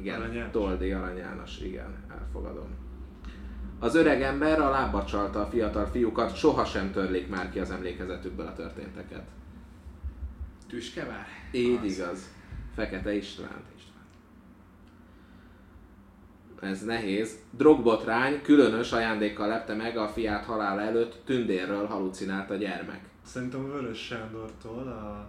Igen, 0.00 0.20
Arany. 0.20 0.50
Toldi 0.50 0.92
Arany 0.92 1.16
János, 1.16 1.60
igen, 1.60 2.04
elfogadom. 2.10 2.68
Az 3.78 3.94
öreg 3.94 4.22
ember 4.22 4.60
a 4.60 4.70
lábba 4.70 5.04
csalta 5.04 5.40
a 5.40 5.46
fiatal 5.46 5.86
fiúkat, 5.86 6.36
sohasem 6.36 6.92
törlik 6.92 7.28
már 7.28 7.50
ki 7.50 7.58
az 7.58 7.70
emlékezetükből 7.70 8.46
a 8.46 8.52
történteket. 8.52 9.24
Tüskevár? 10.68 11.26
Így 11.52 11.78
Az. 11.84 11.98
igaz. 11.98 12.30
Fekete 12.74 13.14
István. 13.14 13.62
István. 13.76 14.04
Ez 16.70 16.84
nehéz. 16.84 17.38
Drogbotrány 17.50 18.42
különös 18.42 18.92
ajándékkal 18.92 19.48
lepte 19.48 19.74
meg 19.74 19.96
a 19.96 20.08
fiát 20.08 20.44
halála 20.44 20.80
előtt, 20.80 21.20
tündérről 21.24 21.86
halucinált 21.86 22.50
a 22.50 22.54
gyermek. 22.54 23.00
Szerintem 23.22 23.70
Vörös 23.70 23.98
Sándortól 23.98 24.88
a... 24.88 25.28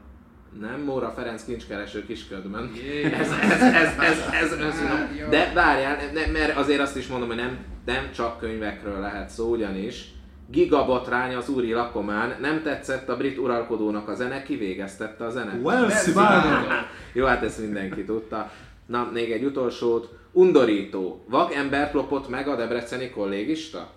Nem, 0.60 0.82
Móra 0.82 1.14
Ferenc 1.16 1.46
kincskereső 1.46 2.06
kisködben. 2.06 2.72
Jé. 2.76 3.04
Ez, 3.04 3.32
ez, 3.42 3.62
ez, 3.62 3.98
ez, 4.00 4.28
ez, 4.42 4.52
ez, 4.52 4.82
jó. 5.20 5.30
De 5.30 5.52
várjál, 5.54 5.98
ne, 6.14 6.32
mert 6.32 6.58
azért 6.58 6.80
azt 6.80 6.98
is 6.98 7.08
mondom, 7.08 7.28
hogy 7.28 7.38
nem, 7.38 7.58
nem 7.86 8.12
csak 8.12 8.40
könyvekről 8.40 9.00
lehet 9.00 9.30
szó, 9.30 9.50
ugyanis 9.50 10.14
Gigabotrány 10.50 11.36
az 11.36 11.50
úri 11.50 11.74
lakomán, 11.74 12.36
nem 12.42 12.62
tetszett 12.64 13.10
a 13.10 13.18
brit 13.18 13.38
uralkodónak 13.38 14.08
a 14.08 14.16
zene, 14.16 14.44
kivégeztette 14.44 15.26
a 15.26 15.30
zene. 15.30 15.54
Well! 15.62 15.90
Jó, 17.14 17.26
hát 17.26 17.44
ezt 17.44 17.60
mindenki 17.60 18.04
tudta. 18.04 18.52
Na, 18.86 19.10
még 19.14 19.32
egy 19.32 19.44
utolsót. 19.44 20.14
Undorító. 20.32 21.24
Vak 21.30 21.54
embert 21.54 21.94
lopott 21.94 22.30
meg 22.30 22.48
a 22.48 22.56
debreceni 22.56 23.10
kollégista? 23.10 23.90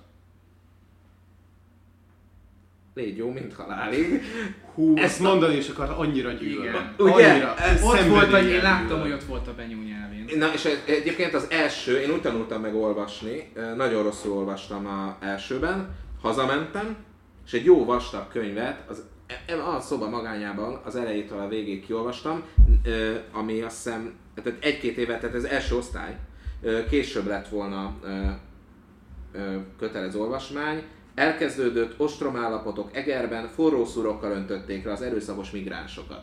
Légy 2.99 3.17
jó, 3.17 3.31
mint 3.31 3.55
halálig. 3.55 4.23
Hú, 4.75 4.97
Ezt 4.97 5.05
ezt 5.05 5.21
mondani 5.21 5.57
is 5.57 5.69
akar, 5.69 5.95
annyira 5.99 6.33
gyűlöl. 6.33 6.65
Igen. 6.65 6.95
Ugye? 6.99 7.31
Annyira. 7.31 7.57
Ez 7.57 7.83
Ott 7.83 8.03
volt, 8.03 8.31
hogy 8.31 8.49
én 8.49 8.63
láttam, 8.63 9.01
hogy 9.01 9.13
ott 9.13 9.25
volt 9.25 9.47
a 9.49 9.55
Benyú 9.55 9.83
nyelvén. 9.83 10.39
Na 10.39 10.53
és 10.53 10.69
egyébként 10.85 11.35
az 11.35 11.47
első, 11.51 12.01
én 12.01 12.11
úgy 12.11 12.21
tanultam 12.21 12.61
meg 12.61 12.75
olvasni, 12.75 13.53
nagyon 13.77 14.03
rosszul 14.03 14.33
olvastam 14.33 14.87
a 14.87 15.17
elsőben, 15.21 15.89
hazamentem, 16.23 16.97
és 17.47 17.53
egy 17.53 17.65
jó 17.65 17.85
vastag 17.85 18.29
könyvet, 18.29 18.85
az 18.89 19.03
e- 19.47 19.65
a 19.65 19.81
szoba 19.81 20.09
magányában 20.09 20.81
az 20.85 20.97
elejétől 20.97 21.39
a 21.39 21.49
végéig 21.49 21.87
kiolvastam, 21.87 22.43
ami 23.33 23.61
azt 23.61 23.77
hiszem, 23.85 24.15
tehát 24.35 24.65
egy-két 24.65 24.97
évet, 24.97 25.21
tehát 25.21 25.37
ez 25.37 25.45
első 25.45 25.77
osztály, 25.77 26.17
később 26.91 27.27
lett 27.27 27.49
volna 27.49 27.95
kötelező 29.79 30.19
olvasmány, 30.19 30.83
elkezdődött 31.19 32.01
ostromállapotok 32.01 32.97
Egerben, 32.97 33.49
forró 33.55 33.85
szurokkal 33.85 34.31
öntötték 34.31 34.85
le 34.85 34.93
az 34.93 35.03
erőszakos 35.03 35.51
migránsokat. 35.51 36.21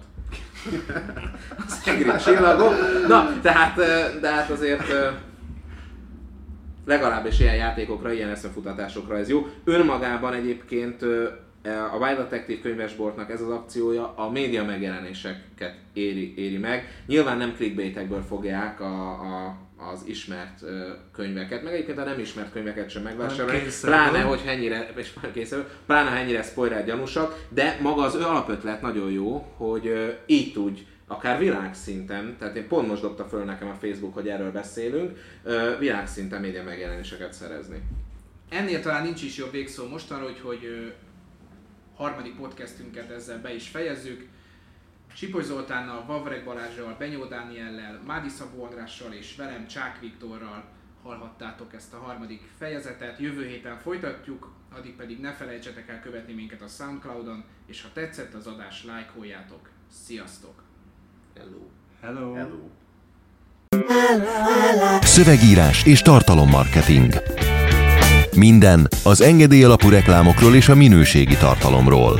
az 1.68 1.82
egri 1.86 2.12
csillagok. 2.24 2.74
Na, 3.08 3.40
tehát, 3.42 3.76
de 4.20 4.30
hát 4.30 4.50
azért 4.50 4.94
legalábbis 6.86 7.40
ilyen 7.40 7.56
játékokra, 7.56 8.12
ilyen 8.12 8.30
eszmefutatásokra 8.30 9.18
ez 9.18 9.30
jó. 9.30 9.48
Önmagában 9.64 10.34
egyébként 10.34 11.02
a 11.92 11.98
Wild 12.00 12.18
Detective 12.18 12.62
könyvesboltnak 12.62 13.32
ez 13.32 13.42
az 13.42 13.50
akciója 13.50 14.14
a 14.16 14.30
média 14.30 14.64
megjelenéseket 14.64 15.76
éri, 15.94 16.34
éri 16.38 16.58
meg. 16.58 17.04
Nyilván 17.06 17.38
nem 17.38 17.54
clickbaitekből 17.56 18.22
fogják 18.22 18.80
a, 18.80 19.10
a, 19.10 19.58
az 19.78 20.04
ismert 20.06 20.64
könyveket, 21.12 21.64
meg 21.64 21.74
egyébként 21.74 21.98
a 21.98 22.04
nem 22.04 22.20
ismert 22.20 22.52
könyveket 22.52 22.90
sem 22.90 23.04
megvásárolni, 23.04 23.62
pláne, 23.82 24.22
hogy 24.22 24.42
ennyire, 24.46 24.90
és 24.96 25.14
kényszerül, 25.34 25.66
pláne, 25.86 26.10
ennyire 26.10 26.42
spoiler 26.42 26.86
gyanúsak, 26.86 27.46
de 27.50 27.78
maga 27.82 28.02
az 28.02 28.16
ő 28.16 28.22
alapötlet 28.22 28.82
nagyon 28.82 29.12
jó, 29.12 29.54
hogy 29.58 30.16
így 30.26 30.54
tudj 30.54 30.82
akár 31.08 31.40
világszinten, 31.40 32.36
tehát 32.40 32.56
én 32.56 32.68
pont 32.68 32.88
most 32.88 33.02
dobta 33.02 33.26
föl 33.26 33.44
nekem 33.44 33.68
a 33.68 33.74
Facebook, 33.74 34.14
hogy 34.14 34.28
erről 34.28 34.52
beszélünk, 34.52 35.18
világszinten 35.80 36.42
média 36.42 36.64
megjelenéseket 36.64 37.34
szerezni. 37.34 37.82
Ennél 38.50 38.82
talán 38.82 39.04
nincs 39.04 39.24
is 39.24 39.38
jobb 39.38 39.52
végszó 39.52 39.88
mostanra, 39.88 40.26
úgyhogy 40.26 40.94
harmadik 41.96 42.36
podcastünket 42.36 43.10
ezzel 43.10 43.42
be 43.42 43.56
is 43.56 43.68
fejezzük. 43.68 44.28
Sipoly 45.18 45.44
Zoltánnal, 45.44 46.04
Vavreg 46.08 46.44
Balázsral, 46.44 46.96
Benyó 47.00 47.26
Dániellel, 47.26 48.02
Mádi 48.06 48.30
Szabó 48.30 48.64
Andrással 48.64 49.14
és 49.14 49.36
velem 49.36 49.68
Csák 49.68 50.00
Viktorral 50.00 50.64
hallhattátok 51.04 51.74
ezt 51.74 51.94
a 51.94 51.98
harmadik 51.98 52.42
fejezetet. 52.58 53.20
Jövő 53.20 53.46
héten 53.48 53.78
folytatjuk, 53.78 54.52
addig 54.78 54.96
pedig 54.96 55.20
ne 55.20 55.34
felejtsetek 55.34 55.90
el 55.90 56.02
követni 56.02 56.34
minket 56.34 56.62
a 56.62 56.68
Soundcloudon, 56.68 57.44
és 57.66 57.82
ha 57.82 57.88
tetszett 57.94 58.34
az 58.34 58.48
adás, 58.48 58.84
lájkoljátok. 58.84 59.70
Sziasztok! 60.06 60.64
Hello! 61.36 61.68
Hello! 62.02 62.34
Hello. 62.34 62.70
Szövegírás 65.02 65.86
és 65.86 66.02
tartalommarketing. 66.02 67.14
Minden 68.36 68.88
az 69.04 69.22
engedély 69.22 69.64
alapú 69.64 69.90
reklámokról 69.90 70.56
és 70.56 70.70
a 70.70 70.76
minőségi 70.76 71.36
tartalomról. 71.36 72.20